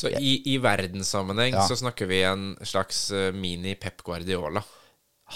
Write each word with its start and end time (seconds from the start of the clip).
Så 0.00 0.08
i, 0.16 0.38
i 0.54 0.56
verdenssammenheng 0.62 1.52
Ja. 1.58 1.66
så 1.68 1.76
snakker 1.76 2.08
vi 2.08 2.22
en 2.24 2.56
slags 2.64 3.10
eh, 3.12 3.32
mini-Pep 3.36 4.00
Guardiola. 4.06 4.62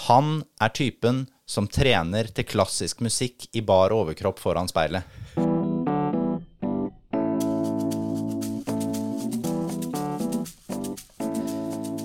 Han 0.07 0.39
er 0.59 0.73
typen 0.73 1.27
som 1.45 1.67
trener 1.69 2.31
til 2.33 2.47
klassisk 2.49 3.03
musikk 3.05 3.45
i 3.53 3.61
bar 3.61 3.93
overkropp 3.93 4.41
foran 4.41 4.67
speilet. 4.71 5.05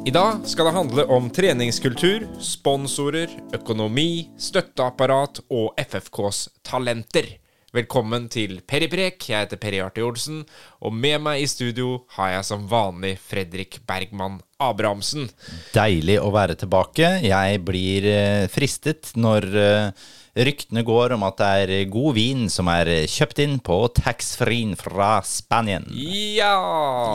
I 0.06 0.12
dag 0.12 0.40
skal 0.48 0.66
det 0.66 0.72
handle 0.74 1.04
om 1.12 1.28
treningskultur, 1.30 2.24
sponsorer, 2.42 3.30
økonomi, 3.54 4.30
støtteapparat 4.40 5.42
og 5.52 5.76
FFKs 5.78 6.48
talenter. 6.66 7.28
Velkommen 7.70 8.24
til 8.26 8.56
Periprek. 8.66 9.22
Jeg 9.30 9.44
heter 9.44 9.58
Peri 9.62 9.78
Arte 9.78 10.02
Olsen, 10.02 10.40
og 10.82 10.90
med 10.90 11.20
meg 11.22 11.44
i 11.44 11.46
studio 11.46 12.00
har 12.16 12.32
jeg 12.32 12.46
som 12.48 12.64
vanlig 12.66 13.12
Fredrik 13.22 13.76
Bergman 13.86 14.40
Abrahamsen. 14.58 15.28
Deilig 15.70 16.16
å 16.18 16.32
være 16.34 16.56
tilbake. 16.58 17.12
Jeg 17.22 17.60
blir 17.62 18.08
eh, 18.10 18.48
fristet 18.50 19.12
når 19.14 19.46
eh, 19.54 20.08
ryktene 20.48 20.82
går 20.82 21.14
om 21.14 21.22
at 21.28 21.38
det 21.38 21.50
er 21.62 21.92
god 21.94 22.18
vin 22.18 22.48
som 22.50 22.66
er 22.74 22.90
kjøpt 23.06 23.42
inn 23.44 23.54
på 23.62 23.76
taxfree 24.00 24.74
fra 24.80 25.20
Spanien. 25.22 25.86
Ja! 25.94 26.56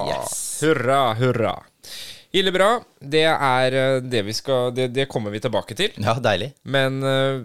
Yes. 0.07 0.37
Hurra, 0.63 1.01
hurra. 1.19 1.57
Ille 2.31 2.55
bra. 2.55 2.69
Det 2.99 3.25
er 3.27 3.77
eh, 3.81 3.97
det 4.07 4.23
vi 4.29 4.37
skal 4.39 4.71
Det, 4.71 4.87
det 4.95 5.09
kommer 5.11 5.35
vi 5.35 5.43
tilbake 5.43 5.75
til. 5.75 5.99
Ja, 5.99 6.15
deilig. 6.15 6.53
Men 6.63 7.03
eh, 7.03 7.43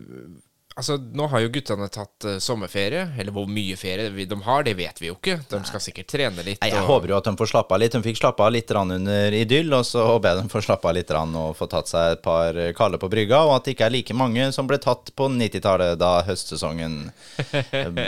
altså, 0.80 0.96
nå 0.98 1.28
har 1.30 1.44
jo 1.44 1.52
guttene 1.54 1.88
tatt 1.92 2.26
uh, 2.28 2.36
sommerferie. 2.42 3.06
Eller 3.20 3.34
hvor 3.34 3.48
mye 3.50 3.76
ferie 3.80 4.10
de 4.10 4.40
har, 4.46 4.64
det 4.66 4.76
vet 4.78 5.00
vi 5.02 5.10
jo 5.10 5.16
ikke. 5.18 5.38
De 5.50 5.60
skal 5.68 5.82
sikkert 5.84 6.10
trene 6.10 6.44
litt. 6.46 6.60
Nei, 6.62 6.72
jeg 6.72 6.82
og- 6.82 6.90
håper 6.94 7.12
jo 7.14 7.18
at 7.20 7.28
de 7.30 7.36
får 7.38 7.52
slappe 7.52 7.76
av 7.76 7.82
litt. 7.82 7.94
De 7.96 8.02
fikk 8.04 8.20
slappe 8.20 8.44
av 8.44 8.52
litt 8.54 8.70
under 8.70 9.36
idyll, 9.36 9.72
og 9.76 9.84
så 9.86 10.04
håper 10.06 10.30
jeg 10.30 10.42
de 10.42 10.52
får 10.52 10.66
slappe 10.68 10.88
av 10.88 10.96
litt 10.96 11.10
og 11.10 11.56
få 11.58 11.66
tatt 11.68 11.88
seg 11.90 12.12
et 12.14 12.22
par 12.22 12.56
eh, 12.56 12.72
kalde 12.76 12.98
på 13.00 13.08
brygga, 13.10 13.42
og 13.46 13.56
at 13.56 13.66
det 13.66 13.74
ikke 13.74 13.86
er 13.88 13.94
like 13.94 14.14
mange 14.16 14.46
som 14.54 14.68
ble 14.70 14.78
tatt 14.80 15.10
på 15.16 15.26
90-tallet, 15.32 15.98
da 16.00 16.22
høstsesongen 16.26 17.10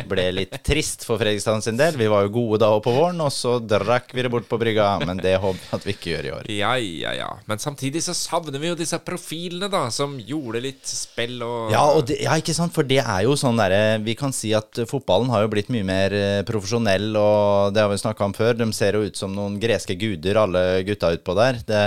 ble 0.08 0.26
litt 0.36 0.54
trist 0.64 1.04
for 1.06 1.20
Fredrikstad 1.20 1.64
sin 1.66 1.80
del. 1.80 1.98
Vi 1.98 2.08
var 2.10 2.26
jo 2.26 2.34
gode 2.36 2.60
da 2.62 2.70
og 2.76 2.84
på 2.86 2.94
våren, 2.94 3.20
og 3.24 3.32
så 3.34 3.58
drakk 3.60 4.14
vi 4.14 4.24
det 4.24 4.30
bort 4.32 4.48
på 4.48 4.58
brygga, 4.60 4.94
men 5.04 5.20
det 5.22 5.34
håper 5.42 5.58
jeg 5.58 5.74
at 5.78 5.86
vi 5.88 5.96
ikke 5.96 6.12
gjør 6.14 6.28
i 6.28 6.32
år. 6.38 6.50
Ja, 6.54 6.72
ja, 6.78 7.14
ja. 7.18 7.30
Men 7.50 7.58
samtidig 7.62 8.04
så 8.06 8.14
savner 8.16 8.62
vi 8.62 8.70
jo 8.70 8.78
disse 8.78 8.98
profilene, 9.02 9.68
da, 9.72 9.88
som 9.90 10.14
gjorde 10.20 10.62
litt 10.62 10.86
spill 10.88 11.42
og 11.42 11.72
Ja, 11.74 11.82
og 11.90 12.06
det, 12.06 12.20
ja, 12.22 12.36
ikke 12.38 12.54
sant, 12.54 12.61
for 12.70 12.86
det 12.86 13.00
er 13.00 13.24
jo 13.26 13.34
sånn 13.38 13.58
derre 13.58 13.98
Vi 14.04 14.14
kan 14.18 14.34
si 14.34 14.52
at 14.56 14.78
fotballen 14.88 15.30
har 15.32 15.44
jo 15.44 15.50
blitt 15.52 15.70
mye 15.72 15.86
mer 15.86 16.14
eh, 16.16 16.42
profesjonell, 16.46 17.08
og 17.18 17.72
det 17.74 17.82
har 17.82 17.90
vi 17.90 17.98
snakka 18.02 18.28
om 18.28 18.36
før. 18.36 18.54
De 18.58 18.68
ser 18.76 18.98
jo 18.98 19.06
ut 19.08 19.18
som 19.18 19.32
noen 19.34 19.58
greske 19.62 19.96
guder, 19.98 20.38
alle 20.42 20.82
gutta 20.86 21.12
utpå 21.16 21.36
der. 21.38 21.58
Det, 21.66 21.82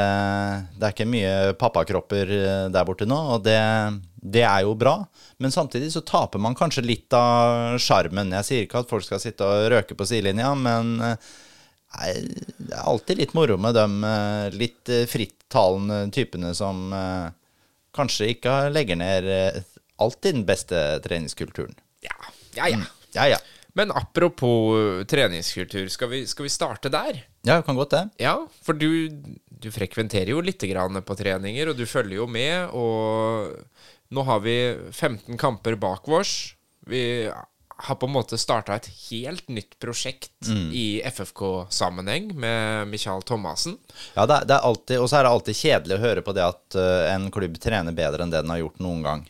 det 0.75 0.87
er 0.89 0.95
ikke 0.95 1.09
mye 1.11 1.33
pappakropper 1.61 2.35
eh, 2.39 2.67
der 2.73 2.87
borte 2.87 3.07
nå, 3.09 3.21
og 3.37 3.45
det, 3.45 3.59
det 4.19 4.43
er 4.47 4.65
jo 4.65 4.75
bra. 4.79 4.97
Men 5.37 5.53
samtidig 5.55 5.91
så 5.93 6.03
taper 6.05 6.41
man 6.41 6.57
kanskje 6.57 6.85
litt 6.85 7.15
av 7.15 7.79
sjarmen. 7.81 8.33
Jeg 8.39 8.49
sier 8.49 8.67
ikke 8.67 8.83
at 8.83 8.91
folk 8.91 9.05
skal 9.07 9.21
sitte 9.23 9.47
og 9.47 9.69
røke 9.73 9.97
på 9.97 10.07
sidelinja, 10.09 10.53
men 10.59 10.95
eh, 11.05 11.33
det 11.95 12.73
er 12.73 12.83
alltid 12.83 13.21
litt 13.21 13.35
moro 13.37 13.57
med 13.61 13.77
de 13.77 14.11
eh, 14.11 14.59
litt 14.59 14.91
eh, 14.91 15.07
frittalende 15.09 16.05
typene 16.15 16.51
som 16.57 16.89
eh, 16.95 17.29
kanskje 17.95 18.33
ikke 18.33 18.55
legger 18.75 18.99
ned 18.99 19.29
eh, 19.31 19.61
alltid 20.01 20.35
den 20.35 20.45
beste 20.47 20.79
treningskulturen. 21.05 21.75
Ja, 22.05 22.15
ja. 22.57 22.67
ja. 22.73 22.81
Ja, 23.15 23.27
ja. 23.35 23.37
Men 23.75 23.91
apropos 23.91 24.75
uh, 24.75 25.03
treningskultur, 25.07 25.87
skal 25.91 26.09
vi, 26.11 26.21
skal 26.27 26.43
vi 26.47 26.51
starte 26.51 26.89
der? 26.91 27.21
Ja, 27.43 27.57
det 27.59 27.65
kan 27.67 27.75
godt 27.79 27.91
det. 27.91 28.03
Ja, 28.23 28.37
for 28.63 28.75
du, 28.79 29.09
du 29.47 29.67
frekventerer 29.71 30.31
jo 30.31 30.39
litt 30.43 30.63
grann 30.67 30.99
på 31.03 31.15
treninger, 31.19 31.71
og 31.73 31.79
du 31.79 31.83
følger 31.87 32.21
jo 32.21 32.27
med. 32.27 32.69
Og 32.75 33.51
nå 34.15 34.23
har 34.29 34.39
vi 34.45 34.55
15 34.95 35.35
kamper 35.41 35.75
bak 35.79 36.07
vårs. 36.07 36.55
Vi 36.87 37.03
har 37.75 37.97
på 37.99 38.07
en 38.07 38.13
måte 38.15 38.37
starta 38.39 38.77
et 38.79 38.87
helt 39.09 39.49
nytt 39.51 39.75
prosjekt 39.83 40.47
i 40.71 41.01
FFK-sammenheng 41.03 42.29
med 42.39 42.87
Michael 42.87 43.21
Thomassen. 43.27 43.75
Ja, 44.15 44.23
det, 44.25 44.35
er- 44.41 44.45
det 44.47 44.55
er 44.55 44.67
alltid, 44.69 44.99
Og 45.03 45.09
så 45.11 45.17
er 45.19 45.23
det 45.27 45.31
alltid 45.35 45.55
kjedelig 45.59 45.97
å 45.97 46.03
høre 46.05 46.23
på 46.23 46.35
det 46.37 46.45
at 46.45 46.77
eh, 46.79 47.09
en 47.15 47.27
klubb 47.31 47.57
trener 47.59 47.91
bedre 47.95 48.23
enn 48.23 48.31
det 48.31 48.41
den 48.45 48.53
har 48.55 48.61
gjort 48.63 48.79
noen 48.83 49.03
gang. 49.03 49.25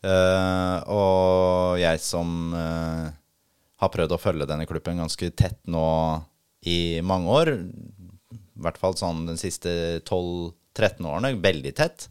Eh, 0.00 0.76
og 0.88 1.76
jeg 1.80 2.00
som 2.00 2.54
uh, 2.56 3.10
har 3.80 3.92
prøvd 3.92 4.14
å 4.16 4.20
følge 4.20 4.48
denne 4.48 4.68
klubben 4.68 5.00
ganske 5.02 5.28
tett 5.36 5.60
nå 5.68 5.84
i 6.68 7.00
mange 7.04 7.36
år, 7.36 7.52
i 7.60 8.64
hvert 8.64 8.80
fall 8.80 8.96
sånn 8.96 9.26
den 9.28 9.40
siste 9.40 10.00
12-13 10.04 11.08
årene, 11.08 11.34
veldig 11.40 11.72
tett, 11.76 12.08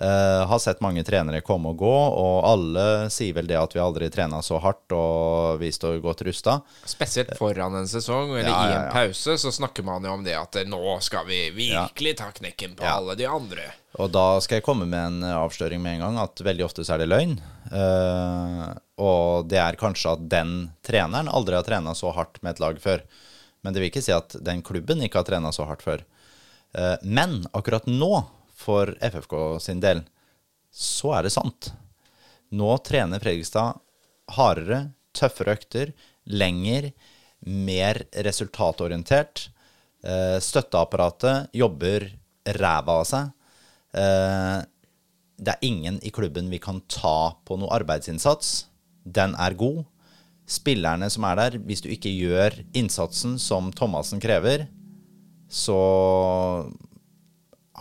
eh, 0.00 0.46
har 0.46 0.58
sett 0.62 0.80
mange 0.84 1.02
trenere 1.06 1.40
komme 1.44 1.72
og 1.74 1.80
gå, 1.82 1.94
og 2.22 2.46
alle 2.48 2.84
sier 3.10 3.34
vel 3.36 3.48
det 3.50 3.58
at 3.58 3.74
vi 3.76 3.82
aldri 3.82 4.08
trena 4.14 4.40
så 4.42 4.60
hardt, 4.62 4.92
og 4.94 5.58
vi 5.60 5.72
står 5.74 5.98
godt 6.04 6.22
rusta. 6.28 6.60
Spesielt 6.88 7.34
foran 7.38 7.74
en 7.80 7.88
sesong, 7.90 8.36
eller 8.36 8.48
Ja, 8.48 8.62
i 8.62 8.72
en 8.76 8.86
ja. 8.86 8.92
pause, 8.94 9.38
så 9.38 9.52
snakker 9.54 9.82
man 9.86 10.04
jo 10.06 10.14
om 10.14 10.24
det 10.24 10.36
at 10.38 10.56
eh, 10.62 10.68
nå 10.70 10.98
skal 11.04 11.26
vi 11.28 11.50
virkelig 11.56 12.16
ta 12.22 12.30
knekken 12.34 12.76
på 12.78 12.86
Ja. 12.86 12.96
alle 13.00 13.18
de 13.18 13.26
andre. 13.26 13.68
Og 13.98 14.10
da 14.14 14.38
skal 14.44 14.60
jeg 14.60 14.66
komme 14.66 14.86
med 14.86 15.00
en 15.00 15.22
avsløring 15.32 15.80
med 15.82 15.96
en 15.98 16.04
gang, 16.06 16.18
at 16.22 16.40
veldig 16.44 16.64
ofte 16.68 16.84
så 16.86 16.94
er 16.94 17.02
det 17.02 17.08
løgn. 17.10 17.38
Uh, 17.72 18.68
og 19.00 19.48
det 19.50 19.58
er 19.58 19.78
kanskje 19.80 20.12
at 20.14 20.26
den 20.30 20.52
treneren 20.86 21.28
aldri 21.32 21.56
har 21.56 21.64
trena 21.66 21.94
så 21.96 22.12
hardt 22.14 22.38
med 22.44 22.54
et 22.54 22.62
lag 22.62 22.78
før. 22.82 23.02
Men 23.64 23.74
det 23.74 23.82
vil 23.82 23.90
ikke 23.90 24.04
si 24.04 24.12
at 24.14 24.36
den 24.44 24.62
klubben 24.62 25.02
ikke 25.02 25.18
har 25.22 25.26
trena 25.26 25.50
så 25.56 25.66
hardt 25.68 25.82
før. 25.82 26.04
Uh, 26.76 26.94
men 27.02 27.40
akkurat 27.56 27.88
nå, 27.90 28.12
for 28.58 28.94
FFK 29.04 29.34
sin 29.62 29.82
del, 29.82 30.02
så 30.74 31.14
er 31.18 31.26
det 31.26 31.34
sant. 31.34 31.70
Nå 32.50 32.72
trener 32.86 33.22
Fredrikstad 33.22 33.78
hardere, 34.36 34.80
tøffere 35.16 35.56
økter, 35.56 35.92
lenger, 36.28 36.90
mer 37.46 38.02
resultatorientert. 38.26 39.48
Eh, 40.04 40.38
støtteapparatet 40.42 41.54
jobber 41.56 42.08
ræva 42.58 42.98
av 43.00 43.06
seg. 43.08 43.30
Eh, 43.96 44.58
det 45.38 45.54
er 45.54 45.66
ingen 45.66 46.00
i 46.02 46.12
klubben 46.14 46.50
vi 46.50 46.60
kan 46.62 46.82
ta 46.90 47.34
på 47.46 47.58
noe 47.60 47.72
arbeidsinnsats. 47.78 48.66
Den 49.04 49.36
er 49.38 49.56
god. 49.58 49.84
Spillerne 50.48 51.10
som 51.12 51.26
er 51.28 51.38
der, 51.38 51.58
hvis 51.62 51.84
du 51.84 51.90
ikke 51.92 52.10
gjør 52.10 52.56
innsatsen 52.76 53.36
som 53.40 53.70
Thomassen 53.76 54.20
krever, 54.20 54.66
så 55.48 55.76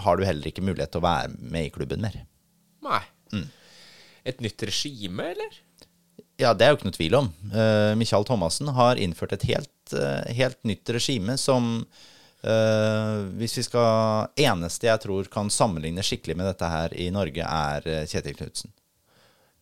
har 0.04 0.18
du 0.20 0.26
heller 0.28 0.48
ikke 0.52 0.64
mulighet 0.66 0.92
til 0.94 1.02
å 1.02 1.08
være 1.08 1.32
med 1.40 1.68
i 1.68 1.72
klubben 1.74 2.02
mer. 2.04 2.20
Nei. 2.86 3.02
Et 4.28 4.42
nytt 4.44 4.64
regime, 4.68 5.24
eller? 5.34 5.56
Ja, 6.38 6.52
det 6.54 6.66
er 6.68 6.74
jo 6.74 6.78
ikke 6.78 6.90
noe 6.90 6.98
tvil 6.98 7.16
om. 7.18 7.28
Uh, 7.54 7.94
Michael 7.98 8.26
Thomassen 8.28 8.68
har 8.76 9.00
innført 9.02 9.34
et 9.38 9.46
helt, 9.50 9.94
uh, 9.96 10.22
helt 10.38 10.60
nytt 10.68 10.90
regime 10.94 11.38
som 11.40 11.70
uh, 12.44 13.16
Hvis 13.40 13.56
vi 13.58 13.64
skal 13.66 14.28
Eneste 14.38 14.90
jeg 14.90 15.02
tror 15.06 15.30
kan 15.34 15.50
sammenligne 15.54 16.04
skikkelig 16.06 16.36
med 16.38 16.50
dette 16.52 16.70
her 16.70 16.94
i 17.00 17.08
Norge, 17.16 17.42
er 17.48 17.88
Kjetil 18.12 18.36
Knutsen. 18.38 18.74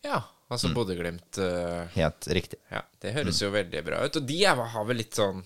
Ja, 0.05 0.23
altså 0.51 0.69
Mm. 0.69 0.75
Bodø-Glimt 0.77 1.39
Uh, 1.41 1.85
Helt 1.95 2.27
riktig. 2.27 2.59
Ja, 2.71 2.81
det 3.01 3.13
høres 3.15 3.39
Mm. 3.39 3.45
jo 3.45 3.51
veldig 3.55 3.85
bra 3.85 4.03
ut. 4.05 4.15
Og 4.19 4.25
de 4.27 4.41
har 4.45 4.85
vel 4.85 4.97
litt 4.97 5.15
sånn 5.15 5.43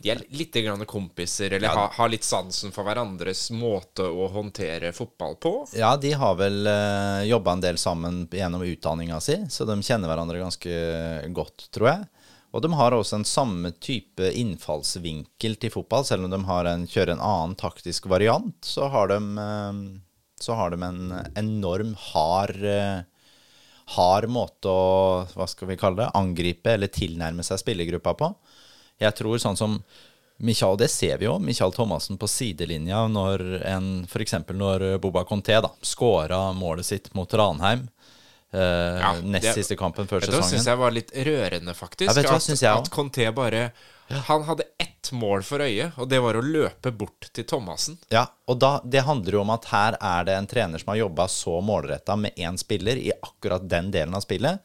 De 0.00 0.08
er 0.14 0.22
litt 0.32 0.56
grann 0.64 0.80
kompiser, 0.88 1.52
eller 1.52 1.74
har, 1.76 1.90
har 1.92 2.08
litt 2.08 2.24
sansen 2.24 2.72
for 2.72 2.88
hverandres 2.88 3.50
måte 3.52 4.06
å 4.08 4.30
håndtere 4.32 4.94
fotball 4.96 5.36
på. 5.36 5.52
Ja, 5.76 5.92
de 6.00 6.14
har 6.16 6.38
vel 6.40 6.64
uh, 6.64 7.20
jobba 7.28 7.52
en 7.52 7.64
del 7.64 7.80
sammen 7.80 8.22
gjennom 8.32 8.64
utdanninga 8.64 9.20
si, 9.20 9.36
så 9.52 9.68
de 9.68 9.76
kjenner 9.84 10.08
hverandre 10.08 10.40
ganske 10.40 10.78
godt, 11.36 11.68
tror 11.76 11.92
jeg. 11.92 12.08
Og 12.50 12.64
de 12.64 12.70
har 12.74 12.96
også 12.96 13.20
en 13.20 13.28
samme 13.28 13.70
type 13.78 14.32
innfallsvinkel 14.40 15.54
til 15.60 15.74
fotball, 15.74 16.06
selv 16.08 16.26
om 16.26 16.32
de 16.32 16.40
har 16.48 16.66
en, 16.66 16.86
kjører 16.88 17.14
en 17.14 17.22
annen 17.22 17.54
taktisk 17.60 18.08
variant, 18.10 18.56
så 18.66 18.88
har 18.90 19.12
de, 19.12 19.20
eh, 19.44 19.84
så 20.40 20.56
har 20.58 20.72
de 20.74 20.80
en 20.82 21.14
enorm 21.38 21.92
hard 22.10 22.64
eh, 22.64 23.04
hard 23.96 24.30
måte 24.30 24.70
å 24.70 25.28
hva 25.34 25.46
skal 25.50 25.70
vi 25.70 25.78
kalle 25.78 26.04
det, 26.04 26.10
angripe 26.18 26.74
eller 26.74 26.90
tilnærme 26.94 27.44
seg 27.46 27.62
spillergruppa 27.62 28.14
på. 28.18 28.32
Jeg 29.00 29.16
tror 29.16 29.40
sånn 29.42 29.56
som 29.58 29.78
Michael, 30.40 30.78
det 30.80 30.88
ser 30.88 31.18
vi 31.20 31.26
jo, 31.26 31.34
Michael 31.38 31.72
Thomassen 31.76 32.16
på 32.20 32.28
sidelinja 32.28 33.02
når 33.12 33.42
en 33.68 33.88
F.eks. 34.08 34.38
når 34.56 34.84
Boba 35.02 35.24
Conté 35.28 35.58
da 35.60 35.68
skåra 35.84 36.46
målet 36.56 36.88
sitt 36.88 37.10
mot 37.14 37.28
Ranheim. 37.36 37.88
Uh, 38.50 38.98
Ja, 38.98 39.12
nest 39.22 39.44
det- 39.44 39.52
siste 39.60 39.76
kampen 39.76 40.08
før 40.08 40.24
sesongen. 40.24 40.40
Det 40.42 40.48
syns 40.58 40.66
jeg 40.66 40.78
var 40.80 40.90
litt 40.90 41.12
rørende, 41.12 41.74
faktisk. 41.76 42.10
Hva, 42.10 42.34
at, 42.34 42.78
at 42.80 42.90
Conté 42.90 43.28
bare 43.34 43.70
Han 44.26 44.42
hadde 44.42 44.64
ett 44.78 45.12
mål 45.12 45.44
for 45.46 45.62
øye, 45.62 45.92
og 45.96 46.08
det 46.08 46.18
var 46.18 46.34
å 46.34 46.42
løpe 46.42 46.90
bort 46.90 47.28
til 47.32 47.44
Thomassen. 47.44 47.98
Ja, 48.10 48.24
og 48.48 48.58
da, 48.58 48.80
Det 48.82 49.04
handler 49.06 49.32
jo 49.32 49.40
om 49.44 49.50
at 49.54 49.68
her 49.70 49.96
er 50.00 50.24
det 50.24 50.34
en 50.34 50.48
trener 50.50 50.82
som 50.82 50.88
har 50.88 50.96
jobba 51.04 51.28
så 51.28 51.60
målretta 51.62 52.16
med 52.18 52.34
én 52.36 52.58
spiller 52.58 52.96
i 52.96 53.12
akkurat 53.22 53.68
den 53.68 53.92
delen 53.92 54.14
av 54.14 54.24
spillet. 54.26 54.58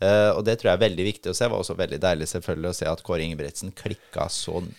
Eh, 0.00 0.30
og 0.32 0.44
det 0.46 0.56
tror 0.56 0.70
jeg 0.70 0.78
er 0.78 0.84
veldig 0.86 1.04
viktig 1.04 1.30
å 1.32 1.34
se. 1.36 1.44
Det 1.44 1.52
var 1.52 1.62
også 1.62 1.76
veldig 1.76 1.98
deilig 2.00 2.28
selvfølgelig 2.30 2.70
å 2.70 2.76
se 2.78 2.88
at 2.88 3.02
Kåre 3.04 3.26
Ingebrigtsen 3.26 3.74
klikka 3.76 4.28
sånn. 4.32 4.70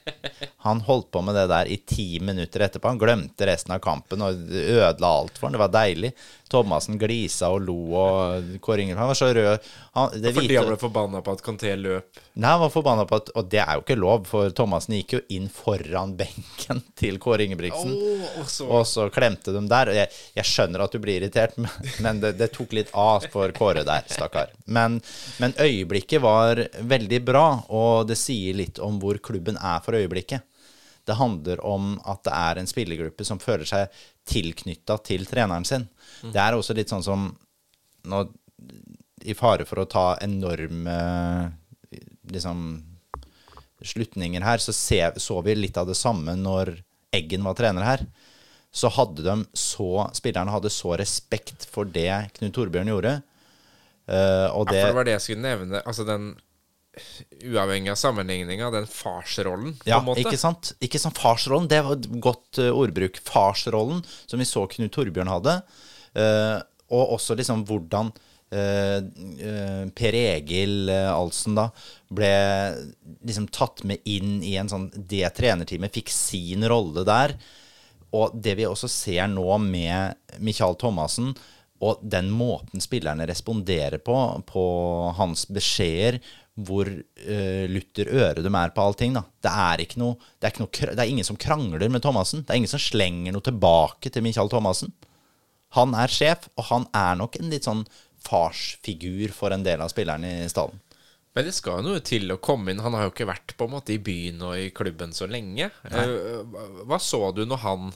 Han 0.66 0.82
holdt 0.86 1.10
på 1.10 1.22
med 1.26 1.34
det 1.38 1.48
der 1.50 1.70
i 1.72 1.80
ti 1.82 2.20
minutter 2.22 2.66
etterpå. 2.66 2.92
Han 2.92 3.00
glemte 3.00 3.48
resten 3.48 3.74
av 3.74 3.82
kampen 3.82 4.22
og 4.22 4.44
ødela 4.60 5.10
alt 5.22 5.38
for 5.38 5.48
ham. 5.48 5.54
Det 5.56 5.62
var 5.62 5.72
deilig. 5.72 6.10
Thomassen 6.50 6.98
glisa 6.98 7.50
og 7.54 7.62
lo, 7.62 7.76
og 7.94 8.56
Kåre 8.62 8.82
Ingebrigtsen 8.82 9.00
Han 9.00 9.10
var 9.10 9.18
så 9.18 9.28
rød. 9.34 9.68
Han, 9.96 10.16
det 10.22 10.32
Fordi 10.34 10.56
han 10.58 10.66
ble 10.66 10.78
forbanna 10.80 11.22
på 11.22 11.34
at 11.36 11.44
Conté 11.46 11.74
løp? 11.78 12.20
Nei, 12.34 12.50
han 12.50 12.62
var 12.64 12.72
forbanna 12.74 13.06
på 13.06 13.20
at 13.20 13.30
Og 13.38 13.50
det 13.52 13.60
er 13.62 13.78
jo 13.78 13.84
ikke 13.84 13.98
lov, 14.00 14.26
for 14.30 14.50
Thomassen 14.56 14.96
gikk 14.98 15.16
jo 15.18 15.22
inn 15.36 15.48
foran 15.52 16.16
benken 16.20 16.82
til 16.98 17.20
Kåre 17.22 17.46
Ingebrigtsen. 17.46 17.94
Oh, 17.94 18.26
og, 18.42 18.50
så. 18.50 18.66
og, 18.66 18.84
så. 18.90 19.06
klemte 19.14 19.54
de 19.54 19.64
der. 19.70 19.92
Jeg, 20.00 20.10
jeg, 20.36 20.48
skjønner 20.50 20.84
at 20.84 20.94
du 20.94 21.00
blir 21.02 21.20
irritert, 21.20 21.56
men, 21.60 21.90
men 22.02 22.22
det, 22.24 22.34
det, 22.40 22.50
tok 22.56 22.74
litt 22.76 22.90
av 22.98 23.28
for 23.32 23.54
Kåre 23.56 23.86
der, 23.86 24.06
stakkar. 24.10 24.54
Men, 24.66 24.98
men 25.42 25.54
øyeblikket 25.60 26.22
var 26.24 26.64
veldig 26.80 27.24
bra, 27.26 27.46
og 27.70 28.10
det 28.10 28.18
sier 28.18 28.58
litt 28.58 28.82
om 28.82 28.98
hvor 29.02 29.20
klubben 29.22 29.58
er 29.60 29.82
for 29.84 29.98
øyeblikket. 29.98 30.46
Det 31.06 31.16
handler 31.18 31.62
om 31.66 31.94
at 32.06 32.22
det 32.26 32.32
er 32.36 32.60
en 32.60 32.68
spillergruppe 32.70 33.24
som 33.26 33.40
føler 33.42 33.66
seg 33.66 34.02
tilknytta 34.30 34.98
til 35.06 35.26
treneren 35.28 35.66
sin. 35.68 35.86
Mm. 36.22 36.32
Det 36.34 36.42
er 36.42 36.56
også 36.56 36.76
litt 36.76 36.92
sånn 36.92 37.04
som 37.04 37.30
nå, 38.10 38.20
I 39.26 39.36
fare 39.36 39.66
for 39.68 39.82
å 39.82 39.88
ta 39.90 40.04
enorme 40.24 40.96
liksom, 42.30 42.64
slutninger 43.82 44.44
her, 44.44 44.62
så 44.62 44.72
se, 44.76 45.02
så 45.20 45.40
vi 45.44 45.56
litt 45.58 45.78
av 45.80 45.90
det 45.90 45.98
samme 45.98 46.36
når 46.38 46.78
Eggen 47.10 47.42
var 47.42 47.56
trener 47.58 47.82
her. 47.82 48.04
Så 48.70 48.86
hadde 48.94 49.24
de 49.26 49.34
så 49.58 50.04
Spillerne 50.14 50.52
hadde 50.54 50.70
så 50.70 50.92
respekt 50.94 51.64
for 51.66 51.88
det 51.90 52.12
Knut 52.36 52.54
Torbjørn 52.54 52.92
gjorde. 52.92 53.16
Uh, 54.06 54.46
og 54.54 54.68
det, 54.70 54.78
ja, 54.78 54.84
for 54.84 54.92
det 54.92 54.98
var 54.98 55.08
det 55.08 55.16
jeg 55.16 55.24
skulle 55.24 55.42
nevne. 55.42 55.80
Altså 55.82 56.06
den 56.06 56.30
uavhengig 57.44 57.92
av 57.92 57.98
sammenligninga, 57.98 58.70
den 58.74 58.88
farsrollen, 58.90 59.76
ja. 59.86 60.00
Ikke 60.18 60.38
sant? 60.40 60.72
Ikke 60.82 61.00
sant? 61.00 61.18
Farsrollen, 61.18 61.68
det 61.70 61.82
var 61.86 61.98
et 61.98 62.08
godt 62.22 62.60
uh, 62.62 62.72
ordbruk. 62.74 63.20
Farsrollen, 63.26 64.02
som 64.26 64.42
vi 64.42 64.48
så 64.48 64.66
Knut 64.70 64.92
Torbjørn 64.96 65.30
hadde. 65.30 65.60
Uh, 66.18 66.58
og 66.90 67.14
også 67.16 67.36
liksom 67.38 67.62
hvordan 67.68 68.10
uh, 68.10 68.98
Per 69.94 70.18
Egil 70.18 70.90
Alsen 70.90 71.54
da 71.54 71.68
ble 72.10 72.32
liksom 73.22 73.46
tatt 73.54 73.84
med 73.86 74.02
inn 74.10 74.40
i 74.42 74.56
en 74.58 74.66
sånn 74.72 74.88
Det 74.90 75.28
trenerteamet 75.36 75.94
fikk 75.94 76.10
sin 76.10 76.66
rolle 76.66 77.06
der. 77.06 77.36
Og 78.10 78.34
det 78.34 78.56
vi 78.58 78.66
også 78.66 78.90
ser 78.90 79.30
nå 79.30 79.46
med 79.62 80.18
Michael 80.42 80.74
Thomassen, 80.80 81.30
og 81.80 82.02
den 82.04 82.28
måten 82.34 82.82
spillerne 82.82 83.24
responderer 83.28 84.02
på, 84.04 84.16
på 84.46 84.64
hans 85.16 85.46
beskjeder, 85.48 86.18
hvor 86.60 86.88
uh, 86.90 87.64
lutter 87.70 88.10
øre 88.10 88.42
de 88.42 88.50
er 88.50 88.74
på 88.74 88.84
allting. 88.84 89.14
Da. 89.16 89.22
Det 89.44 89.52
er, 89.52 89.84
ikke 89.84 90.00
noe, 90.02 90.18
det, 90.38 90.48
er 90.48 90.54
ikke 90.54 90.64
noe, 90.64 90.90
det 90.90 91.04
er 91.04 91.12
ingen 91.12 91.26
som 91.26 91.38
krangler 91.40 91.92
med 91.92 92.04
Thomassen. 92.04 92.44
Det 92.44 92.54
er 92.54 92.60
ingen 92.60 92.72
som 92.72 92.82
slenger 92.82 93.34
noe 93.34 93.46
tilbake 93.46 94.12
til 94.12 94.24
Michael 94.26 94.52
Thomassen. 94.52 94.92
Han 95.78 95.94
er 95.94 96.10
sjef, 96.10 96.48
og 96.58 96.66
han 96.72 96.86
er 96.96 97.18
nok 97.20 97.38
en 97.38 97.52
litt 97.52 97.68
sånn 97.68 97.84
farsfigur 98.20 99.32
for 99.32 99.54
en 99.54 99.64
del 99.64 99.80
av 99.80 99.92
spillerne 99.92 100.40
i 100.42 100.50
stallen. 100.50 100.82
Men 101.38 101.46
det 101.46 101.54
skal 101.54 101.84
noe 101.86 102.02
til 102.02 102.26
å 102.34 102.40
komme 102.42 102.72
inn. 102.72 102.82
Han 102.82 102.96
har 102.98 103.06
jo 103.06 103.14
ikke 103.14 103.30
vært 103.30 103.54
på 103.56 103.68
en 103.68 103.76
måte 103.76 103.94
i 103.94 104.02
byen 104.02 104.42
og 104.48 104.58
i 104.58 104.72
klubben 104.74 105.14
så 105.14 105.30
lenge. 105.30 105.70
Nei. 105.86 106.06
hva 106.90 106.98
så 106.98 107.28
du 107.36 107.44
når 107.46 107.62
han 107.62 107.92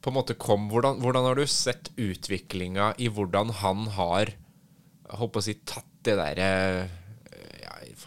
på 0.00 0.08
en 0.08 0.16
måte 0.16 0.38
kom? 0.40 0.70
Hvordan, 0.72 1.02
hvordan 1.04 1.28
har 1.28 1.36
du 1.36 1.44
sett 1.52 1.92
utviklinga 2.00 2.94
i 2.96 3.10
hvordan 3.12 3.52
han 3.60 3.90
har 3.98 4.32
jeg 5.08 5.20
håper 5.22 5.40
å 5.40 5.44
si, 5.44 5.54
tatt 5.68 5.88
det 6.04 6.16
derre 6.18 6.48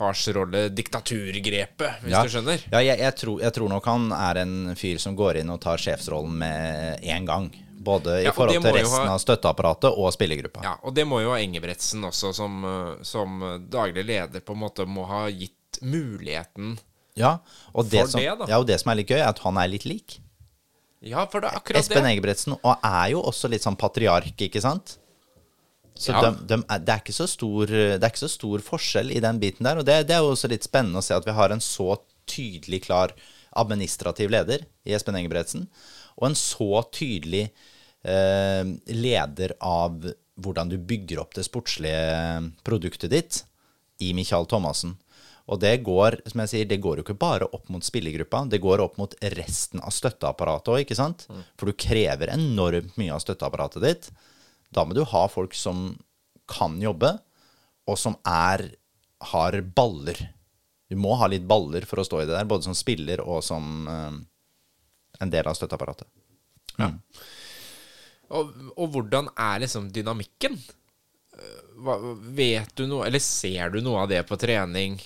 farsrolle, 0.02 0.68
diktaturgrepet, 0.74 2.04
hvis 2.04 2.16
ja. 2.16 2.22
du 2.26 2.34
skjønner? 2.34 2.64
Ja, 2.72 2.82
jeg, 2.84 2.98
jeg, 3.04 3.18
tror, 3.22 3.42
jeg, 3.44 3.54
tror, 3.58 3.72
nok 3.72 3.90
han 3.92 4.08
er 4.18 4.42
en 4.44 4.56
fyr 4.80 5.02
som 5.02 5.18
går 5.18 5.42
inn 5.44 5.54
og 5.54 5.62
tar 5.64 5.82
sjefsrollen 5.82 6.40
med 6.42 7.06
en 7.16 7.30
gang. 7.30 7.52
Både 7.82 8.20
i 8.22 8.28
ja, 8.28 8.34
forhold 8.36 8.62
til 8.62 8.76
resten 8.78 9.08
ha... 9.08 9.16
av 9.16 9.22
støtteapparatet 9.24 9.90
og 9.98 10.12
spillergruppa. 10.14 10.62
Ja, 10.66 10.76
og 10.86 10.94
det 10.98 11.08
må 11.10 11.22
jo 11.24 11.32
ha 11.34 11.40
Engebretsen 11.42 12.06
også, 12.06 12.30
som, 12.38 12.62
som, 13.06 13.42
daglig 13.74 14.06
leder, 14.06 14.44
på 14.46 14.54
en 14.54 14.62
måte 14.62 14.86
må 14.86 15.08
ha 15.10 15.26
gitt 15.34 15.82
muligheten 15.82 16.76
ja, 17.18 17.38
og 17.76 17.88
det 17.92 18.06
for 18.06 18.14
som, 18.14 18.22
det. 18.22 18.36
da. 18.40 18.48
Ja, 18.50 18.60
og 18.62 18.68
det 18.70 18.78
som 18.82 18.92
er 18.94 19.02
litt 19.02 19.12
gøy, 19.12 19.20
er 19.20 19.32
at 19.32 19.42
han 19.44 19.58
er 19.60 19.72
litt 19.72 19.88
lik. 19.90 20.20
Ja, 21.02 21.26
for 21.30 21.42
det 21.42 21.50
er 21.50 21.58
akkurat 21.58 21.82
Espen 21.82 22.06
det. 22.06 22.14
Engebretsen, 22.14 22.56
og 22.62 22.86
er 22.86 23.12
jo 23.16 23.24
også 23.26 23.50
litt 23.52 23.66
sånn 23.66 23.78
patriark, 23.80 24.36
ikke 24.48 24.62
sant? 24.64 24.96
Så 25.96 26.14
ja. 26.16 26.22
de, 26.24 26.46
de, 26.50 26.58
det, 26.64 26.94
er 26.94 27.02
ikke 27.04 27.16
så 27.16 27.28
stor, 27.30 27.68
det 27.70 28.00
er 28.00 28.10
ikke 28.10 28.24
så 28.24 28.32
stor 28.32 28.64
forskjell 28.66 29.12
i 29.14 29.22
den 29.24 29.42
biten 29.42 29.68
der. 29.68 29.82
Og 29.82 29.88
det, 29.88 30.02
det, 30.10 30.16
er 30.16 30.24
jo 30.24 30.34
også 30.34 30.50
litt 30.52 30.66
spennende 30.66 31.02
å 31.02 31.06
se 31.06 31.18
at 31.18 31.28
vi 31.28 31.36
har 31.38 31.54
en 31.54 31.64
så 31.64 31.96
tydelig 32.30 32.86
klar 32.88 33.14
administrativ 33.60 34.32
leder 34.32 34.64
i 34.88 34.96
Espen 34.96 35.18
Engebretsen, 35.20 35.68
og 36.16 36.30
en 36.30 36.38
så 36.40 36.84
tydelig 36.96 37.50
eh, 38.08 38.64
leder 38.96 39.56
av 39.60 40.00
hvordan 40.42 40.72
du 40.72 40.78
bygger 40.80 41.22
opp 41.22 41.36
det 41.36 41.46
sportslige 41.46 42.52
produktet 42.66 43.12
ditt 43.12 43.42
i 44.02 44.14
Michael 44.18 44.48
Thomassen. 44.50 44.96
Og 45.52 45.60
det 45.60 45.74
går 45.84 46.22
som 46.32 46.44
jeg 46.44 46.52
sier, 46.52 46.68
det 46.70 46.80
går 46.84 47.00
jo 47.00 47.06
ikke 47.06 47.18
bare 47.20 47.48
opp 47.52 47.68
mot 47.74 47.84
spillergruppa, 47.84 48.46
det 48.50 48.62
går 48.64 48.84
opp 48.84 49.00
mot 49.02 49.14
resten 49.36 49.82
av 49.84 49.94
støtteapparatet 49.94 50.72
òg? 50.72 50.94
Mm. 50.96 51.42
For 51.60 51.68
du 51.68 51.76
krever 51.76 52.32
enormt 52.32 52.96
mye 53.02 53.16
av 53.16 53.24
støtteapparatet 53.24 53.84
ditt. 53.84 54.12
Da 54.72 54.86
må 54.88 54.96
du 54.96 55.04
ha 55.08 55.24
folk 55.32 55.56
som 55.58 55.92
kan 56.52 56.78
jobbe, 56.82 57.14
og 57.90 58.00
som 58.00 58.16
er 58.28 58.70
har 59.32 59.58
baller. 59.76 60.18
Du 60.90 60.98
må 61.00 61.14
ha 61.20 61.28
litt 61.30 61.46
baller 61.48 61.86
for 61.88 62.02
å 62.02 62.06
stå 62.08 62.24
i 62.24 62.26
det 62.26 62.34
der, 62.34 62.48
både 62.50 62.66
som 62.66 62.76
spiller 62.78 63.22
og 63.22 63.44
som 63.46 63.86
uh, 63.88 64.16
en 65.22 65.32
del 65.32 65.48
av 65.48 65.56
støtteapparatet. 65.58 66.08
Mm. 66.80 66.82
Ja. 66.82 66.92
Og, 68.32 68.52
og, 68.78 68.86
hvordan 68.94 69.28
er 69.36 69.62
liksom 69.62 69.90
dynamikken? 69.94 70.56
Hva, 71.84 71.98
vet 72.36 72.72
du 72.78 72.86
noe, 72.88 73.06
eller 73.08 73.24
ser 73.24 73.74
du 73.74 73.82
noe 73.84 74.06
av 74.06 74.12
det 74.12 74.22
på 74.28 74.38
trening? 74.40 74.98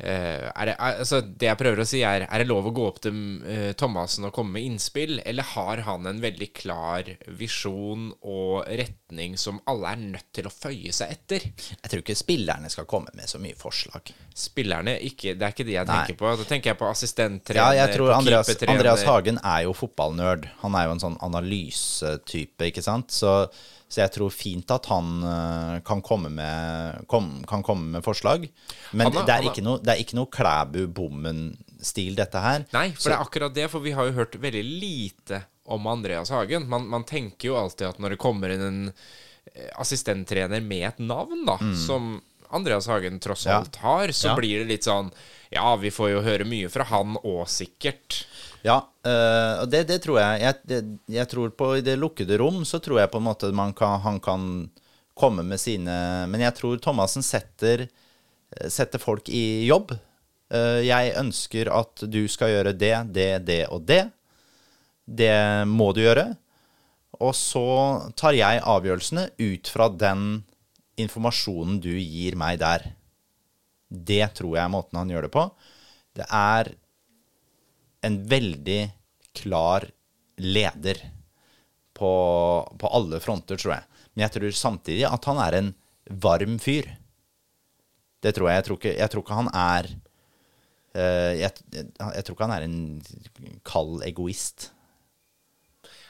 Uh, 0.00 0.48
det, 0.64 0.76
altså, 0.80 1.20
det 1.20 1.50
jeg 1.50 1.60
prøver 1.60 1.82
å 1.82 1.88
si, 1.88 2.00
er 2.06 2.24
Er 2.24 2.40
det 2.40 2.48
lov 2.48 2.70
å 2.70 2.72
gå 2.72 2.86
opp 2.88 3.02
til 3.04 3.16
uh, 3.44 3.72
Thomassen 3.76 4.24
og 4.28 4.32
komme 4.36 4.56
med 4.56 4.68
innspill, 4.70 5.18
eller 5.28 5.48
har 5.52 5.84
han 5.88 6.08
en 6.08 6.22
veldig 6.22 6.50
klar 6.56 7.10
visjon 7.28 8.10
og 8.20 8.64
retning 8.64 8.99
som 9.40 9.58
alle 9.70 9.94
er 9.94 10.02
nødt 10.02 10.28
til 10.36 10.46
å 10.48 10.52
føye 10.52 10.92
seg 10.94 11.14
etter? 11.16 11.46
Jeg 11.74 11.90
tror 11.90 12.04
ikke 12.04 12.18
spillerne 12.18 12.70
skal 12.72 12.86
komme 12.90 13.12
med 13.16 13.30
så 13.30 13.40
mye 13.42 13.58
forslag. 13.58 14.12
Spillerne, 14.34 14.96
ikke, 15.06 15.34
Det 15.34 15.46
er 15.46 15.54
ikke 15.54 15.66
de 15.66 15.76
jeg 15.76 15.86
Nei. 15.86 15.98
tenker 15.98 16.20
på. 16.20 16.36
Da 16.36 16.46
tenker 16.48 16.72
jeg 16.72 16.78
på 16.80 16.88
assistenttrener. 16.90 17.60
Ja, 17.60 17.84
jeg 17.84 17.96
tror 17.96 18.14
Andreas, 18.14 18.54
Andreas 18.62 19.04
Hagen 19.08 19.42
er 19.42 19.66
jo 19.66 19.74
fotballnerd. 19.76 20.48
Han 20.62 20.78
er 20.78 20.88
jo 20.88 20.96
en 20.96 21.04
sånn 21.04 21.20
analysetype, 21.20 22.70
ikke 22.70 22.86
sant. 22.86 23.10
Så 23.10 23.50
så 23.90 24.04
jeg 24.04 24.12
tror 24.14 24.30
fint 24.30 24.70
at 24.70 24.86
han 24.86 25.06
uh, 25.26 25.80
kan, 25.82 25.98
komme 26.06 26.30
med, 26.30 27.00
kom, 27.10 27.40
kan, 27.48 27.64
komme 27.66 27.96
med, 27.96 28.04
forslag. 28.06 28.46
Men 28.94 29.08
er, 29.10 29.24
det, 29.26 29.34
er 29.34 29.48
ikke 29.50 29.64
noe, 29.66 29.80
det 29.82 29.96
er 29.96 30.02
ikke 30.04 30.14
noe 30.14 30.30
Klæbu-bommen-stil, 30.30 32.14
dette 32.20 32.42
her. 32.44 32.68
Nei, 32.70 32.92
for 32.94 33.02
så. 33.02 33.10
det 33.10 33.16
er 33.16 33.24
akkurat 33.24 33.56
det. 33.56 33.66
For 33.72 33.82
vi 33.82 33.96
har 33.98 34.06
jo 34.06 34.14
hørt 34.20 34.38
veldig 34.38 34.62
lite 34.62 35.42
om 35.70 35.86
Andreas 35.86 36.30
Hagen. 36.30 36.68
Man, 36.68 36.88
man 36.88 37.04
tenker 37.04 37.48
jo 37.48 37.56
alltid 37.56 37.86
at 37.86 38.00
når 38.02 38.14
det 38.14 38.22
kommer 38.22 38.50
inn 38.50 38.64
en 38.66 38.82
eh, 38.90 39.70
assistenttrener 39.78 40.60
med 40.60 40.88
et 40.88 40.98
navn, 40.98 41.44
da, 41.46 41.56
mm. 41.60 41.76
som 41.78 42.16
Andreas 42.50 42.88
Hagen 42.90 43.20
tross 43.22 43.46
alt 43.46 43.78
ja. 43.78 43.86
har, 43.86 44.12
så 44.12 44.32
ja. 44.32 44.36
blir 44.36 44.58
det 44.58 44.72
litt 44.72 44.88
sånn 44.88 45.12
Ja, 45.54 45.76
vi 45.78 45.92
får 45.94 46.10
jo 46.10 46.24
høre 46.26 46.46
mye 46.46 46.70
fra 46.70 46.86
han 46.90 47.14
òg, 47.22 47.44
sikkert. 47.50 48.24
Ja, 48.66 48.82
og 49.62 49.70
det, 49.70 49.84
det, 49.88 50.00
tror 50.04 50.18
jeg. 50.20 50.42
Jeg, 50.42 50.58
det, 50.68 50.80
jeg, 51.14 51.28
tror 51.30 51.54
på 51.56 51.70
I 51.78 51.84
det 51.86 51.94
lukkede 51.96 52.36
rom 52.42 52.60
så 52.68 52.78
tror 52.82 53.00
jeg 53.00 53.10
på 53.10 53.22
en 53.22 53.26
måte 53.30 53.48
kan, 53.78 54.02
han 54.04 54.20
kan 54.20 54.44
komme 55.16 55.46
med 55.46 55.62
sine 55.62 56.26
Men 56.28 56.44
jeg 56.44 56.58
tror 56.58 56.82
Thomassen 56.82 57.24
setter, 57.24 57.86
setter 58.68 59.00
folk 59.00 59.30
i 59.32 59.64
jobb. 59.66 59.94
Jeg 60.50 61.14
ønsker 61.16 61.70
at 61.72 62.04
du 62.10 62.24
skal 62.28 62.52
gjøre 62.52 62.74
det, 62.74 62.94
det, 63.14 63.30
det 63.46 63.62
og 63.70 63.86
det. 63.88 64.04
Det 65.10 65.66
må 65.66 65.90
du 65.96 66.04
gjøre. 66.04 66.28
Og 67.20 67.34
så 67.36 67.66
tar 68.16 68.36
jeg 68.38 68.62
avgjørelsene 68.62 69.26
ut 69.42 69.70
fra 69.72 69.90
den 69.92 70.44
informasjonen 71.00 71.80
du 71.82 71.92
gir 71.92 72.36
meg 72.38 72.60
der. 72.62 72.86
Det 73.90 74.22
tror 74.38 74.54
jeg 74.54 74.62
er 74.62 74.72
måten 74.72 75.00
han 75.00 75.10
gjør 75.10 75.26
det 75.26 75.34
på. 75.34 75.46
Det 76.16 76.26
er 76.26 76.72
en 78.06 78.16
veldig 78.30 78.80
klar 79.36 79.86
leder 80.40 81.00
på, 81.94 82.12
på, 82.80 82.88
alle 82.88 83.20
fronter, 83.20 83.58
tror 83.60 83.76
jeg. 83.76 84.04
Men 84.14 84.24
jeg 84.24 84.36
tror 84.36 84.56
samtidig 84.56 85.04
at 85.08 85.26
han 85.28 85.40
er 85.42 85.58
en 85.58 85.72
varm 86.22 86.56
fyr. 86.62 86.88
Det 88.20 88.32
tror 88.36 88.50
jeg. 88.50 88.60
Jeg 88.60 88.68
tror 88.68 88.80
ikke, 88.80 88.94
jeg 88.96 89.12
tror 89.12 89.24
ikke 89.24 89.40
han 89.40 89.50
er 89.52 89.90
uh, 90.96 91.32
jeg, 91.36 91.52
jeg, 91.76 92.24
tror 92.24 92.36
ikke 92.36 92.48
han 92.48 92.56
er 92.56 92.66
en 92.66 93.60
kald 93.66 94.06
egoist. 94.08 94.70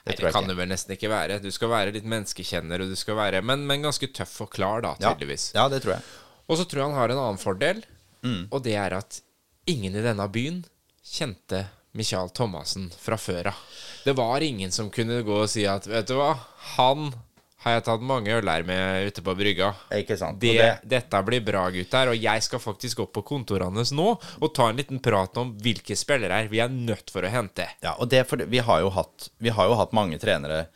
Det, 0.00 0.14
Nei, 0.14 0.16
det 0.24 0.32
kan 0.32 0.46
du 0.48 0.54
vel 0.56 0.68
nesten 0.70 0.94
ikke 0.96 1.10
være. 1.12 1.38
Du 1.44 1.50
skal 1.52 1.68
være 1.72 1.92
litt 1.92 2.06
menneskekjenner, 2.08 2.80
og 2.80 2.88
du 2.92 2.96
skal 2.96 3.18
være, 3.18 3.42
men, 3.44 3.66
men 3.68 3.82
ganske 3.84 4.08
tøff 4.16 4.38
og 4.46 4.50
klar, 4.54 4.80
da, 4.86 4.94
tydeligvis. 5.00 5.50
Ja, 5.54 5.64
ja 5.66 5.68
det 5.74 5.82
tror 5.84 5.98
jeg. 5.98 6.06
Og 6.48 6.56
så 6.58 6.64
tror 6.66 6.80
jeg 6.82 6.88
han 6.90 6.98
har 7.02 7.12
en 7.14 7.24
annen 7.26 7.42
fordel, 7.42 7.84
Mm. 8.20 8.48
og 8.52 8.60
det 8.66 8.74
er 8.76 8.92
at 8.98 9.22
ingen 9.70 9.94
i 9.96 10.02
denne 10.04 10.26
byen 10.28 10.58
kjente 11.00 11.62
Michael 11.96 12.28
Thomassen 12.36 12.90
fra 13.00 13.16
før 13.16 13.48
av. 13.48 13.60
Det 14.04 14.12
var 14.18 14.44
ingen 14.44 14.70
som 14.72 14.90
kunne 14.92 15.22
gå 15.24 15.38
og 15.42 15.48
si 15.48 15.64
at 15.64 15.86
vet 15.88 16.10
du 16.10 16.18
hva, 16.18 16.34
han 16.76 17.10
har 17.60 17.74
jeg 17.76 17.84
tatt 17.84 18.00
mange 18.08 18.32
øl 18.32 18.48
her 18.48 18.62
med 18.64 19.08
ute 19.10 19.22
på 19.26 19.34
brygga. 19.36 19.72
Ikke 19.92 20.16
sant? 20.16 20.38
Det, 20.40 20.54
det- 20.56 20.88
dette 20.88 21.22
blir 21.26 21.42
bra, 21.44 21.66
gutter. 21.74 22.08
Og 22.14 22.16
jeg 22.16 22.42
skal 22.46 22.58
faktisk 22.62 23.02
opp 23.04 23.12
på 23.18 23.22
kontorene 23.34 23.84
nå 23.92 24.06
og 24.40 24.54
ta 24.56 24.70
en 24.70 24.78
liten 24.80 24.98
prat 25.04 25.36
om 25.42 25.52
hvilke 25.60 25.96
spillere 25.96 26.46
vi 26.48 26.62
er 26.64 26.72
nødt 26.72 27.10
for 27.12 27.22
å 27.22 27.32
hente. 27.32 27.66
Ja, 27.84 27.96
og 28.00 28.08
det 28.08 28.24
for 28.30 28.40
vi 28.48 28.58
har 28.64 28.80
jo 28.80 28.88
hatt, 28.96 29.28
vi 29.38 29.52
har 29.52 29.68
jo 29.68 29.76
hatt 29.76 29.92
mange 29.92 30.16
trenere 30.22 30.66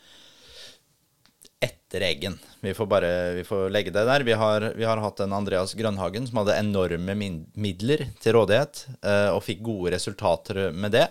etter 1.65 2.01
Eggen. 2.05 2.37
Vi 2.61 2.73
får 2.77 2.87
bare 2.91 3.09
vi 3.37 3.43
får 3.47 3.69
legge 3.73 3.91
det 3.93 4.03
der. 4.05 4.23
Vi 4.27 4.33
har, 4.37 4.61
vi 4.75 4.83
har 4.85 4.97
hatt 5.01 5.19
en 5.23 5.33
Andreas 5.33 5.73
Grønhagen 5.77 6.27
som 6.27 6.41
hadde 6.41 6.57
enorme 6.59 7.15
midler 7.55 8.03
til 8.21 8.35
rådighet, 8.37 8.85
eh, 9.01 9.29
og 9.33 9.41
fikk 9.45 9.63
gode 9.65 9.93
resultater 9.95 10.67
med 10.75 10.91
det. 10.97 11.07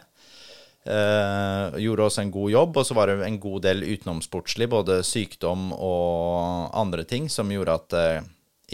Eh, 0.85 1.79
gjorde 1.81 2.05
også 2.05 2.21
en 2.21 2.33
god 2.33 2.51
jobb, 2.53 2.77
og 2.77 2.87
så 2.87 2.97
var 2.97 3.09
det 3.09 3.25
en 3.25 3.41
god 3.41 3.63
del 3.65 3.85
utenomsportslig, 3.89 4.69
både 4.69 4.99
sykdom 5.07 5.71
og 5.73 6.75
andre 6.77 7.07
ting, 7.09 7.31
som 7.33 7.53
gjorde 7.53 7.77
at 7.79 7.87
det 7.95 8.09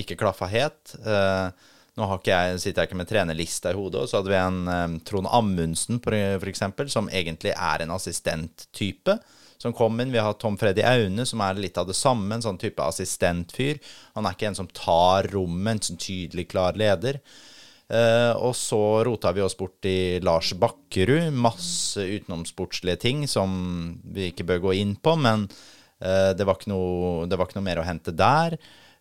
ikke 0.02 0.18
klaffa 0.18 0.48
helt. 0.50 0.96
Eh, 0.98 1.68
nå 2.00 2.08
jeg, 2.24 2.56
sitter 2.62 2.82
jeg 2.82 2.90
ikke 2.90 2.98
med 2.98 3.10
trenerlista 3.10 3.70
i 3.70 3.78
hodet, 3.78 4.02
og 4.02 4.10
så 4.10 4.18
hadde 4.18 4.32
vi 4.32 4.40
en 4.40 4.72
eh, 4.74 4.96
Trond 5.06 5.30
Amundsen 5.30 6.00
eksempel, 6.02 6.90
som 6.90 7.10
egentlig 7.10 7.54
er 7.54 7.84
en 7.84 7.94
assistenttype. 7.94 9.18
Som 9.60 9.74
kom 9.76 9.98
inn. 10.00 10.08
Vi 10.08 10.16
har 10.16 10.38
Tom 10.40 10.54
Freddy 10.56 10.80
Aune, 10.88 11.26
som 11.28 11.42
er 11.44 11.58
litt 11.60 11.76
av 11.76 11.84
det 11.84 11.92
samme. 11.92 12.32
En 12.32 12.40
sånn 12.40 12.56
type 12.56 12.80
assistentfyr. 12.80 13.76
Han 14.16 14.24
er 14.24 14.32
ikke 14.32 14.48
en 14.48 14.56
som 14.56 14.70
tar 14.72 15.28
rommet, 15.34 15.74
en 15.74 15.82
sånn 15.90 16.00
tydelig, 16.00 16.46
klar 16.48 16.78
leder. 16.80 17.18
Eh, 17.90 18.32
og 18.38 18.54
så 18.54 18.78
rota 19.06 19.32
vi 19.34 19.42
oss 19.42 19.56
bort 19.58 19.86
i 19.88 20.20
Lars 20.22 20.52
Bakkerud. 20.54 21.32
Masse 21.34 22.04
utenomsportslige 22.06 23.00
ting 23.02 23.24
som 23.30 23.50
vi 24.14 24.30
ikke 24.30 24.46
bør 24.46 24.62
gå 24.68 24.76
inn 24.78 24.94
på, 25.02 25.16
men 25.18 25.48
eh, 25.98 26.30
det, 26.38 26.46
var 26.46 26.62
noe, 26.70 27.26
det 27.26 27.38
var 27.38 27.50
ikke 27.50 27.58
noe 27.58 27.66
mer 27.66 27.82
å 27.82 27.88
hente 27.88 28.14
der. 28.14 28.54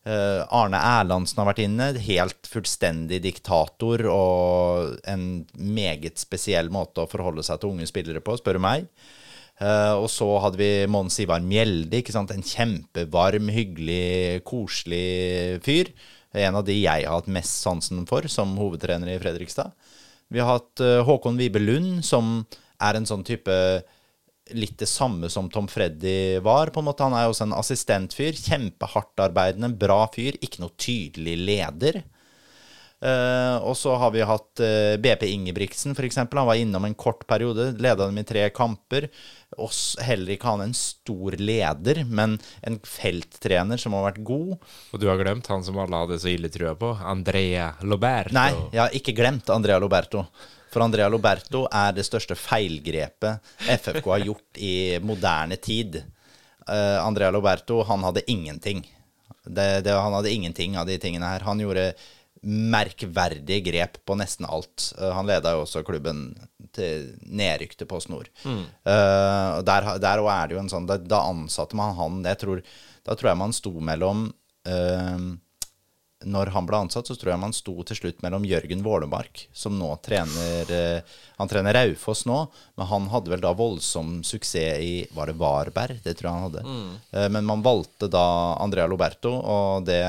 Eh, 0.10 0.42
Arne 0.56 0.82
Erlandsen 0.82 1.44
har 1.44 1.52
vært 1.52 1.64
inne. 1.68 1.92
Helt 2.02 2.50
fullstendig 2.50 3.22
diktator 3.28 4.08
og 4.10 4.98
en 5.06 5.46
meget 5.54 6.18
spesiell 6.22 6.74
måte 6.74 7.06
å 7.06 7.12
forholde 7.12 7.46
seg 7.46 7.62
til 7.62 7.76
unge 7.76 7.90
spillere 7.90 8.26
på, 8.26 8.40
spør 8.42 8.58
du 8.58 8.66
meg. 8.66 8.90
Og 9.60 10.06
så 10.08 10.24
hadde 10.40 10.56
vi 10.56 10.86
Mons 10.88 11.18
Ivar 11.20 11.42
Mjelde, 11.44 12.00
en 12.16 12.46
kjempevarm, 12.48 13.50
hyggelig, 13.52 14.40
koselig 14.48 15.60
fyr. 15.66 15.92
En 16.38 16.60
av 16.60 16.66
de 16.66 16.76
jeg 16.76 17.06
har 17.08 17.16
hatt 17.16 17.32
mest 17.32 17.64
sansen 17.64 18.04
for 18.10 18.28
som 18.30 18.58
hovedtrener 18.60 19.16
i 19.16 19.22
Fredrikstad. 19.22 19.72
Vi 20.30 20.42
har 20.42 20.60
hatt 20.60 20.84
eh, 20.84 21.02
Håkon 21.06 21.40
Vibe 21.40 21.62
Lund, 21.62 22.04
som 22.06 22.44
er 22.80 23.00
en 23.00 23.08
sånn 23.10 23.26
type 23.26 23.56
litt 24.54 24.78
det 24.82 24.90
samme 24.90 25.30
som 25.30 25.50
Tom 25.50 25.68
Freddy 25.70 26.40
var. 26.46 26.70
på 26.74 26.82
en 26.82 26.90
måte. 26.90 27.06
Han 27.06 27.18
er 27.18 27.30
også 27.30 27.46
en 27.48 27.58
assistentfyr. 27.58 28.38
Kjempehardtarbeidende, 28.38 29.72
bra 29.78 30.04
fyr. 30.14 30.38
Ikke 30.42 30.64
noe 30.64 30.74
tydelig 30.78 31.36
leder. 31.38 32.02
Eh, 33.00 33.58
og 33.64 33.78
så 33.80 33.94
har 33.96 34.12
vi 34.12 34.26
hatt 34.28 34.60
uh, 34.60 34.98
BP 35.00 35.24
Ingebrigtsen, 35.32 35.96
f.eks. 35.96 36.18
Han 36.20 36.48
var 36.50 36.60
innom 36.60 36.84
en 36.86 36.98
kort 37.00 37.24
periode, 37.28 37.72
leda 37.80 38.06
dem 38.10 38.20
i 38.20 38.26
tre 38.28 38.50
kamper. 38.52 39.08
Oss 39.56 39.96
heller 40.04 40.36
ikke 40.36 40.52
han 40.52 40.66
en 40.66 40.76
stor 40.76 41.38
leder, 41.40 42.04
men 42.04 42.36
en 42.62 42.80
felttrener 42.84 43.80
som 43.80 43.96
har 43.96 44.10
vært 44.10 44.22
god. 44.28 44.58
Og 44.92 45.00
du 45.00 45.08
har 45.08 45.20
glemt 45.22 45.48
han 45.52 45.64
som 45.64 45.80
alle 45.80 46.04
hadde 46.04 46.20
så 46.20 46.32
ille 46.34 46.52
trua 46.52 46.76
på? 46.80 46.92
Andrea 47.00 47.72
Loberto. 47.88 48.36
Nei, 48.36 48.52
jeg 48.76 48.84
har 48.84 49.00
ikke 49.00 49.16
glemt 49.16 49.50
Andrea 49.56 49.80
Loberto. 49.80 50.28
For 50.70 50.84
Andrea 50.86 51.08
Loberto 51.10 51.64
er 51.72 51.96
det 51.98 52.06
største 52.06 52.36
feilgrepet 52.38 53.40
FFK 53.64 54.06
har 54.12 54.28
gjort 54.28 54.60
i 54.62 54.76
moderne 55.02 55.58
tid. 55.58 56.02
Uh, 56.68 57.00
Andrea 57.00 57.32
Loberto, 57.34 57.80
han 57.88 58.04
hadde 58.06 58.28
ingenting. 58.30 58.84
Det, 59.50 59.82
det, 59.82 59.96
han 59.96 60.14
hadde 60.14 60.30
ingenting 60.30 60.76
av 60.78 60.86
de 60.86 61.00
tingene 61.02 61.26
her. 61.26 61.48
Han 61.48 61.64
gjorde 61.64 61.94
merkverdige 62.42 63.64
grep 63.66 64.00
på 64.06 64.16
nesten 64.20 64.48
alt. 64.48 64.94
Eh, 65.00 65.12
han 65.16 65.28
leda 65.28 65.56
jo 65.56 65.66
også 65.66 65.84
klubben 65.88 66.32
til 66.76 67.12
nedrykk 67.26 67.76
til 67.78 67.90
Post 67.90 68.12
Nord. 68.14 68.30
Eh, 68.46 69.50
og 69.58 69.66
der 69.68 69.92
der 70.00 70.24
er 70.24 70.48
det 70.48 70.56
jo 70.56 70.64
en 70.64 70.72
sånn 70.72 70.88
Da, 70.88 70.98
da 70.98 71.24
ansatte 71.28 71.76
man 71.76 71.96
han 71.98 72.24
jeg 72.24 72.40
tror, 72.40 72.64
Da 73.06 73.16
tror 73.16 73.32
jeg 73.32 73.42
man 73.42 73.54
sto 73.56 73.72
mellom 73.80 74.28
uh, 74.68 75.30
når 76.28 76.52
han 76.52 76.66
ble 76.68 76.82
ansatt, 76.84 77.08
så 77.08 77.16
tror 77.16 77.32
jeg 77.32 77.40
man 77.40 77.56
sto 77.56 77.74
til 77.88 77.96
slutt 77.96 78.20
mellom 78.26 78.44
Jørgen 78.44 78.82
Vålemark, 78.84 79.46
som 79.56 79.78
nå 79.80 79.88
trener 80.04 80.68
uh, 80.68 81.16
Han 81.40 81.52
trener 81.52 81.78
Raufoss 81.78 82.26
nå, 82.28 82.42
men 82.76 82.90
han 82.90 83.08
hadde 83.14 83.32
vel 83.32 83.44
da 83.44 83.54
voldsom 83.56 84.20
suksess 84.28 84.84
i 84.84 84.94
Var 85.16 85.32
det 85.32 85.38
Varberg? 85.40 86.02
Det 86.04 86.18
tror 86.20 86.28
jeg 86.28 86.36
han 86.36 86.48
hadde. 86.50 86.64
Eh, 87.16 87.30
men 87.32 87.48
man 87.48 87.64
valgte 87.64 88.10
da 88.12 88.26
Andrea 88.60 88.88
Loberto, 88.92 89.32
og 89.32 89.88
det 89.88 90.04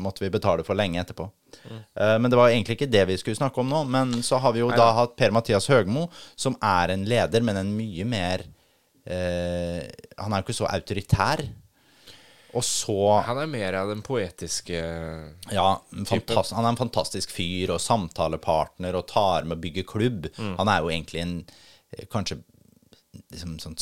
måtte 0.00 0.24
vi 0.24 0.30
betale 0.32 0.64
for 0.66 0.78
lenge 0.78 1.00
etterpå. 1.02 1.28
Eh, 1.68 2.16
men 2.18 2.30
det 2.30 2.38
var 2.38 2.50
egentlig 2.50 2.78
ikke 2.78 2.90
det 2.92 3.04
vi 3.10 3.18
skulle 3.20 3.38
snakke 3.38 3.60
om 3.62 3.70
nå. 3.70 3.84
Men 3.92 4.14
så 4.22 4.40
har 4.42 4.54
vi 4.54 4.62
jo 4.62 4.70
da 4.72 4.90
hatt 4.96 5.16
Per-Mathias 5.18 5.68
Høgmo, 5.72 6.08
som 6.36 6.56
er 6.62 6.94
en 6.94 7.06
leder, 7.08 7.44
men 7.44 7.60
en 7.60 7.74
mye 7.76 8.06
mer 8.08 8.46
uh, 8.46 9.80
Han 10.22 10.32
er 10.32 10.40
jo 10.40 10.46
ikke 10.46 10.60
så 10.62 10.70
autoritær. 10.70 11.44
Og 12.52 12.64
så 12.66 12.98
Han 13.26 13.40
er 13.40 13.48
mer 13.48 13.78
av 13.80 13.88
den 13.88 14.02
poetiske 14.04 14.80
ja, 15.54 15.68
Fantast, 16.08 16.52
han 16.52 16.66
er 16.66 16.74
en 16.74 16.80
fantastisk 16.82 17.32
fyr 17.32 17.72
og 17.72 17.80
samtalepartner 17.80 18.98
og 18.98 19.06
tar 19.08 19.48
med 19.48 19.56
å 19.56 19.62
bygge 19.62 19.86
klubb. 19.88 20.28
Han 20.36 20.68
er 20.68 20.82
jo 20.84 20.92
egentlig 20.92 21.24
en 21.24 21.36
eh, 21.96 22.04
kanskje 22.12 22.42
liksom 23.32 23.58
sånn 23.60 23.78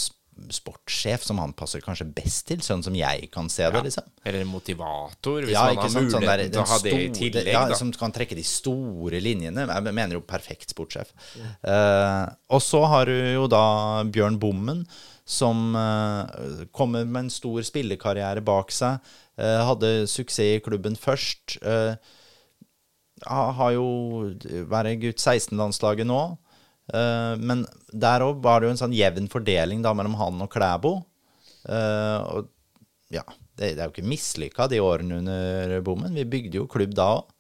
sportssjef 0.49 1.25
som 1.27 1.39
han 1.43 1.53
passer 1.57 1.83
kanskje 1.85 2.07
best 2.17 2.47
til, 2.49 2.63
sånn 2.65 2.83
som 2.87 2.95
jeg 2.97 3.29
kan 3.33 3.51
se 3.53 3.67
det, 3.71 3.83
liksom. 3.87 4.07
Eller 4.25 4.45
en 4.45 4.51
motivator, 4.51 5.45
hvis 5.45 5.55
Ja, 5.55 5.67
man 5.69 5.83
har 5.83 5.91
muligheten 5.91 6.11
Sånn 6.15 6.27
der, 6.27 6.43
til 6.49 6.63
å 6.63 6.67
ha 6.71 6.79
det 6.85 6.95
i 6.97 7.09
tillegg. 7.17 7.51
ja, 7.53 7.63
da. 7.69 7.79
Som 7.79 7.93
kan 7.93 8.15
trekke 8.15 8.39
de 8.39 8.45
store 8.47 9.21
linjene. 9.23 9.67
Jeg 9.69 9.95
mener 9.95 10.17
jo 10.17 10.23
perfekt 10.25 10.73
sportssjef. 10.75 11.13
Eh, 11.41 12.27
og 12.51 12.63
så 12.65 12.85
har 12.91 13.11
du 13.11 13.17
jo 13.17 13.47
da 13.51 14.03
Bjørn 14.09 14.39
Bommen, 14.41 14.85
som 15.31 15.77
uh, 15.79 16.27
kommer 16.75 17.05
med 17.07 17.29
en 17.29 17.31
stor 17.31 17.63
spillekarriere 17.63 18.43
bak 18.43 18.73
seg. 18.75 18.99
Uh, 19.39 19.63
hadde 19.69 20.09
suksess 20.11 20.57
i 20.57 20.63
klubben 20.65 20.97
først. 20.99 21.61
har 23.31 23.73
jo 23.77 23.87
vært 24.67 24.99
gutt 25.05 25.21
16-landslaget 25.21 26.09
nå. 26.09 26.23
Eh, 26.95 27.35
men 27.39 27.65
der 27.93 28.25
òg 28.27 28.41
var 28.45 28.61
det 28.61 28.69
jo 28.69 28.75
en 28.75 28.83
sånn 28.85 28.97
jevn 28.97 29.29
fordeling 29.31 29.83
da 29.85 29.93
mellom 29.97 30.17
han 30.21 30.43
og 30.45 30.51
Klæbo. 30.53 30.97
Eh, 31.69 32.19
og 32.35 32.51
ja, 33.15 33.25
det, 33.55 33.75
det 33.75 33.83
er 33.83 33.89
jo 33.89 33.95
ikke 33.95 34.11
mislykka 34.11 34.69
de 34.71 34.81
årene 34.83 35.21
under 35.21 35.77
bommen. 35.87 36.17
Vi 36.17 36.29
bygde 36.29 36.63
jo 36.63 36.71
klubb 36.71 36.95
da 36.97 37.13
òg. 37.19 37.37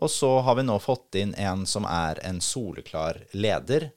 Og 0.00 0.08
så 0.12 0.28
har 0.46 0.54
vi 0.56 0.62
nå 0.64 0.76
fått 0.80 1.18
inn 1.18 1.32
en 1.34 1.64
som 1.66 1.84
er 1.88 2.20
en 2.24 2.38
soleklar 2.40 3.18
leder, 3.34 3.90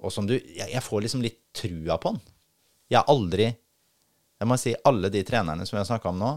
og 0.00 0.12
som 0.12 0.26
du 0.28 0.34
Jeg, 0.36 0.68
jeg 0.68 0.82
får 0.84 1.02
liksom 1.02 1.24
litt 1.24 1.40
trua 1.56 1.96
på 1.98 2.12
han. 2.12 2.20
Jeg 2.92 3.00
har 3.00 3.08
aldri 3.08 3.48
Jeg 3.48 4.48
må 4.48 4.56
si 4.60 4.74
alle 4.88 5.10
de 5.12 5.22
trenerne 5.26 5.66
som 5.66 5.76
vi 5.76 5.80
har 5.80 5.88
snakka 5.88 6.12
om 6.12 6.20
nå, 6.20 6.30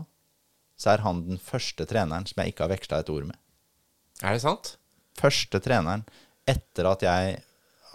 så 0.79 0.93
er 0.93 1.03
han 1.05 1.21
den 1.27 1.39
første 1.39 1.85
treneren 1.87 2.25
som 2.27 2.41
jeg 2.41 2.51
ikke 2.51 2.65
har 2.65 2.73
veksla 2.73 2.99
et 3.03 3.11
ord 3.13 3.27
med. 3.29 3.37
Er 4.23 4.35
det 4.35 4.43
sant? 4.43 4.73
Første 5.19 5.61
treneren 5.63 6.03
etter 6.49 6.89
at 6.89 7.05
jeg 7.05 7.37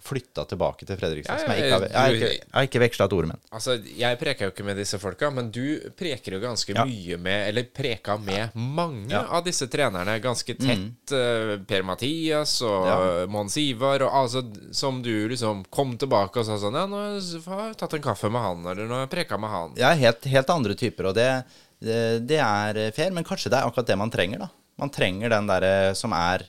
flytta 0.09 0.45
tilbake 0.51 0.87
til 0.89 0.97
Fredrikstad. 1.01 1.37
Ja, 1.37 1.45
som 1.45 1.53
jeg 1.53 1.61
ja, 1.61 1.67
ikke 1.67 1.77
har, 1.79 1.87
jeg 1.89 1.99
har 2.01 2.17
ikke, 2.17 2.31
jeg 2.39 2.55
har 2.59 2.69
ikke 2.69 2.83
veksla 2.85 3.07
et 3.11 3.17
ord 3.19 3.29
med. 3.31 3.43
Altså, 3.53 3.77
Jeg 3.99 4.19
preker 4.21 4.49
jo 4.49 4.53
ikke 4.55 4.65
med 4.69 4.77
disse 4.81 4.99
folka, 5.03 5.31
men 5.31 5.51
du 5.55 5.65
preker 5.99 6.37
jo 6.37 6.41
ganske 6.43 6.75
Ja. 6.75 6.85
mye 6.89 7.19
med 7.19 7.49
Eller 7.49 7.69
preka 7.77 8.17
med 8.19 8.55
mange 8.57 9.11
Ja. 9.13 9.23
Mm. 9.27 9.33
av 9.39 9.45
disse 9.45 9.69
trenerne 9.69 10.19
ganske 10.25 10.55
tett. 10.59 11.13
Mm. 11.13 11.67
Per-Mathias 11.69 12.57
og 12.67 12.87
Ja. 12.89 13.27
Mons 13.31 13.57
Ivar, 13.61 14.03
og 14.03 14.13
altså 14.13 14.43
som 14.75 15.03
du 15.03 15.29
liksom 15.29 15.65
kom 15.71 15.97
tilbake 16.01 16.41
og 16.41 16.47
sa 16.47 16.57
sånn 16.61 16.75
Ja, 16.79 16.87
nå 16.87 17.03
har 17.47 17.67
jeg 17.69 17.77
tatt 17.81 17.95
en 17.95 18.03
kaffe 18.03 18.31
med 18.31 18.41
han, 18.43 18.65
eller 18.67 18.87
nå 18.89 18.95
har 18.99 19.07
jeg 19.07 19.15
preka 19.17 19.39
med 19.41 19.51
han. 19.51 19.75
Er 19.79 19.95
helt, 20.01 20.25
helt 20.25 20.51
andre 20.51 20.75
typer, 20.79 21.11
og 21.11 21.15
det, 21.19 21.45
det, 21.81 22.27
det 22.27 22.39
er 22.43 22.91
fair, 22.97 23.11
men 23.15 23.25
kanskje 23.25 23.51
det 23.53 23.59
er 23.61 23.67
akkurat 23.69 23.87
det 23.87 23.99
man 23.99 24.11
trenger, 24.11 24.39
da. 24.47 24.49
Man 24.79 24.91
trenger 24.95 25.29
den 25.33 25.47
derre 25.51 25.95
som 25.99 26.13
er 26.15 26.45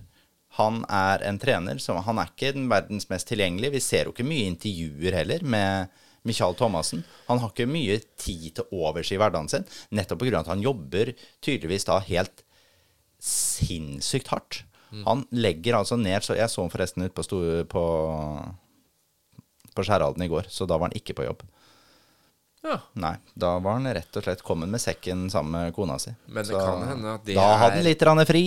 Han 0.58 0.82
er 0.89 1.22
en 1.29 1.38
trener, 1.39 1.77
som 1.79 2.00
han 2.03 2.18
er 2.18 2.32
ikke 2.32 2.53
den 2.56 2.70
verdens 2.72 3.06
mest 3.12 3.27
tilgjengelige. 3.29 3.72
Vi 3.77 3.79
ser 3.86 4.06
jo 4.10 4.13
ikke 4.15 4.25
mye 4.25 4.48
intervjuer 4.50 5.13
heller 5.20 5.44
med 5.46 5.89
Michael 6.27 6.56
Thomassen. 6.58 7.03
Han 7.27 7.39
har 7.39 7.51
ikke 7.53 7.70
mye 7.70 8.00
tid 8.20 8.56
til 8.58 8.65
overs 8.75 9.12
i 9.13 9.20
hverdagen 9.22 9.48
sin, 9.51 9.65
nettopp 9.96 10.20
pga. 10.24 10.39
at 10.41 10.48
han 10.51 10.63
jobber 10.63 11.13
tydeligvis 11.46 11.86
da 11.86 12.00
helt 12.00 12.44
sinnssykt 13.20 14.27
hardt. 14.34 14.63
Han 15.06 15.22
legger 15.29 15.75
altså 15.77 16.00
ned 16.01 16.24
så 16.25 16.34
Jeg 16.34 16.50
så 16.50 16.63
han 16.63 16.72
forresten 16.74 17.03
ut 17.06 17.13
på, 17.13 17.22
store, 17.24 17.63
på, 17.70 17.84
på 19.75 19.86
Skjærhalden 19.86 20.24
i 20.25 20.29
går, 20.32 20.50
så 20.50 20.65
da 20.65 20.79
var 20.79 20.89
han 20.89 20.98
ikke 20.98 21.13
på 21.13 21.27
jobb. 21.27 21.44
Ja. 22.65 22.79
Nei, 23.00 23.13
da 23.39 23.53
var 23.63 23.77
han 23.77 23.88
rett 23.96 24.18
og 24.20 24.25
slett 24.25 24.41
kommet 24.44 24.68
med 24.72 24.82
sekken 24.84 25.27
sammen 25.32 25.53
med 25.56 25.75
kona 25.77 25.96
si. 26.01 26.12
Men 26.27 26.44
det 26.44 26.58
kan 26.58 26.82
hende 26.89 27.13
at 27.15 27.24
det 27.27 27.38
da 27.38 27.46
hadde 27.53 27.77
han 27.77 27.79
er- 27.79 27.88
litt 27.88 28.27
fri, 28.27 28.44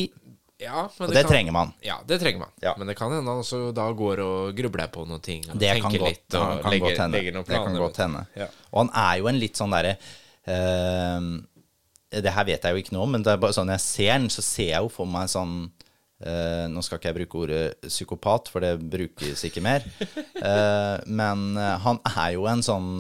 Ja, 0.62 0.84
men 0.98 1.08
og 1.08 1.14
det 1.14 1.22
kan- 1.24 1.30
trenger 1.32 1.54
man. 1.56 1.72
Ja, 1.82 1.96
det 2.06 2.20
trenger 2.22 2.44
man. 2.44 2.52
Ja. 2.62 2.74
Men 2.78 2.86
det 2.86 2.96
kan 2.96 3.10
hende 3.12 3.26
han 3.28 3.42
også 3.42 3.72
da 3.74 3.88
går 3.98 4.22
og 4.24 4.56
grubler 4.56 4.88
på 4.94 5.04
noen 5.08 5.20
ting. 5.22 5.42
Og 5.50 5.58
Det 5.58 5.70
kan 5.74 5.90
tenker 5.90 6.04
godt, 6.04 6.10
litt 6.14 6.34
og 6.38 6.62
kan 6.62 6.70
legger, 6.70 6.86
godt 6.86 7.00
hende. 7.02 7.18
legger 7.18 7.32
noen 7.36 7.48
Det 7.48 7.62
kan 7.66 7.78
godt 7.80 7.96
hende. 8.04 8.26
Ja. 8.38 8.46
Og 8.72 8.78
han 8.86 8.92
er 9.02 9.18
jo 9.18 9.26
en 9.32 9.40
litt 9.42 9.58
sånn 9.58 9.74
derre 9.74 9.96
uh, 10.48 11.20
Det 12.22 12.32
her 12.36 12.44
vet 12.44 12.62
jeg 12.62 12.74
jo 12.76 12.82
ikke 12.82 12.92
noe 12.96 13.06
om, 13.06 13.12
men 13.16 13.22
det 13.24 13.32
er 13.32 13.40
bare 13.42 13.56
sånn 13.56 13.72
jeg 13.72 13.80
ser 13.80 14.12
den, 14.18 14.28
så 14.28 14.42
ser 14.44 14.70
jeg 14.74 14.82
jo 14.84 14.90
for 14.92 15.06
meg 15.08 15.30
sånn 15.32 15.54
uh, 16.26 16.66
Nå 16.68 16.82
skal 16.84 16.98
ikke 16.98 17.10
jeg 17.10 17.18
bruke 17.20 17.40
ordet 17.46 17.64
psykopat, 17.88 18.50
for 18.52 18.60
det 18.60 18.74
brukes 18.80 19.44
ikke 19.48 19.62
mer. 19.64 19.86
Uh, 20.38 20.98
men 21.20 21.56
han 21.56 21.98
er 22.16 22.34
jo 22.36 22.46
en 22.50 22.62
sånn 22.62 22.90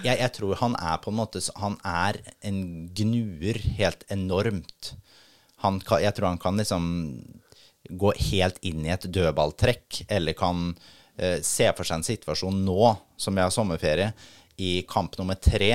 jeg, 0.00 0.16
jeg 0.16 0.32
tror 0.32 0.56
han 0.56 0.74
er 0.80 1.00
på 1.04 1.10
en 1.12 1.18
måte 1.18 1.40
Han 1.60 1.74
er 1.84 2.16
en 2.48 2.88
gnuer 2.96 3.58
helt 3.76 4.06
enormt. 4.08 4.94
Han 5.62 5.80
kan, 5.80 6.02
jeg 6.02 6.14
tror 6.16 6.28
han 6.32 6.40
kan 6.42 6.58
liksom 6.58 6.84
gå 7.90 8.12
helt 8.30 8.58
inn 8.66 8.84
i 8.86 8.92
et 8.94 9.06
dødballtrekk, 9.12 10.04
eller 10.08 10.36
kan 10.38 10.68
eh, 11.18 11.40
se 11.44 11.66
for 11.76 11.84
seg 11.88 12.00
en 12.00 12.06
situasjon 12.06 12.62
nå, 12.66 12.92
som 13.20 13.34
vi 13.36 13.42
har 13.44 13.50
sommerferie, 13.54 14.12
i 14.62 14.82
kamp 14.86 15.16
nummer 15.18 15.34
tre, 15.40 15.70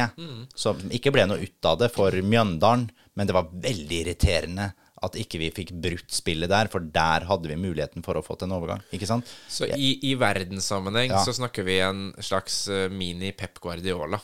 som 0.55 0.77
ikke 0.93 1.11
ble 1.11 1.25
noe 1.27 1.41
ut 1.41 1.65
av 1.67 1.79
det 1.81 1.89
for 1.91 2.13
Mjøndalen, 2.23 2.85
men 3.17 3.27
det 3.27 3.33
var 3.35 3.49
veldig 3.51 3.97
irriterende 4.03 4.69
at 5.03 5.17
ikke 5.19 5.39
vi 5.41 5.49
fikk 5.53 5.71
brutt 5.81 6.13
spillet 6.13 6.49
der, 6.49 6.69
for 6.71 6.79
der 6.81 7.25
hadde 7.29 7.49
vi 7.51 7.57
muligheten 7.59 8.05
for 8.05 8.17
å 8.17 8.23
få 8.25 8.37
til 8.37 8.47
en 8.47 8.55
overgang. 8.55 8.79
Ikke 8.95 9.09
sant? 9.09 9.27
Så 9.49 9.67
i, 9.69 9.91
i 10.09 10.13
verdenssammenheng 10.17 11.11
Ja. 11.11 11.23
så 11.25 11.33
snakker 11.37 11.65
vi 11.67 11.79
en 11.85 12.07
slags 12.23 12.63
eh, 12.69 12.87
mini-Pep 12.89 13.59
Guardiola. 13.61 14.21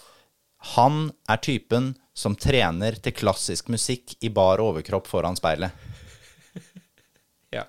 Han 0.74 1.10
er 1.30 1.42
typen 1.44 1.94
som 2.16 2.38
trener 2.40 2.96
til 3.04 3.16
klassisk 3.18 3.72
musikk 3.74 4.16
i 4.24 4.30
bar 4.34 4.62
overkropp 4.64 5.10
foran 5.10 5.38
speilet. 5.38 5.74
Ja. 7.54 7.66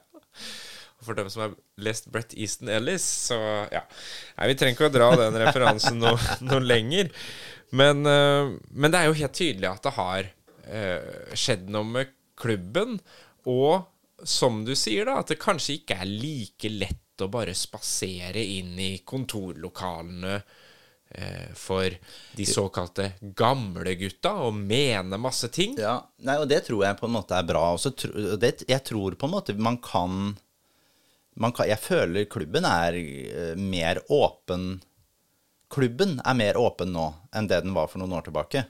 For 1.03 1.17
dem 1.17 1.31
som 1.33 1.47
har 1.47 1.57
lest 1.81 2.07
Brett 2.13 2.37
Easton 2.37 2.71
Ellis, 2.73 3.05
så 3.31 3.39
ja. 3.73 3.83
Nei, 4.39 4.51
vi 4.53 4.59
trenger 4.61 4.79
ikke 4.79 4.91
å 4.91 4.95
dra 4.95 5.11
den 5.19 5.41
referansen 5.43 5.99
noe, 6.01 6.19
noe 6.49 6.63
lenger. 6.63 7.11
Men, 7.75 8.05
eh, 8.07 8.55
men 8.71 8.93
det 8.93 9.01
er 9.01 9.11
jo 9.11 9.19
helt 9.19 9.37
tydelig 9.37 9.71
at 9.73 9.89
det 9.89 9.95
har 9.97 10.29
eh, 10.69 11.33
skjedd 11.35 11.73
noe 11.75 11.89
med 11.89 12.13
klubben. 12.39 12.99
Og 13.51 13.89
som 14.25 14.63
du 14.65 14.75
sier, 14.79 15.09
da, 15.09 15.19
at 15.21 15.33
det 15.33 15.41
kanskje 15.43 15.81
ikke 15.81 15.99
er 16.05 16.11
like 16.11 16.71
lett 16.71 17.25
å 17.25 17.31
bare 17.31 17.55
spasere 17.57 18.43
inn 18.43 18.79
i 18.81 18.93
kontorlokalene 19.07 20.39
for 21.55 21.95
de 22.35 22.47
såkalte 22.49 23.13
gamlegutta 23.39 24.33
og 24.47 24.57
mene 24.59 25.19
masse 25.21 25.47
ting. 25.55 25.77
Ja, 25.79 26.01
nei, 26.27 26.35
og 26.43 26.49
det 26.51 26.65
tror 26.67 26.83
jeg 26.87 26.99
på 26.99 27.07
en 27.07 27.15
måte 27.15 27.37
er 27.39 27.47
bra. 27.47 27.63
Også, 27.77 27.93
det, 28.41 28.65
jeg 28.67 28.83
tror 28.87 29.15
på 29.19 29.29
en 29.29 29.35
måte 29.37 29.55
man 29.55 29.79
kan, 29.85 30.35
man 31.39 31.55
kan 31.55 31.71
Jeg 31.71 31.83
føler 31.83 32.27
klubben 32.31 32.67
er 32.67 32.99
eh, 32.99 33.55
mer 33.55 34.03
åpen 34.13 34.81
Klubben 35.75 36.19
er 36.23 36.37
mer 36.39 36.59
åpen 36.61 36.93
nå 36.95 37.09
enn 37.35 37.49
det 37.51 37.63
den 37.65 37.75
var 37.75 37.89
for 37.91 38.03
noen 38.03 38.19
år 38.19 38.27
tilbake. 38.29 38.67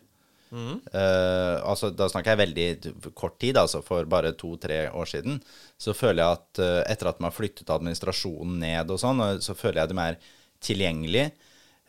Eh, 0.93 1.57
altså, 1.67 1.91
da 1.91 2.07
snakker 2.11 2.35
jeg 2.35 2.41
veldig 2.41 3.13
kort 3.19 3.39
tid, 3.43 3.59
altså 3.59 3.83
for 3.85 4.07
bare 4.11 4.35
to-tre 4.39 4.87
år 4.95 5.11
siden. 5.11 5.41
Så 5.81 5.95
føler 5.97 6.23
jeg 6.23 6.39
at 6.39 6.63
uh, 6.63 6.81
etter 6.93 7.11
at 7.11 7.21
man 7.21 7.31
har 7.31 7.37
flyttet 7.37 7.73
administrasjonen 7.75 8.61
ned 8.63 8.93
og 8.95 9.01
sånn, 9.03 9.23
så 9.43 9.57
føler 9.59 9.83
jeg 9.83 9.93
de 9.93 9.99
er 10.05 10.21
tilgjengelige. 10.65 11.33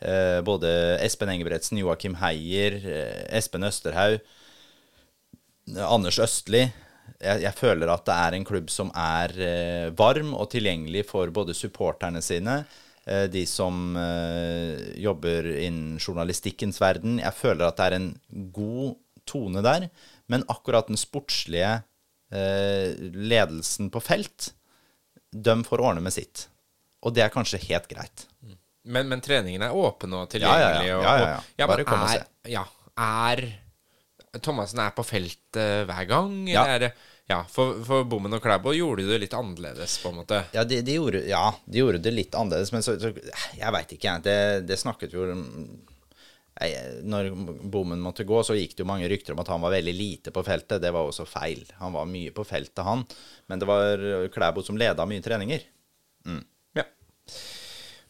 Eh, 0.00 0.40
både 0.44 0.70
Espen 1.00 1.30
Engebretsen, 1.32 1.78
Joakim 1.80 2.18
Heier, 2.20 2.74
eh, 2.84 3.36
Espen 3.38 3.64
Østerhaug, 3.64 4.20
Anders 5.80 6.18
Østli. 6.20 6.66
Jeg, 7.16 7.40
jeg 7.46 7.54
føler 7.56 7.88
at 7.88 8.04
det 8.04 8.16
er 8.16 8.36
en 8.36 8.44
klubb 8.44 8.68
som 8.70 8.90
er 8.92 9.32
eh, 9.40 9.86
varm 9.96 10.34
og 10.36 10.50
tilgjengelig 10.52 11.06
for 11.08 11.32
både 11.32 11.56
supporterne 11.56 12.22
sine, 12.24 12.64
de 13.06 13.44
som 13.46 13.94
jobber 14.98 15.46
innen 15.46 15.92
journalistikkens 16.02 16.80
verden. 16.82 17.20
Jeg 17.22 17.38
føler 17.38 17.68
at 17.68 17.76
det 17.78 17.84
er 17.84 17.94
en 18.00 18.08
god 18.50 18.96
tone 19.30 19.62
der, 19.62 19.86
men 20.26 20.42
akkurat 20.50 20.90
den 20.90 20.98
sportslige 20.98 21.84
ledelsen 22.34 23.92
på 23.94 24.02
felt, 24.02 24.48
de 25.30 25.54
får 25.68 25.84
ordne 25.86 26.02
med 26.02 26.16
sitt. 26.16 26.48
Og 27.06 27.14
det 27.14 27.22
er 27.22 27.30
kanskje 27.30 27.62
helt 27.68 27.86
greit. 27.86 28.26
Men, 28.86 29.08
men 29.10 29.20
treningen 29.24 29.62
er 29.66 29.74
åpen 29.74 30.12
og 30.14 30.32
Ja, 30.38 30.38
ja, 30.38 30.56
ja. 30.58 30.66
tilgjengelig. 30.70 30.88
Ja, 30.88 31.00
ja, 31.02 31.28
ja. 31.58 31.64
og- 31.64 31.70
Bare 31.72 31.84
kom 31.88 32.02
og 32.06 32.10
se. 32.12 32.22
Ja, 32.52 32.64
er 33.02 33.44
Thomassen 34.44 34.80
er 34.84 34.90
på 34.96 35.04
feltet 35.06 35.86
hver 35.88 36.06
gang? 36.10 36.32
Ja. 36.48 36.62
Eller 36.62 36.74
er 36.74 36.82
det, 36.86 36.92
ja, 37.26 37.40
for, 37.50 37.78
for 37.86 38.04
Bommen 38.06 38.36
og 38.36 38.42
Klæbo 38.44 38.70
gjorde 38.76 39.06
det 39.08 39.16
litt 39.24 39.34
annerledes, 39.34 39.96
på 40.02 40.10
en 40.12 40.18
måte. 40.20 40.42
Ja, 40.54 40.62
de, 40.68 40.82
de, 40.86 40.94
gjorde, 41.00 41.22
ja, 41.26 41.40
de 41.64 41.80
gjorde 41.80 42.02
det 42.04 42.12
litt 42.14 42.36
annerledes, 42.38 42.70
men 42.74 42.84
så, 42.86 42.94
så 43.00 43.10
Jeg 43.56 43.72
veit 43.74 43.94
ikke, 43.96 44.06
jeg. 44.12 44.22
Det, 44.26 44.36
det 44.68 44.78
snakket 44.78 45.16
jo 45.16 45.24
Når 47.04 47.30
Bommen 47.72 48.00
måtte 48.00 48.24
gå, 48.28 48.38
så 48.46 48.54
gikk 48.56 48.76
det 48.76 48.84
jo 48.84 48.88
mange 48.88 49.08
rykter 49.10 49.34
om 49.34 49.40
at 49.42 49.50
han 49.52 49.60
var 49.64 49.74
veldig 49.74 49.92
lite 49.96 50.32
på 50.32 50.44
feltet. 50.46 50.80
Det 50.84 50.92
var 50.94 51.04
også 51.10 51.26
feil. 51.28 51.64
Han 51.82 51.92
var 51.96 52.06
mye 52.08 52.30
på 52.36 52.44
feltet, 52.48 52.84
han. 52.86 53.02
Men 53.50 53.60
det 53.60 53.68
var 53.68 54.06
Klæbo 54.32 54.62
som 54.64 54.78
leda 54.80 55.04
mye 55.08 55.24
treninger. 55.24 55.66
Ja. 56.76 56.84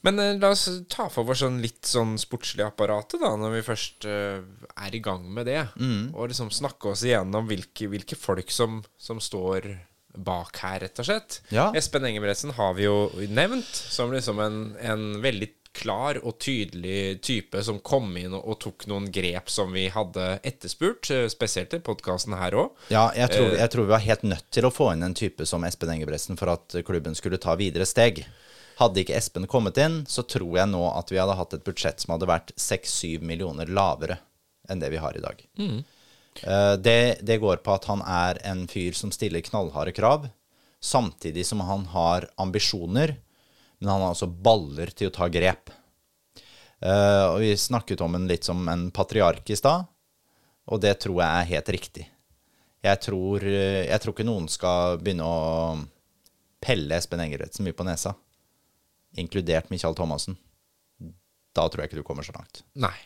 Men 0.07 0.23
eh, 0.23 0.37
la 0.39 0.53
oss 0.55 0.69
ta 0.93 1.09
for 1.11 1.29
oss 1.35 1.43
sånn 1.43 1.59
litt 1.65 1.89
sånn 1.89 2.15
sportslig 2.21 2.65
apparatet, 2.67 3.19
da, 3.23 3.33
når 3.41 3.59
vi 3.59 3.67
først 3.67 4.07
eh, 4.09 4.39
er 4.87 4.95
i 4.95 5.03
gang 5.03 5.27
med 5.27 5.51
det. 5.51 5.65
Mm. 5.81 6.15
Og 6.15 6.31
liksom 6.31 6.53
snakke 6.55 6.95
oss 6.95 7.05
igjennom 7.07 7.51
hvilke, 7.51 7.91
hvilke 7.91 8.19
folk 8.19 8.55
som, 8.55 8.81
som 9.01 9.21
står 9.23 9.73
bak 10.17 10.63
her, 10.63 10.81
rett 10.87 11.03
og 11.03 11.11
slett. 11.11 11.41
Ja. 11.53 11.69
Espen 11.77 12.07
Engebretsen 12.09 12.55
har 12.57 12.75
vi 12.79 12.87
jo 12.87 13.11
nevnt 13.29 13.69
som 13.69 14.15
liksom 14.15 14.41
en, 14.41 14.61
en 14.81 15.09
veldig 15.25 15.53
klar 15.77 16.17
og 16.23 16.39
tydelig 16.41 17.19
type 17.21 17.61
som 17.61 17.83
kom 17.85 18.15
inn 18.17 18.33
og, 18.33 18.47
og 18.49 18.59
tok 18.65 18.87
noen 18.89 19.11
grep 19.13 19.51
som 19.53 19.75
vi 19.77 19.87
hadde 19.93 20.39
etterspurt, 20.47 21.11
eh, 21.13 21.27
spesielt 21.33 21.77
i 21.77 21.83
podkasten 21.85 22.39
her 22.41 22.57
òg. 22.57 22.73
Ja, 22.95 23.11
jeg 23.17 23.35
tror, 23.35 23.53
jeg 23.59 23.73
tror 23.75 23.89
vi 23.89 23.97
var 23.97 24.07
helt 24.07 24.25
nødt 24.25 24.49
til 24.55 24.69
å 24.69 24.73
få 24.73 24.93
inn 24.95 25.05
en 25.05 25.19
type 25.19 25.45
som 25.49 25.67
Espen 25.69 25.93
Engebretsen 25.93 26.41
for 26.41 26.55
at 26.55 26.79
klubben 26.87 27.19
skulle 27.19 27.43
ta 27.43 27.59
videre 27.61 27.85
steg. 27.89 28.25
Hadde 28.77 29.03
ikke 29.03 29.17
Espen 29.17 29.49
kommet 29.49 29.79
inn, 29.81 30.03
så 30.09 30.25
tror 30.29 30.59
jeg 30.59 30.69
nå 30.69 30.83
at 30.91 31.13
vi 31.13 31.21
hadde 31.21 31.37
hatt 31.39 31.55
et 31.57 31.65
budsjett 31.65 32.03
som 32.03 32.15
hadde 32.15 32.29
vært 32.29 32.53
6-7 32.61 33.23
millioner 33.25 33.71
lavere 33.73 34.19
enn 34.69 34.83
det 34.83 34.91
vi 34.93 35.01
har 35.01 35.17
i 35.17 35.23
dag. 35.25 35.41
Mm. 35.57 35.79
Det, 36.85 36.99
det 37.25 37.39
går 37.41 37.63
på 37.65 37.73
at 37.73 37.87
han 37.89 38.03
er 38.05 38.37
en 38.45 38.67
fyr 38.69 38.93
som 38.99 39.09
stiller 39.15 39.41
knallharde 39.47 39.95
krav, 39.97 40.27
samtidig 40.85 41.47
som 41.47 41.63
han 41.65 41.87
har 41.95 42.29
ambisjoner, 42.37 43.15
men 43.79 43.91
han 43.91 44.05
har 44.05 44.13
også 44.13 44.29
baller 44.29 44.93
til 44.93 45.09
å 45.09 45.15
ta 45.15 45.29
grep. 45.33 45.73
Eh, 46.81 47.25
og 47.31 47.41
vi 47.41 47.57
snakket 47.57 48.03
om 48.05 48.15
en 48.17 48.29
litt 48.29 48.45
som 48.45 48.69
en 48.69 48.91
patriark 48.95 49.49
i 49.51 49.57
stad, 49.57 49.87
og 50.67 50.83
det 50.83 50.97
tror 51.05 51.21
jeg 51.23 51.31
er 51.31 51.51
helt 51.55 51.73
riktig. 51.77 52.07
Jeg 52.85 53.03
tror, 53.03 53.45
eh, 53.45 53.87
jeg 53.89 54.03
tror 54.03 54.15
ikke 54.15 54.29
noen 54.29 54.49
skal 54.53 55.01
begynne 55.01 55.27
å 55.27 55.77
pelle 56.63 56.97
Espen 56.97 57.23
Engebretsen 57.23 57.67
mye 57.67 57.77
på 57.77 57.87
nesa, 57.87 58.15
inkludert 59.21 59.71
Michael 59.73 59.97
Thomassen. 59.99 60.39
Da 61.57 61.67
tror 61.69 61.83
jeg 61.83 61.91
ikke 61.91 62.03
du 62.03 62.07
kommer 62.07 62.27
så 62.27 62.35
langt. 62.37 62.65
Nei. 62.77 62.97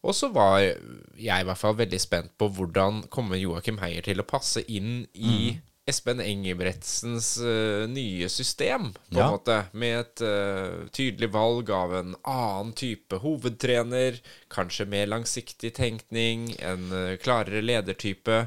Og 0.00 0.14
så 0.16 0.30
var 0.32 0.62
jeg 0.62 0.74
i 1.20 1.46
hvert 1.46 1.60
fall 1.60 1.76
veldig 1.76 1.98
spent 2.00 2.32
på 2.40 2.48
hvordan 2.56 3.04
kommer 3.12 3.40
Joakim 3.40 3.80
Heier 3.82 4.06
til 4.06 4.22
å 4.22 4.28
passe 4.28 4.62
inn 4.72 5.02
i 5.12 5.58
Espen 5.90 6.20
Engebretsens 6.22 7.32
uh, 7.42 7.86
nye 7.90 8.28
system, 8.30 8.90
på 9.10 9.18
en 9.18 9.32
måte. 9.34 9.56
Med 9.72 9.96
et 9.98 10.22
uh, 10.22 10.84
tydelig 10.94 11.30
valg 11.34 11.72
av 11.74 11.94
en 11.98 12.14
annen 12.20 12.74
type 12.78 13.18
hovedtrener, 13.24 14.20
kanskje 14.52 14.86
mer 14.90 15.10
langsiktig 15.10 15.72
tenkning, 15.76 16.52
en 16.62 16.86
uh, 16.94 17.16
klarere 17.22 17.64
ledertype. 17.64 18.44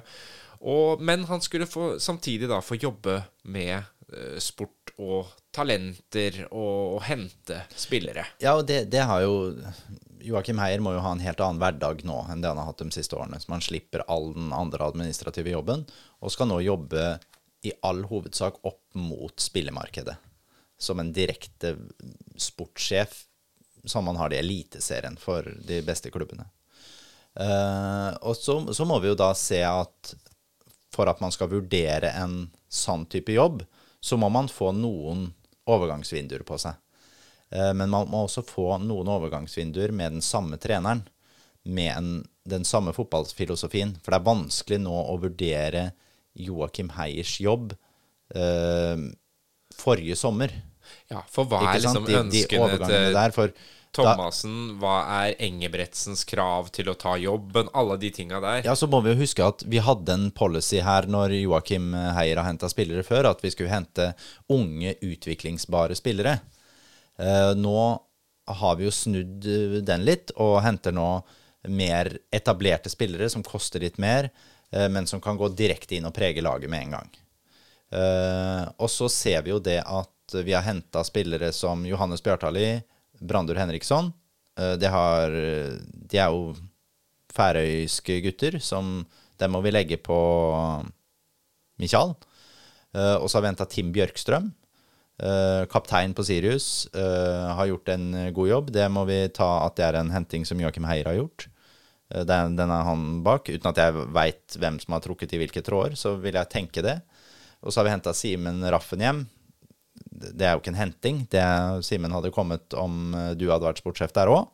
Og, 0.64 1.02
men 1.04 1.28
han 1.28 1.44
skulle 1.44 1.68
få, 1.68 1.98
samtidig 2.00 2.48
da 2.48 2.62
få 2.64 2.80
jobbe 2.80 3.20
med 3.44 3.84
sport 4.42 4.94
og 5.02 5.32
talenter 5.54 6.44
og 6.52 7.02
hente 7.08 7.64
spillere. 7.76 8.26
Ja, 8.44 8.56
og 8.60 8.68
det, 8.70 8.86
det 8.94 9.06
har 9.10 9.24
jo 9.26 9.54
Joakim 10.24 10.62
Heier 10.62 10.80
må 10.84 10.94
jo 10.96 11.04
ha 11.04 11.12
en 11.14 11.24
helt 11.24 11.42
annen 11.44 11.60
hverdag 11.60 12.06
nå 12.08 12.22
enn 12.32 12.44
det 12.44 12.52
han 12.52 12.62
har 12.62 12.70
hatt 12.70 12.80
de 12.80 12.90
siste 12.96 13.18
årene. 13.18 13.42
Så 13.42 13.52
man 13.52 13.64
slipper 13.64 14.06
all 14.08 14.32
den 14.36 14.54
andre 14.56 14.88
administrative 14.88 15.52
jobben, 15.52 15.84
og 16.24 16.32
skal 16.32 16.50
nå 16.50 16.62
jobbe 16.64 17.18
i 17.68 17.74
all 17.84 18.04
hovedsak 18.08 18.62
opp 18.68 18.82
mot 18.96 19.36
spillemarkedet. 19.40 20.16
Som 20.80 21.00
en 21.00 21.12
direkte 21.16 21.76
sportssjef, 22.40 23.26
som 23.86 24.08
man 24.08 24.20
har 24.20 24.32
det 24.32 24.40
i 24.40 24.44
Eliteserien 24.46 25.18
for 25.20 25.48
de 25.68 25.82
beste 25.84 26.12
klubbene. 26.12 26.48
Uh, 27.34 28.14
og 28.22 28.38
så, 28.38 28.60
så 28.76 28.86
må 28.88 29.00
vi 29.02 29.10
jo 29.10 29.18
da 29.18 29.32
se 29.36 29.60
at 29.66 30.14
for 30.94 31.10
at 31.10 31.22
man 31.24 31.34
skal 31.34 31.50
vurdere 31.50 32.12
en 32.22 32.46
sann 32.70 33.08
type 33.10 33.34
jobb, 33.34 33.64
så 34.04 34.20
må 34.20 34.28
man 34.34 34.50
få 34.52 34.74
noen 34.76 35.30
overgangsvinduer 35.70 36.44
på 36.48 36.58
seg. 36.60 36.76
Eh, 37.56 37.72
men 37.78 37.92
man 37.92 38.10
må 38.12 38.26
også 38.26 38.44
få 38.46 38.68
noen 38.84 39.12
overgangsvinduer 39.14 39.94
med 39.96 40.18
den 40.18 40.26
samme 40.26 40.60
treneren, 40.62 41.06
med 41.64 41.92
en, 41.94 42.10
den 42.44 42.66
samme 42.68 42.92
fotballfilosofien. 42.96 43.96
For 44.04 44.12
det 44.12 44.20
er 44.20 44.28
vanskelig 44.28 44.82
nå 44.84 44.96
å 45.08 45.16
vurdere 45.22 45.86
Joakim 46.36 46.92
Heiers 46.98 47.38
jobb 47.40 47.72
eh, 48.36 49.06
forrige 49.78 50.18
sommer. 50.20 50.52
Ja, 51.08 51.24
for 51.32 51.48
hva 51.48 51.62
er 51.70 51.80
liksom 51.80 52.04
ønskene 52.04 52.34
De, 52.34 52.44
de 52.44 52.60
overgangene 52.60 53.08
til 53.08 53.18
der. 53.22 53.36
For 53.36 53.56
Thomassen? 53.94 54.56
Hva 54.82 54.96
er 55.22 55.36
Engebretsens 55.44 56.24
krav 56.30 56.72
til 56.76 56.90
å 56.92 56.98
ta 57.00 57.16
jobben? 57.22 57.70
Alle 57.78 58.00
de 58.02 58.10
tinga 58.14 58.42
der. 58.44 58.64
ja, 58.66 58.76
så 58.76 58.90
må 58.90 59.04
vi 59.06 59.14
jo 59.14 59.22
huske 59.22 59.46
at 59.46 59.66
vi 59.70 59.82
hadde 59.84 60.16
en 60.18 60.30
policy 60.36 60.82
her 60.84 61.08
når 61.10 61.38
Joakim 61.42 61.94
Heier 62.18 62.42
har 62.42 62.50
henta 62.50 62.70
spillere 62.72 63.06
før, 63.06 63.30
at 63.32 63.44
vi 63.46 63.54
skulle 63.54 63.74
hente 63.74 64.12
unge, 64.52 64.96
utviklingsbare 65.02 65.96
spillere. 66.00 66.40
Eh, 67.22 67.54
nå 67.60 67.78
har 68.46 68.76
vi 68.76 68.88
jo 68.88 68.92
snudd 68.92 69.46
eh, 69.48 69.80
den 69.86 70.06
litt, 70.08 70.34
og 70.42 70.62
henter 70.66 70.96
nå 70.96 71.10
mer 71.70 72.12
etablerte 72.34 72.92
spillere 72.92 73.30
som 73.32 73.44
koster 73.46 73.84
litt 73.84 74.00
mer, 74.02 74.30
eh, 74.72 74.90
men 74.90 75.08
som 75.08 75.22
kan 75.22 75.38
gå 75.40 75.50
direkte 75.56 75.98
inn 75.98 76.10
og 76.10 76.16
prege 76.16 76.44
laget 76.44 76.72
med 76.72 76.88
en 76.88 76.98
gang. 76.98 77.14
Eh, 77.94 78.64
og 78.78 78.90
så 78.90 79.10
ser 79.12 79.46
vi 79.46 79.54
jo 79.54 79.62
det 79.64 79.80
at 79.86 80.10
vi 80.34 80.56
har 80.56 80.66
henta 80.66 81.04
spillere 81.06 81.52
som 81.54 81.86
Johannes 81.86 82.24
Bjartali, 82.24 82.82
Brandur 83.24 83.58
Henriksson. 83.60 84.12
De, 84.54 84.86
har, 84.86 85.34
de 85.34 86.20
er 86.22 86.30
jo 86.30 86.52
færøyske 87.34 88.20
gutter 88.22 88.60
som 88.62 89.00
Dem 89.42 89.56
må 89.56 89.64
vi 89.66 89.72
legge 89.74 89.98
på 89.98 90.18
Michael. 91.82 92.14
Eh, 92.94 93.16
og 93.18 93.26
så 93.30 93.38
har 93.38 93.46
vi 93.46 93.52
henta 93.52 93.66
Tim 93.70 93.90
Bjørkstrøm. 93.96 94.52
eh, 95.20 95.66
kaptein 95.72 96.14
på 96.14 96.24
Sirius. 96.24 96.88
eh, 96.94 97.56
har 97.58 97.68
gjort 97.68 97.90
en 97.90 98.14
eh, 98.14 98.32
god 98.32 98.50
jobb. 98.50 98.72
Det 98.72 98.86
må 98.92 99.06
vi 99.10 99.28
ta 99.30 99.66
at 99.66 99.76
det 99.76 99.86
er 99.86 100.00
en 100.00 100.12
henting 100.14 100.46
som 100.46 100.60
Joakim 100.62 100.86
Heier 100.86 101.06
har 101.10 101.18
gjort. 101.18 101.48
Eh, 102.14 102.24
den, 102.24 102.56
den 102.56 102.70
er 102.70 102.84
han 102.86 103.24
bak. 103.24 103.50
Uten 103.50 103.70
at 103.70 103.78
jeg 103.82 104.08
veit 104.14 104.58
hvem 104.60 104.80
som 104.80 104.94
har 104.94 105.02
trukket 105.02 105.34
i 105.34 105.42
hvilke 105.42 105.66
tråder, 105.66 105.98
så 105.98 106.16
vil 106.22 106.38
jeg 106.38 106.54
tenke 106.54 106.86
det. 106.86 107.00
Og 107.64 107.74
så 107.74 107.82
har 107.82 107.90
vi 107.90 107.96
henta 107.96 108.14
Simen 108.14 108.62
Raffen 108.70 109.02
hjem. 109.02 109.26
Det 109.96 110.46
er 110.48 110.54
jo 110.56 110.62
ikke 110.64 110.72
en 110.74 110.80
henting. 110.80 111.22
Det 111.32 111.44
Simen 111.86 112.12
hadde 112.16 112.32
kommet 112.34 112.74
om 112.80 113.14
eh, 113.18 113.34
du 113.38 113.48
hadde 113.52 113.66
vært 113.68 113.82
sportssjef 113.84 114.14
der 114.16 114.32
òg. 114.32 114.48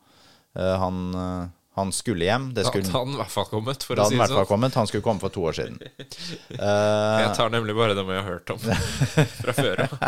Han, 0.56 1.02
eh, 1.14 1.44
han 1.78 1.92
skulle 1.96 2.26
hjem. 2.26 2.50
Det 2.58 2.64
Da 2.66 2.72
hadde 2.74 2.90
han 2.92 3.14
i 3.14 3.20
hvert 3.22 3.32
fall 3.32 3.46
kommet, 3.52 3.84
for 3.86 4.02
å 4.02 4.08
si 4.10 4.18
det 4.18 4.28
sånn. 4.32 4.48
kommet. 4.50 4.74
Han 4.76 4.90
skulle 4.90 5.06
komme 5.06 5.22
for 5.22 5.32
to 5.36 5.46
år 5.52 5.56
siden. 5.60 5.78
Eh, 6.60 7.20
Jeg 7.24 7.36
tar 7.38 7.52
nemlig 7.54 7.76
bare 7.78 7.94
dem 7.96 8.10
jeg 8.12 8.20
har 8.20 8.32
hørt 8.34 8.50
om 8.52 8.60
fra 9.44 9.54
før 9.56 9.86
av. 9.86 9.94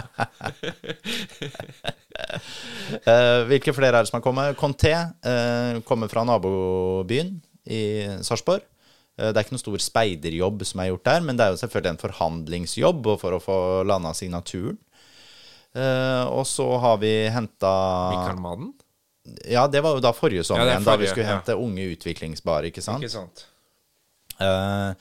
Eh, 2.91 3.41
hvilke 3.50 3.74
flere 3.76 3.98
er 4.00 4.04
det 4.06 4.10
som 4.12 4.17
har 4.20 4.24
kommet? 4.26 4.58
Conté 4.60 4.91
eh, 4.94 5.80
kommer 5.88 6.10
fra 6.12 6.24
nabobyen 6.28 7.34
i 7.72 7.82
Sarpsborg. 8.26 8.63
Eh, 9.17 9.30
det 9.32 9.36
er 9.39 9.46
ikke 9.46 9.56
noen 9.56 9.63
stor 9.63 9.84
speiderjobb 9.86 10.63
som 10.67 10.84
er 10.84 10.91
gjort 10.91 11.06
der, 11.08 11.24
men 11.26 11.39
det 11.39 11.46
er 11.48 11.56
jo 11.56 11.62
selvfølgelig 11.63 11.94
en 11.96 12.02
forhandlingsjobb 12.04 13.10
for 13.22 13.38
å 13.38 13.41
få 13.44 13.58
landa 13.88 14.12
signaturen. 14.17 14.78
Eh, 15.76 16.24
og 16.28 16.44
så 16.48 16.66
har 16.84 16.98
vi 17.00 17.12
henta 17.32 17.72
Mikael 18.12 18.40
Madden? 18.44 18.74
Ja, 19.48 19.68
det 19.72 19.84
var 19.86 19.96
jo 19.96 20.02
da 20.04 20.12
forrige 20.18 20.44
sommer 20.44 20.68
Ja, 20.68 20.80
da 20.84 20.96
vi 21.00 21.08
skulle 21.08 21.28
ja. 21.28 21.36
hente 21.38 21.56
unge 21.56 21.86
utviklingsbare, 21.94 22.72
ikke 22.72 22.82
sant? 22.84 23.04
Ikke 23.06 23.14
sant? 23.14 23.46
Uh, 24.42 24.92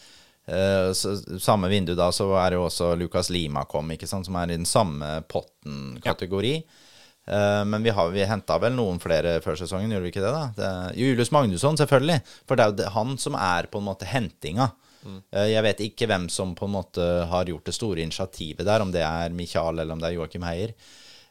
uh, 0.52 0.90
så, 0.92 1.14
samme 1.40 1.70
vindu 1.72 1.94
da, 1.98 2.10
så 2.12 2.28
er 2.36 2.52
det 2.52 2.58
jo 2.60 2.66
også 2.68 2.92
Lukas 3.00 3.30
Lima 3.32 3.64
kom, 3.64 3.88
ikke 3.96 4.06
sant, 4.10 4.28
som 4.28 4.36
er 4.36 4.52
i 4.52 4.58
den 4.60 4.68
samme 4.68 5.22
potten-kategori. 5.30 6.54
Ja. 6.60 7.64
men 7.64 7.82
vi, 7.84 7.90
har- 7.94 8.10
vi 8.10 8.24
henta 8.26 8.56
vel 8.58 8.72
noen 8.74 8.98
flere 8.98 9.36
før 9.44 9.54
sesongen, 9.60 9.90
gjorde 9.92 10.02
vi 10.02 10.10
ikke 10.10 10.22
det? 10.24 10.30
da? 10.34 10.44
Det, 10.56 10.70
Julius 10.98 11.30
Magnusson, 11.30 11.76
selvfølgelig. 11.78 12.16
For 12.48 12.58
det 12.58 12.64
er 12.64 12.70
jo 12.72 12.78
det, 12.80 12.88
han 12.94 13.12
som 13.22 13.36
er 13.38 13.68
på 13.70 13.78
en 13.78 13.86
måte 13.86 14.08
hentinga. 14.08 14.70
Eh, 15.06 15.46
jeg 15.52 15.62
vet 15.62 15.80
ikke 15.86 16.06
hvem 16.10 16.28
som 16.30 16.54
på 16.54 16.66
en 16.68 16.74
måte 16.74 17.04
har 17.30 17.44
gjort 17.48 17.64
det 17.64 17.74
store 17.76 18.02
initiativet 18.04 18.66
der, 18.66 18.82
om 18.84 18.90
det 18.92 19.02
er 19.06 19.30
Michael 19.32 19.78
eller 19.80 19.92
om 19.96 20.00
det 20.02 20.10
er 20.10 20.18
Joakim 20.18 20.42
Heier. 20.44 20.74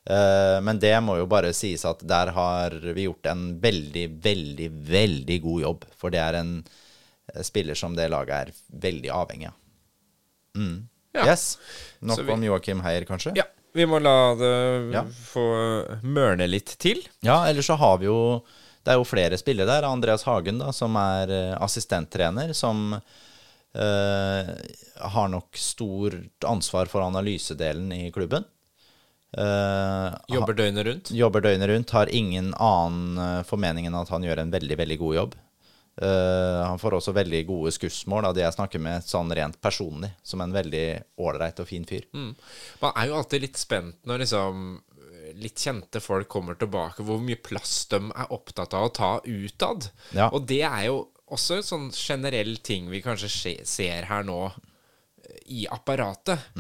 Eh, 0.10 0.58
men 0.66 0.80
det 0.82 0.96
må 1.06 1.18
jo 1.20 1.28
bare 1.30 1.52
sies 1.54 1.84
at 1.86 2.02
der 2.08 2.32
har 2.34 2.72
vi 2.96 3.06
gjort 3.06 3.26
en 3.30 3.60
veldig, 3.62 4.06
veldig, 4.24 4.70
veldig 4.90 5.42
god 5.44 5.62
jobb. 5.62 5.86
For 6.00 6.10
det 6.10 6.22
er 6.24 6.40
en 6.40 6.56
eh, 7.36 7.44
spiller 7.46 7.78
som 7.78 7.94
det 7.98 8.10
laget 8.10 8.50
er 8.50 8.54
veldig 8.88 9.12
avhengig 9.14 9.52
av. 9.52 9.60
Mm. 10.58 10.88
Ja. 11.14 11.26
Yes. 11.32 11.58
Nok 12.02 12.20
vi- 12.26 12.32
om 12.34 12.44
Joakim 12.44 12.82
Heier, 12.86 13.06
kanskje? 13.06 13.32
Ja, 13.38 13.44
vi 13.74 13.86
må 13.86 14.00
la 14.02 14.34
det 14.36 14.94
Ja. 14.94 15.04
få 15.04 15.46
mørne 16.04 16.48
litt 16.50 16.76
til. 16.80 17.02
Ja, 17.22 17.44
ellers 17.50 17.68
så 17.70 17.76
har 17.78 17.98
vi 18.02 18.06
jo 18.06 18.44
Det 18.86 18.94
er 18.94 18.98
jo 18.98 19.04
flere 19.04 19.38
spillere 19.38 19.68
der. 19.68 19.84
Andreas 19.86 20.24
Hagen, 20.24 20.58
da, 20.58 20.72
som 20.72 20.96
er 20.96 21.28
assistenttrener, 21.60 22.54
som 22.56 22.96
eh, 23.76 24.54
har 25.14 25.28
nok 25.34 25.58
stort 25.58 26.48
ansvar 26.48 26.90
for 26.92 27.06
analysedelen 27.06 27.92
i 27.96 28.08
klubben. 28.12 28.48
Uh, 29.38 30.16
Jobber 30.28 30.56
døgnet 30.58 30.86
rundt. 30.88 31.12
jobber 31.14 31.44
døgnet 31.46 31.70
rundt, 31.70 31.92
har 31.94 32.10
ingen 32.10 32.48
annen 32.58 33.20
eh, 33.22 33.44
formening 33.46 33.86
enn 33.86 33.98
at 34.00 34.10
han 34.10 34.26
gjør 34.26 34.42
en 34.42 34.54
veldig, 34.54 34.78
veldig 34.80 34.98
god 34.98 35.16
jobb. 35.20 35.36
Uh, 36.00 36.64
han 36.64 36.80
får 36.82 36.96
også 36.98 37.14
veldig 37.14 37.44
gode 37.46 37.74
skussmål 37.76 38.30
av 38.30 38.34
de 38.34 38.42
jeg 38.42 38.56
snakker 38.56 38.82
med 38.82 39.06
sånn 39.06 39.30
rent 39.38 39.60
personlig, 39.62 40.10
som 40.26 40.42
en 40.42 40.56
veldig 40.56 40.86
ålreit 41.22 41.62
og 41.62 41.70
fin 41.70 41.86
fyr. 41.86 42.08
Mm. 42.16 42.32
Man 42.82 42.96
er 42.96 43.10
jo 43.12 43.20
alltid 43.20 43.46
litt 43.46 43.62
spent 43.62 44.00
når 44.10 44.24
liksom 44.24 44.80
litt 45.38 45.62
kjente 45.62 46.02
folk 46.02 46.26
kommer 46.32 46.58
tilbake, 46.58 47.06
hvor 47.06 47.22
mye 47.22 47.38
plass 47.38 47.84
de 47.92 48.00
er 48.10 48.34
opptatt 48.34 48.74
av 48.74 48.88
å 48.88 48.94
ta 48.96 49.12
utad. 49.26 49.92
Ja. 50.18 50.32
Og 50.34 50.48
det 50.50 50.64
er 50.66 50.88
jo 50.88 51.04
også 51.34 51.60
en 51.60 51.66
sånn 51.66 51.90
generell 51.96 52.58
ting 52.66 52.90
vi 52.92 53.02
kanskje 53.06 53.60
ser 53.68 54.08
her 54.10 54.26
nå 54.28 54.40
eh, 54.50 55.42
i 55.60 55.66
apparatet. 55.70 56.54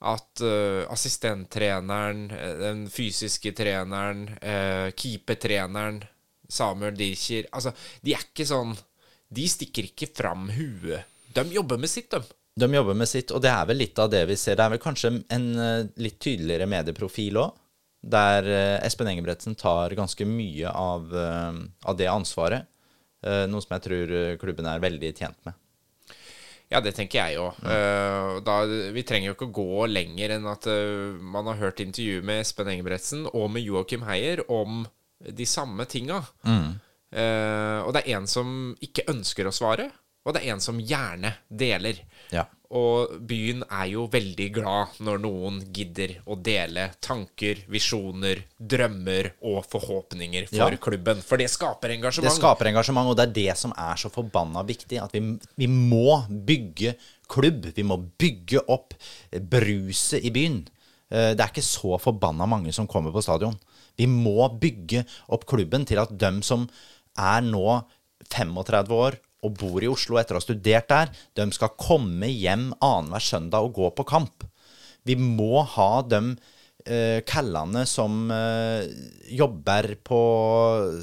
At 0.00 0.40
uh, 0.40 0.86
assistenttreneren, 0.88 2.30
eh, 2.32 2.54
den 2.56 2.86
fysiske 2.88 3.52
treneren, 3.52 4.30
uh, 4.40 4.88
keepertreneren, 4.96 6.00
Samuel 6.50 6.96
Dircher 6.98 7.44
Altså, 7.54 7.70
de 8.02 8.14
er 8.16 8.24
ikke 8.24 8.42
sånn 8.48 8.72
De 9.30 9.44
stikker 9.46 9.86
ikke 9.86 10.08
fram 10.10 10.48
huet. 10.50 11.04
De 11.30 11.44
jobber 11.52 11.78
med 11.78 11.92
sitt, 11.92 12.08
de. 12.10 12.24
De 12.58 12.66
jobber 12.74 12.96
med 12.98 13.06
sitt, 13.06 13.30
og 13.30 13.44
det 13.44 13.52
er 13.52 13.68
vel 13.68 13.78
litt 13.78 14.00
av 14.02 14.08
det 14.10 14.24
vi 14.26 14.38
ser. 14.40 14.56
Det 14.58 14.64
er 14.64 14.72
vel 14.72 14.82
kanskje 14.82 15.12
en 15.20 15.46
uh, 15.60 15.84
litt 16.00 16.18
tydeligere 16.18 16.66
medieprofil 16.72 17.38
òg, 17.44 17.60
der 18.00 18.48
Espen 18.80 19.12
Engebretsen 19.12 19.54
tar 19.60 19.92
ganske 19.92 20.24
mye 20.24 20.70
av, 20.72 21.12
av 21.12 21.96
det 21.98 22.06
ansvaret. 22.08 22.64
Eh, 23.20 23.44
noe 23.50 23.60
som 23.60 23.74
jeg 23.76 23.84
tror 23.84 24.14
eh, 24.16 24.36
klubben 24.40 24.68
er 24.68 24.82
veldig 24.82 25.10
tjent 25.12 25.40
med. 25.48 25.58
Ja, 26.70 26.78
det 26.78 26.92
tenker 26.94 27.18
jeg 27.18 27.40
òg. 27.42 27.56
vi 28.94 29.02
trenger 29.02 29.32
jo 29.32 29.34
ikke 29.34 29.48
å 29.48 29.56
gå 29.56 29.86
lenger 29.90 30.36
enn 30.36 30.46
at 30.46 30.68
eh, 30.70 31.18
man 31.18 31.48
har 31.50 31.58
hørt 31.58 31.82
intervju 31.82 32.22
med 32.22 32.44
Espen 32.44 32.70
Engebretsen 32.70 33.26
og 33.32 33.48
med 33.50 33.66
Joakim 33.66 34.06
Heier 34.06 34.44
om 34.46 34.84
de 35.20 35.46
samme 35.46 35.84
tinga. 35.90 36.22
Mm. 36.46 36.78
og 37.10 37.90
det 37.92 38.00
er 38.04 38.14
en 38.16 38.28
som 38.30 38.70
ikke 38.80 39.02
ønsker 39.10 39.48
å 39.48 39.52
svare, 39.52 39.88
og 40.24 40.32
det 40.32 40.44
er 40.44 40.54
en 40.54 40.62
som 40.62 40.78
gjerne 40.78 41.34
deler. 41.50 41.98
Ja. 42.32 42.44
Og 42.70 43.16
byen 43.26 43.64
er 43.66 43.86
jo 43.90 44.04
veldig 44.06 44.44
glad 44.54 45.00
når 45.02 45.18
noen 45.24 45.56
gidder 45.74 46.12
å 46.30 46.36
dele 46.38 46.84
tanker, 47.02 47.64
visjoner, 47.66 48.44
drømmer 48.62 49.32
og 49.42 49.64
forhåpninger 49.66 50.46
for 50.48 50.70
Ja. 50.70 50.76
klubben. 50.78 51.20
For 51.20 51.36
det 51.36 51.48
skaper 51.50 51.90
engasjement. 51.96 52.30
Det 52.30 52.36
skaper 52.38 52.70
engasjement, 52.70 53.08
og 53.10 53.16
det 53.16 53.26
er 53.28 53.32
det 53.32 53.56
som 53.58 53.72
er 53.76 53.96
så 53.98 54.08
forbanna 54.08 54.62
viktig. 54.64 55.02
At 55.02 55.10
vi, 55.12 55.38
vi 55.58 55.66
må 55.66 56.22
bygge 56.30 56.94
klubb. 57.28 57.72
Vi 57.74 57.82
må 57.82 57.96
bygge 58.18 58.62
opp 58.68 58.94
bruset 59.32 60.22
i 60.24 60.30
byen. 60.30 60.60
Eh, 61.10 61.34
Det 61.34 61.40
er 61.40 61.50
ikke 61.50 61.66
så 61.66 61.98
forbanna 62.00 62.46
mange 62.46 62.72
som 62.72 62.86
kommer 62.86 63.10
på 63.10 63.22
stadion. 63.22 63.58
Vi 63.98 64.06
må 64.06 64.46
bygge 64.60 65.04
opp 65.28 65.44
klubben 65.44 65.84
til 65.84 65.98
at 65.98 66.16
dem 66.16 66.40
som 66.42 66.68
er 67.18 67.40
nå 67.42 67.84
35 68.30 68.88
år 68.94 69.18
og 69.46 69.56
bor 69.60 69.82
i 69.82 69.90
Oslo 69.90 70.18
etter 70.20 70.36
å 70.36 70.40
ha 70.40 70.44
studert 70.44 70.88
der, 70.90 71.12
de 71.36 71.46
skal 71.54 71.76
komme 71.80 72.28
hjem 72.28 72.70
annenhver 72.78 73.24
søndag 73.24 73.66
og 73.66 73.76
gå 73.78 73.92
på 73.96 74.06
kamp. 74.08 74.44
Vi 75.06 75.16
må 75.16 75.62
ha 75.76 76.02
de 76.04 76.20
eh, 76.84 77.20
kallene 77.28 77.86
som 77.88 78.28
eh, 78.34 78.84
jobber 79.32 79.94
på 80.04 80.20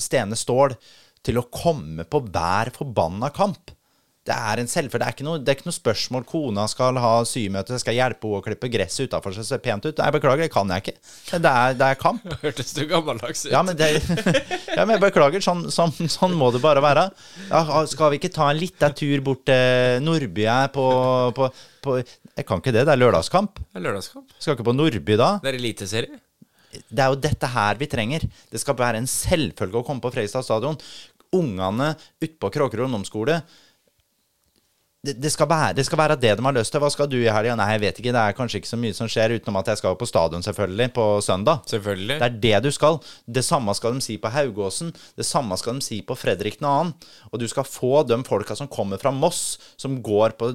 Stene 0.03 0.37
Stål, 0.37 0.77
til 1.25 1.41
å 1.41 1.49
komme 1.51 2.05
på 2.07 2.21
hver 2.29 2.71
forbanna 2.75 3.33
kamp. 3.35 3.73
Det 4.27 4.35
er 4.35 4.59
en 4.59 4.67
selvfølge. 4.67 4.99
Det 4.99 5.23
er 5.23 5.25
noe, 5.27 5.39
det 5.39 5.51
er 5.51 5.55
ikke 5.55 5.69
noe 5.69 5.75
spørsmål. 5.75 6.25
Kona 6.27 6.65
skal 6.67 6.97
ha 6.99 7.11
symøte, 7.27 7.77
skal 7.79 7.95
hjelpe 7.95 8.27
henne 8.27 8.41
å 8.41 8.43
klippe 8.43 8.69
gresset 8.73 9.07
utafor 9.07 9.35
så 9.35 9.43
det 9.43 9.47
ser 9.47 9.61
pent 9.63 9.87
ut. 9.87 10.01
Nei, 10.01 10.09
beklager, 10.17 10.43
det 10.43 10.51
kan 10.51 10.73
jeg 10.73 10.83
ikke. 10.83 10.95
Det 11.29 11.53
er, 11.53 11.77
det 11.79 11.87
er 11.87 11.99
kamp. 12.01 12.27
Hørtes 12.43 12.73
du 12.75 12.83
gammeldags 12.89 13.45
ut? 13.45 13.53
Ja, 13.53 13.63
men, 13.63 13.77
det, 13.79 13.87
ja, 14.77 14.83
men 14.83 14.97
jeg 14.97 15.03
beklager. 15.05 15.43
Sånn, 15.43 15.67
sånn, 15.71 15.95
sånn 16.11 16.35
må 16.35 16.51
det 16.51 16.61
bare 16.63 16.83
være. 16.83 17.07
Ja, 17.47 17.83
skal 17.87 18.11
vi 18.11 18.19
ikke 18.19 18.33
ta 18.35 18.49
en 18.51 18.59
liten 18.59 18.97
tur 18.99 19.23
bort 19.23 19.45
til 19.47 20.03
Nordby 20.03 20.47
her 20.49 20.71
på, 20.75 20.87
på, 21.37 21.51
på 21.85 21.99
Jeg 22.01 22.47
kan 22.49 22.63
ikke 22.63 22.75
det. 22.75 22.83
Det 22.89 22.97
er 22.97 23.03
lørdagskamp. 23.05 23.61
Det 23.63 23.79
er 23.79 23.85
lørdagskamp. 23.87 24.33
Skal 24.41 24.57
ikke 24.57 24.67
på 24.67 24.75
Nordby 24.75 25.19
da? 25.19 25.37
Det 25.43 25.53
er 25.53 25.61
eliteserie. 25.61 26.23
det 26.89 27.05
er 27.05 27.13
jo 27.13 27.21
dette 27.29 27.53
her 27.55 27.79
vi 27.79 27.87
trenger. 27.95 28.27
Det 28.51 28.59
skal 28.59 28.75
være 28.75 28.99
en 28.99 29.07
selvfølge 29.07 29.79
å 29.79 29.87
komme 29.87 30.03
på 30.03 30.11
Freistad 30.11 30.43
stadion. 30.43 30.75
Ungene 31.37 31.93
utpå 32.23 32.51
Kråkerud 32.51 32.85
ungdomsskole 32.87 33.41
det, 35.15 35.31
skal 35.31 35.47
være, 35.49 35.73
det 35.77 35.85
skal 35.87 35.99
være 35.99 36.17
det 36.19 36.33
de 36.37 36.45
har 36.45 36.55
lyst 36.55 36.73
til. 36.73 36.81
Hva 36.83 36.89
skal 36.93 37.09
du 37.11 37.17
i 37.19 37.29
helga? 37.29 37.55
Nei, 37.57 37.69
jeg 37.75 37.83
vet 37.85 38.01
ikke. 38.01 38.13
Det 38.15 38.23
er 38.23 38.37
kanskje 38.37 38.61
ikke 38.61 38.71
så 38.71 38.79
mye 38.81 38.97
som 38.97 39.09
skjer, 39.11 39.35
utenom 39.37 39.59
at 39.61 39.71
jeg 39.71 39.81
skal 39.81 39.97
på 39.99 40.09
stadion, 40.09 40.45
selvfølgelig, 40.45 40.89
på 40.95 41.07
søndag. 41.25 41.63
Selvfølgelig. 41.71 42.19
Det 42.21 42.27
er 42.27 42.39
det 42.47 42.63
du 42.67 42.71
skal. 42.75 42.99
Det 43.25 43.45
samme 43.45 43.75
skal 43.77 43.97
de 43.97 44.03
si 44.03 44.17
på 44.21 44.31
Haugåsen. 44.33 44.93
Det 45.17 45.27
samme 45.27 45.57
skal 45.59 45.79
de 45.79 45.85
si 45.85 46.01
på 46.05 46.17
Fredrik 46.19 46.59
2. 46.61 46.73
Og 47.31 47.41
du 47.41 47.47
skal 47.47 47.67
få 47.67 48.01
de 48.07 48.19
folka 48.27 48.57
som 48.57 48.71
kommer 48.71 49.01
fra 49.01 49.13
Moss, 49.15 49.57
som 49.79 50.01
går 50.03 50.37
på, 50.39 50.51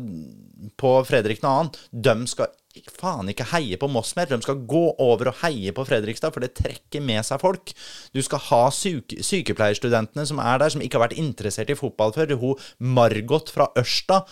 på 0.80 0.96
Fredrik 1.08 1.42
2. 1.44 1.54
De 1.92 2.18
skal 2.30 2.52
faen 2.96 3.28
ikke 3.28 3.46
heie 3.52 3.76
på 3.80 3.88
Moss 3.92 4.14
mer. 4.16 4.30
De 4.30 4.38
skal 4.44 4.62
gå 4.68 4.82
over 5.02 5.30
og 5.30 5.40
heie 5.42 5.72
på 5.76 5.84
Fredrikstad, 5.88 6.32
for 6.34 6.44
det 6.44 6.54
trekker 6.58 7.04
med 7.04 7.24
seg 7.26 7.42
folk. 7.42 7.74
Du 8.14 8.20
skal 8.24 8.42
ha 8.48 8.62
syke, 8.74 9.20
sykepleierstudentene 9.24 10.24
som 10.28 10.40
er 10.42 10.62
der, 10.62 10.72
som 10.72 10.84
ikke 10.84 10.98
har 10.98 11.06
vært 11.08 11.20
interessert 11.20 11.72
i 11.72 11.78
fotball 11.78 12.14
før. 12.16 12.36
Hun 12.40 12.62
Margot 12.96 13.52
fra 13.52 13.68
Ørsta, 13.78 14.22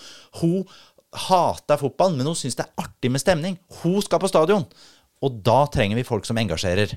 hun 0.40 0.64
hater 1.26 1.80
fotball, 1.80 2.14
men 2.16 2.30
hun 2.30 2.38
syns 2.38 2.56
det 2.58 2.66
er 2.68 2.86
artig 2.86 3.12
med 3.12 3.22
stemning. 3.22 3.58
Hun 3.82 4.00
skal 4.04 4.22
på 4.22 4.30
stadion. 4.30 4.66
Og 5.20 5.40
da 5.44 5.64
trenger 5.72 5.98
vi 5.98 6.06
folk 6.06 6.24
som 6.28 6.38
engasjerer. 6.40 6.96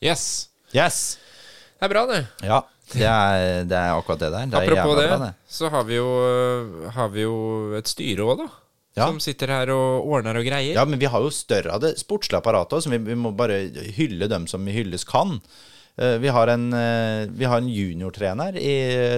Yes. 0.00 0.48
Yes. 0.72 1.18
Det 1.78 1.86
er 1.86 1.92
bra, 1.92 2.06
det. 2.08 2.22
Ja, 2.46 2.62
det 2.94 3.04
er, 3.04 3.66
det 3.68 3.76
er 3.76 3.98
akkurat 3.98 4.22
det 4.22 4.30
der. 4.32 4.48
Det 4.48 4.62
Apropos 4.62 4.96
det, 4.96 5.10
bra, 5.10 5.18
det. 5.26 5.34
så 5.52 5.68
har 5.70 5.84
vi 5.86 5.98
jo, 5.98 6.08
har 6.94 7.12
vi 7.12 7.26
jo 7.26 7.36
et 7.78 7.90
styre 7.90 8.24
òg, 8.24 8.46
da. 8.46 8.48
Ja. 8.98 9.08
Som 9.08 9.20
sitter 9.22 9.52
her 9.54 9.72
og 9.74 10.06
ordner 10.10 10.38
og 10.40 10.46
greier. 10.46 10.74
Ja, 10.76 10.84
men 10.88 11.00
vi 11.00 11.08
har 11.10 11.22
jo 11.24 11.32
større 11.34 11.76
av 11.76 11.82
det 11.84 11.94
sportslige 12.00 12.42
apparatet 12.42 12.78
òg, 12.78 12.84
så 12.84 12.92
vi, 12.92 13.00
vi 13.06 13.16
må 13.18 13.32
bare 13.36 13.62
hylle 13.96 14.28
dem 14.30 14.46
som 14.50 14.66
hylles 14.66 15.06
kan. 15.08 15.38
Eh, 15.98 16.18
vi 16.22 16.30
har 16.34 16.52
en, 16.52 16.68
eh, 16.74 17.24
vi 17.30 17.48
har 17.48 17.62
en 17.62 17.70
juniortrener 17.72 18.58
i 18.58 18.76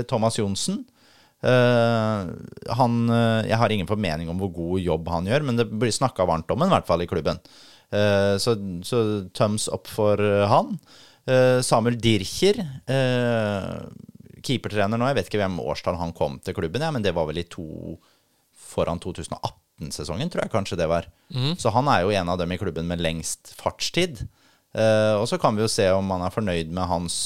Thomas 0.09 0.39
Johnsen. 0.41 0.85
Eh, 1.41 2.21
han 2.77 2.97
eh, 3.09 3.49
Jeg 3.49 3.57
har 3.57 3.73
ingen 3.73 3.89
formening 3.89 4.29
om 4.29 4.41
hvor 4.43 4.53
god 4.53 4.81
jobb 4.85 5.09
han 5.09 5.29
gjør, 5.29 5.47
men 5.49 5.57
det 5.61 5.69
blir 5.73 5.93
snakka 5.93 6.27
varmt 6.29 6.51
om 6.53 6.61
ham, 6.61 6.69
i 6.69 6.77
hvert 6.77 6.89
fall 6.89 7.05
i 7.05 7.09
klubben. 7.09 7.41
Eh, 7.91 8.37
så, 8.39 8.57
så 8.87 9.01
thumbs 9.37 9.69
up 9.73 9.89
for 9.91 10.21
eh, 10.21 10.47
han. 10.49 10.77
Eh, 11.29 11.61
Samuel 11.65 11.99
Dircher, 12.01 12.61
eh, 12.89 13.75
keepertrener 14.45 15.01
nå. 15.01 15.09
Jeg 15.11 15.21
vet 15.21 15.31
ikke 15.31 15.43
hvem 15.43 15.61
årstall 15.65 16.01
han 16.01 16.15
kom 16.17 16.39
til 16.45 16.57
klubben, 16.57 16.85
ja, 16.85 16.93
men 16.95 17.05
det 17.05 17.15
var 17.17 17.29
vel 17.29 17.43
i 17.43 17.49
to 17.49 17.97
foran 18.71 19.01
2018-sesongen, 19.81 20.31
tror 20.31 20.45
jeg 20.45 20.53
kanskje 20.53 20.77
det 20.79 20.89
var. 20.91 21.07
Så 21.59 21.73
han 21.73 21.89
er 21.89 22.03
jo 22.05 22.11
en 22.15 22.29
av 22.29 22.39
dem 22.39 22.53
i 22.53 22.59
klubben 22.61 22.87
med 22.91 23.01
lengst 23.01 23.55
fartstid. 23.59 24.27
Uh, 24.77 25.19
og 25.19 25.27
så 25.27 25.39
kan 25.41 25.57
vi 25.57 25.65
jo 25.65 25.69
se 25.73 25.89
om 25.91 26.11
han 26.15 26.23
er 26.23 26.31
fornøyd 26.31 26.69
med 26.71 26.87
hans 26.87 27.17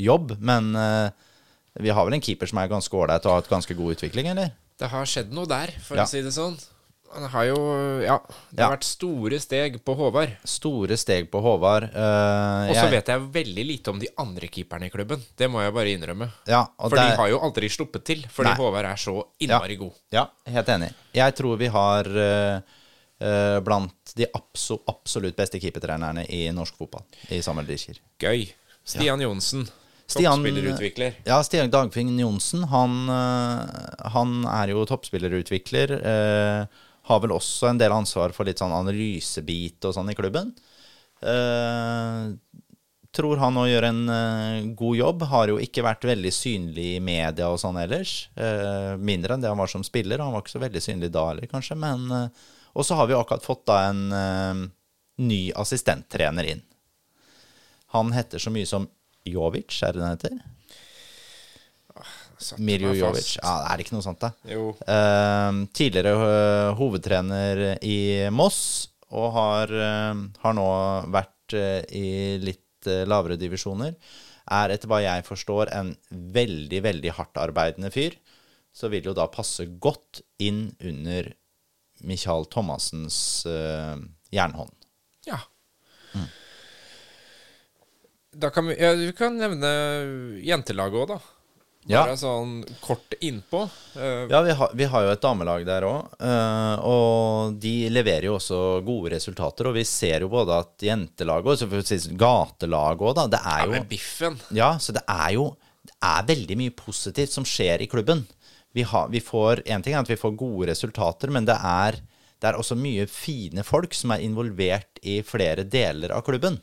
jobb, 0.00 0.32
men 0.40 0.72
uh, 0.74 1.10
vi 1.78 1.92
har 1.94 2.04
vel 2.08 2.16
en 2.16 2.24
keeper 2.24 2.50
som 2.50 2.58
er 2.58 2.70
ganske 2.72 2.96
ålreit 2.96 3.24
og 3.26 3.30
har 3.36 3.42
hatt 3.44 3.50
ganske 3.52 3.76
god 3.78 3.94
utvikling, 3.94 4.26
eller? 4.32 4.50
Det 4.80 4.88
har 4.90 5.06
skjedd 5.06 5.30
noe 5.36 5.46
der, 5.46 5.70
for 5.84 6.00
Ja. 6.00 6.04
å 6.04 6.10
si 6.10 6.22
det 6.24 6.32
sånn. 6.34 6.56
Han 7.12 7.24
har 7.32 7.44
jo 7.48 7.56
Ja, 8.04 8.16
det 8.50 8.58
Ja. 8.60 8.68
har 8.68 8.76
vært 8.76 8.84
store 8.86 9.38
steg 9.40 9.80
på 9.84 9.94
Håvard. 9.98 10.36
Store 10.44 10.96
steg 10.96 11.30
på 11.30 11.40
Håvard. 11.42 11.84
Uh, 11.94 12.70
Og 12.70 12.74
så 12.76 12.84
jeg- 12.86 12.90
vet 12.92 13.06
jeg 13.06 13.20
veldig 13.32 13.64
lite 13.66 13.88
om 13.90 13.98
de 13.98 14.08
andre 14.18 14.46
keeperne 14.48 14.86
i 14.86 14.90
klubben. 14.90 15.20
Det 15.36 15.48
må 15.50 15.60
jeg 15.62 15.74
bare 15.74 15.90
innrømme. 15.96 16.30
ja, 16.46 16.66
For 16.78 16.90
det... 16.90 17.10
de 17.10 17.16
har 17.16 17.28
jo 17.28 17.40
aldri 17.40 17.68
sluppet 17.68 18.04
til, 18.04 18.22
fordi 18.30 18.50
Nei. 18.50 18.56
Håvard 18.56 18.84
er 18.84 18.96
så 18.96 19.24
innmari 19.40 19.76
god. 19.76 19.92
Ja, 20.12 20.26
helt 20.46 20.66
enig. 20.68 20.92
Jeg 21.14 21.34
tror 21.34 21.56
vi 21.58 21.66
har 21.66 22.06
uh, 22.06 22.60
uh, 23.20 23.60
blant 23.60 24.14
de 24.16 24.26
abso 24.32 24.80
absolutt 24.88 25.36
beste 25.36 25.58
keepertrenerne 25.60 26.24
i 26.30 26.48
norsk 26.52 26.76
fotball, 26.78 27.02
i 27.30 27.40
Samuel 27.42 27.66
Dircher. 27.66 27.98
Gøy. 28.18 28.48
Stian 28.84 29.20
Johnsen, 29.20 29.68
Stian- 30.08 30.38
toppspillerutvikler. 30.42 31.14
Ja, 31.26 31.42
Stian 31.42 31.70
Dagfinn 31.70 32.16
Johnsen, 32.18 32.64
han, 32.64 32.94
han 34.10 34.44
er 34.46 34.68
jo 34.72 34.84
toppspillerutvikler. 34.86 35.92
eh, 36.02 36.66
har 37.08 37.20
vel 37.22 37.32
også 37.34 37.70
en 37.70 37.80
del 37.80 37.92
ansvar 37.94 38.34
for 38.36 38.48
litt 38.48 38.60
sånn 38.60 38.74
analysebit 38.74 39.88
og 39.88 39.94
sånn 39.96 40.12
i 40.12 40.16
klubben. 40.18 40.52
Eh, 41.20 42.26
tror 43.10 43.40
han 43.42 43.56
nå 43.56 43.64
gjør 43.66 43.86
en 43.88 44.02
eh, 44.14 44.68
god 44.78 44.98
jobb. 45.00 45.24
Har 45.32 45.50
jo 45.52 45.58
ikke 45.62 45.84
vært 45.86 46.06
veldig 46.08 46.32
synlig 46.34 46.86
i 46.96 47.02
media 47.04 47.50
og 47.50 47.58
sånn 47.62 47.80
ellers. 47.82 48.28
Eh, 48.36 48.94
mindre 49.00 49.34
enn 49.34 49.44
det 49.44 49.50
han 49.50 49.60
var 49.60 49.70
som 49.72 49.84
spiller. 49.86 50.22
Han 50.22 50.34
var 50.34 50.44
ikke 50.44 50.56
så 50.56 50.62
veldig 50.62 50.84
synlig 50.84 51.12
da 51.14 51.26
heller, 51.32 51.50
kanskje. 51.50 51.78
Men 51.80 52.06
eh, 52.14 52.48
Og 52.78 52.86
så 52.86 52.94
har 52.94 53.08
vi 53.10 53.16
akkurat 53.18 53.42
fått 53.44 53.64
da 53.66 53.80
en 53.88 54.04
eh, 54.14 54.64
ny 55.26 55.42
assistenttrener 55.58 56.52
inn. 56.54 56.62
Han 57.96 58.12
heter 58.14 58.38
så 58.38 58.52
mye 58.54 58.68
som 58.68 58.86
Jovic, 59.26 59.74
er 59.82 59.96
det 59.96 60.00
den 60.00 60.12
heter? 60.14 60.36
Mirjo 62.58 62.94
Jovic. 62.96 63.34
Ja, 63.38 63.56
det 63.62 63.72
er 63.72 63.82
ikke 63.84 63.96
noe 63.96 64.06
sånt, 64.06 64.22
da? 64.22 64.32
Jo. 64.48 64.70
Eh, 64.84 65.60
tidligere 65.76 66.30
eh, 66.30 66.70
hovedtrener 66.78 67.62
i 67.86 67.98
Moss, 68.34 68.62
og 69.10 69.32
har, 69.36 69.74
eh, 69.74 70.24
har 70.44 70.56
nå 70.56 70.66
vært 71.12 71.56
eh, 71.58 71.82
i 71.96 72.08
litt 72.42 72.90
lavere 73.10 73.36
divisjoner. 73.36 73.92
Er 74.50 74.72
etter 74.72 74.88
hva 74.88 75.02
jeg 75.04 75.26
forstår 75.26 75.70
en 75.76 75.92
veldig, 76.10 76.80
veldig 76.86 77.12
hardtarbeidende 77.18 77.90
fyr. 77.92 78.16
Så 78.72 78.88
vil 78.88 79.04
jo 79.04 79.12
da 79.14 79.26
passe 79.28 79.66
godt 79.82 80.22
inn 80.40 80.70
under 80.80 81.28
Michael 82.06 82.46
Thomassens 82.48 83.44
uh, 83.46 83.98
jernhånd. 84.32 84.72
Ja. 85.26 85.42
Mm. 86.14 86.28
Da 88.40 88.50
kan 88.54 88.70
vi, 88.70 88.76
ja, 88.78 88.94
vi 88.96 89.12
kan 89.18 89.36
nevne 89.38 89.70
jentelaget 90.46 91.02
òg, 91.02 91.12
da. 91.12 91.18
Ja. 91.88 92.02
Bare 92.04 92.16
sånn 92.20 92.58
kort 92.82 93.14
innpå. 93.24 93.62
Uh, 93.96 94.26
Ja, 94.28 94.42
vi 94.44 94.52
har, 94.58 94.74
vi 94.76 94.88
har 94.92 95.06
jo 95.06 95.14
et 95.14 95.22
damelag 95.22 95.64
der 95.64 95.86
òg, 95.88 96.12
og 96.84 97.56
de 97.62 97.72
leverer 97.88 98.28
jo 98.28 98.36
også 98.36 98.58
gode 98.84 99.14
resultater. 99.14 99.70
Og 99.70 99.78
vi 99.78 99.86
ser 99.88 100.26
jo 100.26 100.28
både 100.32 100.60
at 100.60 100.84
jentelaget 100.84 101.54
og 101.54 101.58
så 101.62 101.70
får 101.70 101.88
si 101.88 102.18
gatelaget 102.20 103.06
òg, 103.08 103.16
da. 103.16 103.26
Det 103.32 103.40
er 103.40 103.62
ja, 103.62 103.64
jo 103.64 103.74
med 103.78 103.88
biffen. 103.90 104.38
Ja, 104.54 104.70
så 104.78 104.94
det 104.96 105.06
er 105.08 105.34
jo 105.38 105.48
det 105.80 105.96
er 106.04 106.28
veldig 106.28 106.56
mye 106.60 106.76
positivt 106.76 107.32
som 107.32 107.46
skjer 107.48 107.82
i 107.82 107.88
klubben. 107.90 108.26
Vi, 108.76 108.84
har, 108.86 109.08
vi 109.08 109.20
får, 109.20 109.62
En 109.66 109.82
ting 109.82 109.96
er 109.96 110.04
at 110.04 110.10
vi 110.10 110.18
får 110.20 110.36
gode 110.38 110.68
resultater, 110.70 111.32
men 111.32 111.48
det 111.48 111.56
er, 111.56 111.98
det 112.40 112.50
er 112.50 112.58
også 112.60 112.76
mye 112.78 113.06
fine 113.10 113.64
folk 113.66 113.96
som 113.96 114.14
er 114.14 114.24
involvert 114.24 115.00
i 115.02 115.20
flere 115.26 115.64
deler 115.64 116.14
av 116.14 116.24
klubben. 116.26 116.60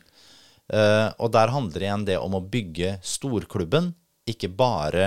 Uh, 0.68 1.08
og 1.18 1.32
der 1.32 1.52
handler 1.52 1.84
igjen 1.84 2.06
det 2.08 2.18
om 2.20 2.36
å 2.36 2.44
bygge 2.44 2.98
storklubben, 3.04 3.92
ikke 4.34 4.50
bare 4.58 5.06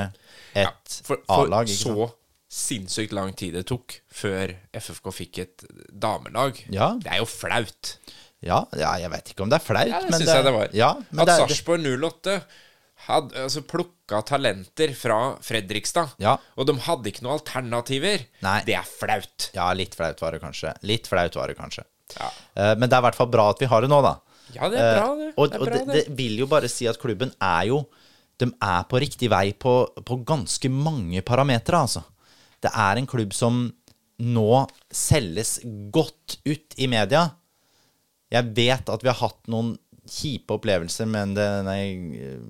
Ja, 0.56 0.70
et 0.70 0.98
for 1.06 1.22
for 1.28 1.46
A-lag. 1.46 1.68
så 1.70 1.94
sant? 1.96 2.18
sinnssykt 2.52 3.14
lang 3.16 3.32
tid 3.40 3.54
det 3.56 3.64
tok 3.70 3.94
før 4.12 4.52
FFK 4.76 5.12
fikk 5.16 5.38
et 5.46 5.64
damelag. 5.88 6.58
Ja. 6.74 6.90
Det 7.00 7.08
er 7.14 7.22
jo 7.22 7.28
flaut. 7.30 7.94
Ja, 8.44 8.64
ja, 8.76 8.96
jeg 9.00 9.12
vet 9.14 9.32
ikke 9.32 9.46
om 9.46 9.52
det 9.54 9.60
er 9.62 9.64
flaut, 9.64 9.88
Ja, 9.88 10.02
det 10.02 10.10
men 10.12 10.20
syns 10.20 10.34
jeg 10.34 10.44
det 10.48 10.54
var. 10.56 10.68
Ja, 10.76 10.90
men 11.12 11.24
At 11.30 11.38
Sarpsborg 11.38 11.86
08 11.86 12.42
hadde 13.08 13.38
altså, 13.46 13.62
plukka 13.66 14.20
talenter 14.28 14.92
fra 14.98 15.20
Fredrikstad, 15.42 16.12
Ja. 16.22 16.36
og 16.58 16.68
de 16.68 16.76
hadde 16.86 17.10
ikke 17.10 17.24
noen 17.26 17.40
alternativer, 17.40 18.26
Nei. 18.44 18.58
det 18.68 18.76
er 18.78 18.84
flaut. 18.86 19.50
ja, 19.56 19.72
litt 19.74 19.96
flaut 19.96 20.20
var 20.22 20.32
det 20.36 20.42
kanskje. 20.44 20.74
Litt 20.84 21.08
flaut 21.08 21.36
var 21.36 21.48
det 21.48 21.58
kanskje. 21.58 21.86
Ja. 22.18 22.28
Uh, 22.58 22.76
men 22.76 22.90
det 22.90 22.94
er 22.98 23.00
i 23.00 23.08
hvert 23.08 23.16
fall 23.16 23.32
bra 23.32 23.50
at 23.54 23.62
vi 23.64 23.70
har 23.72 23.82
det 23.82 23.90
nå, 23.90 24.02
da. 24.04 24.18
Ja, 24.52 24.68
det 24.68 24.82
er 24.84 25.00
bra, 25.00 25.16
det. 25.16 25.30
Uh, 25.32 25.34
og 25.38 25.48
det, 25.50 25.56
er 25.56 25.64
bra, 25.66 25.72
det, 25.72 25.86
det. 25.88 26.06
det 26.10 26.18
vil 26.18 26.38
jo 26.44 26.48
bare 26.52 26.68
si 26.70 26.90
at 26.92 27.00
klubben 27.00 27.32
er 27.40 27.70
jo 27.72 27.86
De 28.42 28.50
er 28.50 28.88
på 28.90 29.02
riktig 29.02 29.30
vei 29.32 29.52
på, 29.54 29.76
på 30.06 30.18
ganske 30.28 30.72
mange 30.74 31.22
parametere, 31.26 31.86
altså. 31.86 32.04
Det 32.62 32.70
er 32.78 33.00
en 33.00 33.10
klubb 33.10 33.34
som 33.34 33.64
nå 34.22 34.66
selges 34.94 35.60
godt 35.94 36.38
ut 36.46 36.76
i 36.78 36.90
media. 36.90 37.26
Jeg 38.32 38.54
vet 38.56 38.92
at 38.92 39.04
vi 39.04 39.10
har 39.10 39.20
hatt 39.20 39.50
noen 39.52 39.74
kjipe 40.08 40.56
opplevelser 40.58 41.10
med 41.10 41.36
denne 41.38 41.78
eh, 41.78 42.44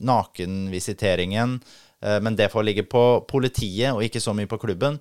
nakenvisiteringen, 0.00 1.58
eh, 2.04 2.20
men 2.22 2.38
det 2.38 2.50
får 2.52 2.66
ligge 2.66 2.86
på 2.90 3.04
politiet 3.30 3.92
og 3.92 4.04
ikke 4.06 4.22
så 4.22 4.34
mye 4.36 4.50
på 4.50 4.60
klubben. 4.62 5.00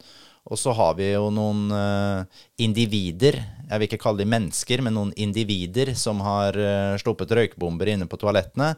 Og 0.50 0.58
så 0.58 0.74
har 0.74 0.96
vi 0.98 1.12
jo 1.12 1.30
noen 1.34 1.70
eh, 1.76 2.42
individer, 2.66 3.38
jeg 3.70 3.78
vil 3.78 3.90
ikke 3.90 4.02
kalle 4.02 4.24
de 4.24 4.30
mennesker, 4.34 4.82
men 4.82 4.96
noen 4.98 5.14
individer 5.20 5.94
som 6.00 6.24
har 6.26 6.56
sluppet 6.98 7.36
røykbomber 7.38 7.92
inne 7.94 8.08
på 8.10 8.18
toalettene. 8.18 8.72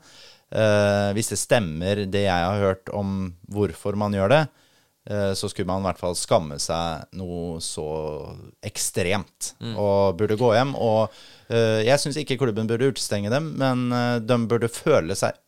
Eh, 0.51 1.09
hvis 1.15 1.31
det 1.31 1.39
stemmer 1.39 2.03
det 2.11 2.25
jeg 2.25 2.47
har 2.47 2.59
hørt 2.59 2.91
om 2.95 3.31
hvorfor 3.51 3.95
man 3.99 4.15
gjør 4.15 4.33
det, 4.33 4.41
eh, 5.09 5.31
så 5.37 5.47
skulle 5.47 5.69
man 5.69 5.83
i 5.83 5.87
hvert 5.87 6.01
fall 6.01 6.17
skamme 6.19 6.57
seg 6.59 7.05
noe 7.19 7.61
så 7.63 7.87
ekstremt 8.67 9.53
og 9.71 10.17
burde 10.19 10.39
gå 10.39 10.53
hjem. 10.57 10.73
Og 10.75 11.13
eh, 11.49 11.83
jeg 11.87 12.03
syns 12.03 12.19
ikke 12.19 12.39
klubben 12.41 12.69
burde 12.69 12.91
utestenge 12.91 13.31
dem, 13.31 13.53
men 13.61 13.87
de 14.25 14.41
burde 14.51 14.71
føle 14.71 15.15
seg 15.17 15.39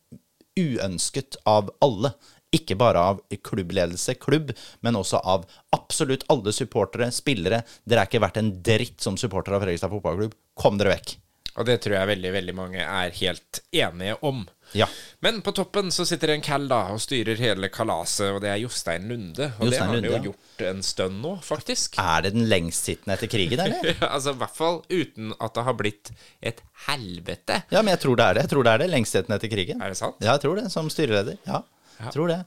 uønsket 0.56 1.40
av 1.50 1.68
alle. 1.84 2.14
Ikke 2.54 2.76
bare 2.78 3.00
av 3.02 3.20
klubbledelse, 3.42 4.14
klubb, 4.22 4.52
men 4.86 4.94
også 4.94 5.18
av 5.26 5.42
absolutt 5.74 6.22
alle 6.30 6.54
supportere, 6.54 7.10
spillere. 7.10 7.64
Dere 7.82 8.04
er 8.04 8.10
ikke 8.10 8.22
verdt 8.22 8.38
en 8.38 8.52
dritt 8.64 9.02
som 9.02 9.18
supporter 9.18 9.56
av 9.56 9.64
Fredrikstad 9.64 9.90
fotballklubb. 9.90 10.36
Kom 10.54 10.78
dere 10.78 10.94
vekk. 10.94 11.16
Og 11.54 11.66
det 11.68 11.78
tror 11.82 11.96
jeg 11.98 12.10
veldig, 12.10 12.30
veldig 12.34 12.54
mange 12.56 12.82
er 12.82 13.14
helt 13.20 13.60
enige 13.74 14.16
om. 14.26 14.42
Ja. 14.74 14.88
Men 15.24 15.40
på 15.46 15.52
toppen 15.54 15.92
så 15.94 16.04
sitter 16.06 16.32
det 16.32 16.38
en 16.38 16.44
cal 16.44 16.66
da 16.68 16.80
og 16.92 17.00
styrer 17.02 17.38
hele 17.40 17.70
kalaset, 17.72 18.26
og 18.34 18.40
det 18.44 18.50
er 18.50 18.58
Jostein 18.60 19.06
Lunde. 19.08 19.52
Og 19.56 19.70
det 19.70 19.70
Jostein 19.70 19.86
har 19.86 19.94
han 19.94 20.08
jo 20.08 20.12
ja. 20.12 20.22
gjort 20.26 20.64
en 20.70 20.82
stund 20.84 21.20
nå, 21.22 21.34
faktisk. 21.46 21.98
Er 22.02 22.26
det 22.26 22.34
den 22.34 22.48
lengstsittende 22.50 23.16
etter 23.16 23.30
krigen, 23.30 23.62
eller? 23.64 23.94
altså 24.08 24.34
i 24.34 24.40
hvert 24.42 24.58
fall 24.58 24.82
uten 24.90 25.32
at 25.38 25.56
det 25.56 25.66
har 25.68 25.78
blitt 25.78 26.12
et 26.42 26.60
helvete. 26.88 27.62
Ja, 27.70 27.80
men 27.80 27.94
jeg 27.94 28.04
tror 28.04 28.20
det 28.20 28.28
er 28.28 28.38
det. 28.38 28.46
Jeg 28.46 28.54
tror 28.54 28.66
det 28.66 28.74
er 28.74 28.84
det. 28.84 28.92
Lengstsittende 28.96 29.40
etter 29.40 29.54
krigen. 29.54 29.80
Er 29.80 29.94
det 29.94 30.00
sant? 30.00 30.20
Ja, 30.20 30.34
jeg 30.34 30.44
tror 30.44 30.60
det. 30.60 30.68
Som 30.74 30.92
styreleder. 30.92 31.40
Ja, 31.46 31.62
jeg 32.02 32.16
tror 32.16 32.32
det. 32.34 32.42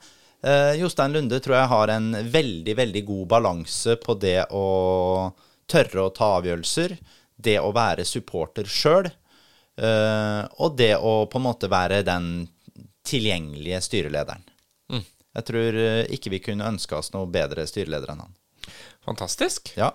Uh, 0.46 0.74
Jostein 0.78 1.16
Lunde 1.16 1.40
tror 1.42 1.58
jeg 1.58 1.70
har 1.72 1.92
en 1.96 2.12
veldig, 2.30 2.76
veldig 2.78 3.04
god 3.08 3.30
balanse 3.32 3.96
på 4.04 4.14
det 4.22 4.44
å 4.54 4.66
tørre 5.68 6.04
å 6.04 6.12
ta 6.16 6.36
avgjørelser, 6.38 6.94
det 7.38 7.58
å 7.60 7.72
være 7.76 8.06
supporter 8.08 8.70
sjøl, 8.70 9.10
og 9.78 10.78
det 10.80 10.96
å 10.98 11.12
på 11.30 11.38
en 11.38 11.46
måte 11.46 11.68
være 11.70 12.00
den 12.08 12.48
tilgjengelige 13.08 13.80
styrelederen. 13.86 14.42
Mm. 14.92 15.04
Jeg 15.38 15.46
tror 15.52 15.78
eh, 15.80 16.02
ikke 16.18 16.32
vi 16.34 16.40
kunne 16.44 16.66
ønska 16.68 16.98
oss 17.00 17.12
noe 17.14 17.28
bedre 17.32 17.64
styreleder 17.70 18.10
enn 18.16 18.24
han. 18.26 18.34
Fantastisk. 19.06 19.72
Ja. 19.78 19.94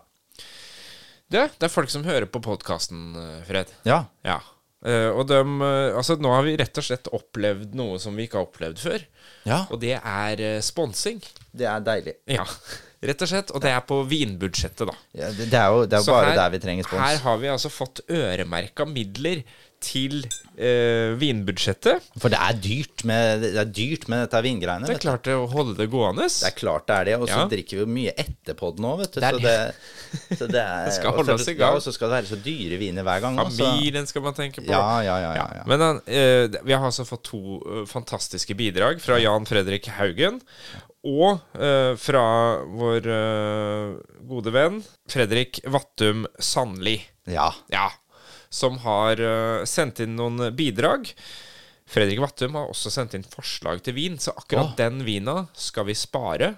Det, 1.33 1.47
det 1.59 1.66
er 1.68 1.73
folk 1.73 1.90
som 1.92 2.05
hører 2.07 2.29
på 2.31 2.40
podkasten, 2.45 3.12
Fred. 3.49 3.71
Ja. 3.88 4.05
Ja. 4.27 4.38
Eh, 4.85 5.09
og 5.14 5.27
dem, 5.31 5.59
eh, 5.64 5.92
altså 5.97 6.16
nå 6.21 6.33
har 6.35 6.45
vi 6.47 6.57
rett 6.61 6.79
og 6.81 6.87
slett 6.87 7.11
opplevd 7.14 7.77
noe 7.79 7.99
som 8.03 8.16
vi 8.18 8.27
ikke 8.29 8.40
har 8.40 8.49
opplevd 8.49 8.81
før. 8.83 9.05
ja. 9.49 9.62
Og 9.73 9.81
det 9.83 9.97
er 9.99 10.42
sponsing. 10.64 11.21
Det 11.53 11.68
er 11.68 11.85
deilig. 11.85 12.16
Ja, 12.33 12.47
rett 13.11 13.25
og 13.27 13.31
slett. 13.33 13.53
Og 13.57 13.64
det 13.64 13.73
er 13.75 13.85
på 13.88 14.01
vinbudsjettet, 14.09 14.87
da. 14.88 14.97
Ja, 15.16 15.29
det, 15.37 15.51
det 15.53 15.61
er 15.61 15.68
jo, 15.75 15.85
det 15.87 15.99
er 16.01 16.07
jo 16.07 16.14
bare 16.16 16.33
her- 16.33 16.40
der 16.45 16.55
vi 16.57 16.62
trenger 16.64 16.88
spons. 16.88 17.05
Her 17.05 17.21
har 17.27 17.42
vi 17.45 17.53
altså 17.53 17.73
fått 17.73 18.05
øremerka 18.09 18.88
midler 18.88 19.45
til 19.83 20.21
eh, 20.57 21.12
vinbudsjettet. 21.18 22.05
For 22.23 22.33
det 22.33 22.38
er 22.40 22.59
dyrt 22.62 23.03
med, 23.09 23.42
det 23.45 23.61
er 23.62 23.71
dyrt 23.75 24.07
med 24.12 24.23
dette 24.25 24.42
vingreiene. 24.47 24.87
Det 24.88 24.97
er 24.97 25.03
klart 25.03 25.25
det 25.27 25.35
å 25.38 25.47
holde 25.51 25.75
det 25.79 25.88
gående. 25.92 26.29
Det 26.31 26.49
er 26.51 26.57
klart 26.59 26.87
det 26.90 26.97
er 27.01 27.09
det, 27.11 27.16
og 27.21 27.27
så 27.31 27.40
Ja. 27.42 27.49
drikker 27.51 27.81
vi 27.81 27.83
jo 27.83 27.88
mye 27.97 28.14
etterpå 28.25 28.71
det 28.77 28.85
nå, 28.87 28.92
vet 29.03 29.12
du. 29.16 29.21
Det 29.21 29.33
så 29.33 29.42
det, 29.42 29.57
så 30.38 30.49
det, 30.53 30.62
er, 30.62 30.87
Det 30.90 30.95
skal 30.99 31.16
holde 31.18 31.37
oss 31.38 31.49
i 31.51 31.57
gang. 31.59 31.79
Og 31.81 31.85
så 31.85 31.95
skal 31.97 32.12
det 32.12 32.18
være 32.21 32.31
så 32.33 32.40
dyre 32.45 32.79
viner 32.83 33.07
hver 33.09 33.25
gang. 33.27 33.40
Familien 33.42 34.07
skal 34.11 34.23
man 34.27 34.38
tenke 34.38 34.62
på. 34.62 34.71
Ja, 34.71 34.85
ja, 35.07 35.18
ja. 35.27 35.35
ja, 35.40 35.49
ja. 35.61 35.66
Men 35.71 35.87
eh, 36.07 36.47
vi 36.62 36.77
har 36.77 36.87
altså 36.88 37.07
fått 37.09 37.27
to 37.33 37.42
eh, 37.61 37.85
fantastiske 37.90 38.55
bidrag 38.59 39.03
fra 39.03 39.18
Jan 39.23 39.47
Fredrik 39.49 39.90
Haugen. 39.99 40.40
Og 41.03 41.40
eh, 41.59 41.97
fra 41.99 42.25
vår 42.79 43.09
eh, 43.11 43.95
gode 44.31 44.53
venn 44.55 44.77
Fredrik 45.11 45.59
Vattum 45.66 46.29
Sandli. 46.38 47.01
ja. 47.27 47.49
Ja, 47.75 47.88
som 48.53 48.77
har 48.85 49.21
eh, 49.23 49.65
sendt 49.69 50.03
inn 50.05 50.17
noen 50.19 50.51
bidrag. 50.57 51.11
Fredrik 51.93 52.21
Vattum 52.23 52.55
har 52.57 52.71
også 52.73 52.93
sendt 52.93 53.17
inn 53.19 53.25
forslag 53.27 53.83
til 53.85 53.97
vin, 53.97 54.19
så 54.21 54.33
akkurat 54.38 54.73
oh. 54.73 54.77
den 54.79 55.03
vina 55.05 55.47
skal 55.59 55.88
vi 55.88 55.97
spare. 55.99 56.55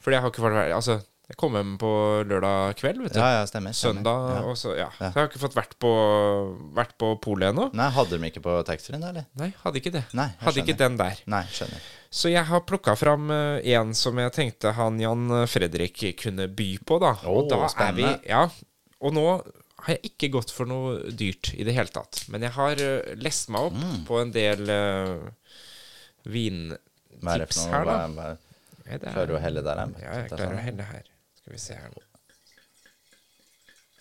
Fordi 0.00 0.16
jeg 0.16 0.24
har 0.24 0.32
ikke 0.32 0.44
fått 0.44 0.54
vært 0.56 0.72
Altså, 0.76 0.94
jeg 1.30 1.36
kom 1.38 1.54
hjem 1.58 1.74
på 1.78 1.90
lørdag 2.26 2.78
kveld, 2.80 3.02
vet 3.04 3.12
du. 3.14 3.18
ja, 3.20 3.28
ja, 3.36 3.42
stemmer. 3.46 3.74
stemmer. 3.76 4.00
Søndag, 4.00 4.30
Ja. 4.34 4.40
og 4.48 4.56
så 4.58 4.72
Ja. 4.78 4.86
Ja. 4.98 5.10
Så 5.10 5.12
jeg 5.12 5.20
har 5.20 5.28
ikke 5.28 5.42
fått 5.42 5.58
vært 5.58 5.74
på, 5.82 5.90
vært 6.74 6.94
på 6.98 7.10
polet 7.22 7.52
ennå. 7.52 7.68
Nei, 7.76 7.90
hadde 7.94 8.16
de 8.18 8.30
ikke 8.30 8.42
på 8.46 8.56
taxfree-en, 8.66 9.04
eller? 9.10 9.26
Nei, 9.38 9.50
hadde 9.62 9.82
ikke 9.82 9.92
det. 9.94 10.04
Nei, 10.16 10.28
hadde 10.40 10.64
ikke 10.64 10.78
den 10.80 10.96
der. 10.98 11.20
Nei, 11.30 11.42
skjønner. 11.52 11.84
Så 12.10 12.32
jeg 12.32 12.42
har 12.48 12.64
plukka 12.66 12.96
fram 12.98 13.30
eh, 13.30 13.68
en 13.76 13.92
som 13.94 14.18
jeg 14.18 14.32
tenkte 14.34 14.72
han 14.74 14.98
Jan 15.02 15.28
Fredrik 15.50 16.02
kunne 16.22 16.48
by 16.48 16.70
på, 16.82 16.98
da. 17.04 17.12
Åh, 17.22 17.30
og 17.36 17.50
da 17.52 17.66
spennende. 17.68 18.14
er 18.16 18.24
vi 18.24 18.30
Ja. 18.32 18.46
Og 19.00 19.14
nå 19.16 19.26
har 19.84 19.94
jeg 19.96 20.10
ikke 20.10 20.30
gått 20.36 20.50
for 20.54 20.68
noe 20.70 21.10
dyrt 21.16 21.52
i 21.56 21.64
det 21.64 21.74
hele 21.76 21.88
tatt. 21.94 22.24
Men 22.28 22.42
jeg 22.46 22.52
har 22.56 22.80
uh, 22.84 23.14
lest 23.16 23.48
meg 23.52 23.70
opp 23.70 23.78
Mm. 23.80 24.04
på 24.08 24.20
en 24.20 24.30
del 24.34 24.62
uh, 24.68 25.30
Hva 26.24 26.32
vintips 26.34 27.64
her, 27.72 27.84
da. 27.88 27.96
hva, 28.12 28.28
er, 28.84 28.98
det 28.98 29.08
er- 29.08 29.12
klarer 29.14 29.26
du 29.30 29.34
å 29.38 29.40
helle 29.42 29.62
der? 29.64 29.82
Ja, 30.02 30.14
jeg 30.22 30.30
klarer 30.34 30.56
å 30.58 30.64
helle 30.66 30.86
her. 30.92 31.04
Skal 31.40 31.52
vi 31.56 31.58
se 31.62 31.74
her 31.78 31.88
nå. 31.94 32.02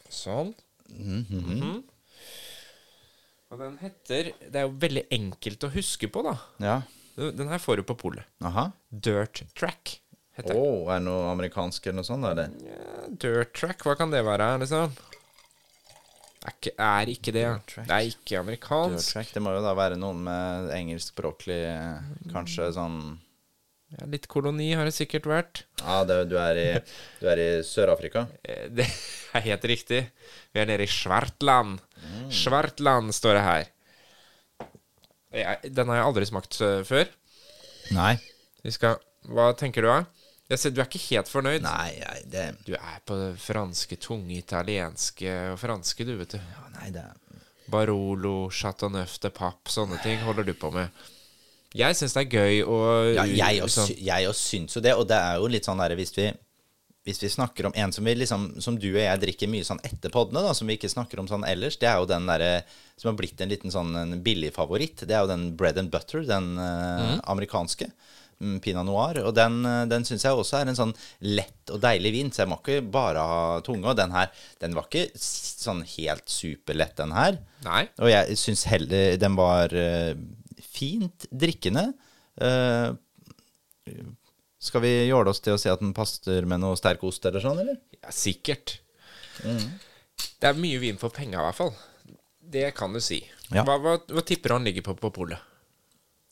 Sånn. 0.10 0.54
Mhm. 0.90 1.84
Og 3.52 3.58
den 3.62 3.78
heter 3.82 4.32
Det 4.42 4.56
er 4.60 4.66
jo 4.68 4.74
veldig 4.82 5.04
enkelt 5.16 5.64
å 5.66 5.70
huske 5.74 6.08
på, 6.12 6.22
da. 6.26 6.36
Ja. 6.62 6.82
Den 7.18 7.50
her 7.52 7.60
får 7.62 7.78
du 7.82 7.84
på 7.84 7.96
polet. 7.98 8.26
Dirt 8.90 9.42
Track 9.58 10.00
heter 10.38 10.54
den. 10.54 10.88
er 10.88 11.00
det 11.00 11.04
noe 11.06 11.32
amerikansk 11.34 11.88
eller 11.88 11.98
noe 12.00 12.08
sånt, 12.08 12.26
eller? 12.30 12.52
Ja, 12.64 13.08
dirt 13.10 13.54
Track, 13.58 13.84
hva 13.84 13.96
kan 14.00 14.10
det 14.14 14.22
være, 14.24 14.52
liksom? 14.62 14.94
Er 16.40 16.54
ikke, 16.56 16.72
er 16.80 17.10
ikke 17.12 17.32
det. 17.36 17.46
Det 17.76 17.92
er 17.92 18.06
ikke 18.08 18.38
amerikansk. 18.40 19.34
det 19.36 19.42
må 19.44 19.52
jo 19.58 19.64
da 19.66 19.74
være 19.76 19.98
noen 20.00 20.22
med 20.24 20.70
engelskspråklig 20.78 21.58
Kanskje 22.32 22.70
sånn 22.78 22.96
Ja, 23.92 24.06
litt 24.08 24.28
koloni 24.32 24.70
har 24.78 24.86
det 24.88 24.94
sikkert 24.96 25.26
vært. 25.28 25.64
Ja, 25.82 26.04
det, 26.08 26.20
du 26.30 26.38
er 26.40 26.60
i, 26.62 26.68
du 27.20 27.26
er 27.28 27.42
i 27.42 27.48
Sør-Afrika? 27.66 28.28
Eh, 28.46 28.68
Det 28.70 28.86
er 29.36 29.46
helt 29.50 29.66
riktig. 29.68 30.04
Vi 30.54 30.62
er 30.62 30.70
nede 30.70 30.86
i 30.86 30.92
Svartland. 30.94 31.82
Mm. 31.98 32.30
Svartland 32.32 33.12
står 33.18 33.40
det 33.40 33.44
her. 33.48 33.72
Jeg, 35.34 35.72
den 35.76 35.90
har 35.92 36.00
jeg 36.00 36.06
aldri 36.08 36.28
smakt 36.30 36.60
eh, 36.66 36.80
før. 36.88 37.10
Nei. 37.98 38.14
Vi 38.64 38.72
skal 38.78 38.96
Hva 39.30 39.50
tenker 39.58 39.84
du, 39.84 39.90
da? 39.90 40.00
Jeg 40.50 40.58
ser, 40.58 40.74
du 40.74 40.82
er 40.82 40.88
ikke 40.90 41.02
helt 41.12 41.30
fornøyd? 41.30 41.62
Nei, 41.62 41.92
nei, 42.02 42.20
det, 42.26 42.46
Du 42.66 42.74
er 42.74 43.00
på 43.06 43.18
det 43.20 43.34
franske, 43.42 44.00
tunge 44.02 44.34
italienske 44.40 45.36
og 45.54 45.60
franske, 45.62 46.08
du, 46.08 46.16
vet 46.18 46.34
du. 46.34 46.40
ja, 46.42 46.66
nei, 46.80 46.90
det 46.96 47.06
Barolo, 47.70 48.50
Chateauneuf 48.50 49.20
de 49.22 49.30
Papp, 49.30 49.70
sånne 49.70 50.00
ting 50.02 50.18
holder 50.26 50.48
du 50.48 50.56
på 50.58 50.72
med. 50.74 50.90
Jeg 51.78 51.94
syns 52.00 52.16
det 52.18 52.24
er 52.24 52.40
gøy 52.40 52.64
å 52.66 52.78
Ja, 53.14 53.26
jeg 53.30 53.62
òg 53.62 53.70
sånn- 53.70 54.30
og 54.32 54.38
syns 54.38 54.74
jo 54.74 54.82
det, 54.82 54.96
og 54.98 55.06
det 55.08 55.20
er 55.22 55.38
jo 55.38 55.52
litt 55.54 55.68
sånn 55.70 55.78
derre 55.78 55.98
hvis 56.00 56.16
vi 56.18 56.32
hvis 57.08 57.22
vi 57.24 57.30
snakker 57.32 57.66
om 57.66 57.74
en 57.76 57.92
som 57.96 58.06
vi 58.06 58.14
liksom 58.16 58.62
Som 58.62 58.78
du 58.78 58.90
og 58.92 59.02
jeg 59.02 59.22
drikker 59.24 59.50
mye 59.50 59.66
sånn 59.66 59.80
etter 59.88 60.12
poddene, 60.14 60.44
da, 60.46 60.54
som 60.54 60.68
vi 60.68 60.76
ikke 60.78 60.92
snakker 60.92 61.22
om 61.22 61.30
sånn 61.30 61.46
ellers, 61.48 61.78
det 61.80 61.88
er 61.90 61.98
jo 62.02 62.10
den 62.10 62.28
derre 62.30 62.64
som 63.00 63.12
har 63.12 63.18
blitt 63.22 63.40
en 63.42 63.50
liten 63.50 63.72
sånn 63.72 64.20
billig 64.24 64.52
favoritt. 64.54 65.06
Det 65.08 65.16
er 65.16 65.24
jo 65.24 65.32
den 65.32 65.56
bread 65.56 65.78
and 65.80 65.90
butter, 65.90 66.26
den 66.28 66.52
mm. 66.60 67.22
amerikanske. 67.32 67.88
Mm, 68.42 68.58
Pinot 68.64 68.88
noir. 68.88 69.22
Og 69.26 69.34
den, 69.38 69.60
eh, 69.68 69.86
den 69.92 70.06
syns 70.08 70.26
jeg 70.26 70.36
også 70.36 70.60
er 70.60 70.72
en 70.72 70.80
sånn 70.80 70.94
lett 71.26 71.74
og 71.74 71.82
deilig 71.84 72.14
vin, 72.16 72.32
så 72.34 72.44
jeg 72.44 72.52
må 72.52 72.60
ikke 72.62 72.82
bare 72.92 73.24
ha 73.32 73.42
tunge. 73.66 73.88
Og 73.92 73.98
den 74.00 74.16
her, 74.16 74.32
den 74.64 74.78
var 74.78 74.90
ikke 74.90 75.10
sånn 75.20 75.84
helt 75.96 76.28
superlett, 76.32 76.96
den 77.00 77.16
her. 77.16 77.40
Nei. 77.68 77.84
Og 78.00 78.12
jeg 78.12 78.40
syns 78.40 78.66
heller 78.72 79.20
den 79.22 79.38
var 79.40 79.76
eh, 79.76 80.14
fint 80.64 81.28
drikkende. 81.32 81.90
Uh, 82.40 82.96
skal 84.64 84.84
vi 84.84 84.92
jåle 85.10 85.32
oss 85.34 85.42
til 85.44 85.58
å 85.58 85.60
si 85.60 85.68
at 85.72 85.82
den 85.84 85.92
passer 85.96 86.46
med 86.48 86.62
noe 86.64 86.78
sterk 86.80 87.04
ost 87.08 87.26
eller 87.28 87.44
sånn, 87.44 87.60
eller? 87.64 87.80
Ja, 88.00 88.14
sikkert. 88.16 88.78
Mm. 89.44 89.66
Det 90.40 90.48
er 90.48 90.60
mye 90.60 90.80
vin 90.80 91.00
for 91.00 91.12
penga, 91.16 91.42
i 91.42 91.46
hvert 91.50 91.58
fall. 91.58 91.74
Det 92.40 92.70
kan 92.78 92.96
du 92.96 93.02
si. 93.04 93.20
Ja. 93.52 93.66
Hva, 93.68 93.76
hva, 93.82 93.98
hva 94.08 94.24
tipper 94.26 94.52
du 94.52 94.56
han 94.58 94.68
ligger 94.68 94.86
på 94.88 94.96
på 95.00 95.12
polet? 95.16 95.48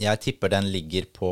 Jeg 0.01 0.21
tipper 0.21 0.51
den 0.53 0.69
ligger 0.69 1.07
på 1.13 1.31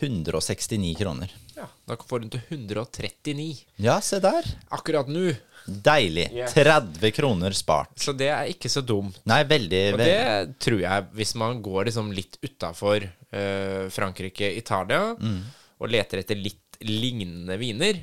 169 0.00 0.94
kroner. 0.98 1.32
Ja, 1.56 1.66
da 1.88 1.96
får 1.98 2.20
du 2.22 2.28
den 2.28 2.34
til 2.36 2.58
139 2.58 3.64
Ja, 3.82 3.98
se 4.04 4.20
der. 4.22 4.46
akkurat 4.70 5.08
nå. 5.10 5.32
Deilig. 5.68 6.28
Ja. 6.32 6.46
30 6.48 7.10
kroner 7.12 7.52
spart. 7.52 7.90
Så 8.00 8.14
det 8.16 8.28
er 8.32 8.48
ikke 8.48 8.70
så 8.72 8.80
dumt. 8.80 9.18
Nei, 9.28 9.42
veldig, 9.44 9.82
Og 9.92 9.98
veldig 9.98 10.12
det 10.14 10.58
tror 10.64 10.80
jeg, 10.80 11.08
hvis 11.18 11.34
man 11.36 11.58
går 11.62 11.90
liksom 11.90 12.12
litt 12.16 12.38
utafor 12.42 13.04
uh, 13.04 13.88
Frankrike, 13.92 14.52
Italia, 14.56 15.14
Mm. 15.18 15.42
og 15.80 15.90
leter 15.92 16.22
etter 16.22 16.38
litt 16.40 16.78
lignende 16.80 17.58
viner, 17.58 17.98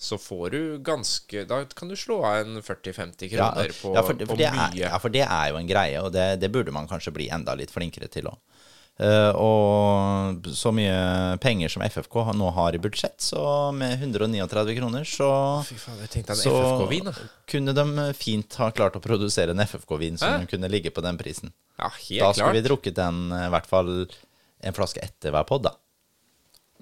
så 0.00 0.18
får 0.18 0.50
du 0.50 0.78
ganske 0.84 1.44
Da 1.46 1.60
kan 1.76 1.88
du 1.88 1.94
slå 1.96 2.16
av 2.26 2.40
en 2.42 2.56
40-50 2.60 3.28
ja, 3.30 3.52
kroner 3.52 3.70
på, 3.78 3.92
ja, 3.94 4.02
for, 4.02 4.16
for 4.18 4.32
på 4.34 4.36
mye. 4.40 4.48
er, 4.50 4.74
ja, 4.80 4.98
for 4.98 5.08
det 5.14 5.22
er 5.22 5.52
jo 5.52 5.56
en 5.60 5.68
greie, 5.70 6.00
og 6.02 6.10
det, 6.12 6.40
det 6.42 6.50
burde 6.52 6.72
man 6.74 6.88
kanskje 6.90 7.12
bli 7.14 7.28
enda 7.32 7.54
litt 7.54 7.70
flinkere 7.70 8.08
til 8.10 8.26
òg. 8.32 8.40
Og 9.34 10.46
så 10.54 10.70
mye 10.70 11.38
penger 11.42 11.72
som 11.72 11.82
FFK 11.82 12.20
nå 12.38 12.50
har 12.54 12.76
i 12.76 12.78
budsjett, 12.78 13.16
så 13.18 13.72
med 13.74 13.96
139 13.98 14.76
kroner, 14.78 15.08
så 15.08 15.28
faen, 15.66 16.36
så 16.38 16.54
kunne 17.50 17.74
de 17.74 18.06
fint 18.14 18.58
ha 18.62 18.70
klart 18.70 18.94
å 18.94 19.02
produsere 19.02 19.50
en 19.50 19.64
FFK-vin 19.66 20.20
som 20.20 20.46
kunne 20.46 20.70
ligge 20.70 20.94
på 20.94 21.02
den 21.02 21.18
prisen. 21.18 21.50
Ja, 21.78 21.90
helt 21.90 22.20
da 22.22 22.32
skulle 22.32 22.52
klart. 22.52 22.56
vi 22.60 22.68
drukket 22.68 22.98
den 23.00 23.32
eh, 23.32 23.48
i 23.48 23.54
hvert 23.54 23.66
fall 23.66 23.90
en 24.64 24.76
flaske 24.76 25.02
etter 25.02 25.34
hver 25.34 25.46
pod, 25.48 25.66
da. 25.66 25.74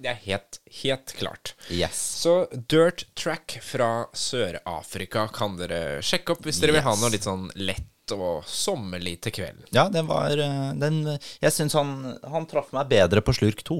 Det 0.03 0.09
er 0.09 0.19
helt, 0.25 0.59
helt 0.83 1.13
klart. 1.17 1.53
Yes. 1.69 1.97
Så 2.23 2.47
Dirt 2.51 3.05
Track 3.15 3.59
fra 3.61 4.05
Sør-Afrika 4.13 5.27
kan 5.33 5.57
dere 5.59 6.01
sjekke 6.03 6.33
opp 6.33 6.45
hvis 6.47 6.59
dere 6.61 6.75
vil 6.77 6.85
ha 6.85 6.95
noe 6.97 7.11
litt 7.13 7.27
sånn 7.27 7.45
lett 7.55 7.89
og 8.11 8.43
sommerlig 8.49 9.15
til 9.23 9.31
kvelden. 9.31 9.63
Ja, 9.71 9.87
den 9.89 10.07
var 10.09 10.31
eh, 10.35 10.73
den, 10.75 10.97
Jeg 11.41 11.53
syns 11.55 11.73
han, 11.77 12.17
han 12.27 12.45
traff 12.51 12.73
meg 12.75 12.89
bedre 12.91 13.23
på 13.23 13.33
slurk 13.37 13.63
to. 13.63 13.79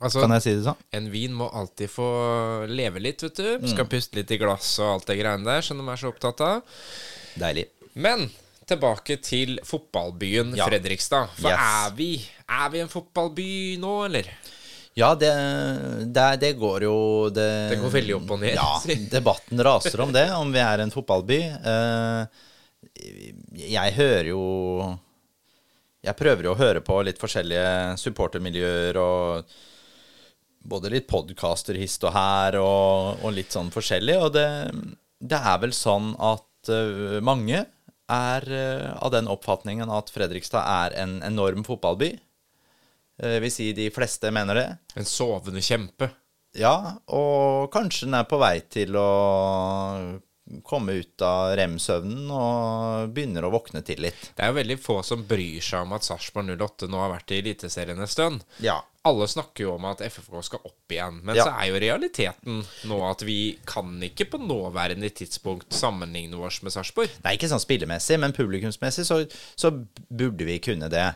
Altså, 0.00 0.22
Kan 0.24 0.32
jeg 0.32 0.42
si 0.46 0.52
det 0.56 0.64
sånn? 0.64 0.78
En 0.96 1.10
vin 1.12 1.32
må 1.36 1.46
alltid 1.52 1.90
få 1.92 2.06
leve 2.66 3.02
litt, 3.04 3.20
vet 3.22 3.36
du. 3.36 3.48
Mm. 3.60 3.66
Skal 3.74 3.86
puste 3.92 4.16
litt 4.16 4.30
i 4.32 4.38
glass 4.40 4.78
og 4.80 4.94
alt 4.96 5.06
det 5.10 5.18
greiene 5.20 5.44
der 5.44 5.60
som 5.66 5.76
de 5.78 5.84
er 5.92 6.00
så 6.00 6.08
opptatt 6.08 6.40
av. 6.40 6.62
Deilig. 7.38 7.66
Men 8.00 8.30
tilbake 8.70 9.18
til 9.22 9.58
fotballbyen 9.66 10.54
Ja. 10.56 10.66
Fredrikstad. 10.70 11.28
For 11.36 11.50
Yes. 11.50 11.60
er, 11.60 11.94
vi, 11.98 12.10
er 12.48 12.70
vi 12.72 12.80
en 12.80 12.88
fotballby 12.90 13.50
nå, 13.82 13.92
eller? 14.08 14.30
Ja, 14.98 15.12
det, 15.14 15.30
det, 16.16 16.26
det 16.42 16.52
går 16.58 16.82
jo 16.88 16.96
det, 17.30 17.48
Det 17.74 17.78
går 17.82 17.92
veldig 17.94 18.14
opp 18.16 18.30
og 18.34 18.40
ned. 18.42 18.56
Ja, 18.56 18.80
debatten 19.12 19.62
raser 19.62 20.00
om 20.02 20.12
det, 20.16 20.26
om 20.34 20.50
vi 20.52 20.58
er 20.64 20.82
en 20.82 20.90
fotballby. 20.90 21.38
Eh, 21.44 22.40
jeg 23.60 23.94
hører 23.96 24.30
jo 24.30 24.42
Jeg 26.00 26.16
prøver 26.16 26.46
jo 26.46 26.54
å 26.54 26.58
høre 26.58 26.80
på 26.80 26.96
litt 27.04 27.20
forskjellige 27.20 27.98
supportermiljøer 28.00 28.96
og 29.00 29.50
både 30.60 30.92
litt 30.92 31.08
podkaster 31.08 31.76
hist 31.80 32.04
og 32.04 32.14
her 32.14 32.56
og, 32.60 33.20
og 33.24 33.34
litt 33.36 33.52
sånn 33.52 33.70
forskjellig. 33.72 34.16
Og 34.20 34.32
det, 34.34 34.46
det 35.20 35.40
er 35.40 35.60
vel 35.62 35.74
sånn 35.76 36.14
at 36.16 36.72
uh, 36.72 37.18
mange 37.24 37.64
er 38.10 38.48
uh, 38.48 38.88
av 39.00 39.12
den 39.14 39.30
oppfatningen 39.30 39.92
at 39.92 40.12
Fredrikstad 40.12 40.64
er 40.64 40.96
en 41.02 41.18
enorm 41.26 41.64
fotballby. 41.68 42.14
Uh, 43.20 43.38
vil 43.44 43.52
si 43.52 43.70
de 43.76 43.90
fleste 43.94 44.32
mener 44.34 44.60
det. 44.60 44.68
En 44.96 45.08
sovende 45.08 45.64
kjempe. 45.64 46.10
Ja, 46.58 46.96
og 47.14 47.70
kanskje 47.74 48.08
den 48.08 48.18
er 48.18 48.26
på 48.28 48.40
vei 48.40 48.56
til 48.66 48.96
å 48.98 49.10
komme 50.66 50.98
ut 51.00 51.22
av 51.24 51.54
rem-søvnen 51.58 52.30
og 52.34 53.10
begynner 53.14 53.46
å 53.46 53.52
våkne 53.54 53.82
til 53.86 54.02
litt. 54.04 54.30
Det 54.36 54.44
er 54.44 54.52
jo 54.52 54.58
veldig 54.60 54.76
få 54.82 55.00
som 55.06 55.22
bryr 55.28 55.62
seg 55.64 55.84
om 55.86 55.94
at 55.96 56.06
Sarpsborg 56.06 56.50
08 56.56 56.88
nå 56.90 57.00
har 57.02 57.12
vært 57.14 57.34
i 57.34 57.40
Eliteserien 57.42 58.00
en 58.00 58.10
stund. 58.10 58.44
Ja. 58.64 58.80
Alle 59.08 59.24
snakker 59.30 59.64
jo 59.64 59.74
om 59.78 59.86
at 59.88 60.02
FFK 60.04 60.42
skal 60.44 60.64
opp 60.68 60.92
igjen, 60.92 61.22
men 61.24 61.38
Ja. 61.38 61.46
så 61.46 61.54
er 61.56 61.70
jo 61.70 61.78
realiteten 61.80 62.58
nå 62.90 62.98
at 63.08 63.22
vi 63.24 63.58
kan 63.64 63.94
ikke 64.04 64.26
på 64.34 64.40
nåværende 64.42 65.08
tidspunkt 65.08 65.72
sammenligne 65.72 66.36
oss 66.36 66.60
med 66.62 66.74
Sarpsborg. 66.74 67.08
Nei, 67.24 67.36
ikke 67.38 67.48
sånn 67.48 67.62
spillemessig, 67.62 68.18
men 68.20 68.36
publikumsmessig 68.36 69.06
så, 69.08 69.22
så 69.56 69.72
burde 70.10 70.44
vi 70.44 70.58
kunne 70.60 70.90
det. 70.92 71.06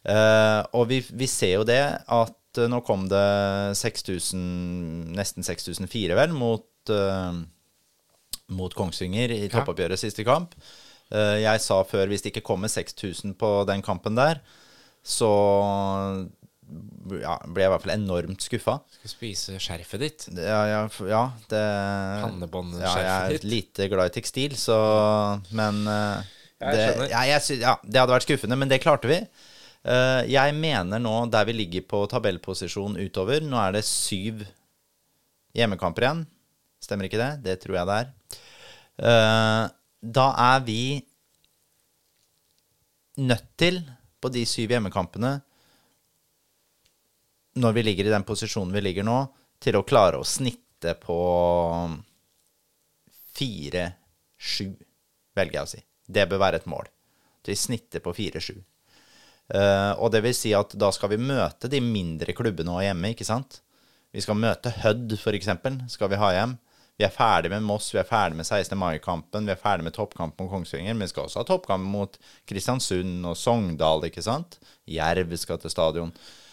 Uh, 0.00 0.64
og 0.72 0.88
vi, 0.88 1.00
vi 1.12 1.26
ser 1.28 1.58
jo 1.58 1.64
det 1.68 1.80
at 2.08 2.36
uh, 2.60 2.68
nå 2.72 2.80
kom 2.84 3.06
det 3.08 3.24
6000, 3.76 4.44
nesten 5.16 5.44
6004 5.44 6.16
vel, 6.16 6.32
mot, 6.36 6.66
eh, 6.88 7.40
mot 8.54 8.74
Kongsvinger 8.76 9.32
i 9.34 9.48
toppoppgjøret 9.52 10.00
siste 10.00 10.26
kamp. 10.26 10.56
Eh, 11.10 11.40
jeg 11.42 11.62
sa 11.64 11.80
før 11.86 12.10
hvis 12.10 12.24
det 12.24 12.34
ikke 12.34 12.46
kommer 12.52 12.70
6000 12.70 13.34
på 13.38 13.52
den 13.68 13.82
kampen 13.82 14.18
der, 14.18 14.42
så 15.02 15.30
ja, 17.18 17.34
ble 17.50 17.64
jeg 17.64 17.68
i 17.68 17.72
hvert 17.72 17.84
fall 17.84 17.94
enormt 17.96 18.44
skuffa. 18.44 18.76
Skal 18.98 19.12
spise 19.12 19.60
skjerfet 19.62 20.02
ditt. 20.02 20.26
Ja, 20.36 20.60
ja, 20.68 20.82
ja 21.08 21.22
det 21.50 21.62
Pannebåndskjerfet 22.24 23.06
ja, 23.06 23.16
Jeg 23.32 23.40
er 23.40 23.48
lite 23.50 23.88
glad 23.90 24.12
i 24.12 24.14
tekstil, 24.18 24.56
så 24.60 24.76
Men 25.56 25.82
uh, 25.88 26.20
Jeg 26.60 26.76
det, 26.76 27.08
ja, 27.10 27.24
jeg 27.26 27.62
ja, 27.64 27.74
det 27.82 28.02
hadde 28.02 28.14
vært 28.14 28.28
skuffende, 28.28 28.58
men 28.60 28.70
det 28.70 28.82
klarte 28.84 29.10
vi. 29.10 29.18
Uh, 29.80 30.22
jeg 30.28 30.54
mener 30.60 31.02
nå, 31.02 31.14
der 31.32 31.48
vi 31.48 31.56
ligger 31.56 31.86
på 31.88 32.04
tabellposisjon 32.12 32.98
utover 33.00 33.40
Nå 33.40 33.56
er 33.62 33.78
det 33.78 33.86
syv 33.88 34.44
hjemmekamper 35.56 36.06
igjen. 36.06 36.26
Stemmer 36.80 37.08
ikke 37.08 37.20
det? 37.20 37.30
Det 37.44 37.58
tror 37.62 37.78
jeg 37.78 37.88
det 37.90 37.98
er. 38.00 38.10
Eh, 39.00 39.64
da 40.00 40.26
er 40.46 40.64
vi 40.64 40.82
nødt 43.20 43.48
til, 43.60 43.82
på 44.20 44.28
de 44.32 44.44
syv 44.48 44.72
hjemmekampene, 44.74 45.34
når 47.60 47.76
vi 47.76 47.84
ligger 47.84 48.08
i 48.08 48.14
den 48.14 48.24
posisjonen 48.24 48.72
vi 48.74 48.82
ligger 48.84 49.04
nå, 49.06 49.18
til 49.60 49.76
å 49.76 49.84
klare 49.84 50.20
å 50.20 50.26
snitte 50.26 50.94
på 51.00 51.18
fire-sju, 53.36 54.70
velger 55.36 55.58
jeg 55.58 55.66
å 55.66 55.72
si. 55.74 55.82
Det 56.10 56.26
bør 56.30 56.42
være 56.42 56.60
et 56.60 56.68
mål. 56.70 56.88
Til 57.44 57.56
snittet 57.56 58.04
på 58.04 58.14
fire-sju. 58.16 58.56
Eh, 59.50 59.92
og 59.98 60.12
det 60.14 60.22
vil 60.24 60.36
si 60.36 60.52
at 60.56 60.74
da 60.78 60.90
skal 60.94 61.12
vi 61.12 61.20
møte 61.20 61.70
de 61.70 61.80
mindre 61.82 62.34
klubbene 62.36 62.72
og 62.76 62.84
hjemme, 62.84 63.12
ikke 63.12 63.26
sant? 63.28 63.60
Vi 64.14 64.22
skal 64.22 64.38
møte 64.38 64.72
Hødd, 64.82 65.14
eksempel, 65.34 65.80
skal 65.90 66.10
vi 66.12 66.18
ha 66.20 66.32
hjem. 66.34 66.56
Vi 67.00 67.06
er 67.06 67.12
ferdig 67.14 67.48
med 67.48 67.64
Moss, 67.64 67.86
vi 67.94 67.98
er 68.02 68.04
ferdig 68.04 68.36
med 68.36 68.44
16. 68.44 68.76
mai-kampen, 68.76 69.46
vi 69.48 69.54
er 69.54 69.60
ferdig 69.60 69.86
med 69.86 69.94
toppkampen 69.96 70.44
mot 70.44 70.52
Kongsvinger, 70.52 70.92
men 70.92 71.06
vi 71.06 71.14
skal 71.14 71.30
også 71.30 71.40
ha 71.40 71.46
toppkamp 71.48 71.86
mot 71.88 72.18
Kristiansund 72.50 73.24
og 73.24 73.38
Sogndal, 73.40 74.04
ikke 74.10 74.20
sant? 74.26 74.58
Jerv 74.84 75.32
skal 75.40 75.62
til 75.62 75.72
stadion. 75.72 76.10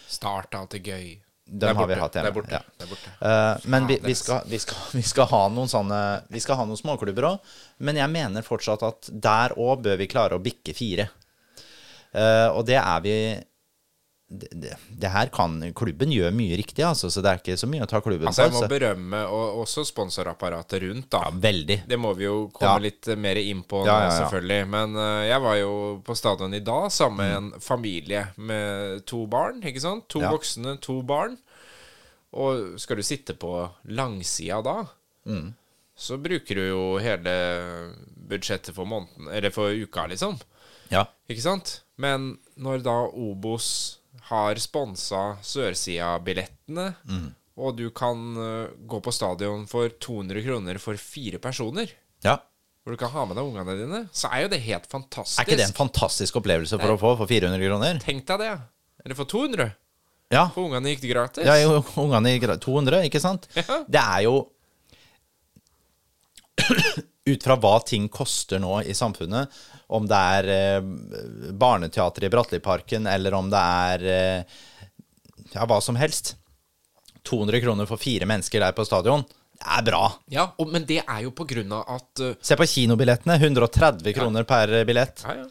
Start 0.08 0.54
er 0.54 0.62
alltid 0.62 0.88
gøy. 0.88 1.10
Er 1.48 1.76
har 1.76 1.90
vi 1.90 1.98
hatt 2.00 2.16
hjemme, 2.16 2.30
Det 2.30 2.32
er 2.32 2.38
borte. 2.38 2.56
ja. 2.56 2.62
Det 2.78 2.86
er 2.86 2.90
borte. 2.94 3.12
Uh, 3.20 3.68
men 3.74 3.90
vi, 3.90 3.98
vi, 4.00 4.14
er 4.14 4.20
skal, 4.22 4.48
vi, 4.48 4.62
skal, 4.64 4.80
vi 4.96 5.04
skal 5.04 5.28
ha 5.30 5.42
noen 5.52 5.68
sånne 5.68 6.00
Vi 6.32 6.40
skal 6.44 6.58
ha 6.60 6.66
noen 6.68 6.80
småklubber 6.80 7.28
òg, 7.28 7.52
men 7.84 8.00
jeg 8.00 8.12
mener 8.12 8.44
fortsatt 8.44 8.84
at 8.88 9.12
der 9.12 9.52
òg 9.56 9.84
bør 9.84 10.00
vi 10.00 10.08
klare 10.08 10.40
å 10.40 10.44
bikke 10.44 10.72
fire. 10.76 11.10
Uh, 12.16 12.48
og 12.56 12.64
det 12.68 12.80
er 12.80 13.04
vi 13.04 13.16
det, 14.30 14.48
det, 14.52 14.74
det 15.00 15.08
her 15.08 15.30
kan 15.32 15.54
Klubben 15.72 16.10
gjør 16.12 16.34
mye 16.36 16.56
riktig, 16.60 16.82
altså, 16.84 17.08
så 17.10 17.22
det 17.24 17.30
er 17.30 17.38
ikke 17.40 17.54
så 17.56 17.66
mye 17.70 17.80
å 17.86 17.88
ta 17.88 18.00
klubben 18.04 18.28
Altså, 18.28 18.42
jeg 18.44 18.50
på. 18.52 18.56
må 18.58 18.62
så- 18.66 18.68
berømme 18.68 19.20
og, 19.32 19.62
også 19.62 19.84
sponsorapparatet 19.88 20.82
rundt, 20.84 21.08
da. 21.10 21.22
Ja, 21.24 21.30
veldig. 21.30 21.78
Det 21.88 21.98
må 21.98 22.14
vi 22.14 22.24
jo 22.24 22.50
komme 22.52 22.74
Ja. 22.74 22.78
litt 22.78 23.06
mer 23.16 23.36
inn 23.40 23.62
på 23.64 23.80
nå, 23.84 23.86
Ja, 23.86 24.10
selvfølgelig. 24.20 24.68
Men 24.68 24.96
uh, 24.96 25.24
jeg 25.24 25.40
var 25.40 25.56
jo 25.56 26.02
på 26.04 26.14
stadion 26.16 26.54
i 26.54 26.60
dag 26.60 26.90
sammen 26.92 27.16
med 27.16 27.32
Mm. 27.32 27.54
en 27.54 27.60
familie 27.60 28.26
med 28.36 29.06
to 29.06 29.26
barn. 29.26 29.62
ikke 29.62 29.80
sant? 29.80 30.08
To 30.08 30.20
voksne, 30.20 30.78
to 30.80 31.02
barn. 31.02 31.38
Og 32.34 32.78
skal 32.78 32.96
du 32.96 33.02
sitte 33.02 33.32
på 33.34 33.70
langsida 33.88 34.62
da, 34.62 34.84
Mm. 35.26 35.54
så 35.96 36.16
bruker 36.22 36.54
du 36.54 36.68
jo 36.68 36.98
hele 36.98 37.94
budsjettet 38.28 38.74
for 38.74 38.84
måneden, 38.84 39.28
eller 39.32 39.50
for 39.50 39.70
uka, 39.72 40.06
liksom. 40.06 40.38
Ja. 40.90 41.06
Ikke 41.28 41.40
sant? 41.42 41.80
Men 41.96 42.38
når 42.58 42.82
da 42.82 43.06
Obos 43.08 43.97
har 44.30 44.58
sponsa 44.60 45.36
Sørsida-billettene, 45.42 46.94
Mm. 47.08 47.34
og 47.58 47.76
du 47.76 47.88
kan 47.90 48.20
eh, 48.36 48.68
gå 48.86 49.00
på 49.02 49.12
stadion 49.14 49.66
for 49.66 49.88
200 49.88 50.42
kroner 50.44 50.78
for 50.78 50.96
fire 51.00 51.38
personer, 51.42 51.90
ja. 52.24 52.36
hvor 52.84 52.92
du 52.94 53.00
kan 53.00 53.10
ha 53.10 53.24
med 53.26 53.36
deg 53.36 53.44
ungene 53.48 53.76
dine, 53.78 54.02
så 54.12 54.30
er 54.32 54.42
jo 54.46 54.48
det 54.52 54.60
helt 54.64 54.86
fantastisk. 54.90 55.40
Er 55.40 55.48
ikke 55.48 55.58
det 55.60 55.68
en 55.68 55.76
fantastisk 55.76 56.36
opplevelse 56.40 56.78
for 56.80 56.94
å 56.94 56.98
få 57.00 57.16
for 57.18 57.26
400 57.30 57.66
kroner? 57.68 57.98
Tenk 58.04 58.26
deg 58.26 58.38
det. 58.44 58.52
Eller 59.04 59.14
for 59.18 59.24
200. 59.30 59.72
Ja. 60.30 60.46
For 60.52 60.66
ungene 60.68 60.90
gikk 60.92 61.00
det 61.06 61.10
gratis. 61.14 61.46
Ja, 61.48 61.54
jo, 61.62 61.78
ungene 62.02 62.34
gikk 62.34 62.44
gratis. 62.48 62.64
200, 62.66 63.04
ikke 63.08 63.20
sant? 63.22 63.48
Ja. 63.56 63.82
Det 63.88 64.00
er 64.02 64.24
jo 64.28 64.34
Ut 67.28 67.44
fra 67.44 67.56
hva 67.60 67.74
ting 67.84 68.08
koster 68.12 68.60
nå 68.62 68.78
i 68.88 68.94
samfunnet, 68.96 69.52
om 69.88 70.08
det 70.08 70.18
er 70.38 70.50
eh, 70.52 70.88
barneteater 71.56 72.26
i 72.26 72.30
Bratteliparken, 72.32 73.06
eller 73.08 73.34
om 73.38 73.48
det 73.52 73.62
er 73.62 74.06
eh, 74.12 74.58
ja, 75.54 75.64
hva 75.64 75.80
som 75.84 75.96
helst 75.96 76.34
200 77.28 77.60
kroner 77.64 77.88
for 77.88 78.00
fire 78.00 78.28
mennesker 78.28 78.60
der 78.62 78.76
på 78.76 78.84
stadion, 78.88 79.24
det 79.58 79.68
er 79.74 79.84
bra. 79.88 80.02
Ja, 80.32 80.48
og, 80.56 80.70
men 80.72 80.84
det 80.88 81.00
er 81.02 81.22
jo 81.24 81.32
på 81.36 81.46
grunn 81.48 81.72
av 81.74 81.88
at 81.96 82.22
uh, 82.22 82.34
Se 82.44 82.56
på 82.56 82.66
kinobillettene. 82.68 83.34
130 83.40 84.14
kroner 84.16 84.46
per 84.48 84.70
billett. 84.88 85.24
Ja, 85.26 85.40
ja. 85.42 85.48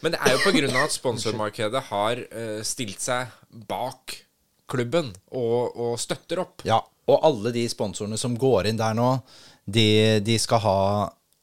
Men 0.00 0.14
det 0.14 0.20
er 0.22 0.36
jo 0.36 0.42
på 0.44 0.52
grunn 0.54 0.76
av 0.76 0.86
at 0.86 0.94
sponsormarkedet 0.94 1.82
har 1.90 2.22
uh, 2.30 2.60
stilt 2.64 3.02
seg 3.02 3.32
bak 3.68 4.14
klubben 4.70 5.10
og, 5.34 5.74
og 5.74 5.96
støtter 6.00 6.44
opp. 6.44 6.64
Ja, 6.68 6.78
og 7.10 7.26
alle 7.26 7.52
de 7.56 7.66
sponsorene 7.68 8.20
som 8.20 8.36
går 8.38 8.70
inn 8.70 8.78
der 8.80 8.94
nå, 8.96 9.16
de, 9.66 10.20
de 10.24 10.38
skal 10.40 10.62
ha 10.62 10.78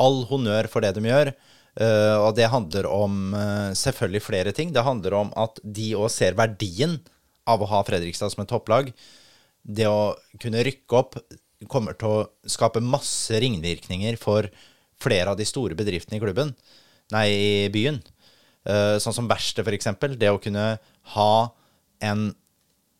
all 0.01 0.23
honnør 0.29 0.69
for 0.71 0.85
det 0.85 0.95
de 0.95 1.03
gjør. 1.09 1.33
Eh, 1.78 2.17
og 2.17 2.32
det 2.38 2.49
handler 2.49 2.88
om 2.89 3.36
eh, 3.38 3.73
selvfølgelig 3.78 4.23
flere 4.25 4.53
ting. 4.55 4.73
Det 4.73 4.86
handler 4.86 5.17
om 5.19 5.30
at 5.38 5.61
de 5.61 5.91
òg 5.97 6.09
ser 6.13 6.38
verdien 6.38 6.97
av 7.47 7.61
å 7.61 7.69
ha 7.69 7.84
Fredrikstad 7.86 8.34
som 8.34 8.43
et 8.43 8.51
topplag. 8.51 8.89
Det 9.61 9.86
å 9.89 10.15
kunne 10.41 10.65
rykke 10.65 10.97
opp 10.97 11.19
kommer 11.69 11.97
til 11.97 12.09
å 12.13 12.25
skape 12.49 12.84
masse 12.84 13.38
ringvirkninger 13.41 14.17
for 14.21 14.49
flere 15.01 15.34
av 15.34 15.39
de 15.39 15.45
store 15.45 15.78
bedriftene 15.78 16.17
i 16.17 16.23
klubben. 16.23 16.53
Nei, 17.13 17.28
i 17.30 17.71
byen. 17.73 18.01
Eh, 18.67 18.97
sånn 19.01 19.15
som 19.15 19.30
Verksted, 19.30 19.65
for 19.67 19.78
eksempel. 19.78 20.17
Det 20.19 20.34
å 20.34 20.41
kunne 20.41 20.75
ha 21.13 21.32
en 22.03 22.30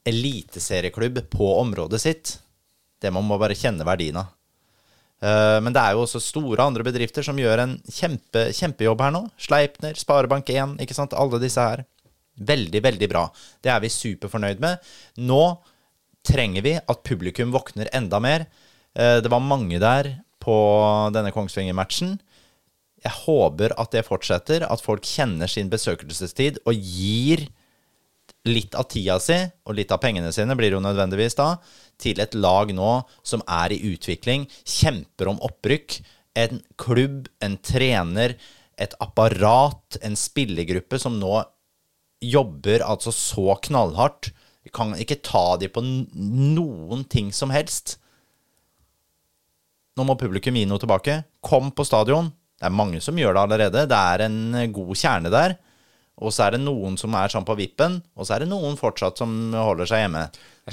eliteserieklubb 0.08 1.26
på 1.34 1.50
området 1.58 2.00
sitt, 2.02 2.38
det 3.02 3.12
man 3.14 3.26
må 3.28 3.38
bare 3.42 3.58
kjenne 3.58 3.86
verdien 3.86 4.22
av. 4.22 4.37
Eh, 5.22 5.60
Men 5.62 5.74
det 5.74 5.82
er 5.82 5.96
jo 5.96 6.04
også 6.06 6.22
store 6.22 6.64
andre 6.66 6.84
bedrifter 6.86 7.26
som 7.26 7.38
gjør 7.40 7.64
en 7.64 7.78
kjempe, 7.90 8.48
kjempejobb 8.54 9.02
her 9.02 9.12
nå. 9.16 9.24
Sleipner, 9.42 9.94
Sparebank1, 9.98 10.78
ikke 10.84 10.98
sant. 10.98 11.14
Alle 11.18 11.40
disse 11.42 11.62
her. 11.62 11.86
Veldig, 12.38 12.82
veldig 12.86 13.10
bra. 13.10 13.26
Det 13.66 13.72
er 13.74 13.82
vi 13.82 13.90
superfornøyd 13.90 14.60
med. 14.62 14.78
Nå 15.18 15.42
trenger 16.28 16.62
vi 16.66 16.76
at 16.78 17.04
publikum 17.08 17.52
våkner 17.56 17.90
enda 17.98 18.20
mer. 18.22 18.46
Eh, 18.96 19.22
Det 19.22 19.30
var 19.32 19.40
mange 19.42 19.80
der 19.80 20.18
på 20.44 20.58
denne 21.14 21.32
Kongsvinger-matchen. 21.34 22.20
Jeg 23.04 23.14
håper 23.26 23.74
at 23.78 23.92
det 23.92 24.06
fortsetter, 24.06 24.64
at 24.70 24.82
folk 24.82 25.04
kjenner 25.06 25.48
sin 25.48 25.70
besøkelsestid 25.70 26.60
og 26.66 26.74
gir 26.74 27.48
litt 28.48 28.76
av 28.76 28.88
tida 28.88 29.20
si, 29.20 29.36
og 29.68 29.76
litt 29.76 29.92
av 29.92 30.00
pengene 30.00 30.32
sine 30.34 30.56
blir 30.56 30.72
det 30.72 30.78
jo 30.78 30.84
nødvendigvis 30.84 31.36
da, 31.36 31.58
til 32.02 32.22
et 32.22 32.36
lag 32.38 32.72
nå 32.76 32.92
som 33.26 33.44
er 33.44 33.74
i 33.76 33.82
utvikling, 33.92 34.46
kjemper 34.64 35.32
om 35.32 35.42
opprykk. 35.46 36.00
En 36.38 36.62
klubb, 36.78 37.28
en 37.42 37.58
trener, 37.66 38.36
et 38.78 38.94
apparat, 39.02 39.98
en 40.06 40.18
spillergruppe, 40.18 41.00
som 41.02 41.18
nå 41.18 41.40
jobber 42.22 42.86
altså 42.86 43.14
så 43.14 43.58
knallhardt. 43.68 44.32
Vi 44.66 44.74
kan 44.74 44.94
ikke 45.00 45.22
ta 45.26 45.56
de 45.62 45.70
på 45.72 45.82
noen 45.82 47.06
ting 47.10 47.32
som 47.34 47.54
helst. 47.54 47.98
Nå 49.98 50.06
må 50.06 50.18
publikum 50.20 50.58
gi 50.58 50.66
noe 50.70 50.82
tilbake. 50.82 51.22
Kom 51.42 51.72
på 51.74 51.86
stadion. 51.88 52.30
Det 52.58 52.68
er 52.70 52.74
mange 52.74 53.02
som 53.02 53.18
gjør 53.18 53.34
det 53.38 53.44
allerede. 53.46 53.86
Det 53.90 53.98
er 53.98 54.26
en 54.28 54.74
god 54.76 54.94
kjerne 54.98 55.32
der. 55.34 55.58
Og 56.18 56.34
så 56.34 56.48
er 56.48 56.56
det 56.56 56.64
noen 56.64 56.96
som 56.98 57.14
er 57.14 57.30
sånn 57.30 57.46
på 57.46 57.56
vippen, 57.60 58.00
og 58.18 58.26
så 58.26 58.36
er 58.36 58.44
det 58.44 58.50
noen 58.50 58.78
fortsatt 58.80 59.20
som 59.22 59.34
holder 59.54 59.90
seg 59.90 60.02
hjemme. 60.06 60.24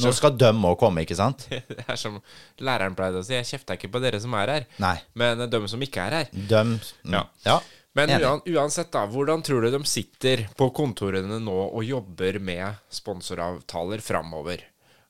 Nå 0.01 0.11
skal 0.17 0.35
de 0.41 0.51
òg 0.51 0.79
komme, 0.81 1.05
ikke 1.05 1.19
sant? 1.19 1.47
Det 1.69 1.85
er 1.85 2.01
som 2.01 2.17
læreren 2.65 2.97
pleide 2.99 3.21
å 3.21 3.27
si, 3.27 3.37
jeg 3.37 3.47
kjefter 3.53 3.79
ikke 3.79 3.93
på 3.95 4.03
dere 4.03 4.19
som 4.23 4.35
er 4.41 4.55
her, 4.57 4.69
Nei. 4.83 4.97
men 5.21 5.45
de 5.51 5.61
som 5.71 5.85
ikke 5.85 6.09
er 6.09 6.19
her. 6.23 6.33
De 6.35 6.63
mm, 6.73 6.77
Ja. 7.13 7.27
ja. 7.47 7.61
Men 7.95 8.11
uansett, 8.51 8.89
da, 8.91 9.05
hvordan 9.07 9.45
tror 9.47 9.63
du 9.63 9.71
de 9.71 9.79
sitter 9.87 10.49
på 10.59 10.67
kontorene 10.75 11.37
nå 11.39 11.59
og 11.69 11.85
jobber 11.87 12.41
med 12.43 12.81
sponsoravtaler 12.91 14.03
framover? 14.03 14.65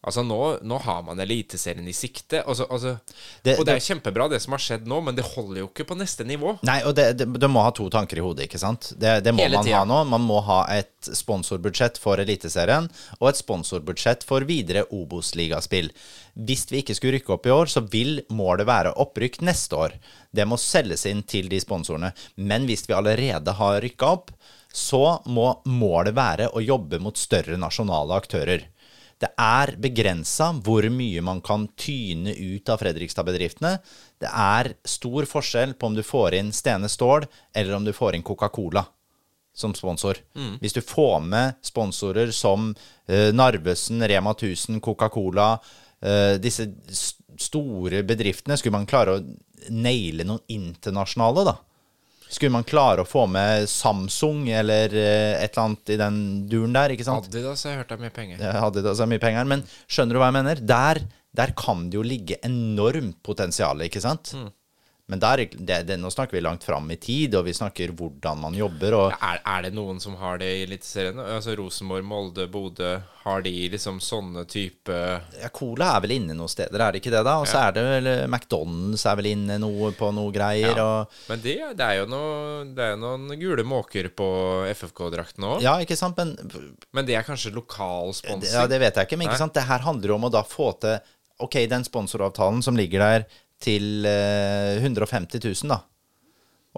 Altså, 0.05 0.23
nå, 0.27 0.39
nå 0.63 0.79
har 0.85 1.03
man 1.07 1.21
Eliteserien 1.25 1.87
i 1.89 1.93
sikte. 1.97 2.43
Altså, 2.45 2.67
altså, 2.71 2.99
Det- 3.43 3.59
og 3.59 3.65
det 3.65 3.73
er 3.73 3.79
det- 3.81 3.87
kjempebra, 3.89 4.29
det 4.29 4.43
som 4.43 4.53
har 4.53 4.59
skjedd 4.61 4.87
nå, 4.87 5.03
men 5.03 5.15
det 5.17 5.25
holder 5.25 5.61
jo 5.63 5.69
ikke 5.69 5.87
på 5.89 5.97
neste 5.97 6.25
nivå. 6.29 6.59
Nei, 6.63 6.83
og 6.85 6.95
det, 6.95 7.17
det, 7.17 7.27
de 7.41 7.49
må 7.49 7.63
ha 7.65 7.71
to 7.71 7.89
tanker 7.91 8.19
i 8.19 8.21
hodet, 8.21 8.45
ikke 8.49 8.59
sant? 8.61 8.93
Det, 8.99 9.23
det 9.25 9.33
må 9.35 9.39
Hele 9.41 9.57
man 9.57 9.65
tiden. 9.65 9.79
ha 9.79 9.85
nå. 9.85 10.03
Man 10.07 10.21
må 10.29 10.43
ha 10.45 10.67
et 10.77 11.09
sponsorbudsjett 11.09 11.97
for 11.99 12.17
Eliteserien 12.21 12.91
og 13.21 13.29
et 13.31 13.37
sponsorbudsjett 13.41 14.25
for 14.29 14.41
videre 14.45 14.85
Obos-ligaspill. 14.93 15.91
Hvis 16.37 16.67
vi 16.71 16.83
ikke 16.83 16.95
skulle 16.99 17.19
rykke 17.19 17.33
opp 17.37 17.47
i 17.47 17.51
år, 17.55 17.67
så 17.71 17.81
vil 17.89 18.23
målet 18.35 18.67
være 18.69 18.93
opprykk 19.01 19.41
neste 19.47 19.73
år. 19.79 19.93
Det 20.35 20.47
må 20.47 20.59
selges 20.59 21.07
inn 21.07 21.23
til 21.23 21.49
de 21.49 21.61
sponsorene. 21.63 22.13
Men 22.37 22.67
hvis 22.67 22.87
vi 22.89 22.95
allerede 22.95 23.55
har 23.55 23.81
rykka 23.81 24.03
opp, 24.19 24.31
så 24.75 25.21
må 25.31 25.63
målet 25.71 26.15
være 26.17 26.49
å 26.53 26.61
jobbe 26.65 26.99
mot 27.01 27.17
større 27.17 27.57
nasjonale 27.57 28.17
aktører. 28.21 28.65
Det 29.25 29.31
er 29.41 29.73
begrensa 29.81 30.51
hvor 30.65 30.85
mye 30.93 31.23
man 31.25 31.41
kan 31.45 31.65
tyne 31.81 32.35
ut 32.37 32.69
av 32.69 32.83
Fredrikstad-bedriftene. 32.83 33.79
Det 34.21 34.29
er 34.29 34.75
stor 34.85 35.25
forskjell 35.31 35.73
på 35.79 35.89
om 35.89 35.97
du 35.97 36.03
får 36.05 36.37
inn 36.37 36.53
Stene 36.53 36.91
Stål, 36.93 37.25
eller 37.57 37.79
om 37.79 37.87
du 37.87 37.95
får 37.97 38.19
inn 38.19 38.27
Coca-Cola 38.27 38.85
som 39.55 39.73
sponsor. 39.75 40.19
Hvis 40.61 40.75
du 40.77 40.83
får 40.83 41.21
med 41.25 41.61
sponsorer 41.65 42.33
som 42.35 42.73
uh, 42.75 43.31
Narvesen, 43.33 44.03
Rema 44.03 44.35
1000, 44.35 44.81
Coca-Cola, 44.83 45.55
uh, 46.05 46.35
disse 46.43 46.67
store 47.41 48.03
bedriftene, 48.05 48.59
skulle 48.59 48.77
man 48.77 48.91
klare 48.91 49.15
å 49.15 49.23
naile 49.73 50.27
noen 50.27 50.43
internasjonale, 50.53 51.47
da? 51.47 51.57
Skulle 52.35 52.55
man 52.57 52.67
klare 52.67 53.05
å 53.05 53.09
få 53.09 53.29
med 53.31 53.69
Samsung 53.71 54.49
eller 54.51 54.91
eh, 54.99 55.37
et 55.39 55.53
eller 55.53 55.69
annet 55.69 55.93
i 55.95 55.99
den 56.01 56.17
duren 56.51 56.75
der, 56.75 56.95
ikke 56.97 57.07
sant? 57.07 57.29
Adidas 57.31 57.63
har 57.63 57.77
jeg 57.77 57.85
hørt 57.85 57.95
er 57.95 58.03
mye 58.03 58.15
penger. 58.15 58.43
Hadde 58.65 58.83
da 58.83 58.95
så 58.99 59.07
mye 59.11 59.23
penger, 59.23 59.47
men 59.51 59.63
skjønner 59.87 60.17
du 60.17 60.23
hva 60.23 60.33
jeg 60.33 60.39
mener? 60.41 60.63
Der, 60.75 61.03
der 61.37 61.55
kan 61.59 61.87
det 61.91 62.01
jo 62.01 62.05
ligge 62.07 62.41
enormt 62.47 63.21
potensial, 63.27 63.87
ikke 63.87 64.03
sant? 64.03 64.35
Men 65.07 65.21
der, 65.21 65.43
det, 65.53 65.83
det, 65.85 65.99
nå 66.01 66.09
snakker 66.09 66.39
vi 66.39 66.41
langt 66.41 66.65
fram 66.65 66.87
i 66.91 66.97
tid, 66.97 67.35
og 67.37 67.45
vi 67.45 67.53
snakker 67.53 67.91
hvordan 67.93 68.39
man 68.41 68.55
jobber, 68.57 68.95
Er, 69.13 69.43
er 69.45 69.67
det 69.67 69.75
noen 69.77 69.99
som 70.01 70.15
har 70.17 70.39
det 70.41 70.49
i 70.49 70.63
Eliteserien? 70.65 71.19
Altså 71.21 71.53
Rosenborg, 71.59 72.07
Molde, 72.09 72.47
Bodø. 72.49 72.95
Har 73.25 73.45
de 73.45 73.53
liksom 73.73 73.99
sånne 74.05 74.43
type 74.49 74.93
ja, 74.93 75.49
Cola 75.53 75.95
er 75.95 76.03
vel 76.05 76.15
inne 76.17 76.37
noen 76.37 76.49
steder, 76.49 76.81
er 76.81 76.93
det 76.93 77.01
ikke 77.01 77.13
det, 77.13 77.23
da? 77.25 77.37
Og 77.41 77.49
så 77.49 77.61
er 77.67 77.77
det 77.77 77.85
vel 77.85 78.09
eh, 78.11 78.25
McDonald's 78.29 79.05
er 79.09 79.19
vel 79.21 79.29
inne 79.31 79.59
noe 79.61 79.93
på 79.97 80.11
noe 80.13 80.33
greier, 80.33 80.81
og 80.81 81.13
Men 81.29 81.45
det, 81.45 81.55
det 81.77 81.89
er 81.89 82.09
noe, 82.09 82.65
det 82.77 82.85
er 82.85 82.93
jo 82.95 83.01
noen 83.05 83.37
gule 83.41 83.65
måker 83.69 84.09
på 84.13 84.29
FFK-drakten 84.73 85.49
òg. 85.51 85.65
Ja, 85.65 85.77
ikke 85.85 85.97
sant? 86.01 86.21
Men 86.21 86.73
Men 86.97 87.09
det 87.09 87.17
er 87.17 87.29
kanskje 87.29 87.53
lokal 87.53 88.13
sponsing? 88.17 88.53
Ja, 88.57 88.65
det 88.69 88.81
vet 88.81 88.97
jeg 88.97 89.09
ikke, 89.09 89.21
men 89.21 89.29
ikke 89.29 89.41
sant? 89.41 89.57
det 89.57 89.69
her 89.69 89.85
handler 89.85 90.15
jo 90.15 90.19
om 90.21 90.29
å 90.31 90.33
da 90.33 90.45
få 90.49 90.73
til 90.81 90.97
Ok, 91.43 91.57
den 91.67 91.83
sponsoravtalen 91.83 92.61
som 92.63 92.77
ligger 92.79 93.03
der 93.03 93.25
til 93.65 94.07
eh, 94.09 94.77
150 94.83 95.41
000, 95.41 95.73
da. 95.73 95.81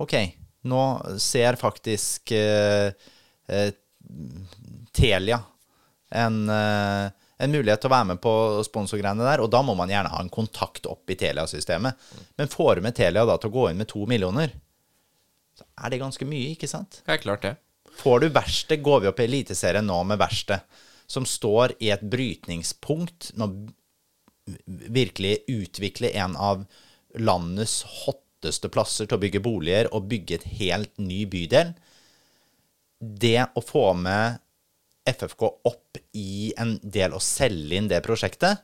Ok, 0.02 0.14
nå 0.70 0.82
ser 1.22 1.58
faktisk 1.60 2.32
eh, 2.36 2.90
eh, 3.48 3.70
Telia 4.96 5.40
en, 6.10 6.48
eh, 6.48 7.10
en 7.38 7.52
mulighet 7.52 7.82
til 7.82 7.90
å 7.90 7.94
være 7.94 8.10
med 8.12 8.20
på 8.22 8.32
sponsorgreiene 8.66 9.26
der, 9.26 9.42
og 9.44 9.50
da 9.52 9.62
må 9.66 9.74
man 9.78 9.90
gjerne 9.92 10.12
ha 10.12 10.22
en 10.22 10.32
kontakt 10.32 10.86
opp 10.88 11.10
i 11.10 11.18
Telia-systemet. 11.18 12.08
Men 12.38 12.52
får 12.52 12.76
du 12.76 12.86
med 12.86 12.96
Telia 12.96 13.26
da 13.28 13.36
til 13.40 13.52
å 13.52 13.56
gå 13.56 13.68
inn 13.70 13.80
med 13.80 13.90
to 13.92 14.06
millioner, 14.08 14.54
så 15.56 15.66
er 15.82 15.92
det 15.92 16.02
ganske 16.02 16.28
mye, 16.28 16.52
ikke 16.54 16.70
sant? 16.70 17.00
Det 17.04 17.16
er 17.16 17.22
klart 17.22 17.46
det. 17.46 17.54
Får 17.96 18.22
du 18.22 18.28
verksted, 18.32 18.82
går 18.84 19.02
vi 19.02 19.10
opp 19.10 19.20
i 19.22 19.26
Eliteserien 19.26 19.86
nå 19.88 20.02
med 20.08 20.20
verksted, 20.20 20.64
som 21.08 21.24
står 21.28 21.76
i 21.80 21.92
et 21.94 22.02
brytningspunkt 22.04 23.30
når 23.38 23.54
virkelig 24.66 25.38
utvikle 25.50 26.12
en 26.20 26.36
av 26.36 26.64
landets 27.18 27.80
hotteste 28.04 28.70
plasser 28.72 29.08
til 29.08 29.18
å 29.18 29.22
bygge 29.22 29.42
boliger 29.42 29.90
og 29.94 30.08
bygge 30.10 30.38
et 30.38 30.48
helt 30.60 30.92
ny 31.02 31.24
bydel. 31.30 31.72
Det 32.98 33.40
å 33.54 33.62
få 33.64 33.90
med 33.98 34.38
FFK 35.06 35.42
opp 35.68 35.98
i 36.18 36.52
en 36.58 36.76
del 36.82 37.14
og 37.14 37.22
selge 37.24 37.78
inn 37.78 37.90
det 37.90 38.02
prosjektet, 38.04 38.62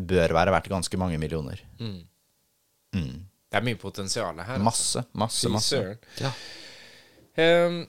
bør 0.00 0.32
være 0.34 0.54
verdt 0.54 0.70
ganske 0.72 0.98
mange 1.00 1.18
millioner. 1.20 1.60
Det 3.50 3.58
er 3.58 3.66
mye 3.66 3.78
potensial 3.78 4.38
her. 4.38 4.60
altså. 4.62 4.64
Masse, 4.64 5.04
masse, 5.12 5.50
masse. 5.52 5.80
Ja. 6.22 6.30
Um, 7.40 7.82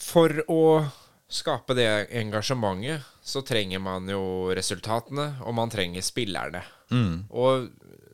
for 0.00 0.42
å 0.50 0.62
skape 1.30 1.74
det 1.78 1.88
engasjementet, 2.20 3.06
så 3.30 3.42
trenger 3.46 3.80
man 3.82 4.08
jo 4.10 4.50
resultatene, 4.56 5.36
og 5.46 5.54
man 5.56 5.70
trenger 5.72 6.02
spillerne. 6.04 6.62
Og 7.30 7.70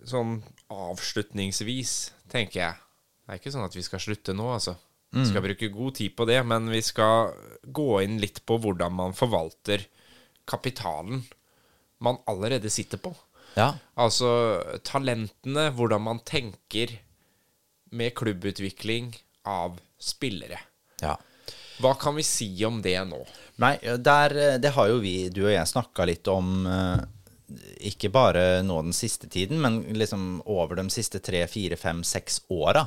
sånn 0.07 0.39
avslutningsvis, 0.73 1.95
tenker 2.33 2.61
jeg 2.61 2.83
Det 3.27 3.33
er 3.35 3.39
ikke 3.41 3.51
sånn 3.55 3.67
at 3.67 3.75
vi 3.75 3.83
skal 3.83 4.03
slutte 4.03 4.35
nå, 4.37 4.45
altså. 4.55 4.77
Vi 5.17 5.25
skal 5.27 5.43
bruke 5.43 5.69
god 5.73 5.95
tid 5.99 6.13
på 6.19 6.27
det, 6.29 6.37
men 6.47 6.69
vi 6.71 6.83
skal 6.85 7.33
gå 7.65 8.03
inn 8.05 8.19
litt 8.23 8.43
på 8.47 8.59
hvordan 8.63 8.93
man 8.93 9.17
forvalter 9.17 9.87
kapitalen 10.47 11.25
man 12.05 12.19
allerede 12.31 12.71
sitter 12.71 13.01
på. 13.03 13.15
ja. 13.57 13.73
Altså 13.97 14.29
talentene, 14.85 15.71
hvordan 15.73 16.03
man 16.05 16.21
tenker 16.21 16.99
med 17.91 18.15
klubbutvikling 18.15 19.15
av 19.49 19.81
spillere. 19.99 20.61
ja. 21.03 21.17
Hva 21.81 21.93
kan 22.01 22.15
vi 22.17 22.23
si 22.25 22.49
om 22.65 22.79
det 22.81 22.97
nå? 23.05 23.19
Nei, 23.63 23.77
der, 24.05 24.35
det 24.61 24.75
har 24.77 24.91
jo 24.91 24.99
vi, 25.01 25.29
du 25.33 25.47
og 25.47 25.53
jeg, 25.55 25.69
snakka 25.71 26.05
litt 26.09 26.29
om 26.29 26.67
eh, 26.69 27.05
ikke 27.89 28.11
bare 28.13 28.45
nå 28.67 28.79
den 28.89 28.97
siste 28.97 29.31
tiden, 29.33 29.61
men 29.63 29.81
liksom 29.97 30.43
over 30.45 30.77
de 30.77 30.87
siste 30.93 31.23
tre, 31.25 31.45
fire, 31.51 31.79
fem, 31.81 32.03
seks 32.05 32.43
åra. 32.53 32.87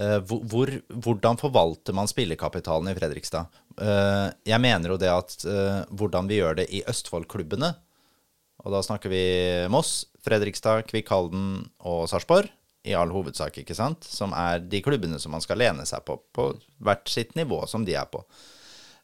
Eh, 0.00 0.18
hvor, 0.26 0.42
hvor, 0.50 0.72
hvordan 0.90 1.38
forvalter 1.38 1.94
man 1.94 2.10
spillekapitalen 2.10 2.90
i 2.90 2.96
Fredrikstad? 2.98 3.60
Eh, 3.78 4.26
jeg 4.50 4.62
mener 4.62 4.94
jo 4.94 4.98
det 5.00 5.12
at 5.12 5.36
eh, 5.46 5.84
hvordan 5.94 6.30
vi 6.30 6.40
gjør 6.40 6.58
det 6.62 6.68
i 6.74 6.82
Østfold-klubbene, 6.90 7.74
og 8.64 8.72
da 8.72 8.80
snakker 8.82 9.12
vi 9.12 9.24
Moss, 9.70 10.06
Fredrikstad, 10.24 10.86
Kvikk 10.88 11.12
Halden 11.12 11.48
og 11.84 12.06
Sarpsborg, 12.10 12.48
i 12.84 12.92
all 12.96 13.12
hovedsak, 13.12 13.62
ikke 13.62 13.76
sant? 13.76 14.04
Som 14.04 14.34
er 14.36 14.58
de 14.60 14.82
klubbene 14.84 15.16
som 15.20 15.32
man 15.32 15.44
skal 15.44 15.60
lene 15.60 15.86
seg 15.88 16.04
på, 16.04 16.18
på 16.36 16.50
hvert 16.84 17.08
sitt 17.08 17.32
nivå 17.38 17.62
som 17.68 17.84
de 17.86 17.94
er 17.96 18.08
på. 18.12 18.20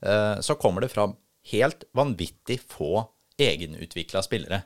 Eh, 0.03 0.41
så 0.41 0.57
kommer 0.61 0.85
det 0.85 0.93
fram 0.93 1.17
helt 1.53 1.85
vanvittig 1.97 2.61
få 2.69 3.07
egenutvikla 3.41 4.21
spillere 4.23 4.63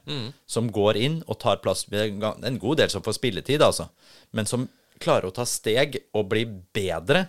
som 0.47 0.67
går 0.73 0.97
inn 0.99 1.21
og 1.31 1.39
tar 1.39 1.61
plass 1.63 1.85
en 1.95 2.59
god 2.59 2.81
del 2.81 2.91
som 2.91 3.05
får 3.07 3.15
spilletid, 3.21 3.63
altså, 3.63 3.87
men 4.35 4.47
som 4.51 4.67
klarer 4.99 5.29
å 5.29 5.35
ta 5.35 5.45
steg 5.47 6.01
og 6.15 6.27
bli 6.33 6.43
bedre, 6.75 7.29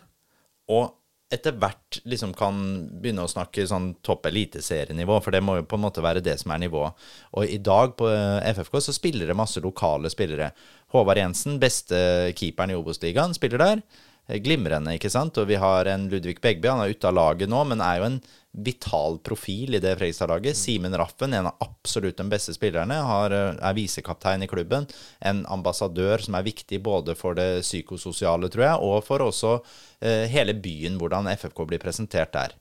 og 0.74 0.96
etter 1.34 1.56
hvert 1.58 2.00
liksom 2.06 2.34
kan 2.38 2.58
begynne 3.02 3.26
å 3.26 3.30
snakke 3.30 3.66
sånn 3.68 3.96
topp 4.06 4.28
eliteserienivå, 4.30 5.18
for 5.26 5.34
det 5.34 5.42
må 5.44 5.58
jo 5.58 5.66
på 5.68 5.78
en 5.78 5.86
måte 5.88 6.04
være 6.06 6.22
det 6.24 6.38
som 6.42 6.54
er 6.54 6.62
nivået. 6.62 7.08
Og 7.34 7.50
i 7.50 7.58
dag 7.58 7.96
på 7.98 8.10
eh, 8.12 8.46
FFK 8.54 8.78
så 8.88 8.94
spiller 8.96 9.30
det 9.30 9.38
masse 9.38 9.62
lokale 9.64 10.12
spillere. 10.14 10.52
Håvard 10.94 11.20
Jensen, 11.20 11.58
beste 11.62 11.98
keeperen 12.38 12.76
i 12.76 12.78
Obos-ligaen, 12.78 13.34
spiller 13.38 13.64
der. 13.64 13.82
Eh, 14.28 14.40
Glimrende, 14.42 14.96
ikke 14.98 15.12
sant? 15.14 15.38
Og 15.38 15.48
vi 15.50 15.60
har 15.62 15.90
en 15.92 16.08
Ludvig 16.10 16.40
Begby, 16.42 16.70
han 16.72 16.82
er 16.84 16.96
ute 16.96 17.10
av 17.10 17.16
laget 17.18 17.52
nå, 17.52 17.62
men 17.70 17.84
er 17.84 18.02
jo 18.02 18.10
en 18.10 18.20
vital 18.56 19.18
profil 19.20 19.76
i 19.76 19.82
det 19.84 19.98
Fredrikstad-laget. 20.00 20.58
Simen 20.58 20.96
Raffen, 20.98 21.34
en 21.36 21.50
av 21.52 21.58
absolutt 21.64 22.18
de 22.18 22.28
beste 22.32 22.56
spillerne, 22.56 22.96
har, 23.10 23.32
eh, 23.32 23.56
er 23.60 23.78
visekaptein 23.78 24.44
i 24.44 24.48
klubben. 24.48 24.88
En 25.22 25.46
ambassadør 25.46 26.24
som 26.24 26.36
er 26.36 26.48
viktig 26.48 26.82
både 26.82 27.16
for 27.16 27.36
det 27.36 27.62
psykososiale, 27.62 28.50
tror 28.50 28.64
jeg, 28.64 28.80
og 28.82 29.04
for 29.04 29.20
også 29.20 29.62
eh, 30.02 30.28
hele 30.28 30.54
byen, 30.54 30.98
hvordan 30.98 31.28
FFK 31.36 31.66
blir 31.68 31.80
presentert 31.80 32.32
der. 32.32 32.56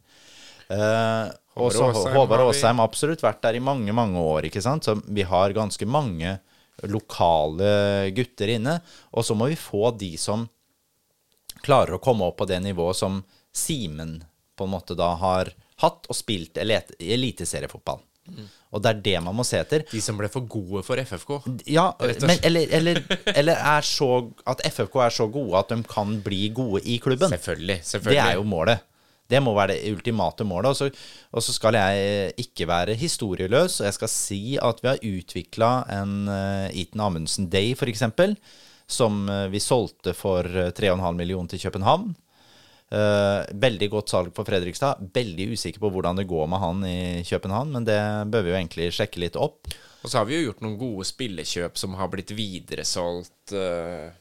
Eh, 0.71 1.31
og 1.57 1.71
så 1.71 1.93
Håvard 1.93 2.49
Åsheim 2.49 2.81
har 2.81 2.89
absolutt 2.89 3.23
vært 3.23 3.43
der 3.45 3.55
i 3.55 3.63
mange, 3.63 3.93
mange 3.93 4.19
år, 4.19 4.49
ikke 4.49 4.63
sant? 4.63 4.85
Så 4.85 4.97
vi 5.07 5.23
har 5.23 5.55
ganske 5.55 5.87
mange 5.87 6.41
lokale 6.91 8.11
gutter 8.17 8.51
inne. 8.57 8.81
Og 9.15 9.23
så 9.25 9.37
må 9.39 9.47
vi 9.53 9.59
få 9.59 9.93
de 9.97 10.17
som 10.19 10.49
klarer 11.65 11.97
å 11.97 12.03
komme 12.03 12.29
opp 12.29 12.41
på 12.43 12.49
det 12.51 12.61
nivået 12.65 12.99
som 13.01 13.23
Simen 13.55 14.19
på 14.59 14.67
en 14.67 14.73
måte 14.73 14.97
da 14.99 15.13
har 15.19 15.53
hatt 15.83 16.09
og 16.11 16.17
spilt 16.17 16.59
eliteseriefotball. 16.59 18.01
Mm. 18.25 18.47
Og 18.75 18.83
det 18.83 18.91
er 18.91 19.03
det 19.05 19.19
man 19.23 19.37
må 19.39 19.45
se 19.47 19.61
etter. 19.61 19.85
De 19.91 20.01
som 20.03 20.17
ble 20.19 20.31
for 20.33 20.47
gode 20.51 20.83
for 20.87 20.99
FFK. 20.99 21.37
Ja, 21.71 21.91
men, 22.01 22.39
eller, 22.41 22.73
eller, 22.79 23.03
eller 23.39 23.61
er 23.75 23.87
så, 23.87 24.09
at 24.51 24.65
FFK 24.67 24.99
er 25.05 25.15
så 25.15 25.29
gode 25.31 25.61
at 25.61 25.71
de 25.71 25.79
kan 25.87 26.17
bli 26.25 26.49
gode 26.55 26.83
i 26.83 26.99
klubben. 27.03 27.31
Selvfølgelig. 27.31 27.79
selvfølgelig. 27.85 28.19
Det 28.19 28.27
er 28.33 28.41
jo 28.41 28.49
målet. 28.49 28.91
Det 29.31 29.41
må 29.41 29.55
være 29.57 29.77
det 29.77 29.93
ultimate 29.95 30.45
målet. 30.45 30.75
Og 30.75 30.77
så, 30.77 30.91
og 31.33 31.45
så 31.45 31.55
skal 31.55 31.79
jeg 31.79 32.35
ikke 32.45 32.69
være 32.69 32.99
historieløs, 33.01 33.81
og 33.81 33.89
jeg 33.89 33.97
skal 33.97 34.13
si 34.13 34.43
at 34.61 34.83
vi 34.83 34.91
har 34.91 35.09
utvikla 35.15 35.73
en 36.01 36.15
uh, 36.29 36.69
Eaton 36.69 37.07
Amundsen 37.07 37.49
Day, 37.53 37.73
f.eks., 37.79 38.05
som 38.87 39.25
eh, 39.29 39.47
vi 39.53 39.61
solgte 39.63 40.15
for 40.17 40.45
eh, 40.45 40.71
3,5 40.77 41.17
millioner 41.19 41.49
til 41.55 41.63
København. 41.65 42.13
Eh, 42.95 43.41
veldig 43.65 43.89
godt 43.91 44.13
salg 44.13 44.35
for 44.37 44.47
Fredrikstad. 44.47 45.01
Veldig 45.15 45.49
usikker 45.57 45.83
på 45.83 45.91
hvordan 45.95 46.21
det 46.21 46.29
går 46.31 46.51
med 46.53 46.63
han 46.63 46.85
i 46.87 46.99
København, 47.27 47.73
men 47.75 47.89
det 47.89 48.01
bør 48.31 48.45
vi 48.45 48.53
jo 48.53 48.59
egentlig 48.59 48.91
sjekke 48.95 49.23
litt 49.25 49.39
opp. 49.41 49.73
Og 50.05 50.13
så 50.13 50.21
har 50.21 50.29
vi 50.29 50.37
jo 50.37 50.51
gjort 50.51 50.61
noen 50.63 50.77
gode 50.79 51.07
spillekjøp 51.09 51.81
som 51.81 51.97
har 51.97 52.11
blitt 52.13 52.35
videresolgt. 52.37 53.55
eh, 53.57 54.13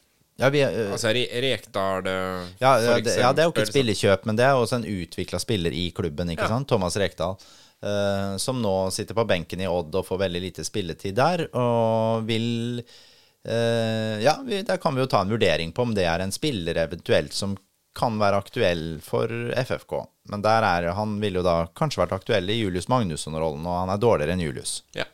Ja, 0.41 0.47
vi, 0.49 0.64
uh, 0.66 0.93
altså 0.95 1.11
Rekdal, 1.14 2.07
eh, 2.07 2.47
Ja, 2.57 2.80
ja, 2.82 2.95
det, 2.97 3.18
ja, 3.20 3.34
det 3.36 3.43
er 3.43 3.45
jo 3.45 3.51
ikke 3.53 3.68
et 3.68 3.74
spillekjøp, 3.76 4.24
men 4.26 4.39
det 4.39 4.47
er 4.47 4.57
også 4.57 4.80
en 4.80 4.88
utvikla 4.89 5.38
spiller 5.39 5.76
i 5.78 5.91
klubben, 5.93 6.32
ikke 6.34 6.47
sant? 6.49 6.68
Thomas 6.72 6.97
Rekdal. 6.97 7.36
Uh, 7.84 8.39
som 8.39 8.61
nå 8.64 8.89
sitter 8.95 9.14
på 9.14 9.26
benken 9.28 9.59
i 9.61 9.68
Odd 9.68 9.93
og 9.93 10.07
får 10.07 10.22
veldig 10.24 10.41
lite 10.41 10.64
spilletid 10.64 11.18
der, 11.20 11.43
og 11.51 12.24
vil 12.26 12.80
eh, 12.80 13.01
Ja, 13.43 14.37
vi, 14.45 14.61
der 14.63 14.77
kan 14.79 14.95
vi 14.95 15.01
jo 15.03 15.07
ta 15.11 15.19
en 15.23 15.31
vurdering 15.33 15.73
på 15.75 15.83
om 15.83 15.91
det 15.97 16.05
er 16.07 16.21
en 16.23 16.31
spiller 16.31 16.77
eventuelt 16.79 17.35
som 17.35 17.57
kan 17.97 18.17
være 18.19 18.39
aktuell 18.41 18.85
for 19.03 19.29
FFK. 19.59 19.93
Men 20.31 20.43
der 20.43 20.65
er 20.65 20.89
han 20.97 21.17
ville 21.21 21.41
jo 21.41 21.45
da 21.45 21.55
kanskje 21.77 22.01
vært 22.03 22.15
aktuell 22.17 22.49
i 22.49 22.59
Julius 22.59 22.89
Magnusson-rollen, 22.91 23.65
og 23.67 23.79
han 23.83 23.93
er 23.93 24.01
dårligere 24.01 24.35
enn 24.35 24.43
Julius. 24.43 24.81
Ja. 24.97 25.05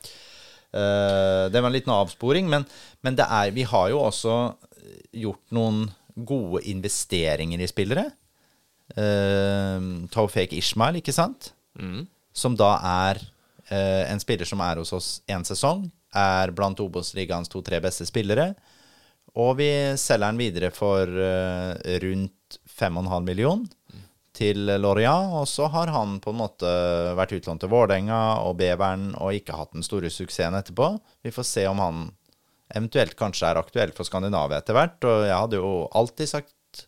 Uh, 0.69 1.49
det 1.49 1.59
var 1.59 1.69
en 1.69 1.75
liten 1.75 1.93
avsporing, 1.93 2.49
men, 2.49 2.65
men 3.05 3.17
det 3.17 3.25
er, 3.25 3.51
vi 3.55 3.65
har 3.67 3.89
jo 3.91 4.03
også 4.05 4.35
gjort 5.17 5.55
noen 5.55 5.87
gode 6.29 6.63
investeringer 6.69 7.61
i 7.61 7.69
spillere. 7.69 8.07
Uh, 8.95 10.05
Taufek 10.13 10.55
Ishmael, 10.57 11.01
ikke 11.01 11.15
sant? 11.15 11.51
Som 12.35 12.55
da 12.59 12.75
er 13.09 13.21
uh, 13.71 14.03
en 14.07 14.21
spiller 14.21 14.47
som 14.47 14.61
er 14.63 14.79
hos 14.81 14.93
oss 14.95 15.09
én 15.29 15.43
sesong. 15.47 15.87
Er 16.15 16.53
blant 16.55 16.79
Obos-ligaens 16.81 17.51
to-tre 17.51 17.81
beste 17.83 18.07
spillere. 18.09 18.53
Og 19.37 19.59
vi 19.59 19.69
selger 19.99 20.31
den 20.31 20.39
videre 20.41 20.71
for 20.73 21.05
eh, 21.05 21.97
rundt 22.01 22.57
5,5 22.79 23.27
million 23.27 23.67
til 24.39 24.71
Lorient. 24.81 25.35
Og 25.37 25.47
så 25.49 25.67
har 25.69 25.91
han 25.93 26.17
på 26.23 26.33
en 26.33 26.39
måte 26.41 26.69
vært 27.17 27.35
utlånt 27.37 27.61
til 27.63 27.71
Vålerenga 27.71 28.21
og 28.45 28.57
Beveren 28.61 29.11
og 29.19 29.35
ikke 29.37 29.57
hatt 29.57 29.75
den 29.75 29.85
store 29.85 30.11
suksessen 30.13 30.57
etterpå. 30.57 30.95
Vi 31.25 31.33
får 31.35 31.47
se 31.47 31.67
om 31.69 31.83
han 31.83 32.07
eventuelt 32.75 33.17
kanskje 33.19 33.49
er 33.49 33.59
aktuell 33.59 33.93
for 33.95 34.07
Skandinavia 34.07 34.61
etter 34.61 34.77
hvert. 34.77 34.97
Og 35.05 35.27
jeg 35.27 35.37
hadde 35.37 35.61
jo 35.61 35.73
alltid 35.97 36.31
sagt 36.31 36.85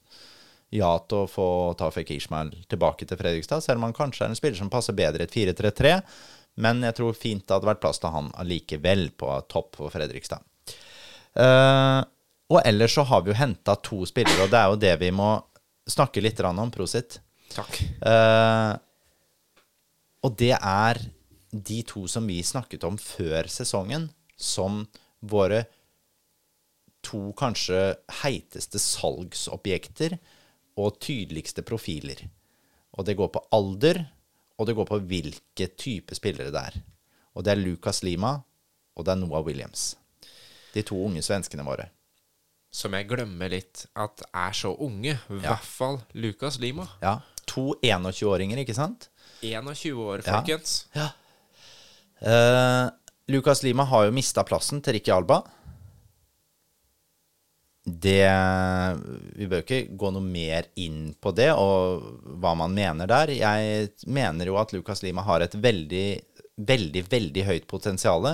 ja 0.72 0.92
til 1.04 1.26
å 1.26 1.30
få 1.30 1.48
Tafek 1.80 2.14
Ishmael 2.16 2.54
tilbake 2.72 3.08
til 3.08 3.20
Fredrikstad, 3.20 3.64
selv 3.64 3.82
om 3.82 3.90
han 3.90 3.96
kanskje 3.96 4.24
er 4.24 4.32
en 4.32 4.40
spiller 4.40 4.60
som 4.60 4.72
passer 4.72 4.96
bedre 4.96 5.26
i 5.26 5.28
et 5.28 5.36
4-3-3. 5.36 5.98
Men 6.62 6.84
jeg 6.86 6.98
tror 6.98 7.18
fint 7.18 7.44
det 7.46 7.56
hadde 7.56 7.70
vært 7.72 7.82
plass 7.84 8.02
til 8.02 8.14
han 8.14 8.30
allikevel 8.42 9.10
på 9.18 9.34
topp 9.52 9.80
for 9.80 9.94
Fredrikstad. 9.94 10.44
Eh, 11.42 12.02
og 12.52 12.60
ellers 12.68 12.98
så 12.98 13.06
har 13.08 13.24
vi 13.24 13.32
jo 13.32 13.40
henta 13.40 13.78
to 13.80 14.04
spillere, 14.10 14.46
og 14.46 14.52
det 14.52 14.60
er 14.60 14.70
jo 14.70 14.80
det 14.84 14.94
vi 15.02 15.12
må 15.16 15.34
snakke 15.90 16.24
litt 16.24 16.40
om. 16.46 16.72
Prosit. 16.74 17.20
Takk. 17.56 17.82
Eh, 17.82 18.72
og 20.22 20.38
det 20.38 20.54
er 20.56 21.02
de 21.52 21.82
to 21.88 22.06
som 22.08 22.28
vi 22.30 22.40
snakket 22.46 22.86
om 22.88 22.98
før 23.02 23.50
sesongen, 23.52 24.10
som 24.38 24.86
våre 25.20 25.66
to 27.06 27.32
kanskje 27.38 27.96
heiteste 28.22 28.80
salgsobjekter 28.82 30.18
og 30.80 31.00
tydeligste 31.02 31.66
profiler. 31.66 32.28
Og 32.98 33.08
det 33.08 33.18
går 33.20 33.32
på 33.34 33.44
alder, 33.56 34.04
og 34.62 34.68
det 34.70 34.76
går 34.78 34.86
på 34.92 35.00
hvilke 35.10 35.68
type 35.80 36.14
spillere 36.18 36.54
det 36.54 36.62
er. 36.62 36.78
Og 37.34 37.46
det 37.48 37.56
er 37.56 37.62
Lucas 37.64 38.04
Lima, 38.06 38.36
og 38.96 39.06
det 39.08 39.16
er 39.16 39.20
Noah 39.24 39.42
Williams. 39.48 39.96
De 40.76 40.84
to 40.86 41.00
unge 41.08 41.24
svenskene 41.26 41.66
våre. 41.66 41.90
Som 42.72 42.94
jeg 42.96 43.10
glemmer 43.10 43.50
litt 43.52 43.88
at 44.00 44.22
er 44.32 44.54
så 44.56 44.70
unge. 44.80 45.18
I 45.34 45.40
hvert 45.44 45.66
fall 45.68 45.98
Lukas 46.14 46.60
Lima. 46.62 46.86
Ja, 47.04 47.18
To 47.52 47.74
21-åringer, 47.84 48.62
ikke 48.62 48.76
sant? 48.78 49.10
21 49.44 49.98
år, 50.00 50.22
Ja. 50.24 50.38
folkens. 50.38 50.86
Uh, 52.22 52.88
Lucas 53.28 53.64
Lima 53.66 53.84
har 53.90 54.06
jo 54.08 54.14
mista 54.16 54.44
plassen 54.48 54.80
til 54.86 54.94
Ricky 54.96 55.12
Alba. 55.12 55.42
Det 57.84 58.30
Vi 59.34 59.48
bør 59.50 59.64
ikke 59.64 59.96
gå 59.98 60.12
noe 60.14 60.22
mer 60.22 60.68
inn 60.78 61.16
på 61.18 61.32
det 61.34 61.50
og 61.58 62.04
hva 62.42 62.54
man 62.58 62.76
mener 62.76 63.10
der. 63.10 63.34
Jeg 63.34 63.90
mener 64.06 64.52
jo 64.52 64.60
at 64.62 64.74
Lucas 64.76 65.02
Lima 65.02 65.26
har 65.26 65.42
et 65.42 65.56
veldig, 65.58 66.06
veldig, 66.62 67.04
veldig 67.10 67.48
høyt 67.48 67.68
potensial. 67.72 68.30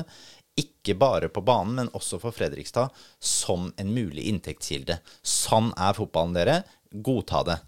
Ikke 0.57 0.97
bare 0.99 1.29
på 1.31 1.43
banen, 1.45 1.75
men 1.79 1.93
også 1.95 2.19
for 2.19 2.35
Fredrikstad 2.35 2.91
som 3.23 3.71
en 3.77 3.93
mulig 3.93 4.27
inntektskilde. 4.27 4.99
Sånn 5.23 5.71
er 5.77 5.95
fotballen, 5.95 6.35
dere. 6.35 6.61
Godta 6.91 7.43
det. 7.47 7.59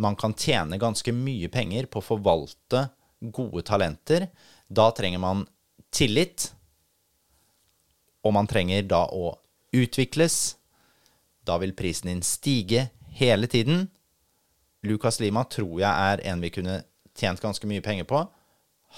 Man 0.00 0.16
kan 0.16 0.34
tjene 0.36 0.80
ganske 0.80 1.12
mye 1.12 1.48
penger 1.52 1.88
på 1.88 2.00
å 2.00 2.08
forvalte 2.14 2.86
gode 3.20 3.64
talenter. 3.66 4.28
Da 4.68 4.90
trenger 4.96 5.20
man 5.20 5.46
tillit, 5.92 6.50
og 8.24 8.34
man 8.36 8.48
trenger 8.50 8.84
da 8.88 9.06
å 9.12 9.36
utvikles. 9.76 10.56
Da 11.46 11.58
vil 11.62 11.74
prisen 11.78 12.10
din 12.10 12.24
stige 12.26 12.88
hele 13.18 13.46
tiden. 13.50 13.86
Lucas 14.86 15.20
Lima 15.22 15.44
tror 15.50 15.78
jeg 15.80 15.90
er 16.12 16.22
en 16.30 16.42
vi 16.42 16.52
kunne 16.54 16.80
tjent 17.16 17.40
ganske 17.42 17.68
mye 17.70 17.84
penger 17.84 18.08
på. 18.08 18.24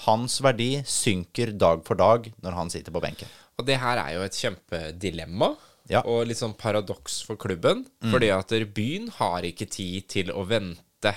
Hans 0.05 0.39
verdi 0.43 0.79
synker 0.87 1.53
dag 1.59 1.83
for 1.87 1.99
dag 1.99 2.29
når 2.43 2.57
han 2.57 2.71
sitter 2.73 2.93
på 2.95 3.01
benken. 3.03 3.29
Og 3.59 3.67
det 3.67 3.79
her 3.81 3.99
er 3.99 4.15
jo 4.15 4.23
et 4.25 4.37
kjempedilemma. 4.37 5.53
Ja. 5.89 6.03
Mm. 6.03 6.09
Og 6.11 6.27
litt 6.29 6.39
sånn 6.39 6.55
paradoks 6.57 7.19
for 7.27 7.39
klubben. 7.41 7.85
Fordi 8.11 8.29
at 8.33 8.53
byen 8.75 9.09
har 9.17 9.47
ikke 9.47 9.67
tid 9.69 10.07
til 10.11 10.31
å 10.31 10.45
vente 10.47 11.15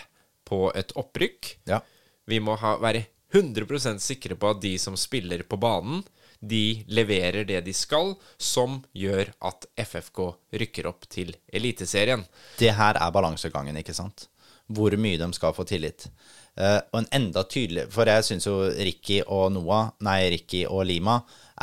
på 0.48 0.64
et 0.76 0.94
opprykk. 0.98 1.56
Ja. 1.70 1.82
Vi 2.28 2.40
må 2.42 2.56
ha, 2.58 2.76
være 2.82 3.04
100 3.32 4.00
sikre 4.02 4.36
på 4.36 4.50
at 4.52 4.60
de 4.62 4.74
som 4.80 4.96
spiller 4.98 5.44
på 5.48 5.58
banen, 5.60 6.02
de 6.42 6.82
leverer 6.90 7.46
det 7.46 7.60
de 7.66 7.74
skal, 7.76 8.14
som 8.36 8.80
gjør 8.98 9.30
at 9.46 9.66
FFK 9.78 10.20
rykker 10.60 10.88
opp 10.90 11.06
til 11.10 11.32
Eliteserien. 11.54 12.24
Det 12.58 12.72
her 12.74 12.98
er 12.98 13.14
balansegangen, 13.14 13.78
ikke 13.78 13.94
sant? 13.96 14.26
Hvor 14.72 14.94
mye 14.98 15.20
de 15.20 15.28
skal 15.36 15.54
få 15.54 15.66
tillit. 15.68 16.08
Uh, 16.52 16.80
og 16.92 16.98
en 16.98 17.06
enda 17.16 17.46
tydeligere 17.48 17.88
For 17.88 18.04
jeg 18.04 18.24
syns 18.26 18.44
jo 18.44 18.58
Ricky 18.76 19.22
og 19.24 19.54
Noah, 19.54 19.86
nei, 20.04 20.18
Ricky 20.34 20.66
og 20.68 20.82
Lima 20.84 21.14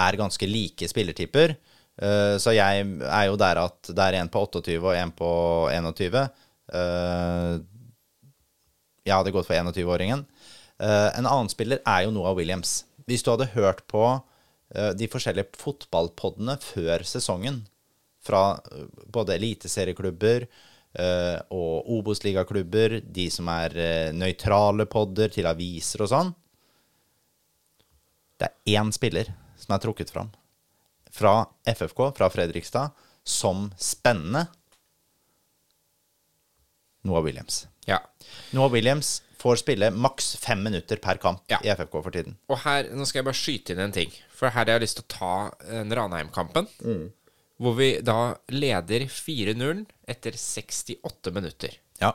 er 0.02 0.18
ganske 0.18 0.50
like 0.50 0.88
spillertyper. 0.90 1.54
Uh, 2.00 2.40
så 2.42 2.56
jeg 2.58 2.88
er 3.06 3.26
jo 3.30 3.38
der 3.38 3.62
at 3.62 3.92
det 3.92 4.06
er 4.08 4.18
en 4.18 4.32
på 4.34 4.42
28 4.48 4.80
og 4.80 4.96
en 4.96 5.14
på 5.14 5.30
21. 5.76 6.24
Uh, 6.74 7.60
jeg 9.10 9.18
hadde 9.18 9.34
gått 9.34 9.48
for 9.48 9.58
21-åringen. 9.58 10.26
Eh, 10.80 11.10
en 11.20 11.28
annen 11.28 11.52
spiller 11.52 11.82
er 11.88 12.06
jo 12.06 12.14
Noah 12.16 12.36
Williams. 12.38 12.84
Hvis 13.10 13.24
du 13.26 13.34
hadde 13.34 13.52
hørt 13.56 13.84
på 13.92 14.04
eh, 14.08 14.20
de 14.94 15.08
forskjellige 15.10 15.56
fotballpoddene 15.58 16.58
før 16.62 17.02
sesongen, 17.08 17.64
fra 18.22 18.60
eh, 18.72 18.84
både 19.10 19.34
eliteserieklubber 19.40 20.44
eh, 20.46 21.38
og 21.56 21.88
Obos-ligaklubber, 21.96 23.00
de 23.06 23.30
som 23.32 23.48
er 23.54 23.78
eh, 23.80 24.12
nøytrale 24.14 24.86
podder 24.92 25.32
til 25.34 25.48
aviser 25.50 26.04
og 26.04 26.12
sånn 26.12 26.34
Det 28.40 28.50
er 28.52 28.76
én 28.84 28.92
spiller 28.96 29.32
som 29.60 29.76
er 29.76 29.82
trukket 29.84 30.12
fram 30.14 30.30
fra 31.12 31.48
FFK, 31.66 32.04
fra 32.16 32.28
Fredrikstad, 32.30 32.92
som 33.26 33.72
spennende. 33.82 34.44
Noah 37.02 37.24
Williams. 37.26 37.64
Ja. 37.90 37.98
Noah 38.54 38.70
Williams 38.72 39.22
får 39.42 39.62
spille 39.64 39.90
maks 39.96 40.36
fem 40.38 40.62
minutter 40.64 41.00
per 41.02 41.18
kamp 41.18 41.42
Ja. 41.50 41.58
i 41.64 41.72
FFK 41.74 41.98
for 42.04 42.12
tiden. 42.12 42.38
Og 42.48 42.60
her, 42.62 42.92
nå 42.94 43.08
skal 43.08 43.20
jeg 43.24 43.26
bare 43.32 43.40
skyte 43.42 43.74
inn 43.74 43.82
en 43.88 43.96
ting. 43.96 44.12
For 44.40 44.48
her 44.48 44.64
har 44.64 44.78
jeg 44.78 44.86
lyst 44.86 45.00
til 45.02 45.06
å 45.08 45.12
ta 45.12 45.32
en 45.82 45.92
Ranheim-kampen. 46.00 46.68
Hvor 47.60 47.74
vi 47.76 47.90
da 48.08 48.38
leder 48.56 49.04
4-0 49.12 49.82
etter 50.08 50.38
68 50.40 51.34
minutter. 51.36 51.74
Ja. 52.00 52.14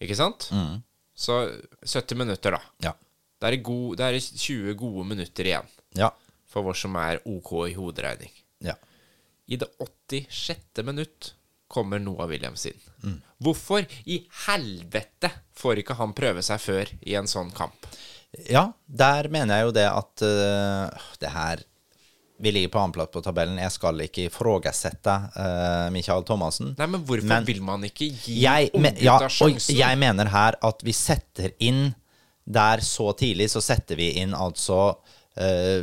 Ikke 0.00 0.14
sant? 0.18 0.46
Mm. 0.54 0.76
Så 1.18 1.40
70 1.82 2.14
minutter, 2.22 2.54
da. 2.54 2.60
Ja. 2.86 2.92
Det 3.40 3.48
er, 3.50 3.56
god, 3.66 3.96
det 3.98 4.06
er 4.06 4.20
20 4.20 4.74
gode 4.78 5.06
minutter 5.10 5.48
igjen 5.48 5.68
Ja. 5.98 6.10
for 6.46 6.62
vår 6.66 6.76
som 6.76 6.94
er 7.00 7.18
OK 7.26 7.50
i 7.70 7.74
hoderegning. 7.74 8.30
ja. 8.62 8.76
I 9.50 9.56
det 9.58 9.66
86. 9.82 10.84
minutt 10.86 11.32
kommer 11.66 11.98
Noah 11.98 12.28
Williams 12.30 12.62
inn. 12.70 12.78
Mm. 13.02 13.16
Hvorfor 13.42 13.82
i 14.06 14.20
helvete 14.46 15.30
får 15.58 15.80
ikke 15.82 15.96
han 15.98 16.12
prøve 16.14 16.42
seg 16.46 16.60
før 16.62 16.92
i 17.02 17.16
en 17.18 17.26
sånn 17.30 17.50
kamp? 17.56 17.88
Ja, 18.50 18.70
der 18.86 19.28
mener 19.32 19.58
jeg 19.58 19.68
jo 19.68 19.74
det 19.74 19.86
at 19.90 20.22
uh, 20.22 21.08
det 21.18 21.30
her 21.34 21.62
Vi 22.40 22.52
ligger 22.54 22.70
på 22.72 22.78
annenplass 22.80 23.10
på 23.12 23.20
tabellen. 23.20 23.58
Jeg 23.60 23.72
skal 23.74 24.00
ikke 24.00 24.28
ifrågasette 24.30 25.12
uh, 25.34 25.88
Michael 25.92 26.24
Thomassen. 26.24 26.70
Nei, 26.78 26.86
men 26.88 27.02
hvorfor 27.04 27.28
Men 27.28 27.44
vil 27.44 27.60
man 27.60 27.84
ikke 27.84 28.08
gi 28.08 28.38
unggutta 28.40 29.04
ja, 29.04 29.16
og 29.20 29.34
sjansen? 29.34 29.76
jeg 29.76 29.98
mener 30.00 30.30
her 30.32 30.56
at 30.56 30.84
vi 30.86 30.94
setter 30.96 31.52
inn 31.58 31.90
Der 32.46 32.80
så 32.80 33.12
tidlig 33.12 33.50
så 33.52 33.60
setter 33.60 33.98
vi 34.00 34.08
inn 34.22 34.32
altså 34.34 34.78
uh, 34.96 35.82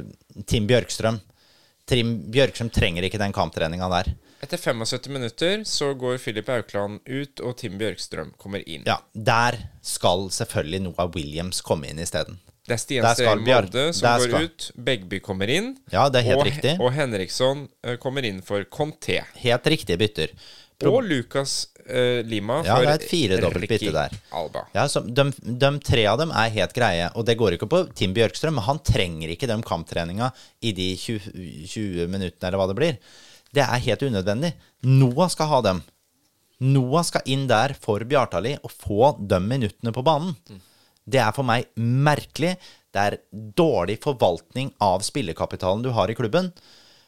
Tim 0.50 0.66
Bjørkstrøm. 0.68 1.20
Tim 1.88 2.16
Bjørkstrøm 2.34 2.72
trenger 2.74 3.06
ikke 3.06 3.22
den 3.22 3.36
kamptreninga 3.36 3.88
der. 3.94 4.10
Etter 4.40 4.58
75 4.62 5.10
minutter 5.10 5.64
så 5.66 5.94
går 5.98 6.20
Filip 6.22 6.50
Aukland 6.54 7.00
ut, 7.10 7.40
og 7.42 7.56
Tim 7.58 7.78
Bjørkstrøm 7.80 8.36
kommer 8.38 8.62
inn. 8.70 8.84
Ja, 8.86 9.00
Der 9.14 9.58
skal 9.82 10.28
selvfølgelig 10.30 10.84
Noah 10.86 11.10
Williams 11.16 11.62
komme 11.66 11.90
inn 11.90 12.00
isteden. 12.04 12.38
Det 12.68 12.76
er 12.76 12.82
Stian 12.84 13.06
Bjørn- 13.48 13.48
Molde 13.48 13.94
som 13.96 14.20
går 14.20 14.28
skal- 14.28 14.44
ut. 14.44 14.72
Begby 14.76 15.20
kommer 15.24 15.48
inn. 15.50 15.78
Ja, 15.92 16.10
det 16.10 16.20
er 16.20 16.24
helt 16.34 16.40
og, 16.42 16.46
riktig. 16.46 16.80
Og 16.80 16.92
Henriksson 16.94 17.68
eh, 17.84 17.96
kommer 17.96 18.26
inn 18.28 18.42
for 18.42 18.64
Conté. 18.66 19.24
Helt 19.40 19.64
riktig 19.66 19.98
bytter. 19.98 20.34
Og 20.86 21.02
Lucas 21.04 21.70
uh, 21.90 22.22
Lima 22.28 22.60
Ja, 22.64 22.76
for 22.76 22.86
det 22.86 22.92
er 22.92 23.00
et 23.00 23.10
firedobbelt 23.10 23.70
bytte 23.72 23.94
der. 23.96 24.14
Alba. 24.32 24.68
Ja, 24.76 24.84
så 24.88 25.02
de, 25.02 25.32
de 25.42 25.72
tre 25.82 26.04
av 26.06 26.20
dem 26.20 26.30
er 26.30 26.52
helt 26.54 26.76
greie, 26.76 27.08
og 27.16 27.26
det 27.26 27.38
går 27.40 27.56
ikke 27.56 27.70
på 27.72 27.80
Tim 27.98 28.14
Bjørkstrøm. 28.14 28.60
Han 28.68 28.84
trenger 28.86 29.34
ikke 29.34 29.50
den 29.50 29.64
kamptreninga 29.66 30.30
i 30.62 30.76
de 30.78 30.92
20, 30.96 31.32
20 31.66 32.06
minuttene, 32.14 32.52
eller 32.52 32.62
hva 32.62 32.68
det 32.70 32.78
blir. 32.78 33.00
Det 33.58 33.66
er 33.66 33.86
helt 33.88 34.04
unødvendig. 34.06 34.52
Noah 34.86 35.30
skal 35.34 35.50
ha 35.50 35.62
dem. 35.66 35.82
Noah 36.62 37.06
skal 37.06 37.26
inn 37.30 37.48
der 37.50 37.74
for 37.78 38.04
Bjartali 38.06 38.56
og 38.62 38.74
få 38.74 39.14
de 39.18 39.40
minuttene 39.42 39.94
på 39.94 40.04
banen. 40.06 40.36
Det 41.08 41.22
er 41.24 41.34
for 41.34 41.48
meg 41.48 41.70
merkelig. 41.78 42.56
Det 42.94 43.04
er 43.04 43.18
dårlig 43.32 43.98
forvaltning 44.04 44.74
av 44.84 45.06
spillekapitalen 45.06 45.86
du 45.86 45.90
har 45.96 46.12
i 46.12 46.18
klubben. 46.18 46.52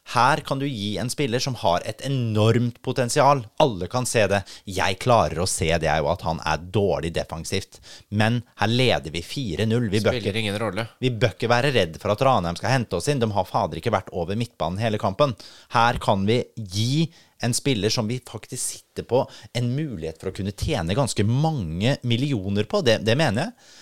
Her 0.10 0.41
kan 0.45 0.60
du 0.60 0.66
gi 0.68 0.97
en 0.97 1.10
spiller 1.10 1.39
som 1.43 1.55
har 1.62 1.84
et 1.86 2.01
enormt 2.05 2.82
potensial. 2.82 3.43
Alle 3.62 3.88
kan 3.88 4.07
se 4.10 4.26
det. 4.32 4.41
Jeg 4.66 4.97
klarer 5.03 5.43
å 5.43 5.47
se 5.49 5.70
det 5.78 5.89
jo 5.89 6.10
at 6.10 6.26
han 6.26 6.41
er 6.49 6.64
dårlig 6.74 7.12
defensivt. 7.14 7.78
Men 8.10 8.41
her 8.62 8.74
leder 8.74 9.14
vi 9.14 9.22
4-0. 9.22 9.89
Vi 9.93 10.01
Spiller 10.01 10.41
ingen 10.41 10.60
rolle. 10.60 10.88
vi 10.99 11.12
bør 11.14 11.36
ikke 11.38 11.51
være 11.51 11.74
redd 11.76 11.99
for 12.01 12.16
at 12.16 12.26
Ranheim 12.26 12.57
skal 12.57 12.74
hente 12.74 12.97
oss 12.97 13.10
inn. 13.12 13.22
De 13.22 13.30
har 13.36 13.49
fader 13.49 13.78
ikke 13.78 13.93
vært 13.93 14.10
over 14.10 14.39
midtbanen 14.39 14.82
hele 14.82 14.97
kampen. 15.01 15.36
Her 15.76 16.01
kan 16.01 16.26
vi 16.26 16.41
gi 16.57 17.10
en 17.45 17.53
spiller 17.53 17.93
som 17.93 18.07
vi 18.10 18.18
faktisk 18.20 18.64
sitter 18.64 19.05
på, 19.07 19.24
en 19.53 19.70
mulighet 19.76 20.18
for 20.20 20.32
å 20.32 20.36
kunne 20.36 20.51
tjene 20.51 20.97
ganske 20.97 21.24
mange 21.24 21.95
millioner 22.01 22.68
på. 22.68 22.82
Det, 22.84 22.99
det 23.05 23.16
mener 23.20 23.45
jeg. 23.45 23.76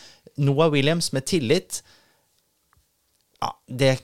Noah 0.43 0.69
Williams 0.69 1.13
med 1.15 1.25
tillit 1.25 1.79
ja, 3.39 3.49
det, 3.65 3.95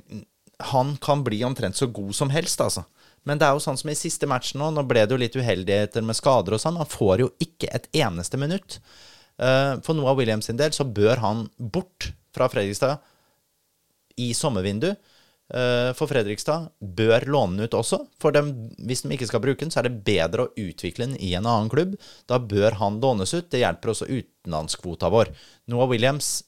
Han 0.59 0.97
kan 1.01 1.23
bli 1.23 1.43
omtrent 1.43 1.75
så 1.75 1.87
god 1.87 2.13
som 2.15 2.29
helst, 2.29 2.61
altså. 2.61 2.85
Men 3.23 3.39
det 3.39 3.47
er 3.47 3.55
jo 3.55 3.63
sånn 3.63 3.79
som 3.79 3.89
i 3.89 3.95
siste 3.97 4.27
matchen 4.27 4.59
nå. 4.59 4.69
Nå 4.75 4.83
ble 4.87 5.05
det 5.05 5.15
jo 5.15 5.21
litt 5.21 5.35
uheldigheter 5.39 6.03
med 6.05 6.17
skader 6.17 6.57
og 6.57 6.61
sånn. 6.61 6.77
Han 6.79 6.89
får 6.89 7.23
jo 7.23 7.31
ikke 7.43 7.71
et 7.71 7.87
eneste 7.95 8.39
minutt. 8.39 8.79
Eh, 9.39 9.79
For 9.83 9.95
Noah 9.95 10.17
Williams 10.19 10.49
sin 10.51 10.59
del 10.59 10.75
så 10.75 10.85
bør 10.85 11.23
han 11.23 11.47
bort 11.57 12.11
fra 12.35 12.49
Fredrikstad 12.51 12.99
i 14.19 14.33
sommervindu. 14.35 14.91
Eh, 14.91 15.89
For 15.95 16.11
Fredrikstad 16.11 16.69
bør 16.79 17.25
låne 17.31 17.57
den 17.57 17.67
ut 17.67 17.79
også. 17.79 18.03
For 18.21 18.35
dem, 18.35 18.51
hvis 18.83 19.05
de 19.05 19.15
ikke 19.15 19.29
skal 19.31 19.43
bruke 19.43 19.63
den, 19.63 19.71
så 19.71 19.81
er 19.81 19.89
det 19.89 20.03
bedre 20.05 20.47
å 20.47 20.53
utvikle 20.59 21.07
den 21.07 21.17
i 21.17 21.33
en 21.37 21.47
annen 21.47 21.71
klubb. 21.71 21.95
Da 22.27 22.39
bør 22.39 22.79
han 22.81 22.99
lånes 23.03 23.33
ut. 23.33 23.49
Det 23.49 23.63
hjelper 23.63 23.93
også 23.93 24.09
utenlandskvota 24.11 25.11
vår. 25.13 25.31
Noah 25.71 25.89
Williams 25.89 26.41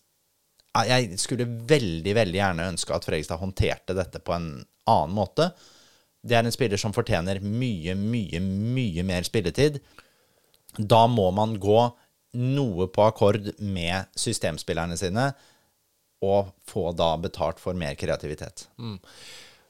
Jeg 0.90 1.20
skulle 1.22 1.46
veldig, 1.48 2.14
veldig 2.18 2.40
gjerne 2.40 2.66
ønske 2.74 2.96
at 2.96 3.06
Fredrikstad 3.08 3.40
håndterte 3.40 3.96
dette 3.96 4.20
på 4.20 4.34
en 4.36 4.50
annen 4.92 5.16
måte. 5.16 5.50
Det 6.26 6.36
er 6.36 6.44
en 6.44 6.52
spiller 6.54 6.78
som 6.82 6.94
fortjener 6.96 7.40
mye, 7.40 7.94
mye, 7.96 8.42
mye 8.44 9.06
mer 9.08 9.24
spilletid. 9.28 9.80
Da 10.76 11.06
må 11.08 11.30
man 11.32 11.56
gå 11.62 11.80
noe 12.36 12.88
på 12.92 13.06
akkord 13.06 13.54
med 13.64 14.10
systemspillerne 14.20 14.98
sine, 15.00 15.30
og 16.26 16.50
få 16.68 16.90
da 16.98 17.14
betalt 17.22 17.62
for 17.62 17.78
mer 17.78 17.96
kreativitet. 18.00 18.66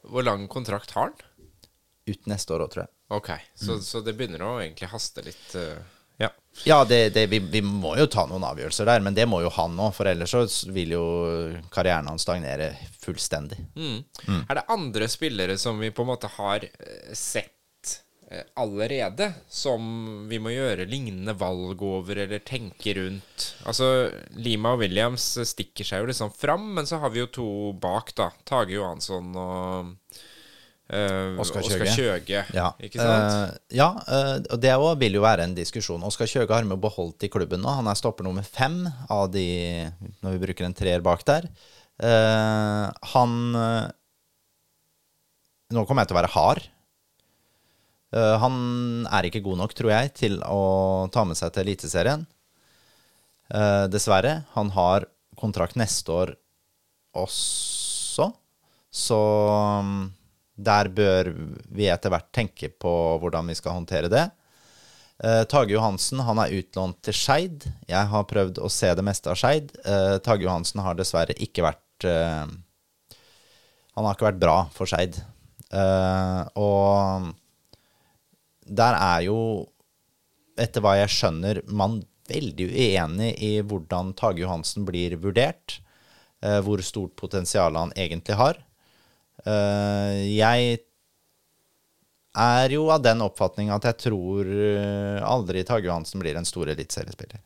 Hvor 0.06 0.26
lang 0.26 0.47
kontrakt 0.49 0.95
har 0.95 1.12
han? 1.12 1.16
Ut 2.06 2.28
neste 2.30 2.53
år 2.56 2.66
òg, 2.66 2.72
tror 2.74 2.84
jeg. 2.86 2.91
Ok, 3.14 3.30
så, 3.58 3.78
så 3.86 4.01
det 4.06 4.16
begynner 4.18 4.41
å 4.45 4.56
egentlig 4.62 4.89
haste 4.89 5.22
litt. 5.26 5.45
eh, 5.60 5.78
ja. 6.22 6.30
Ja, 6.63 6.86
det, 6.88 7.09
det, 7.09 7.26
vi, 7.28 7.39
vi 7.39 7.59
må 7.61 7.97
jo 7.99 8.05
ta 8.07 8.24
noen 8.30 8.45
avgjørelser 8.47 8.88
der, 8.88 9.03
men 9.03 9.16
det 9.18 9.26
må 9.28 9.41
jo 9.43 9.49
han 9.57 9.76
òg. 9.76 9.91
For 9.97 10.07
ellers 10.07 10.32
så 10.32 10.45
vil 10.72 10.93
jo 10.95 11.03
karrieren 11.74 12.07
hans 12.07 12.24
stagnere 12.24 12.70
fullstendig. 13.01 13.59
Er 14.47 14.61
det 14.61 14.63
andre 14.72 15.09
spillere 15.11 15.57
som 15.59 15.82
vi 15.84 15.91
på 15.91 16.05
en 16.05 16.13
måte 16.13 16.32
har 16.38 16.63
eh, 16.63 17.11
sett 17.11 17.51
eh, 18.32 18.45
allerede, 18.55 19.28
som 19.51 20.30
vi 20.32 20.39
må 20.39 20.53
gjøre 20.55 20.88
lignende 20.88 21.36
valg 21.38 21.84
over 21.84 22.24
eller 22.24 22.39
tenke 22.47 22.95
rundt? 23.01 23.49
Altså, 23.68 23.91
Lima 24.39 24.78
og 24.78 24.86
Williams 24.86 25.28
stikker 25.51 25.88
seg 25.88 26.05
jo 26.05 26.13
liksom 26.13 26.32
fram, 26.32 26.72
men 26.80 26.88
så 26.88 27.03
har 27.03 27.11
vi 27.11 27.20
jo 27.26 27.34
to 27.41 27.49
bak, 27.84 28.16
da. 28.16 28.32
Tage 28.47 28.78
Johansson 28.80 29.36
og 29.36 30.24
eh, 30.89 31.39
Oskar 31.41 31.65
Kjøge. 31.65 31.88
Kjøge. 31.95 32.43
Ja, 32.55 32.69
Ikke 32.83 32.99
sant? 33.01 33.33
Uh, 33.33 33.73
ja 33.73 33.89
uh, 33.95 34.38
og 34.53 34.59
det 34.61 34.73
òg 34.75 34.99
vil 35.01 35.17
jo 35.17 35.23
være 35.25 35.47
en 35.47 35.55
diskusjon. 35.57 36.03
Oskar 36.05 36.29
Kjøge 36.29 36.53
har 36.53 36.67
vi 36.67 36.77
beholdt 36.81 37.25
i 37.25 37.31
klubben 37.31 37.63
nå. 37.63 37.71
Han 37.79 37.89
er 37.89 37.99
stopper 37.99 38.27
nummer 38.27 38.45
fem 38.45 38.83
av 39.11 39.27
de 39.33 39.47
når 40.21 40.36
vi 40.36 40.43
bruker 40.45 40.67
en 40.67 40.77
treer 40.77 41.03
bak 41.05 41.25
der. 41.27 41.49
Uh, 42.01 42.91
han 43.15 43.36
Nå 45.75 45.81
kommer 45.89 46.03
jeg 46.03 46.11
til 46.11 46.15
å 46.15 46.21
være 46.21 46.36
hard. 46.36 46.65
Han 48.15 48.57
er 49.11 49.25
ikke 49.27 49.41
god 49.43 49.57
nok, 49.59 49.73
tror 49.75 49.89
jeg, 49.91 50.11
til 50.15 50.36
å 50.45 51.09
ta 51.11 51.23
med 51.27 51.36
seg 51.36 51.49
til 51.51 51.65
Eliteserien. 51.65 52.21
Dessverre. 53.91 54.36
Han 54.53 54.69
har 54.71 55.07
kontrakt 55.36 55.75
neste 55.75 56.13
år 56.13 56.36
også, 57.15 58.29
så 58.91 59.19
mm, 59.83 60.03
der 60.56 60.89
bør 60.95 61.30
vi 61.76 61.88
etter 61.91 62.14
hvert 62.14 62.32
tenke 62.36 62.70
på 62.72 62.91
hvordan 63.22 63.51
vi 63.51 63.56
skal 63.58 63.76
håndtere 63.78 64.12
det. 64.12 64.26
Eh, 65.24 65.43
Tage 65.51 65.72
Johansen 65.76 66.20
han 66.28 66.39
er 66.43 66.56
utlånt 66.58 67.01
til 67.06 67.16
Skeid. 67.16 67.68
Jeg 67.88 68.12
har 68.12 68.28
prøvd 68.28 68.60
å 68.64 68.72
se 68.72 68.91
det 68.95 69.06
meste 69.06 69.32
av 69.32 69.39
Skeid. 69.39 69.72
Eh, 69.86 70.18
Tage 70.24 70.43
Johansen 70.47 70.84
har 70.84 70.97
dessverre 70.99 71.36
ikke 71.39 71.64
vært 71.68 72.08
eh, 72.10 72.45
Han 73.95 74.03
har 74.03 74.18
ikke 74.18 74.28
vært 74.28 74.41
bra 74.41 74.58
for 74.76 74.91
Skeid. 74.91 75.22
Eh, 75.72 76.41
og 76.60 77.30
der 78.66 78.97
er 78.97 79.24
jo, 79.28 79.38
etter 80.60 80.84
hva 80.84 80.97
jeg 80.99 81.14
skjønner, 81.14 81.62
man 81.68 82.01
veldig 82.28 82.68
uenig 82.74 83.32
i 83.45 83.51
hvordan 83.62 84.14
Tage 84.18 84.41
Johansen 84.43 84.86
blir 84.88 85.16
vurdert. 85.22 85.80
eh, 86.43 86.60
hvor 86.62 86.82
stort 86.84 87.16
potensial 87.16 87.76
han 87.80 87.93
egentlig 87.95 88.36
har. 88.38 88.64
Eh, 89.43 90.19
jeg 90.38 90.77
er 92.36 92.69
jo 92.75 92.88
av 92.91 93.01
den 93.03 93.21
oppfatning 93.25 93.69
at 93.73 93.86
jeg 93.89 93.99
tror 94.07 94.47
eh, 94.47 95.19
aldri 95.23 95.63
Tage 95.67 95.88
Johansen 95.89 96.21
blir 96.23 96.38
en 96.39 96.47
stor 96.47 96.71
eliteseriespiller. 96.71 97.41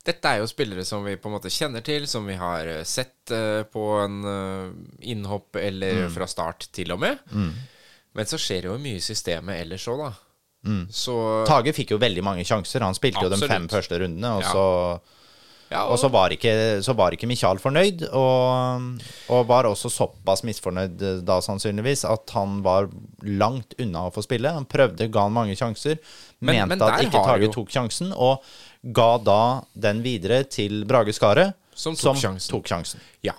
Dette 0.00 0.30
er 0.30 0.38
jo 0.40 0.46
spillere 0.48 0.84
som 0.88 1.04
vi 1.04 1.18
på 1.20 1.28
en 1.28 1.34
måte 1.36 1.50
kjenner 1.52 1.82
til, 1.84 2.06
som 2.08 2.24
vi 2.26 2.38
har 2.40 2.66
eh, 2.66 2.84
sett 2.88 3.30
på 3.70 3.82
en 4.00 4.16
innhopp 5.06 5.56
eller 5.60 6.06
Mm. 6.06 6.10
fra 6.16 6.26
start 6.26 6.68
til 6.74 6.90
og 6.92 6.98
med. 7.02 7.18
Men 7.30 8.26
så 8.26 8.38
skjer 8.40 8.64
jo 8.66 8.78
mye 8.82 8.96
i 8.98 9.04
systemet 9.04 9.60
ellers 9.62 9.84
òg, 9.92 10.00
da. 10.02 10.12
Så 10.90 11.14
Tage 11.46 11.72
fikk 11.76 11.92
jo 11.94 11.98
veldig 12.02 12.24
mange 12.26 12.42
sjanser. 12.44 12.82
Han 12.82 12.96
spilte 12.96 13.22
jo 13.22 13.30
de 13.30 13.38
fem 13.46 13.68
første 13.70 14.00
rundene, 14.02 14.32
og 14.34 14.42
Ja. 14.42 14.50
så 14.50 14.64
ja, 15.70 15.84
Og 15.86 15.98
så 16.02 16.08
var 16.10 16.30
ikke, 16.34 16.52
så 16.82 16.94
var 16.98 17.14
ikke 17.14 17.28
Michael 17.30 17.58
fornøyd, 17.62 18.04
og, 18.12 19.00
og 19.30 19.46
var 19.48 19.68
også 19.70 19.90
såpass 19.92 20.42
misfornøyd 20.46 21.02
eh, 21.02 21.20
da 21.26 21.40
sannsynligvis 21.44 22.04
at 22.10 22.30
han 22.34 22.60
var 22.66 22.88
langt 23.22 23.74
unna 23.80 24.06
å 24.08 24.14
få 24.14 24.24
spille. 24.26 24.50
Han 24.56 24.66
prøvde, 24.66 25.06
ga 25.10 25.26
han 25.28 25.32
mange 25.36 25.54
sjanser, 25.58 25.98
Men- 26.40 26.56
mente 26.68 26.76
men 26.76 26.82
at 26.88 27.04
ikke 27.06 27.22
Tage 27.24 27.46
jo- 27.46 27.52
tok 27.60 27.70
sjansen, 27.70 28.12
og 28.16 28.42
ga 28.96 29.18
da 29.18 29.40
den 29.76 30.02
videre 30.02 30.42
til 30.48 30.84
Brage 30.88 31.12
Skaret, 31.12 31.54
Som 31.74 31.94
tok 31.96 32.16
sjansen. 32.16 32.50
tok 32.50 32.66
sjansen. 32.66 33.00
Ja. 33.22 33.32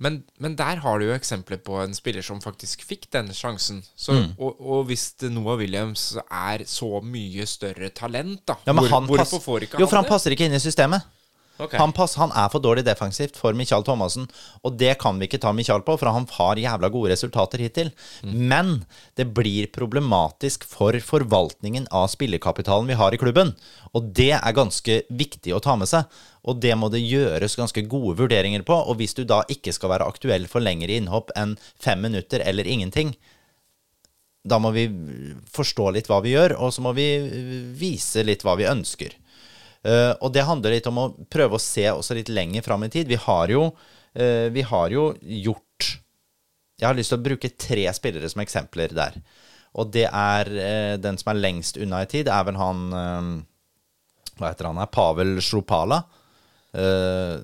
Men, 0.00 0.22
men 0.38 0.54
der 0.54 0.76
har 0.78 0.98
du 1.00 1.06
jo 1.08 1.14
eksempler 1.16 1.58
på 1.58 1.80
en 1.82 1.92
spiller 1.94 2.22
som 2.22 2.38
faktisk 2.40 2.84
fikk 2.86 3.08
den 3.10 3.32
sjansen. 3.34 3.80
Så, 3.98 4.12
Mm. 4.14 4.34
og, 4.38 4.60
og 4.60 4.84
hvis 4.86 5.14
Noah 5.26 5.56
Williams 5.58 6.16
er 6.30 6.62
så 6.70 7.00
mye 7.02 7.44
større 7.50 7.88
talent, 7.90 8.44
da 8.46 8.54
Ja, 8.64 8.72
men 8.72 8.84
hvor, 8.84 8.90
han 8.94 9.08
hvorfor 9.08 9.40
får 9.42 9.60
ikke 9.66 9.78
Jo, 9.80 9.86
han 9.86 9.88
for 9.90 9.96
han 9.96 10.04
passer 10.06 10.30
ikke 10.30 10.46
inn 10.46 10.54
i 10.54 10.60
systemet. 10.62 11.02
Ok. 11.58 11.74
Han, 11.80 11.92
pass, 11.92 12.14
han 12.20 12.30
er 12.38 12.50
for 12.52 12.62
dårlig 12.62 12.84
defensivt 12.86 13.38
for 13.38 13.56
Michael 13.58 13.82
Thomassen, 13.86 14.28
og 14.62 14.76
det 14.78 14.92
kan 15.02 15.18
vi 15.18 15.26
ikke 15.26 15.40
ta 15.42 15.50
Michael 15.56 15.82
på, 15.86 15.96
for 15.98 16.10
han 16.14 16.28
har 16.36 16.60
jævla 16.62 16.90
gode 16.94 17.10
resultater 17.10 17.62
hittil. 17.62 17.90
Men 18.22 18.84
det 19.18 19.26
blir 19.34 19.66
problematisk 19.74 20.66
for 20.68 20.94
forvaltningen 21.02 21.88
av 21.90 22.06
spillekapitalen 22.14 22.90
vi 22.90 22.98
har 23.00 23.14
i 23.14 23.20
klubben, 23.20 23.56
og 23.90 24.12
det 24.14 24.36
er 24.38 24.56
ganske 24.56 25.00
viktig 25.10 25.56
å 25.56 25.62
ta 25.64 25.74
med 25.80 25.90
seg. 25.90 26.06
Og 26.48 26.62
det 26.62 26.72
må 26.78 26.88
det 26.92 27.02
gjøres 27.02 27.58
ganske 27.58 27.82
gode 27.90 28.14
vurderinger 28.22 28.62
på, 28.66 28.78
og 28.78 29.00
hvis 29.00 29.18
du 29.18 29.24
da 29.26 29.42
ikke 29.50 29.74
skal 29.74 29.96
være 29.96 30.06
aktuell 30.08 30.46
for 30.48 30.64
lengre 30.64 30.94
innhopp 30.94 31.34
enn 31.36 31.58
fem 31.82 32.06
minutter 32.06 32.44
eller 32.46 32.70
ingenting, 32.70 33.16
da 34.48 34.60
må 34.62 34.70
vi 34.72 34.86
forstå 35.52 35.90
litt 35.96 36.08
hva 36.08 36.22
vi 36.24 36.36
gjør, 36.36 36.54
og 36.62 36.70
så 36.72 36.84
må 36.86 36.94
vi 36.96 37.08
vise 37.76 38.22
litt 38.24 38.46
hva 38.46 38.54
vi 38.56 38.70
ønsker. 38.70 39.18
Eh, 39.86 40.12
og 40.18 40.32
det 40.34 40.46
handler 40.46 40.74
litt 40.74 40.88
om 40.90 40.98
å 41.00 41.08
prøve 41.30 41.58
å 41.58 41.62
se 41.62 41.86
også 41.90 42.16
litt 42.18 42.32
lenger 42.32 42.64
fram 42.66 42.84
i 42.86 42.90
tid. 42.92 43.08
Vi 43.10 43.18
har 43.20 43.52
jo, 43.52 43.68
eh, 44.14 44.48
vi 44.50 44.62
har 44.62 44.90
jo 44.90 45.12
gjort 45.22 45.64
Jeg 46.78 46.86
har 46.86 46.94
lyst 46.94 47.10
til 47.10 47.18
å 47.18 47.22
bruke 47.26 47.48
tre 47.58 47.88
spillere 47.90 48.28
som 48.30 48.38
eksempler 48.38 48.92
der. 48.94 49.16
Og 49.74 49.90
det 49.90 50.04
er 50.06 50.46
eh, 50.46 50.96
den 50.96 51.18
som 51.18 51.32
er 51.32 51.40
lengst 51.40 51.76
unna 51.76 52.04
i 52.04 52.06
tid, 52.06 52.28
er 52.30 52.44
vel 52.46 52.54
han 52.54 52.84
Hva 54.38 54.52
heter 54.52 54.68
han 54.68 54.78
her? 54.78 54.86
Pavel. 54.86 55.42
Eh, 56.78 57.40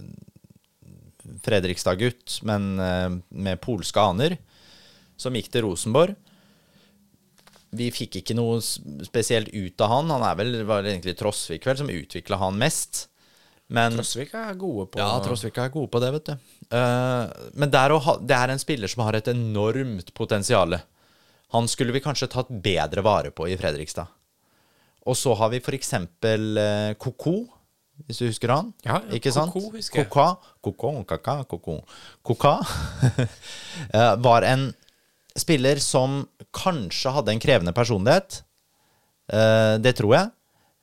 Fredrikstad-gutt, 1.42 2.44
men 2.46 2.76
med 2.78 3.60
polske 3.60 3.98
aner, 3.98 4.36
som 5.18 5.34
gikk 5.34 5.50
til 5.50 5.66
Rosenborg. 5.66 6.14
Vi 7.74 7.90
fikk 7.94 8.20
ikke 8.20 8.36
noe 8.38 8.60
spesielt 8.62 9.50
ut 9.54 9.80
av 9.84 9.90
han. 9.92 10.12
Han 10.14 10.24
er 10.26 10.38
vel, 10.38 10.54
var 10.68 10.84
det 10.84 10.94
egentlig 10.94 11.16
Trosvik 11.18 11.66
vel 11.68 11.80
som 11.80 11.90
utvikla 11.90 12.38
han 12.42 12.58
mest. 12.60 13.08
Men 13.74 13.96
Trosvik 13.96 14.34
er 14.36 14.56
gode 14.60 14.90
på 14.92 15.00
ja, 15.00 15.08
Trosvik 15.24 15.58
er 15.58 15.72
gode 15.72 15.90
på 15.92 16.02
det, 16.02 16.10
vet 16.18 16.32
du. 16.32 16.50
Uh, 16.74 17.30
men 17.56 17.72
ha, 17.72 18.16
det 18.20 18.36
er 18.36 18.52
en 18.52 18.62
spiller 18.62 18.90
som 18.90 19.04
har 19.06 19.16
et 19.18 19.30
enormt 19.32 20.12
potensial. 20.14 20.76
Han 21.54 21.70
skulle 21.70 21.94
vi 21.94 22.02
kanskje 22.04 22.30
tatt 22.32 22.52
bedre 22.52 23.04
vare 23.06 23.32
på 23.34 23.48
i 23.48 23.56
Fredrikstad. 23.58 24.10
Og 25.04 25.16
så 25.20 25.34
har 25.36 25.50
vi 25.52 25.60
eksempel 25.76 26.56
uh, 26.56 26.92
Koko, 27.00 27.44
hvis 28.06 28.20
du 28.20 28.26
husker 28.26 28.50
han. 28.50 28.72
Ja, 28.84 28.98
ja, 28.98 29.18
Ikke 29.18 29.32
sant? 29.32 29.52
Koko 29.54 29.76
husker 29.76 30.02
jeg. 30.02 30.10
Koka, 30.10 30.54
Koko, 30.64 30.96
kaka, 31.08 31.36
Koko. 31.48 31.78
Koka 32.26 32.56
eh, 33.94 34.14
var 34.24 34.46
en 34.48 34.72
spiller 35.38 35.80
som 35.82 36.22
kanskje 36.54 37.12
hadde 37.14 37.34
en 37.34 37.42
krevende 37.42 37.74
personlighet. 37.76 38.42
Eh, 39.32 39.76
det 39.82 39.96
tror 39.98 40.14
jeg. 40.14 40.30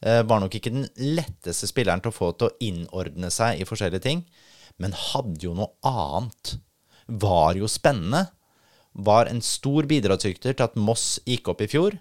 Eh, 0.02 0.22
var 0.26 0.42
nok 0.42 0.56
ikke 0.58 0.74
den 0.74 0.88
letteste 0.98 1.70
spilleren 1.70 2.02
til 2.02 2.12
å 2.12 2.16
få 2.16 2.32
til 2.34 2.50
å 2.50 2.56
innordne 2.64 3.32
seg 3.34 3.62
i 3.62 3.68
forskjellige 3.68 4.06
ting. 4.08 4.26
Men 4.82 4.98
hadde 4.98 5.40
jo 5.46 5.56
noe 5.58 5.72
annet. 5.88 6.56
Var 7.08 7.60
jo 7.60 7.70
spennende. 7.70 8.28
Var 8.92 9.30
en 9.32 9.44
stor 9.46 9.88
bidragsyter 9.88 10.56
til 10.56 10.66
at 10.66 10.80
Moss 10.80 11.20
gikk 11.28 11.52
opp 11.54 11.62
i 11.64 11.70
fjor. 11.72 11.96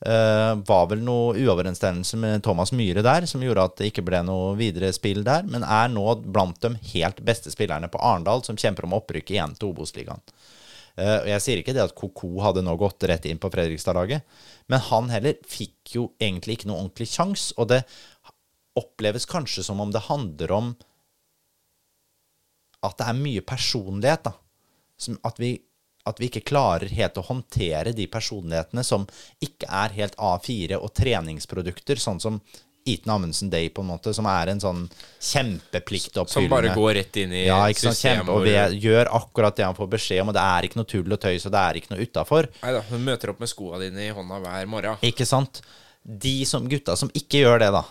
Eh, 0.00 0.52
var 0.64 0.86
vel 0.88 1.02
noe 1.04 1.34
uoverensstemmelse 1.36 2.16
med 2.16 2.44
Thomas 2.44 2.70
Myhre 2.72 3.02
der, 3.04 3.26
som 3.28 3.42
gjorde 3.44 3.66
at 3.66 3.74
det 3.80 3.90
ikke 3.90 4.04
ble 4.06 4.22
noe 4.24 4.54
videre 4.56 4.88
spill 4.96 5.20
der, 5.26 5.44
men 5.44 5.66
er 5.66 5.90
nå 5.92 6.06
blant 6.24 6.56
de 6.62 6.70
helt 6.94 7.20
beste 7.26 7.52
spillerne 7.52 7.90
på 7.92 8.00
Arendal, 8.00 8.40
som 8.46 8.56
kjemper 8.56 8.88
om 8.88 8.96
opprykket 8.96 9.34
igjen 9.36 9.58
til 9.58 9.74
Obos-ligaen. 9.74 10.24
Eh, 11.00 11.16
og 11.22 11.30
Jeg 11.30 11.44
sier 11.44 11.62
ikke 11.62 11.74
det 11.76 11.84
at 11.86 11.96
Koko 11.96 12.34
hadde 12.44 12.64
nå 12.66 12.76
gått 12.80 13.06
rett 13.08 13.26
inn 13.30 13.40
på 13.40 13.50
Fredrikstad-laget, 13.52 14.26
men 14.70 14.84
han 14.90 15.10
heller 15.12 15.40
fikk 15.48 15.96
jo 15.96 16.10
egentlig 16.20 16.58
ikke 16.58 16.70
noe 16.70 16.82
ordentlig 16.82 17.08
sjans, 17.10 17.50
og 17.56 17.70
det 17.72 17.82
oppleves 18.78 19.26
kanskje 19.28 19.64
som 19.66 19.80
om 19.82 19.90
det 19.92 20.06
handler 20.06 20.54
om 20.54 20.70
at 22.86 22.96
det 22.96 23.08
er 23.10 23.18
mye 23.18 23.42
personlighet, 23.44 24.30
da. 24.30 24.36
Som 25.00 25.18
at 25.26 25.40
vi, 25.40 25.54
at 26.08 26.20
vi 26.20 26.28
ikke 26.30 26.46
klarer 26.48 26.92
helt 26.92 27.18
å 27.20 27.26
håndtere 27.26 27.92
de 27.96 28.06
personlighetene 28.08 28.84
som 28.84 29.06
ikke 29.44 29.68
er 29.68 29.96
helt 29.96 30.16
A4 30.20 30.78
og 30.80 30.92
treningsprodukter, 30.96 32.00
sånn 32.00 32.20
som 32.22 32.40
Eaton 32.88 33.12
Amundsen 33.14 33.50
Day, 33.52 33.68
på 33.68 33.82
en 33.84 33.90
måte, 33.90 34.12
som 34.16 34.26
er 34.30 34.48
en 34.54 34.60
sånn 34.62 34.86
kjempepliktoppfyllende 35.20 36.48
Som 36.48 36.54
bare 36.54 36.74
går 36.74 36.94
rett 37.00 37.16
inn 37.22 37.32
i 37.36 37.44
ja, 37.46 37.58
ikke 37.70 37.88
sant, 37.90 38.00
kjempe, 38.00 38.32
og 38.32 38.46
hvor- 38.46 38.74
gjør 38.80 39.10
akkurat 39.20 39.56
det 39.56 39.64
han 39.68 39.76
får 39.76 39.90
beskjed 39.96 40.22
om, 40.22 40.28
og 40.32 40.34
det 40.38 40.42
er 40.46 40.68
ikke 40.68 40.80
noe 40.80 40.90
tull 40.94 41.12
og 41.16 41.20
tøys, 41.20 41.46
og 41.46 41.52
det 41.54 41.60
er 41.66 41.78
ikke 41.80 41.92
noe 41.94 42.06
utafor. 42.06 42.48
Nei 42.62 42.72
da, 42.76 42.82
hun 42.90 43.04
møter 43.04 43.30
opp 43.34 43.40
med 43.40 43.48
skoa 43.52 43.78
dine 43.82 44.06
i 44.08 44.10
hånda 44.16 44.40
hver 44.44 44.66
morgen. 44.70 45.00
Ikke 45.06 45.26
sant? 45.28 45.62
De 46.04 46.44
som, 46.48 46.66
gutta 46.68 46.96
som 46.96 47.10
ikke 47.14 47.42
gjør 47.44 47.58
det, 47.64 47.72
da. 47.76 47.84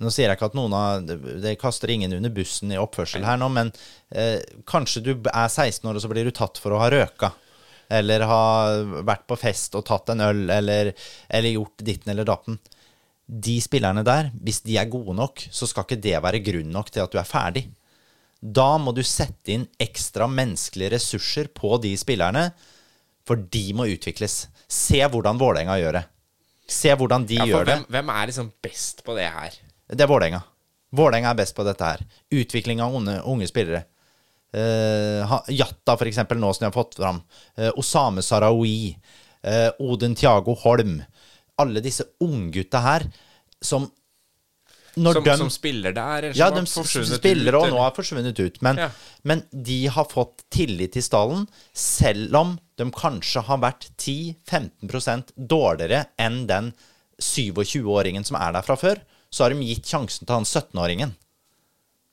Nå 0.00 0.10
sier 0.12 0.28
jeg 0.28 0.36
ikke 0.36 0.50
at 0.50 0.56
noen 0.58 0.74
av 0.76 1.06
det 1.40 1.54
kaster 1.60 1.88
ingen 1.88 2.12
under 2.12 2.28
bussen 2.30 2.72
i 2.72 2.76
oppførsel 2.76 3.24
her 3.24 3.38
nå, 3.40 3.48
men 3.48 3.70
eh, 4.12 4.40
kanskje 4.68 5.00
du 5.06 5.12
er 5.32 5.48
16 5.48 5.88
år, 5.88 5.96
og 5.96 6.02
så 6.04 6.10
blir 6.12 6.24
du 6.28 6.32
tatt 6.36 6.58
for 6.60 6.76
å 6.76 6.80
ha 6.82 6.90
røka. 6.92 7.32
Eller 7.88 8.24
ha 8.26 8.40
vært 9.06 9.26
på 9.30 9.36
fest 9.38 9.76
og 9.78 9.84
tatt 9.86 10.10
en 10.12 10.20
øl, 10.20 10.50
eller, 10.50 10.90
eller 11.30 11.54
gjort 11.54 11.84
ditten 11.86 12.10
eller 12.12 12.26
datten. 12.28 12.58
De 13.26 13.56
spillerne 13.60 14.04
der, 14.06 14.30
hvis 14.38 14.60
de 14.62 14.76
er 14.78 14.86
gode 14.90 15.14
nok, 15.18 15.42
så 15.50 15.66
skal 15.66 15.82
ikke 15.86 15.98
det 16.02 16.14
være 16.22 16.42
grunn 16.46 16.70
nok 16.70 16.92
til 16.94 17.02
at 17.02 17.10
du 17.12 17.18
er 17.18 17.26
ferdig. 17.26 17.64
Da 18.40 18.76
må 18.78 18.92
du 18.94 19.02
sette 19.02 19.54
inn 19.54 19.64
ekstra 19.82 20.28
menneskelige 20.30 20.92
ressurser 20.94 21.48
på 21.50 21.74
de 21.82 21.94
spillerne, 21.98 22.50
for 23.26 23.40
de 23.50 23.64
må 23.74 23.88
utvikles. 23.90 24.44
Se 24.70 25.00
hvordan 25.02 25.40
Vålerenga 25.40 25.78
gjør 25.80 25.98
det. 25.98 26.04
Se 26.70 26.94
hvordan 26.94 27.26
de 27.26 27.40
Ja, 27.40 27.46
gjør 27.50 27.64
det. 27.66 27.74
hvem, 27.74 27.88
hvem 27.90 28.12
er 28.14 28.26
liksom 28.30 28.52
best 28.62 29.02
på 29.06 29.16
det 29.18 29.26
her? 29.30 29.58
Det 29.90 30.00
er 30.00 30.10
Vålerenga. 30.10 30.44
Vålerenga 30.94 31.30
er 31.32 31.40
best 31.42 31.54
på 31.56 31.64
dette 31.66 31.82
her. 31.82 32.04
Utvikling 32.30 32.80
av 32.82 32.94
unge, 32.94 33.18
unge 33.26 33.46
spillere. 33.50 33.84
Uh, 34.54 35.26
Jatta, 35.52 35.96
for 35.98 36.06
eksempel, 36.06 36.38
nå 36.38 36.52
som 36.54 36.64
de 36.64 36.70
har 36.70 36.76
fått 36.76 36.94
fram. 36.98 37.18
Uh, 37.58 37.70
Osame 37.76 38.22
Sarawi. 38.22 38.94
Uh, 39.42 39.70
Odin 39.82 40.14
Tiago 40.14 40.54
Holm. 40.62 41.00
Alle 41.62 41.80
disse 41.84 42.04
unggutta 42.24 42.82
her 42.84 43.06
som 43.62 43.90
Som, 44.96 45.24
de 45.24 45.36
som 45.36 45.50
spiller 45.52 45.92
der, 45.92 46.30
ja, 46.32 46.46
de 46.48 46.62
spiller 46.64 47.58
og 47.58 47.66
nå 47.68 47.76
har 47.82 47.90
forsvunnet 47.92 48.38
ut. 48.40 48.62
Men, 48.64 48.78
Ja. 48.80 48.86
men 49.28 49.42
de 49.52 49.86
har 49.92 50.06
fått 50.08 50.46
tillit 50.48 50.96
i 50.96 51.02
stallen, 51.04 51.46
selv 51.74 52.34
om 52.34 52.54
de 52.80 52.86
kanskje 52.90 53.42
har 53.44 53.58
vært 53.60 53.90
10-15% 54.00 55.34
dårligere 55.36 56.06
enn 56.18 56.46
den 56.48 56.72
27-åringen 57.20 58.24
som 58.24 58.38
er 58.40 58.52
der 58.56 58.64
fra 58.64 58.76
før. 58.80 59.02
Så 59.30 59.44
har 59.44 59.52
de 59.52 59.60
gitt 59.68 59.84
sjansen 59.84 60.24
til 60.24 60.32
han 60.34 60.48
17-åringen. 60.48 61.12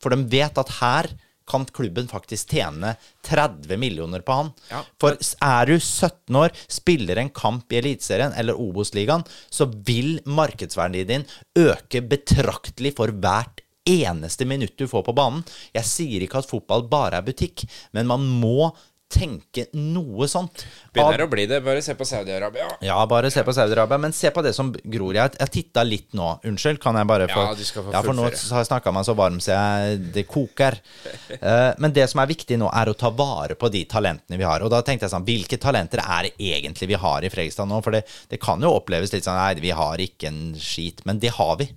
For 0.01 0.09
de 0.11 0.23
vet 0.27 0.57
at 0.59 0.75
her 0.81 1.07
kan 1.49 1.65
klubben 1.65 2.07
faktisk 2.11 2.53
tjene 2.55 2.95
30 3.27 3.77
millioner 3.81 4.23
på 4.25 4.37
han. 4.39 4.53
Ja. 4.69 4.83
For 5.01 5.17
er 5.17 5.69
du 5.69 5.75
17 5.77 6.39
år, 6.39 6.53
spiller 6.71 7.19
en 7.19 7.33
kamp 7.33 7.73
i 7.73 7.81
Eliteserien 7.81 8.35
eller 8.39 8.59
Obos-ligaen, 8.59 9.25
så 9.49 9.67
vil 9.85 10.17
markedsverdien 10.25 11.09
din 11.09 11.27
øke 11.59 12.03
betraktelig 12.05 12.95
for 12.97 13.13
hvert 13.13 13.63
eneste 13.89 14.47
minutt 14.47 14.77
du 14.79 14.87
får 14.87 15.03
på 15.07 15.15
banen. 15.15 15.43
Jeg 15.75 15.87
sier 15.89 16.23
ikke 16.23 16.39
at 16.39 16.49
fotball 16.49 16.85
bare 16.91 17.19
er 17.19 17.27
butikk, 17.27 17.65
men 17.95 18.07
man 18.07 18.23
må 18.23 18.71
tenke 19.13 19.65
noe 19.77 20.27
sånt. 20.29 20.63
Begynner 20.93 21.23
å 21.25 21.29
bli 21.29 21.45
det. 21.49 21.59
Bare 21.65 21.81
se 21.85 21.93
på 21.97 22.05
Saudi-Arabia. 22.07 22.67
Ja, 22.85 22.97
bare 23.09 23.29
se 23.33 23.43
på 23.45 23.53
Saudi-Arabia. 23.55 23.99
Men 24.01 24.15
se 24.15 24.31
på 24.33 24.43
det 24.45 24.53
som 24.57 24.71
gror. 24.73 25.13
Jeg, 25.17 25.35
jeg 25.39 25.53
titta 25.53 25.85
litt 25.85 26.17
nå. 26.17 26.31
Unnskyld, 26.49 26.81
kan 26.83 26.97
jeg 26.99 27.09
bare 27.09 27.27
få 27.31 27.45
Ja, 27.45 27.53
du 27.57 27.63
skal 27.67 27.85
få 27.85 27.93
Ja, 27.93 28.01
for 28.05 28.17
nå 28.17 28.25
har 28.27 28.63
jeg 28.63 28.69
snakka 28.69 28.93
meg 28.95 29.07
så 29.07 29.15
varm 29.17 29.39
så 29.43 29.53
jeg, 29.53 30.01
det 30.17 30.25
koker. 30.29 30.79
Eh, 31.43 31.73
men 31.81 31.91
det 31.91 32.05
som 32.07 32.21
er 32.21 32.29
viktig 32.29 32.55
nå, 32.59 32.69
er 32.71 32.87
å 32.87 32.95
ta 32.95 33.09
vare 33.11 33.55
på 33.59 33.67
de 33.73 33.81
talentene 33.89 34.37
vi 34.39 34.45
har. 34.47 34.63
Og 34.63 34.69
da 34.71 34.79
tenkte 34.85 35.07
jeg 35.07 35.11
sånn, 35.11 35.25
hvilke 35.27 35.57
talenter 35.59 35.99
er 36.03 36.29
det 36.29 36.51
egentlig 36.53 36.87
vi 36.93 36.99
har 36.99 37.25
i 37.25 37.31
Fredrikstad 37.33 37.67
nå? 37.67 37.79
For 37.83 37.95
det, 37.95 38.03
det 38.31 38.39
kan 38.43 38.63
jo 38.63 38.71
oppleves 38.77 39.11
litt 39.11 39.25
sånn 39.27 39.39
Nei, 39.39 39.57
vi 39.63 39.73
har 39.75 39.99
ikke 39.99 40.29
en 40.29 40.53
skit. 40.61 41.01
Men 41.09 41.19
det 41.23 41.33
har 41.35 41.57
vi. 41.59 41.67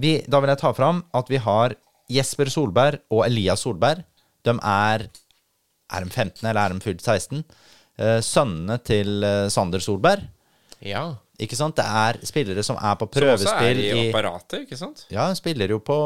vi. 0.00 0.14
Da 0.30 0.40
vil 0.40 0.54
jeg 0.54 0.62
ta 0.62 0.72
fram 0.76 1.02
at 1.18 1.32
vi 1.32 1.42
har 1.44 1.76
Jesper 2.14 2.50
Solberg 2.52 3.02
og 3.12 3.24
Elias 3.26 3.64
Solberg. 3.66 4.04
De 4.44 4.56
er 4.60 5.06
Er 5.94 6.04
de 6.06 6.10
15, 6.10 6.42
eller 6.48 6.60
er 6.60 6.74
de 6.74 6.84
fylt 6.84 7.04
16? 7.04 7.44
Eh, 7.94 8.18
sønnene 8.26 8.78
til 8.82 9.22
eh, 9.26 9.44
Sander 9.54 9.82
Solberg. 9.82 10.24
Ja. 10.84 11.04
Ikke 11.42 11.56
sant? 11.58 11.76
Det 11.78 11.84
er 11.86 12.18
spillere 12.26 12.62
som 12.66 12.76
er 12.78 12.98
på 12.98 13.08
prøvespill 13.10 13.48
Som 13.48 13.56
også 13.58 13.70
er 13.70 13.80
i 13.80 14.08
apparatet, 14.08 14.66
ikke 14.66 14.78
sant? 14.78 15.06
Ja, 15.10 15.28
de 15.30 15.38
spiller 15.38 15.72
jo 15.74 15.80
på 15.82 15.96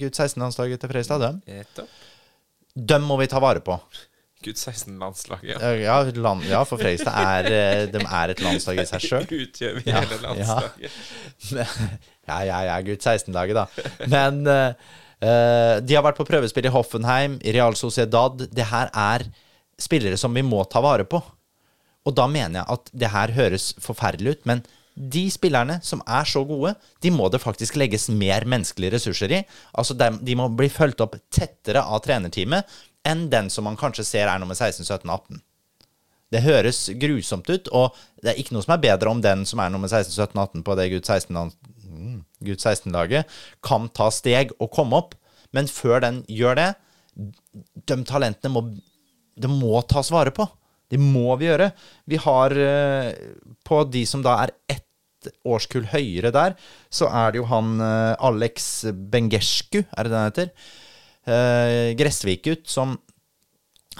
gutt 0.00 0.20
16-landslaget 0.20 0.80
til 0.80 0.92
Fredrikstad, 0.92 1.24
dem. 1.24 1.90
Dem 2.92 3.04
må 3.04 3.18
vi 3.20 3.28
ta 3.28 3.42
vare 3.42 3.60
på. 3.64 3.76
Gutt 4.40 4.56
16-landslaget. 4.56 5.50
Ja. 5.50 5.58
Ja, 5.60 5.98
ja, 6.00 6.14
land, 6.16 6.46
ja 6.48 6.62
for 6.64 6.80
Fredrikstad 6.80 7.12
er, 7.12 7.50
eh, 7.50 7.82
de 7.92 8.00
er 8.00 8.32
et 8.32 8.40
landslag 8.40 8.80
i 8.80 8.86
seg 8.88 9.04
sjøl. 9.04 9.26
Utgjør 9.44 9.76
vi 9.80 9.84
Ja, 9.90 10.00
hele 10.00 10.20
landslaget. 10.24 10.96
Ja, 12.30 12.36
ja, 12.46 12.58
ja, 12.68 12.74
gutt 12.86 13.02
16-laget, 13.02 13.58
da. 13.58 13.66
Men 14.08 14.44
eh, 14.46 14.66
eh, 14.70 14.98
de 15.20 15.96
har 15.96 16.04
vært 16.06 16.16
på 16.16 16.24
prøvespill 16.24 16.64
i 16.64 16.72
Hoffenheim, 16.72 17.34
i 17.44 17.52
Real 17.52 17.74
Sociedad. 17.76 18.40
Det 18.48 18.64
her 18.70 18.88
er 18.96 19.26
spillere 19.80 20.16
som 20.20 20.32
vi 20.32 20.44
må 20.46 20.62
ta 20.64 20.80
vare 20.80 21.04
på. 21.04 21.20
Og 22.08 22.14
da 22.16 22.24
mener 22.30 22.62
jeg 22.62 22.72
at 22.72 22.92
det 23.02 23.10
her 23.12 23.34
høres 23.36 23.74
forferdelig 23.84 24.38
ut, 24.38 24.46
men 24.48 24.64
De 25.00 25.22
spillerne 25.30 25.78
som 25.86 26.02
er 26.02 26.26
så 26.28 26.42
gode, 26.44 26.74
de 27.00 27.12
må 27.14 27.28
det 27.30 27.40
faktisk 27.40 27.76
legges 27.78 28.08
mer 28.10 28.44
menneskelige 28.44 28.96
ressurser 28.96 29.32
i. 29.32 29.38
Altså 29.72 29.94
de, 29.94 30.10
de 30.26 30.34
må 30.36 30.48
bli 30.52 30.68
fulgt 30.68 31.00
opp 31.00 31.14
tettere 31.32 31.80
av 31.80 32.02
trenerteamet 32.04 32.66
enn 33.06 33.28
den 33.32 33.48
som 33.48 33.64
man 33.64 33.78
kanskje 33.80 34.04
ser 34.04 34.28
er 34.28 34.42
nummer 34.42 34.58
16, 34.58 34.84
17, 34.84 35.08
18. 35.08 35.40
Det 36.30 36.42
høres 36.44 36.82
grusomt 37.00 37.48
ut, 37.48 37.70
og 37.72 37.96
det 38.20 38.34
er 38.34 38.42
ikke 38.42 38.54
noe 38.54 38.66
som 38.66 38.74
er 38.76 38.82
bedre 38.82 39.14
om 39.14 39.22
den 39.24 39.46
som 39.48 39.62
er 39.62 39.72
nummer 39.72 39.88
16, 39.88 40.12
17, 40.12 40.36
18 40.36 40.66
på 40.66 40.76
det 40.78 40.90
Gud 40.92 41.06
16-laget, 41.06 41.56
Gud 42.40 42.60
16 42.60 42.92
kan 43.66 43.88
ta 43.96 44.10
steg 44.14 44.54
og 44.58 44.70
komme 44.74 45.00
opp. 45.00 45.16
Men 45.56 45.66
før 45.70 46.02
den 46.04 46.22
gjør 46.30 46.58
det, 46.58 46.68
de 47.90 47.96
talentene 48.06 48.52
må, 48.54 48.62
de 49.36 49.50
må 49.50 49.80
tas 49.90 50.12
vare 50.14 50.32
på. 50.34 50.46
Det 50.90 50.98
må 50.98 51.36
vi 51.38 51.48
gjøre. 51.48 51.70
Vi 52.10 52.18
har 52.18 52.54
eh, 52.58 53.10
På 53.66 53.84
de 53.86 54.04
som 54.08 54.24
da 54.26 54.40
er 54.44 54.54
ett 54.70 54.86
årskull 55.44 55.84
høyere 55.92 56.32
der, 56.32 56.56
så 56.88 57.10
er 57.12 57.32
det 57.32 57.42
jo 57.42 57.48
han 57.50 57.76
eh, 57.84 58.14
Alex 58.26 58.86
Bengescu, 59.12 59.82
er 59.84 60.06
det 60.06 60.10
det 60.10 60.18
han 60.18 60.30
heter? 60.30 60.50
Eh, 61.30 61.90
Gressvik-gutt, 61.98 62.64
som 62.70 62.96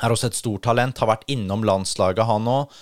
er 0.01 0.15
også 0.15 0.31
et 0.31 0.39
stort 0.39 0.65
talent. 0.67 0.99
Har 0.99 1.13
vært 1.13 1.29
innom 1.31 1.67
landslaget, 1.67 2.25
han 2.27 2.49
òg. 2.51 2.81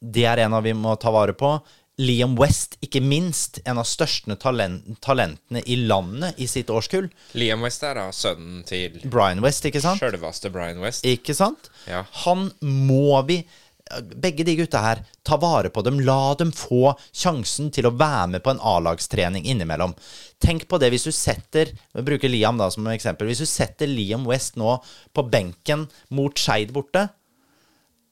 Det 0.00 0.24
er 0.24 0.44
en 0.46 0.56
av 0.56 0.64
vi 0.64 0.72
må 0.76 0.94
ta 0.96 1.12
vare 1.12 1.34
på. 1.36 1.56
Liam 2.00 2.36
West, 2.40 2.78
ikke 2.84 3.02
minst, 3.04 3.60
en 3.68 3.80
av 3.80 3.86
største 3.88 4.36
talent, 4.40 4.86
talentene 5.04 5.60
i 5.68 5.76
landet 5.84 6.38
i 6.40 6.48
sitt 6.48 6.70
årskull. 6.72 7.10
Liam 7.36 7.64
West 7.66 7.84
er 7.84 7.98
da 7.98 8.06
sønnen 8.14 8.62
til 8.68 9.00
Brian 9.04 9.42
West, 9.44 9.66
ikke 9.68 9.82
sant? 9.84 10.00
sjølveste 10.00 10.52
Brian 10.54 10.80
West. 10.80 11.04
Ikke 11.08 11.36
sant? 11.36 11.68
Ja. 11.90 12.06
Han 12.24 12.50
må 12.64 13.20
vi 13.28 13.42
Begge 13.90 14.44
de 14.46 14.52
gutta 14.54 14.78
her, 14.84 15.00
ta 15.26 15.34
vare 15.42 15.66
på 15.74 15.82
dem. 15.82 15.96
La 16.06 16.36
dem 16.38 16.52
få 16.54 16.92
sjansen 17.10 17.72
til 17.74 17.88
å 17.88 17.94
være 17.98 18.28
med 18.36 18.44
på 18.44 18.52
en 18.52 18.60
A-lagstrening 18.62 19.48
innimellom. 19.50 19.96
Tenk 20.38 20.68
på 20.70 20.78
det 20.78 20.92
hvis 20.94 21.08
du 21.08 21.10
setter 21.10 21.72
Vi 21.74 22.04
bruker 22.06 22.30
Liam 22.30 22.60
da 22.60 22.68
som 22.70 22.86
eksempel. 22.86 23.26
Hvis 23.26 23.42
du 23.42 23.50
setter 23.50 23.90
Liam 23.90 24.28
West 24.30 24.54
nå 24.60 24.76
på 25.10 25.24
benken 25.26 25.88
mot 26.14 26.38
Skeid 26.38 26.70
borte 26.76 27.08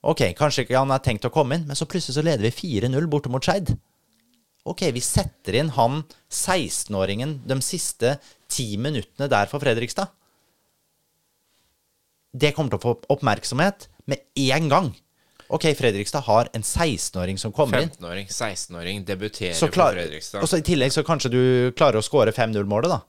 Ok, 0.07 0.23
kanskje 0.39 0.65
ikke 0.65 0.79
han 0.79 0.93
er 0.95 1.03
tenkt 1.03 1.27
å 1.27 1.33
komme 1.35 1.59
inn, 1.59 1.67
men 1.67 1.79
så 1.79 1.89
plutselig 1.91 2.15
så 2.19 2.23
leder 2.25 2.45
vi 2.47 2.55
4-0 2.55 3.09
borte 3.11 3.31
mot 3.33 3.43
Skeid. 3.45 3.75
Ok, 4.69 4.85
vi 4.95 5.03
setter 5.03 5.57
inn 5.59 5.73
han 5.75 6.03
16-åringen 6.31 7.39
de 7.49 7.57
siste 7.65 8.17
ti 8.53 8.77
minuttene 8.81 9.29
der 9.31 9.51
for 9.51 9.63
Fredrikstad. 9.63 10.13
Det 12.39 12.53
kommer 12.55 12.75
til 12.75 12.79
å 12.79 12.85
få 12.85 12.95
oppmerksomhet 13.17 13.89
med 14.09 14.23
en 14.53 14.71
gang. 14.71 14.91
Ok, 15.49 15.65
Fredrikstad 15.75 16.27
har 16.29 16.51
en 16.53 16.63
16-åring 16.63 17.39
som 17.41 17.53
kommer 17.57 17.87
inn. 17.87 17.93
15-åring, 17.97 18.29
16-åring, 18.29 19.05
debuterer 19.09 19.73
klar, 19.73 19.95
for 19.95 20.03
Fredrikstad. 20.03 20.43
og 20.45 20.51
så 20.51 20.61
I 20.61 20.67
tillegg 20.67 20.93
så 20.93 21.05
kanskje 21.07 21.33
du 21.33 21.43
klarer 21.79 22.03
å 22.03 22.05
skåre 22.05 22.35
5-0-målet, 22.37 22.93
da. 22.93 23.01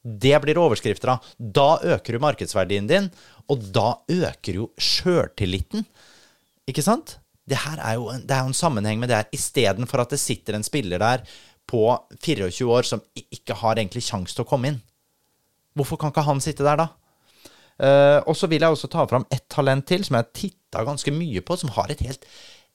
Det 0.00 0.32
blir 0.40 0.56
overskrifter 0.56 1.10
av. 1.12 1.26
Da 1.36 1.74
øker 1.96 2.16
du 2.16 2.22
markedsverdien 2.22 2.86
din, 2.88 3.10
og 3.50 3.64
da 3.74 3.88
øker 4.10 4.60
jo 4.60 4.68
sjøltilliten. 4.78 5.84
Ikke 6.70 6.84
sant? 6.86 7.16
Det 7.50 7.58
her 7.64 7.80
er 7.82 7.96
jo 7.98 8.10
en, 8.12 8.22
det 8.22 8.36
er 8.36 8.44
jo 8.44 8.52
en 8.52 8.60
sammenheng 8.60 9.00
med 9.00 9.10
det 9.10 9.18
her. 9.18 9.30
Istedenfor 9.34 10.04
at 10.04 10.14
det 10.14 10.20
sitter 10.22 10.56
en 10.56 10.66
spiller 10.66 11.02
der 11.02 11.24
på 11.70 11.82
24 12.22 12.70
år 12.70 12.86
som 12.86 13.02
ikke 13.18 13.56
har 13.58 13.78
egentlig 13.78 14.04
sjanse 14.06 14.36
til 14.36 14.46
å 14.46 14.50
komme 14.50 14.70
inn. 14.70 14.80
Hvorfor 15.78 15.98
kan 15.98 16.12
ikke 16.12 16.26
han 16.26 16.42
sitte 16.42 16.66
der, 16.66 16.84
da? 16.84 16.88
Uh, 17.80 18.20
og 18.28 18.36
så 18.36 18.48
vil 18.50 18.60
jeg 18.60 18.74
også 18.74 18.90
ta 18.92 19.06
fram 19.08 19.24
ett 19.32 19.46
talent 19.48 19.86
til 19.88 20.02
som 20.04 20.18
jeg 20.18 20.26
har 20.26 20.34
titta 20.36 20.82
ganske 20.84 21.14
mye 21.16 21.40
på, 21.40 21.56
som 21.56 21.72
har 21.74 21.90
et 21.90 22.02
helt 22.04 22.26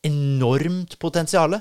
enormt 0.05 0.97
potensial. 1.01 1.59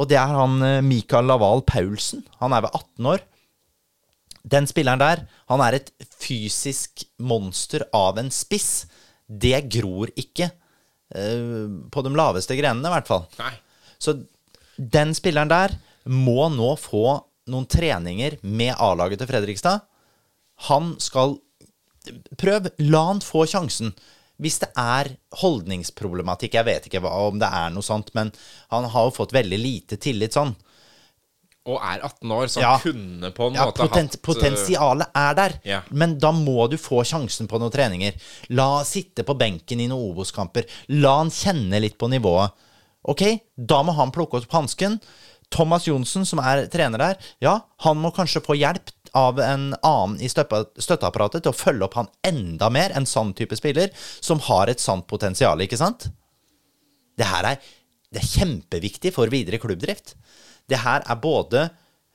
Og 0.00 0.10
det 0.10 0.18
er 0.18 0.32
han 0.34 0.58
eh, 0.66 0.82
Mikael 0.82 1.28
Laval 1.30 1.62
Paulsen. 1.66 2.24
Han 2.40 2.54
er 2.54 2.64
ved 2.64 2.74
18 2.74 3.08
år. 3.12 3.22
Den 4.44 4.68
spilleren 4.68 5.00
der, 5.00 5.24
han 5.48 5.62
er 5.64 5.78
et 5.78 5.90
fysisk 6.20 7.06
monster 7.24 7.86
av 7.96 8.20
en 8.20 8.30
spiss. 8.34 8.84
Det 9.24 9.56
gror 9.72 10.12
ikke 10.20 10.50
uh, 10.52 11.68
på 11.90 12.04
de 12.04 12.12
laveste 12.12 12.56
grenene, 12.58 12.90
i 12.90 12.94
hvert 12.94 13.08
fall. 13.08 13.24
Nei. 13.40 13.54
Så 13.96 14.18
den 14.76 15.14
spilleren 15.16 15.52
der 15.52 15.78
må 16.04 16.50
nå 16.52 16.74
få 16.76 17.06
noen 17.48 17.68
treninger 17.70 18.38
med 18.42 18.74
A-laget 18.80 19.22
til 19.22 19.30
Fredrikstad. 19.30 19.84
Han 20.68 20.94
skal 21.02 21.38
Prøv, 22.36 22.66
la 22.84 23.00
han 23.06 23.22
få 23.24 23.46
sjansen. 23.48 23.94
Hvis 24.36 24.58
det 24.60 24.68
er 24.76 25.08
holdningsproblematikk, 25.40 26.58
jeg 26.58 26.66
vet 26.66 26.88
ikke 26.88 27.00
hva, 27.00 27.14
om 27.30 27.38
det 27.40 27.48
er 27.48 27.70
noe 27.72 27.86
sånt, 27.86 28.10
men 28.12 28.28
han 28.68 28.88
har 28.92 29.06
jo 29.06 29.14
fått 29.16 29.32
veldig 29.32 29.60
lite 29.60 29.96
tillit 29.96 30.36
sånn. 30.36 30.52
Og 31.66 31.78
er 31.80 32.02
18 32.04 32.30
år, 32.36 32.46
så 32.52 32.60
Ja. 32.60 32.78
kunne 32.78 33.30
på 33.32 33.46
en 33.48 33.54
Ja, 33.54 33.64
måte 33.66 33.86
poten 33.88 34.08
hatt 34.10 34.20
Potensialet 34.22 35.06
er 35.14 35.34
der, 35.34 35.60
Ja. 35.64 35.80
men 35.90 36.18
da 36.18 36.30
må 36.30 36.68
du 36.68 36.76
få 36.76 37.00
sjansen 37.04 37.48
på 37.48 37.58
noen 37.58 37.72
treninger. 37.72 38.12
La 38.50 38.76
han 38.76 38.84
sitte 38.84 39.24
på 39.24 39.36
benken 39.38 39.80
i 39.80 39.86
noen 39.88 40.12
Obos-kamper. 40.12 40.66
La 40.90 41.18
han 41.18 41.30
kjenne 41.30 41.80
litt 41.80 41.96
på 41.96 42.08
nivået. 42.10 42.52
Ok, 43.06 43.40
da 43.56 43.82
må 43.82 43.94
han 43.94 44.10
plukke 44.12 44.34
opp 44.42 44.50
hansken. 44.52 45.00
Thomas 45.50 45.84
Johnsen, 45.86 46.26
som 46.26 46.38
er 46.40 46.66
trener 46.66 46.98
der, 46.98 47.16
ja, 47.40 47.60
han 47.80 47.96
må 48.00 48.12
kanskje 48.14 48.42
få 48.42 48.56
hjelp 48.58 48.90
av 49.14 49.38
en 49.38 49.74
annen 49.84 50.20
i 50.20 50.26
støtteapparatet 50.28 51.42
til 51.44 51.52
å 51.52 51.54
følge 51.56 51.84
opp 51.84 51.94
han 51.94 52.08
enda 52.24 52.70
mer, 52.70 52.90
en 52.94 53.04
sånn 53.06 53.34
type 53.34 53.56
spiller, 53.56 53.90
som 54.20 54.40
har 54.40 54.66
et 54.68 54.80
sant 54.80 55.06
potensial, 55.06 55.56
ikke 55.58 55.78
sant? 55.78 56.08
Det 57.16 57.26
her 57.26 57.44
er, 57.44 57.58
det 58.12 58.22
er 58.22 58.26
kjempeviktig 58.26 59.12
for 59.14 59.30
videre 59.30 59.58
klubbdrift. 59.62 60.14
Det 60.70 60.80
her 60.80 61.04
er 61.04 61.20
både 61.20 61.66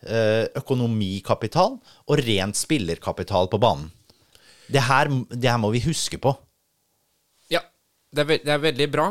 eh, 0.03 0.45
økonomikapital 0.57 1.77
og 1.79 2.21
rent 2.25 2.57
spillerkapital 2.57 3.49
på 3.51 3.59
banen. 3.61 3.89
Det 4.69 4.81
her, 4.85 5.09
det 5.33 5.49
her 5.49 5.57
må 5.61 5.71
vi 5.73 5.81
huske 5.85 6.19
på. 6.21 6.35
Ja, 7.49 7.61
det 8.13 8.25
er, 8.25 8.29
ve 8.29 8.37
det 8.43 8.53
er 8.53 8.61
veldig 8.61 8.89
bra. 8.93 9.07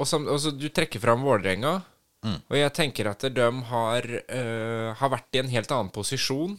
Og 0.00 0.08
som, 0.08 0.26
altså, 0.28 0.52
du 0.52 0.68
trekker 0.68 1.00
fram 1.02 1.24
Vålerenga, 1.26 1.80
Mm. 2.20 2.34
og 2.52 2.56
jeg 2.58 2.72
tenker 2.76 3.08
at 3.08 3.22
de 3.32 3.44
har, 3.64 4.04
øh, 4.04 4.88
har 4.92 5.08
vært 5.08 5.36
i 5.38 5.38
en 5.40 5.48
helt 5.48 5.70
annen 5.72 5.88
posisjon 5.88 6.58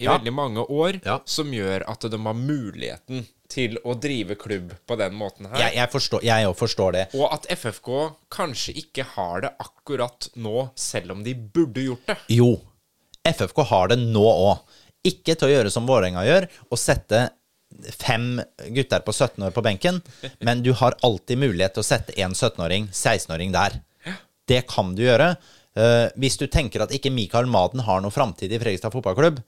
i 0.00 0.06
Ja. 0.08 0.16
veldig 0.18 0.32
mange 0.32 0.64
år, 0.66 1.00
Ja. 1.04 1.18
som 1.24 1.52
gjør 1.52 1.84
at 1.88 2.00
de 2.10 2.18
har 2.18 2.34
muligheten 2.34 3.26
til 3.50 3.76
å 3.84 3.94
drive 4.00 4.36
klubb 4.38 4.72
på 4.86 4.96
den 4.96 5.14
måten 5.18 5.48
her. 5.50 5.58
Jeg, 5.58 5.74
jeg 5.76 5.90
forstår, 5.90 6.22
jeg 6.22 6.54
forstår 6.56 6.92
det. 6.92 7.06
Og 7.18 7.32
at 7.34 7.46
FFK 7.50 7.88
kanskje 8.30 8.74
ikke 8.80 9.04
har 9.16 9.40
det 9.44 9.50
akkurat 9.60 10.28
nå, 10.36 10.70
selv 10.78 11.12
om 11.16 11.24
de 11.26 11.34
burde 11.34 11.82
gjort 11.84 12.06
det. 12.06 12.16
Jo, 12.28 12.52
FFK 13.26 13.64
har 13.72 13.88
det 13.92 13.98
nå 13.98 14.22
òg. 14.24 14.62
Ikke 15.04 15.34
til 15.36 15.48
å 15.48 15.52
gjøre 15.54 15.70
som 15.72 15.86
Vålerenga 15.88 16.22
gjør, 16.28 16.46
og 16.70 16.78
sette 16.78 17.30
fem 17.96 18.40
gutter 18.74 19.00
på 19.06 19.12
17 19.14 19.42
år 19.46 19.52
på 19.54 19.62
benken, 19.62 20.00
men 20.46 20.62
du 20.62 20.72
har 20.78 20.96
alltid 21.06 21.38
mulighet 21.38 21.74
til 21.76 21.84
å 21.84 21.86
sette 21.90 22.16
en 22.22 22.32
17-åring, 22.36 22.88
16-åring 22.92 23.52
der. 23.54 23.80
Det 24.50 24.64
kan 24.70 24.94
du 24.98 25.02
gjøre. 25.04 25.36
Eh, 25.78 26.08
hvis 26.18 26.36
du 26.40 26.46
tenker 26.50 26.82
at 26.82 26.90
ikke 26.94 27.12
Mikael 27.14 27.46
Maden 27.46 27.84
har 27.86 28.00
noe 28.02 28.10
framtid 28.14 28.50
i 28.52 28.58
Fredrikstad 28.58 28.90
fotballklubb, 28.94 29.38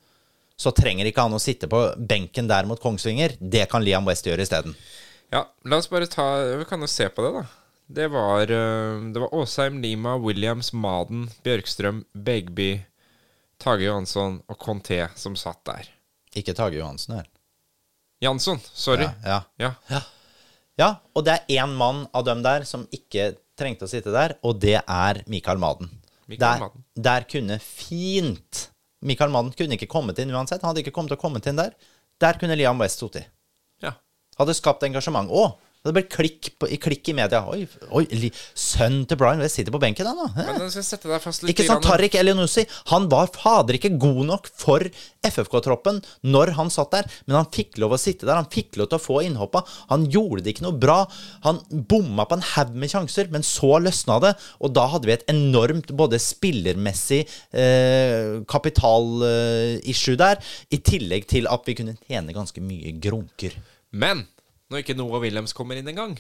så 0.57 0.73
trenger 0.75 1.09
ikke 1.09 1.25
han 1.25 1.35
å 1.35 1.41
sitte 1.43 1.69
på 1.71 1.81
benken 1.99 2.49
der 2.51 2.69
mot 2.69 2.81
Kongsvinger. 2.81 3.37
Det 3.41 3.67
kan 3.71 3.85
Liam 3.85 4.07
West 4.09 4.27
gjøre 4.29 4.45
isteden. 4.45 4.77
Ja, 5.33 5.47
la 5.65 5.79
oss 5.81 5.89
bare 5.89 6.07
ta 6.11 6.27
Vi 6.61 6.67
kan 6.69 6.81
jo 6.85 6.91
se 6.91 7.09
på 7.09 7.25
det, 7.25 7.33
da. 7.41 7.45
Det 7.93 8.09
var, 8.13 8.49
øh, 8.49 9.13
det 9.13 9.21
var 9.21 9.35
Åsheim, 9.35 9.81
Lima, 9.83 10.17
Williams, 10.17 10.73
Maden, 10.73 11.27
Bjørkstrøm, 11.45 12.05
Begby, 12.15 12.85
Tage 13.61 13.85
Johansson 13.85 14.41
og 14.49 14.59
Conté 14.59 15.05
som 15.19 15.37
satt 15.37 15.61
der. 15.69 15.91
Ikke 16.35 16.55
Tage 16.57 16.79
Johansen, 16.79 17.19
vel? 17.19 17.29
Jansson, 18.23 18.61
sorry. 18.73 19.09
Ja, 19.27 19.43
ja. 19.59 19.75
Ja. 19.91 20.03
Ja, 20.79 20.89
og 21.13 21.27
det 21.27 21.35
er 21.35 21.63
én 21.63 21.75
mann 21.77 22.07
av 22.17 22.25
dem 22.25 22.41
der 22.45 22.65
som 22.65 22.87
ikke 22.95 23.35
trengte 23.59 23.85
å 23.85 23.91
sitte 23.91 24.13
der, 24.15 24.39
og 24.43 24.61
det 24.63 24.79
er 24.81 25.21
Mikael 25.31 25.61
Maden. 25.61 25.91
Mikael 26.31 26.41
der, 26.41 26.63
Maden. 26.65 26.85
der 26.97 27.27
kunne 27.29 27.59
fint 27.61 28.69
Mikael 29.03 29.33
Mann 29.35 29.51
kunne 29.57 29.77
ikke 29.77 29.91
kommet 29.91 30.19
inn 30.23 30.33
uansett. 30.35 30.63
Han 30.63 30.73
hadde 30.73 30.85
ikke 30.85 30.95
kommet 30.95 31.13
til 31.13 31.19
å 31.19 31.23
komme 31.23 31.43
inn 31.45 31.59
der. 31.59 31.75
Der 32.23 32.39
kunne 32.39 32.57
Liam 32.59 32.81
West 32.83 33.03
sittet. 33.03 33.29
ja. 33.83 33.97
Hadde 34.39 34.55
skapt 34.57 34.85
engasjement. 34.87 35.29
Å! 35.29 35.59
Det 35.83 35.91
ble 35.97 36.03
klikk, 36.07 36.53
på, 36.63 36.69
i 36.71 36.77
klikk 36.79 37.09
i 37.11 37.15
media. 37.19 37.41
Oi, 37.51 37.65
oi 37.91 38.29
sønnen 38.55 39.03
til 39.11 39.19
Brian 39.19 39.41
West 39.43 39.59
sitter 39.59 39.75
på 39.75 39.81
benken, 39.83 40.07
ennå. 40.07 40.29
Ikke 41.51 41.67
sant. 41.67 41.83
Tariq 41.83 42.15
Elionussi 42.21 42.63
Han 42.93 43.09
var 43.11 43.33
fader 43.35 43.75
ikke 43.75 43.91
god 43.99 44.21
nok 44.29 44.47
for 44.47 44.85
FFK-troppen 45.27 45.99
når 46.23 46.53
han 46.55 46.71
satt 46.71 46.95
der, 46.95 47.09
men 47.27 47.41
han 47.41 47.51
fikk 47.51 47.81
lov 47.83 47.97
å 47.97 47.99
sitte 47.99 48.29
der. 48.29 48.39
Han 48.39 48.51
fikk 48.53 48.79
lov 48.79 48.93
til 48.93 49.01
å 49.01 49.03
få 49.03 49.17
innhoppa. 49.27 49.65
Han 49.91 50.07
gjorde 50.13 50.45
det 50.47 50.55
ikke 50.55 50.69
noe 50.69 50.79
bra. 50.85 51.01
Han 51.49 51.59
bomma 51.91 52.29
på 52.31 52.39
en 52.39 52.47
haug 52.53 52.77
med 52.79 52.93
sjanser, 52.93 53.33
men 53.35 53.43
så 53.47 53.81
løsna 53.83 54.21
det. 54.23 54.33
Og 54.63 54.71
da 54.79 54.87
hadde 54.93 55.11
vi 55.11 55.17
et 55.17 55.27
enormt 55.35 55.91
både 55.99 56.21
spillermessig 56.23 57.25
eh, 57.59 58.39
kapital-issue 58.47 60.15
der, 60.23 60.39
i 60.71 60.79
tillegg 60.79 61.27
til 61.35 61.51
at 61.51 61.67
vi 61.67 61.75
kunne 61.83 61.99
tjene 62.07 62.39
ganske 62.39 62.63
mye 62.63 62.95
grunker. 63.03 63.59
Men 63.91 64.23
når 64.73 64.83
ikke 64.83 64.97
Noah 64.99 65.23
Williams 65.23 65.55
kommer 65.57 65.79
inn 65.79 65.91
engang, 65.93 66.17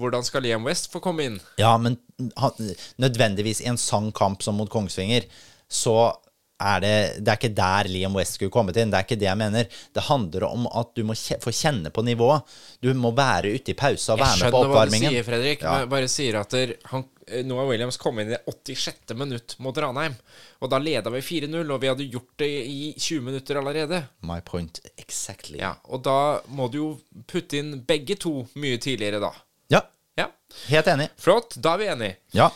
Hvordan 0.00 0.24
skal 0.24 0.44
Liam 0.46 0.64
West 0.64 0.88
få 0.92 1.00
komme 1.04 1.26
inn? 1.28 1.38
Ja, 1.60 1.74
men 1.76 1.98
han, 2.40 2.72
nødvendigvis 3.00 3.60
i 3.60 3.68
en 3.68 3.80
sann 3.80 4.08
kamp 4.16 4.40
som 4.44 4.56
mot 4.56 4.70
Kongsvinger, 4.72 5.26
så 5.68 6.14
er 6.60 6.80
det 6.84 6.94
Det 7.24 7.32
er 7.32 7.38
ikke 7.40 7.50
der 7.56 7.88
Liam 7.90 8.14
West 8.18 8.36
skulle 8.36 8.52
kommet 8.52 8.76
inn. 8.80 8.90
Det 8.92 8.98
er 9.00 9.06
ikke 9.06 9.18
det 9.20 9.28
jeg 9.28 9.38
mener. 9.40 9.68
Det 9.96 10.04
handler 10.06 10.46
om 10.50 10.66
at 10.70 10.90
du 10.96 11.02
må 11.08 11.16
kje, 11.18 11.38
få 11.42 11.52
kjenne 11.54 11.90
på 11.94 12.04
nivået. 12.06 12.42
Du 12.84 12.90
må 12.94 13.10
være 13.16 13.54
ute 13.56 13.72
i 13.72 13.76
pausa 13.78 14.14
og 14.14 14.20
være 14.22 14.36
med 14.44 14.54
på 14.54 14.62
oppvarmingen. 14.64 15.12
Jeg 15.12 15.24
skjønner 15.24 15.24
hva 15.24 15.24
du 15.24 15.24
sier, 15.24 15.28
Fredrik. 15.30 15.64
Ja. 15.66 15.74
men 15.78 15.92
bare 15.94 16.10
sier 16.12 16.40
at 16.40 16.56
der, 16.56 16.74
han, 16.92 17.04
eh, 17.28 17.44
Noah 17.46 17.68
Williams 17.70 17.96
kom 18.00 18.20
inn 18.22 18.34
i 18.34 18.40
86. 18.46 19.14
minutt 19.16 19.56
mot 19.58 19.76
Ranheim. 19.84 20.16
Og 20.60 20.70
da 20.72 20.78
leda 20.82 21.12
vi 21.14 21.22
4-0, 21.24 21.62
og 21.72 21.80
vi 21.80 21.88
hadde 21.92 22.08
gjort 22.12 22.32
det 22.42 22.50
i 22.68 22.92
20 22.98 23.22
minutter 23.30 23.60
allerede. 23.60 24.02
My 24.28 24.40
point 24.44 24.82
exactly. 24.96 25.58
Ja, 25.62 25.74
Og 25.88 26.02
da 26.04 26.18
må 26.48 26.68
du 26.70 26.78
jo 26.78 26.90
putte 27.30 27.58
inn 27.62 27.80
begge 27.88 28.16
to 28.20 28.42
mye 28.60 28.78
tidligere, 28.82 29.20
da. 29.22 29.32
ja 29.72 29.80
Ja, 30.18 30.26
helt 30.68 30.86
enig. 30.90 31.08
Flott, 31.16 31.54
da 31.56 31.76
er 31.76 31.78
vi 31.78 31.86
enige. 31.88 32.16
Ja. 32.36 32.50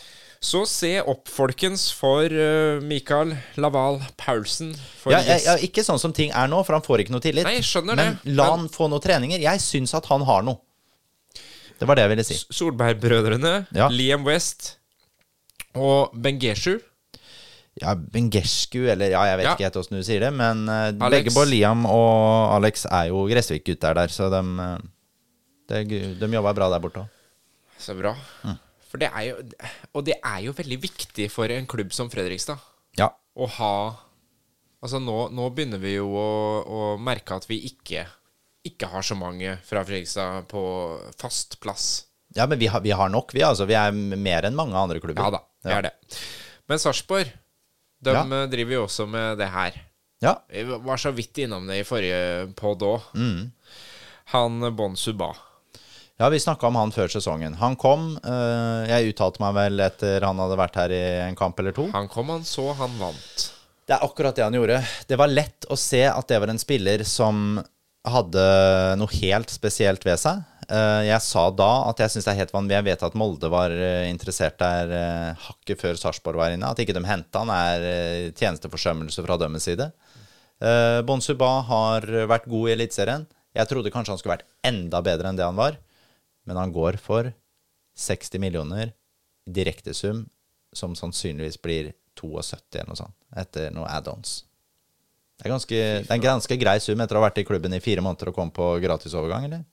Så 0.44 0.60
se 0.68 0.90
opp, 1.00 1.28
folkens, 1.32 1.86
for 1.96 2.28
uh, 2.28 2.82
Mikael 2.84 3.30
Laval 3.56 4.02
Paulsen. 4.20 4.74
Ja, 5.08 5.22
ja, 5.24 5.38
ja, 5.40 5.54
ikke 5.64 5.80
sånn 5.86 6.00
som 6.02 6.12
ting 6.12 6.34
er 6.36 6.50
nå, 6.52 6.58
for 6.66 6.76
han 6.76 6.84
får 6.84 7.04
ikke 7.04 7.14
noe 7.14 7.24
tillit. 7.24 7.46
Nei, 7.48 7.56
jeg 7.62 7.68
skjønner 7.70 7.96
Men 7.96 8.18
det, 8.20 8.34
la 8.36 8.50
han 8.52 8.66
få 8.72 8.90
noen 8.92 9.00
treninger. 9.04 9.40
Jeg 9.40 9.62
syns 9.64 9.94
at 9.96 10.10
han 10.12 10.26
har 10.28 10.44
noe. 10.44 10.60
Det 11.80 11.88
var 11.88 11.96
det 11.98 12.04
jeg 12.04 12.12
ville 12.12 12.26
si. 12.28 12.36
Solberg-brødrene, 12.54 13.54
Ja. 13.74 13.88
Liam 13.90 14.26
West 14.28 14.74
og 15.74 16.12
Bengeshu. 16.12 16.76
Ja, 17.80 17.96
Bengescu, 17.96 18.84
eller 18.92 19.10
ja, 19.16 19.24
jeg 19.32 19.40
vet 19.40 19.46
Ja. 19.48 19.54
ikke 19.56 19.66
helt 19.66 19.78
åssen 19.80 19.96
du 19.98 20.04
sier 20.06 20.22
det, 20.22 20.30
men 20.36 20.68
uh, 20.68 20.92
begge 21.10 21.32
både 21.34 21.50
Liam 21.50 21.88
og 21.90 22.52
Alex 22.60 22.84
er 22.86 23.08
jo 23.10 23.24
Gressvik-gutter 23.32 23.96
der, 23.98 24.12
så 24.12 24.28
de, 24.30 24.42
eh, 24.62 25.80
de, 25.88 26.02
de 26.20 26.28
jobba 26.36 26.52
bra 26.54 26.68
der 26.70 26.84
borte 26.84 27.02
òg. 27.02 27.08
Så 27.80 27.96
bra. 27.98 28.12
Mm. 28.44 28.60
For 28.94 29.02
det 29.02 29.08
er 29.10 29.24
jo 29.26 29.36
Og 29.98 30.04
det 30.06 30.14
er 30.22 30.40
jo 30.46 30.52
veldig 30.54 30.76
viktig 30.84 31.26
for 31.34 31.50
en 31.50 31.66
klubb 31.66 31.90
som 31.96 32.10
Fredrikstad 32.12 32.60
Ja. 33.00 33.08
å 33.36 33.48
ha 33.58 33.72
Altså, 34.84 35.00
nå, 35.00 35.30
nå 35.32 35.46
begynner 35.56 35.80
vi 35.80 35.94
jo 35.96 36.10
å, 36.12 36.28
å 36.68 36.80
merke 37.00 37.34
at 37.38 37.46
vi 37.48 37.56
ikke 37.70 38.02
ikke 38.68 38.88
har 38.92 39.02
så 39.04 39.16
mange 39.16 39.58
fra 39.64 39.80
Fredrikstad 39.84 40.44
på 40.48 40.60
fast 41.20 41.58
plass. 41.60 42.04
ja, 42.36 42.46
men 42.48 42.58
vi 42.60 42.66
har, 42.68 42.80
vi 42.84 42.92
har 42.96 43.08
nok, 43.12 43.32
vi. 43.36 43.40
altså. 43.44 43.66
Vi 43.68 43.74
er 43.76 43.92
mer 43.92 44.44
enn 44.48 44.54
mange 44.56 44.76
andre 44.76 45.00
klubber. 45.00 45.20
Ja 45.24 45.30
da, 45.34 45.40
vi 45.64 45.70
Ja. 45.70 45.78
er 45.78 45.82
det. 45.82 45.92
Men 46.68 46.78
Sarpsborg, 46.78 47.32
de 48.04 48.12
Ja. 48.12 48.22
driver 48.46 48.72
jo 48.72 48.84
også 48.86 49.06
med 49.08 49.38
det 49.38 49.48
her. 49.52 49.72
Ja. 50.22 50.34
Vi 50.48 50.62
var 50.64 50.96
så 50.96 51.12
vidt 51.12 51.36
innom 51.44 51.66
det 51.66 51.80
i 51.80 51.84
forrige 51.88 52.54
pod 52.56 52.80
òg. 52.80 53.02
Mm. 53.14 53.52
Han 54.32 54.76
Bon 54.76 54.96
Suba. 54.96 55.32
Ja, 56.20 56.28
vi 56.30 56.38
snakka 56.38 56.68
om 56.70 56.76
han 56.78 56.92
før 56.94 57.10
sesongen. 57.10 57.56
Han 57.58 57.74
kom. 57.80 58.14
eh, 58.22 58.84
jeg 58.90 59.10
uttalte 59.14 59.42
meg 59.42 59.54
vel 59.56 59.80
etter 59.82 60.22
han 60.22 60.38
hadde 60.38 60.58
vært 60.60 60.76
her 60.78 60.92
i 60.94 61.02
en 61.26 61.34
kamp 61.38 61.58
eller 61.58 61.74
to. 61.74 61.88
Han 61.90 62.06
kom, 62.08 62.28
han 62.30 62.44
så, 62.46 62.68
han 62.78 62.94
vant. 63.00 63.48
Det 63.84 63.96
er 63.96 64.04
akkurat 64.06 64.36
det 64.38 64.44
han 64.46 64.54
gjorde. 64.54 64.78
Det 65.10 65.18
var 65.18 65.28
lett 65.32 65.66
å 65.68 65.76
se 65.76 66.04
at 66.06 66.28
det 66.30 66.38
var 66.40 66.52
en 66.52 66.60
spiller 66.62 67.02
som 67.04 67.58
hadde 68.06 68.44
noe 69.00 69.16
helt 69.24 69.50
spesielt 69.50 70.04
ved 70.06 70.20
seg. 70.22 70.42
Eh, 70.70 71.02
Jeg 71.10 71.20
sa 71.26 71.48
da 71.50 71.70
at 71.90 71.98
jeg 72.04 72.12
syns 72.14 72.28
det 72.28 72.32
er 72.36 72.40
helt 72.44 72.54
vanlig. 72.54 72.76
Jeg 72.78 72.86
vet 72.92 73.02
at 73.10 73.18
Molde 73.18 73.50
var 73.52 73.74
eh, 73.74 74.06
interessert 74.12 74.56
der 74.62 75.34
hakket 75.48 75.82
før 75.82 75.98
Sarpsborg 75.98 76.38
var 76.38 76.54
inne. 76.54 76.70
At 76.70 76.78
ikke 76.78 76.94
de 76.94 77.02
henta 77.10 77.42
han, 77.42 77.50
er 77.50 78.30
tjenesteforsømmelse 78.38 79.24
fra 79.26 79.36
deres 79.42 79.66
side. 79.66 79.90
Eh, 80.62 81.00
Bon 81.02 81.20
Suba 81.20 81.56
har 81.66 82.06
vært 82.30 82.46
god 82.46 82.70
i 82.70 82.76
Eliteserien. 82.78 83.26
Jeg 83.54 83.66
trodde 83.70 83.90
kanskje 83.94 84.14
han 84.14 84.18
skulle 84.22 84.36
vært 84.38 84.48
enda 84.66 85.02
bedre 85.04 85.28
enn 85.32 85.36
det 85.38 85.44
han 85.50 85.58
var. 85.58 85.76
Men 86.44 86.60
han 86.60 86.72
går 86.74 86.98
for 87.00 87.32
60 87.96 88.40
millioner 88.42 88.92
direktesum, 89.46 90.24
som 90.74 90.96
sannsynligvis 90.98 91.60
blir 91.62 91.92
72 92.14 92.56
eller 92.74 92.88
noe 92.88 92.98
sånt, 92.98 93.16
etter 93.36 93.70
noen 93.74 93.90
add-ons. 93.90 94.44
Det 95.34 95.48
er, 95.48 95.50
ganske, 95.50 95.78
det 96.04 96.08
er 96.08 96.14
en 96.14 96.22
ganske 96.22 96.56
grei 96.60 96.76
sum 96.82 97.00
etter 97.02 97.16
å 97.16 97.20
ha 97.20 97.26
vært 97.26 97.40
i 97.42 97.46
klubben 97.46 97.74
i 97.74 97.82
fire 97.82 98.02
måneder 98.04 98.30
og 98.30 98.36
komme 98.36 98.54
på 98.54 98.68
gratisovergang, 98.84 99.48
eller? 99.48 99.64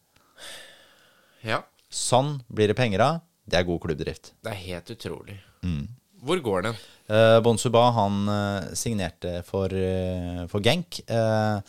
Ja, 1.45 1.61
Sånn 1.91 2.38
blir 2.47 2.72
det 2.72 2.78
penger 2.80 3.01
av. 3.03 3.17
Det 3.43 3.57
er 3.59 3.65
god 3.67 3.82
klubbdrift. 3.84 4.32
det 4.39 4.51
er 4.53 4.59
helt 4.63 4.91
utrolig. 4.93 5.36
Mm. 5.65 5.89
Hvor 6.24 6.39
går 6.45 6.61
den? 6.69 6.78
Eh, 7.11 7.39
Bonsuba 7.43 7.82
han 7.97 8.19
eh, 8.32 8.69
signerte 8.80 9.41
for, 9.43 9.74
eh, 9.76 10.45
for 10.47 10.63
Genk. 10.63 11.01
Eh, 11.09 11.59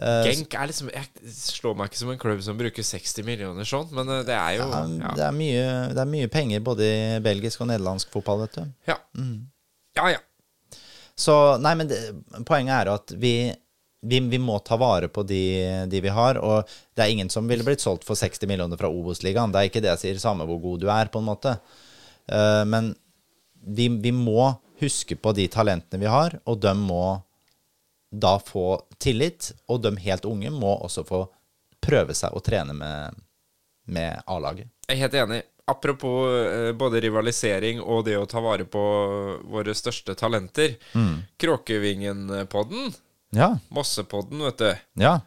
Genk 0.00 0.54
er 0.56 0.68
liksom 0.70 0.88
Jeg 0.88 1.32
slår 1.36 1.74
meg 1.76 1.90
ikke 1.90 2.00
som 2.00 2.10
en 2.10 2.20
klubb 2.20 2.40
som 2.42 2.58
bruker 2.58 2.86
60 2.86 3.26
millioner 3.26 3.68
sånn, 3.68 3.90
men 3.94 4.08
eh, 4.08 4.22
det 4.26 4.34
er 4.34 4.56
jo 4.56 4.66
ja, 4.66 4.82
Ja. 4.88 5.14
det, 5.18 5.24
er 5.26 5.36
mye, 5.36 5.64
det 5.92 6.00
er 6.02 6.08
mye 6.10 6.30
penger 6.32 6.62
både 6.64 6.88
i 6.88 7.18
belgisk 7.22 7.60
og 7.62 7.68
nederlandsk 7.70 8.10
fotball, 8.14 8.46
vet 8.46 8.56
du. 8.60 8.70
Ja, 8.88 8.96
ja. 9.98 10.14
ja. 10.16 10.22
Så 11.14 11.36
nei, 11.62 11.74
men 11.78 11.90
det, 11.90 11.98
poenget 12.48 12.72
er 12.80 12.90
at 12.94 13.12
vi, 13.20 13.34
vi, 14.00 14.20
vi 14.32 14.40
må 14.40 14.56
ta 14.64 14.78
vare 14.80 15.10
på 15.12 15.22
de, 15.28 15.42
de 15.92 16.00
vi 16.02 16.12
har. 16.16 16.40
Og 16.40 16.72
det 16.96 17.04
er 17.04 17.12
ingen 17.12 17.30
som 17.30 17.46
ville 17.50 17.66
blitt 17.66 17.84
solgt 17.84 18.08
for 18.08 18.18
60 18.18 18.48
millioner 18.50 18.80
fra 18.80 18.90
Obos-ligaen. 18.90 19.52
Det 19.52 19.60
er 19.60 19.70
ikke 19.70 19.84
det 19.84 19.92
jeg 19.92 20.02
sier, 20.06 20.22
samme 20.24 20.48
hvor 20.48 20.58
god 20.62 20.82
du 20.82 20.88
er, 20.90 21.12
på 21.12 21.20
en 21.22 21.28
måte. 21.28 21.54
Uh, 22.32 22.64
men 22.66 22.94
vi, 23.62 23.90
vi 24.02 24.14
må 24.16 24.54
huske 24.82 25.14
på 25.20 25.34
de 25.36 25.46
talentene 25.52 26.00
vi 26.02 26.10
har, 26.10 26.40
og 26.48 26.58
de 26.64 26.72
må 26.80 27.04
da 28.12 28.36
få 28.38 28.76
tillit. 29.00 29.52
Og 29.72 29.80
de 29.82 29.94
helt 30.04 30.24
unge 30.28 30.50
må 30.52 30.74
også 30.84 31.04
få 31.08 31.24
prøve 31.82 32.14
seg 32.14 32.34
å 32.36 32.42
trene 32.44 32.74
med, 32.76 33.16
med 33.90 34.20
A-laget. 34.30 34.68
Jeg 34.88 34.98
er 34.98 35.02
helt 35.06 35.16
enig. 35.24 35.40
Apropos 35.72 36.26
eh, 36.50 36.72
både 36.76 37.00
rivalisering 37.00 37.80
og 37.80 38.04
det 38.06 38.16
å 38.18 38.26
ta 38.28 38.40
vare 38.42 38.64
på 38.68 38.80
våre 39.50 39.72
største 39.78 40.14
talenter. 40.18 40.74
Mm. 40.98 41.20
Kråkevingen-podden, 41.40 42.92
Ja. 43.32 43.54
Mossepodden, 43.72 44.42
vet 44.44 44.58
du. 44.58 44.72
ja. 45.00 45.20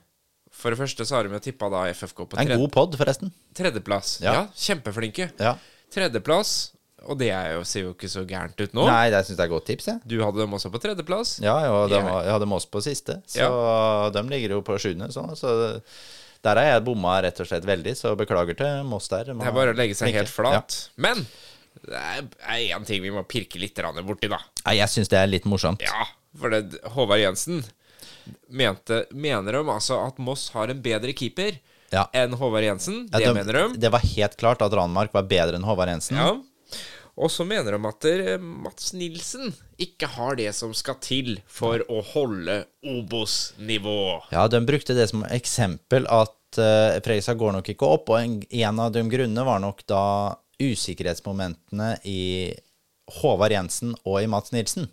For 0.55 0.71
det 0.71 0.77
første 0.79 1.03
så 1.03 1.17
har 1.17 1.27
de 1.27 1.39
tippa 1.43 1.67
da 1.69 1.81
FFK 1.91 2.21
på 2.31 2.37
En 2.39 2.47
god 2.47 2.71
pod, 2.71 2.93
forresten. 2.95 3.31
tredjeplass. 3.53 4.21
Ja. 4.23 4.33
Ja. 4.33 4.43
kjempeflinke. 4.55 5.31
Ja. 5.37 5.57
Tredjeplass, 5.91 6.71
og 7.05 7.17
det 7.19 7.29
jo, 7.31 7.63
ser 7.67 7.85
jo 7.87 7.93
ikke 7.93 8.09
så 8.11 8.23
gærent 8.27 8.59
ut 8.59 8.75
nå. 8.77 8.85
Nei, 8.89 9.07
jeg 9.13 9.27
syns 9.27 9.37
det 9.39 9.45
er 9.45 9.51
godt 9.53 9.65
tips, 9.69 9.87
jeg. 9.91 10.01
Du 10.09 10.17
hadde 10.23 10.41
dem 10.41 10.53
også 10.57 10.71
på 10.73 10.81
tredjeplass. 10.83 11.35
Ja, 11.43 11.55
ja 11.65 11.73
de, 11.91 11.99
jeg 12.01 12.33
hadde 12.35 12.49
Moss 12.49 12.65
på 12.69 12.81
siste, 12.85 13.19
så 13.29 13.49
de 14.15 14.23
ligger 14.29 14.57
jo 14.57 14.61
på 14.65 14.77
sjuende. 14.81 15.11
Så, 15.13 15.23
så 15.39 15.53
der 16.45 16.61
har 16.61 16.69
jeg 16.75 16.85
bomma 16.85 17.17
rett 17.25 17.39
og 17.41 17.49
slett 17.49 17.65
veldig, 17.67 17.95
så 17.97 18.13
beklager 18.19 18.57
til 18.59 18.83
Moss 18.89 19.09
der. 19.13 19.31
Det 19.31 19.37
er 19.49 19.55
bare 19.55 19.73
å 19.73 19.77
legge 19.77 19.97
seg 19.97 20.13
helt 20.15 20.31
flat. 20.31 20.77
Men 21.01 21.23
det 21.85 22.01
er 22.01 22.75
én 22.75 22.85
ting 22.87 23.01
vi 23.03 23.13
må 23.13 23.23
pirke 23.27 23.59
litt 23.61 23.77
borti, 24.05 24.29
da. 24.31 24.39
Nei, 24.65 24.77
jeg 24.79 24.93
syns 24.93 25.11
det 25.11 25.19
er 25.21 25.31
litt 25.31 25.45
morsomt. 25.49 25.83
Ja, 25.85 26.05
for 26.39 26.53
det, 26.53 26.79
Håvard 26.95 27.21
Jensen 27.21 27.63
mente, 28.49 29.03
mener 29.13 29.57
de 29.59 29.63
altså 29.69 29.99
at 30.07 30.17
Moss 30.23 30.49
har 30.55 30.71
en 30.73 30.81
bedre 30.81 31.13
keeper 31.13 31.59
Ja. 31.93 32.07
enn 32.13 32.33
Håvard 32.33 32.63
Jensen. 32.65 33.07
Ja, 33.11 33.19
Det 33.19 33.27
de- 33.27 33.33
mener 33.33 33.53
de. 33.53 33.77
Det 33.79 33.91
var 33.91 33.99
helt 33.99 34.37
klart 34.37 34.61
at 34.61 34.73
Ranmark 34.73 35.13
var 35.13 35.23
bedre 35.23 35.55
enn 35.55 35.63
Håvard 35.63 35.87
Jensen. 35.89 36.17
Ja. 36.17 36.33
Og 37.15 37.31
så 37.31 37.45
mener 37.47 37.75
de 37.75 37.87
at 37.87 38.05
eh, 38.09 38.41
Mats 38.43 38.91
Nilsen 38.95 39.53
ikke 39.81 40.09
har 40.17 40.35
det 40.35 40.49
som 40.55 40.73
skal 40.75 40.97
til 41.03 41.37
for 41.47 41.79
å 41.87 42.01
holde 42.11 42.65
Obos-nivå. 42.83 43.99
Ja, 44.35 44.47
de 44.51 44.59
brukte 44.67 44.97
det 44.97 45.07
som 45.11 45.23
eksempel 45.29 46.07
at 46.11 46.59
uh, 46.59 46.97
Fredrikstad 46.99 47.39
går 47.39 47.55
nok 47.55 47.71
ikke 47.71 47.87
opp, 47.87 48.11
og 48.11 48.19
en, 48.19 48.35
en 48.43 48.83
av 48.83 48.91
de 48.95 49.05
grunnene 49.07 49.47
var 49.47 49.63
nok 49.63 49.85
da 49.87 50.03
usikkerhetsmomentene 50.59 51.95
i 52.07 52.51
Håvard 53.21 53.55
Jensen 53.55 53.95
og 54.03 54.19
i 54.19 54.29
Mats 54.31 54.51
Nilsen. 54.55 54.89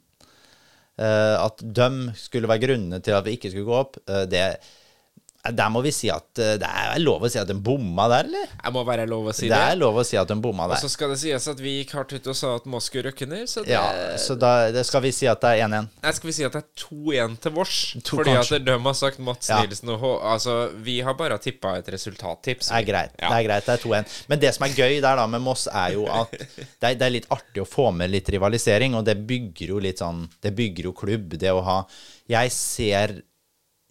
Uh, 1.01 1.43
at 1.43 1.59
de 1.63 2.15
skulle 2.21 2.51
være 2.51 2.69
grunnene 2.69 3.03
til 3.03 3.19
at 3.19 3.27
vi 3.27 3.35
ikke 3.35 3.51
skulle 3.51 3.67
gå 3.67 3.79
opp, 3.83 3.99
uh, 4.07 4.23
det 4.31 4.47
Der 5.43 5.71
må 5.75 5.81
vi 5.83 5.91
si 5.91 6.07
at 6.13 6.39
eh, 6.39 6.53
det 6.63 6.69
er 6.71 7.01
lov 7.03 7.25
å 7.27 7.29
si 7.33 7.39
at 7.41 7.49
de 7.51 7.57
bomma 7.59 8.05
der, 8.13 8.29
eller? 8.29 8.51
Jeg 8.63 8.73
må 8.77 8.85
være 8.87 9.09
lov 9.11 9.27
å 9.27 9.33
si 9.35 9.49
Det 9.49 9.57
det. 9.57 9.73
er 9.73 9.79
lov 9.81 9.97
å 9.99 10.05
si 10.07 10.15
at 10.21 10.29
de 10.31 10.37
bomma 10.39 10.69
der. 10.71 10.77
Og 10.79 10.85
så 10.85 10.91
skal 10.93 11.11
det 11.11 11.17
sies 11.19 11.49
at 11.51 11.59
vi 11.59 11.73
gikk 11.81 11.95
hardt 11.99 12.13
ut 12.15 12.29
og 12.31 12.37
sa 12.39 12.53
at 12.61 12.69
Moss 12.71 12.87
skulle 12.87 13.09
røkke 13.11 13.27
ned, 13.27 13.49
så 13.51 13.65
det 13.67 13.73
Ja, 13.75 13.83
så 14.23 14.37
da 14.39 14.53
det 14.71 14.85
skal 14.87 15.03
vi 15.03 15.11
si 15.17 15.27
at 15.27 15.41
det 15.43 15.51
er 15.57 15.65
1-1. 15.67 15.89
Nei, 16.05 16.13
skal 16.15 16.31
vi 16.31 16.35
si 16.37 16.47
at 16.47 16.55
det 16.55 16.63
er 16.63 16.85
2-1 16.85 17.35
til 17.43 17.57
vårs? 17.57 17.81
To, 18.07 18.21
fordi 18.21 18.37
kanskje. 18.37 18.61
at 18.61 18.69
de 18.71 18.77
har 18.87 18.95
sagt 19.01 19.19
Mats 19.19 19.51
Ja. 19.51 19.59
Nilsen 19.67 19.91
og 19.97 19.99
H... 20.05 20.13
Altså, 20.37 20.55
vi 20.87 21.01
har 21.03 21.19
bare 21.19 21.41
tippa 21.43 21.75
et 21.81 21.91
resultattips. 21.97 22.71
Det 22.71 22.79
er 22.79 22.87
greit. 22.93 23.19
Ja. 23.19 23.33
Det 23.35 23.41
er 23.41 23.49
greit, 23.49 23.67
det 23.67 23.75
er 23.75 23.83
2-1. 23.89 24.15
Men 24.31 24.45
det 24.47 24.55
som 24.55 24.69
er 24.69 24.79
gøy 24.79 25.01
der 25.03 25.19
da 25.25 25.27
med 25.35 25.43
Moss, 25.43 25.67
er 25.67 25.97
jo 25.99 26.07
at 26.07 26.31
det 26.39 26.93
er, 26.93 26.95
det 26.95 27.09
er 27.09 27.17
litt 27.19 27.27
artig 27.35 27.65
å 27.65 27.69
få 27.69 27.91
med 27.91 28.15
litt 28.15 28.31
rivalisering, 28.31 28.95
og 28.95 29.03
det 29.11 29.19
bygger 29.27 29.75
jo 29.75 29.83
litt 29.83 29.99
sånn 30.07 30.23
Det 30.39 30.55
bygger 30.55 30.87
jo 30.93 30.95
klubb, 31.03 31.35
det 31.43 31.51
å 31.51 31.61
ha 31.67 31.81
Jeg 32.31 32.55
ser 32.55 33.19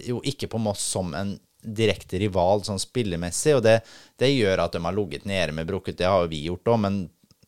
jo 0.07 0.22
ikke 0.28 0.49
på 0.52 0.61
Moss 0.61 0.84
som 0.94 1.14
en 1.18 1.36
direkte 1.61 2.18
rival 2.18 2.64
sånn 2.65 2.82
spillemessig, 2.82 3.53
og 3.57 3.64
det, 3.65 3.82
det 4.18 4.32
gjør 4.34 4.64
at 4.64 4.73
de 4.73 4.82
har 4.82 4.98
ligget 4.98 5.28
nede 5.30 5.53
med 5.53 5.69
brukket. 5.69 5.99
Det 5.99 6.10
har 6.10 6.26
jo 6.26 6.32
vi 6.32 6.44
gjort 6.48 6.73
òg, 6.73 6.82
men 6.88 7.02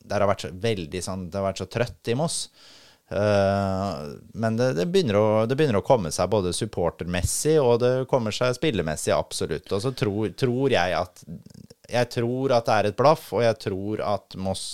det 0.03 0.15
har 0.19 0.27
vært 0.29 0.45
så 0.45 0.49
veldig 0.51 0.99
sånn 0.99 1.29
Det 1.31 1.39
har 1.39 1.45
vært 1.47 1.61
så 1.63 1.69
trøtt 1.71 2.11
i 2.11 2.17
Moss. 2.19 2.39
Uh, 3.13 4.15
men 4.33 4.57
det, 4.57 4.71
det, 4.73 4.87
begynner 4.89 5.17
å, 5.19 5.25
det 5.45 5.57
begynner 5.59 5.81
å 5.81 5.85
komme 5.85 6.09
seg 6.11 6.31
både 6.33 6.53
supportermessig 6.55 7.59
og 7.61 7.75
det 7.83 7.91
kommer 8.09 8.33
seg 8.33 8.55
spillemessig, 8.57 9.13
absolutt. 9.15 9.69
Og 9.69 9.83
så 9.83 9.93
tror, 9.97 10.31
tror 10.39 10.73
jeg 10.73 10.97
at 10.97 11.25
jeg 11.93 12.09
tror 12.09 12.53
at 12.55 12.67
det 12.67 12.75
er 12.75 12.89
et 12.89 12.97
blaff, 12.97 13.27
og 13.35 13.43
jeg 13.43 13.59
tror 13.67 14.01
at 14.07 14.37
Moss 14.39 14.65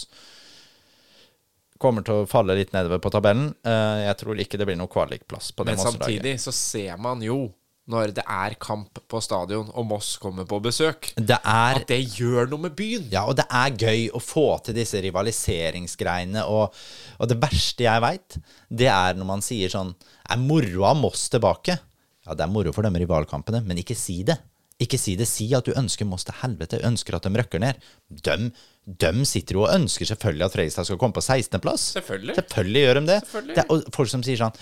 kommer 1.80 2.04
til 2.06 2.22
å 2.22 2.28
falle 2.30 2.56
litt 2.60 2.74
nedover 2.76 3.00
på 3.04 3.12
tabellen. 3.12 3.54
Uh, 3.66 4.04
jeg 4.06 4.20
tror 4.22 4.44
ikke 4.44 4.60
det 4.60 4.68
blir 4.70 4.80
noe 4.80 4.92
kvalikplass 4.92 5.52
på 5.56 5.66
det 5.66 5.76
Men 5.76 5.84
samtidig 5.84 6.36
så 6.44 6.54
ser 6.56 7.00
man 7.02 7.24
jo, 7.26 7.48
når 7.90 8.14
det 8.20 8.24
er 8.30 8.56
kamp 8.62 9.00
på 9.10 9.22
stadion 9.24 9.72
og 9.74 9.88
Moss 9.90 10.12
kommer 10.22 10.46
på 10.50 10.60
besøk, 10.62 11.12
Det 11.16 11.40
er 11.40 11.80
at 11.80 11.88
det 11.90 12.00
gjør 12.20 12.50
noe 12.52 12.68
med 12.68 12.76
byen. 12.78 13.08
Ja, 13.12 13.26
og 13.26 13.38
det 13.40 13.48
er 13.50 13.74
gøy 13.74 14.10
å 14.14 14.22
få 14.22 14.60
til 14.66 14.78
disse 14.78 15.02
rivaliseringsgreiene. 15.02 16.46
Og, 16.46 16.76
og 17.18 17.32
det 17.32 17.40
verste 17.42 17.88
jeg 17.88 18.06
veit, 18.06 18.38
det 18.70 18.92
er 18.94 19.18
når 19.18 19.30
man 19.32 19.46
sier 19.46 19.74
sånn 19.74 19.96
Er 20.30 20.38
moroa 20.38 20.94
Moss 20.98 21.28
tilbake? 21.34 21.80
Ja, 22.28 22.36
det 22.38 22.46
er 22.46 22.54
moro 22.54 22.74
for 22.76 22.86
de 22.86 23.02
rivalkampene, 23.02 23.64
men 23.66 23.82
ikke 23.82 23.98
si 23.98 24.22
det. 24.28 24.38
Ikke 24.80 25.00
si 25.02 25.16
det. 25.20 25.28
Si 25.28 25.50
at 25.58 25.66
du 25.66 25.74
ønsker 25.76 26.08
Moss 26.08 26.28
til 26.28 26.38
helvete, 26.44 26.80
ønsker 26.86 27.18
at 27.18 27.26
de 27.26 27.34
røkker 27.42 27.64
ned. 27.64 27.80
De, 28.08 28.52
de 28.90 29.26
sitter 29.28 29.58
jo 29.58 29.66
og 29.66 29.74
ønsker 29.76 30.08
selvfølgelig 30.10 30.46
at 30.48 30.56
Fredrikstad 30.56 30.88
skal 30.88 31.00
komme 31.02 31.18
på 31.18 31.22
16.-plass. 31.22 31.90
Selvfølgelig. 32.00 32.36
Selvfølgelig 32.40 32.86
gjør 32.86 33.00
de 33.00 33.04
det. 33.10 33.20
Det 33.50 33.64
er, 33.64 33.68
og 33.70 33.90
folk 33.96 34.12
som 34.12 34.24
sier 34.26 34.40
sånn 34.40 34.56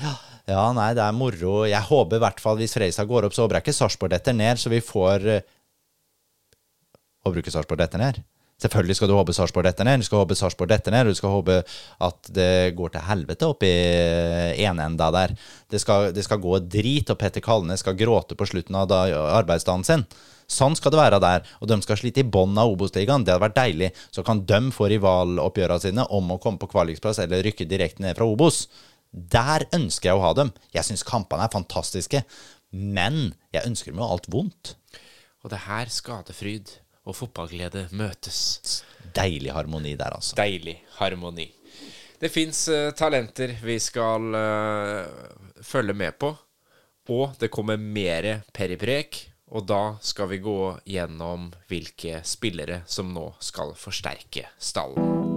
ja, 0.47 0.63
nei, 0.75 0.93
det 0.95 1.03
er 1.03 1.15
moro. 1.15 1.53
Jeg 1.67 1.83
håper 1.89 2.19
i 2.19 2.23
hvert 2.23 2.39
fall 2.39 2.59
hvis 2.59 2.75
Fredrikstad 2.77 3.09
går 3.09 3.27
opp, 3.27 3.35
så 3.35 3.43
håper 3.43 3.59
jeg 3.59 3.67
ikke 3.67 3.77
Sarpsborg 3.81 4.13
detter 4.15 4.35
ned, 4.35 4.59
så 4.59 4.71
vi 4.73 4.83
får 4.83 5.29
å 5.35 5.37
Håper 7.27 7.35
du 7.35 7.43
ikke 7.43 7.51
Sarpsborg 7.51 7.81
detter 7.81 7.99
ned? 7.99 8.21
Selvfølgelig 8.57 8.95
skal 8.97 9.09
du 9.11 9.13
håpe 9.13 9.33
Sarpsborg 9.35 9.67
detter 9.67 9.85
ned, 9.85 10.01
du 10.01 10.07
skal 10.07 10.23
håpe 10.23 10.37
Sarpsborg 10.37 10.71
detter 10.71 10.93
ned, 10.95 11.11
du 11.11 11.17
skal 11.17 11.33
håpe 11.35 11.59
at 12.07 12.29
det 12.33 12.73
går 12.77 12.93
til 12.95 13.03
helvete 13.05 13.49
oppi 13.51 13.69
enenda 14.63 15.11
der. 15.13 15.35
Det 15.69 15.81
skal, 15.83 16.09
det 16.15 16.23
skal 16.25 16.41
gå 16.41 16.57
drit, 16.65 17.11
og 17.13 17.19
Petter 17.21 17.43
Kalnes 17.43 17.83
skal 17.83 17.99
gråte 17.99 18.37
på 18.39 18.47
slutten 18.49 18.79
av 18.79 18.95
arbeidsdagen 18.95 19.85
sin. 19.85 20.07
Sånn 20.47 20.77
skal 20.79 20.93
det 20.93 20.99
være 21.01 21.19
der, 21.19 21.47
og 21.59 21.67
de 21.67 21.75
skal 21.83 21.99
slite 21.99 22.23
i 22.23 22.27
bånn 22.27 22.55
av 22.59 22.71
Obos-ligaen. 22.71 23.25
Det 23.27 23.33
hadde 23.33 23.43
vært 23.43 23.57
deilig. 23.57 23.89
Så 24.15 24.23
kan 24.27 24.45
de 24.47 24.59
få 24.71 24.87
rivaloppgjørene 24.93 25.83
sine 25.83 26.05
om 26.15 26.31
å 26.31 26.39
komme 26.43 26.61
på 26.61 26.69
kvalikplass 26.71 27.19
eller 27.23 27.43
rykke 27.43 27.67
direkte 27.67 28.05
ned 28.05 28.15
fra 28.15 28.27
Obos. 28.29 28.65
Der 29.11 29.67
ønsker 29.75 30.11
jeg 30.11 30.19
å 30.19 30.23
ha 30.23 30.31
dem. 30.37 30.53
Jeg 30.71 30.87
syns 30.87 31.03
kampene 31.07 31.47
er 31.47 31.51
fantastiske, 31.51 32.23
men 32.71 33.33
jeg 33.55 33.67
ønsker 33.67 33.91
dem 33.91 33.99
jo 33.99 34.07
alt 34.07 34.31
vondt. 34.31 34.75
Og 35.43 35.51
det 35.51 35.59
er 35.59 35.67
her 35.67 35.91
skadefryd 35.91 36.71
og 37.07 37.15
fotballglede 37.15 37.87
møtes. 37.95 38.81
Deilig 39.15 39.53
harmoni 39.55 39.95
der, 39.99 40.15
altså. 40.15 40.35
Deilig 40.39 40.79
harmoni. 40.97 41.49
Det 42.17 42.31
fins 42.33 42.65
talenter 42.97 43.53
vi 43.61 43.77
skal 43.83 44.33
uh, 44.33 45.61
følge 45.63 45.93
med 45.95 46.17
på, 46.19 46.31
og 47.13 47.35
det 47.39 47.51
kommer 47.53 47.79
mere 47.79 48.41
periprek. 48.55 49.27
Og 49.55 49.63
da 49.67 49.95
skal 50.03 50.31
vi 50.33 50.41
gå 50.43 50.59
gjennom 50.85 51.51
hvilke 51.71 52.21
spillere 52.27 52.81
som 52.85 53.13
nå 53.15 53.29
skal 53.39 53.75
forsterke 53.79 54.49
stallen. 54.59 55.36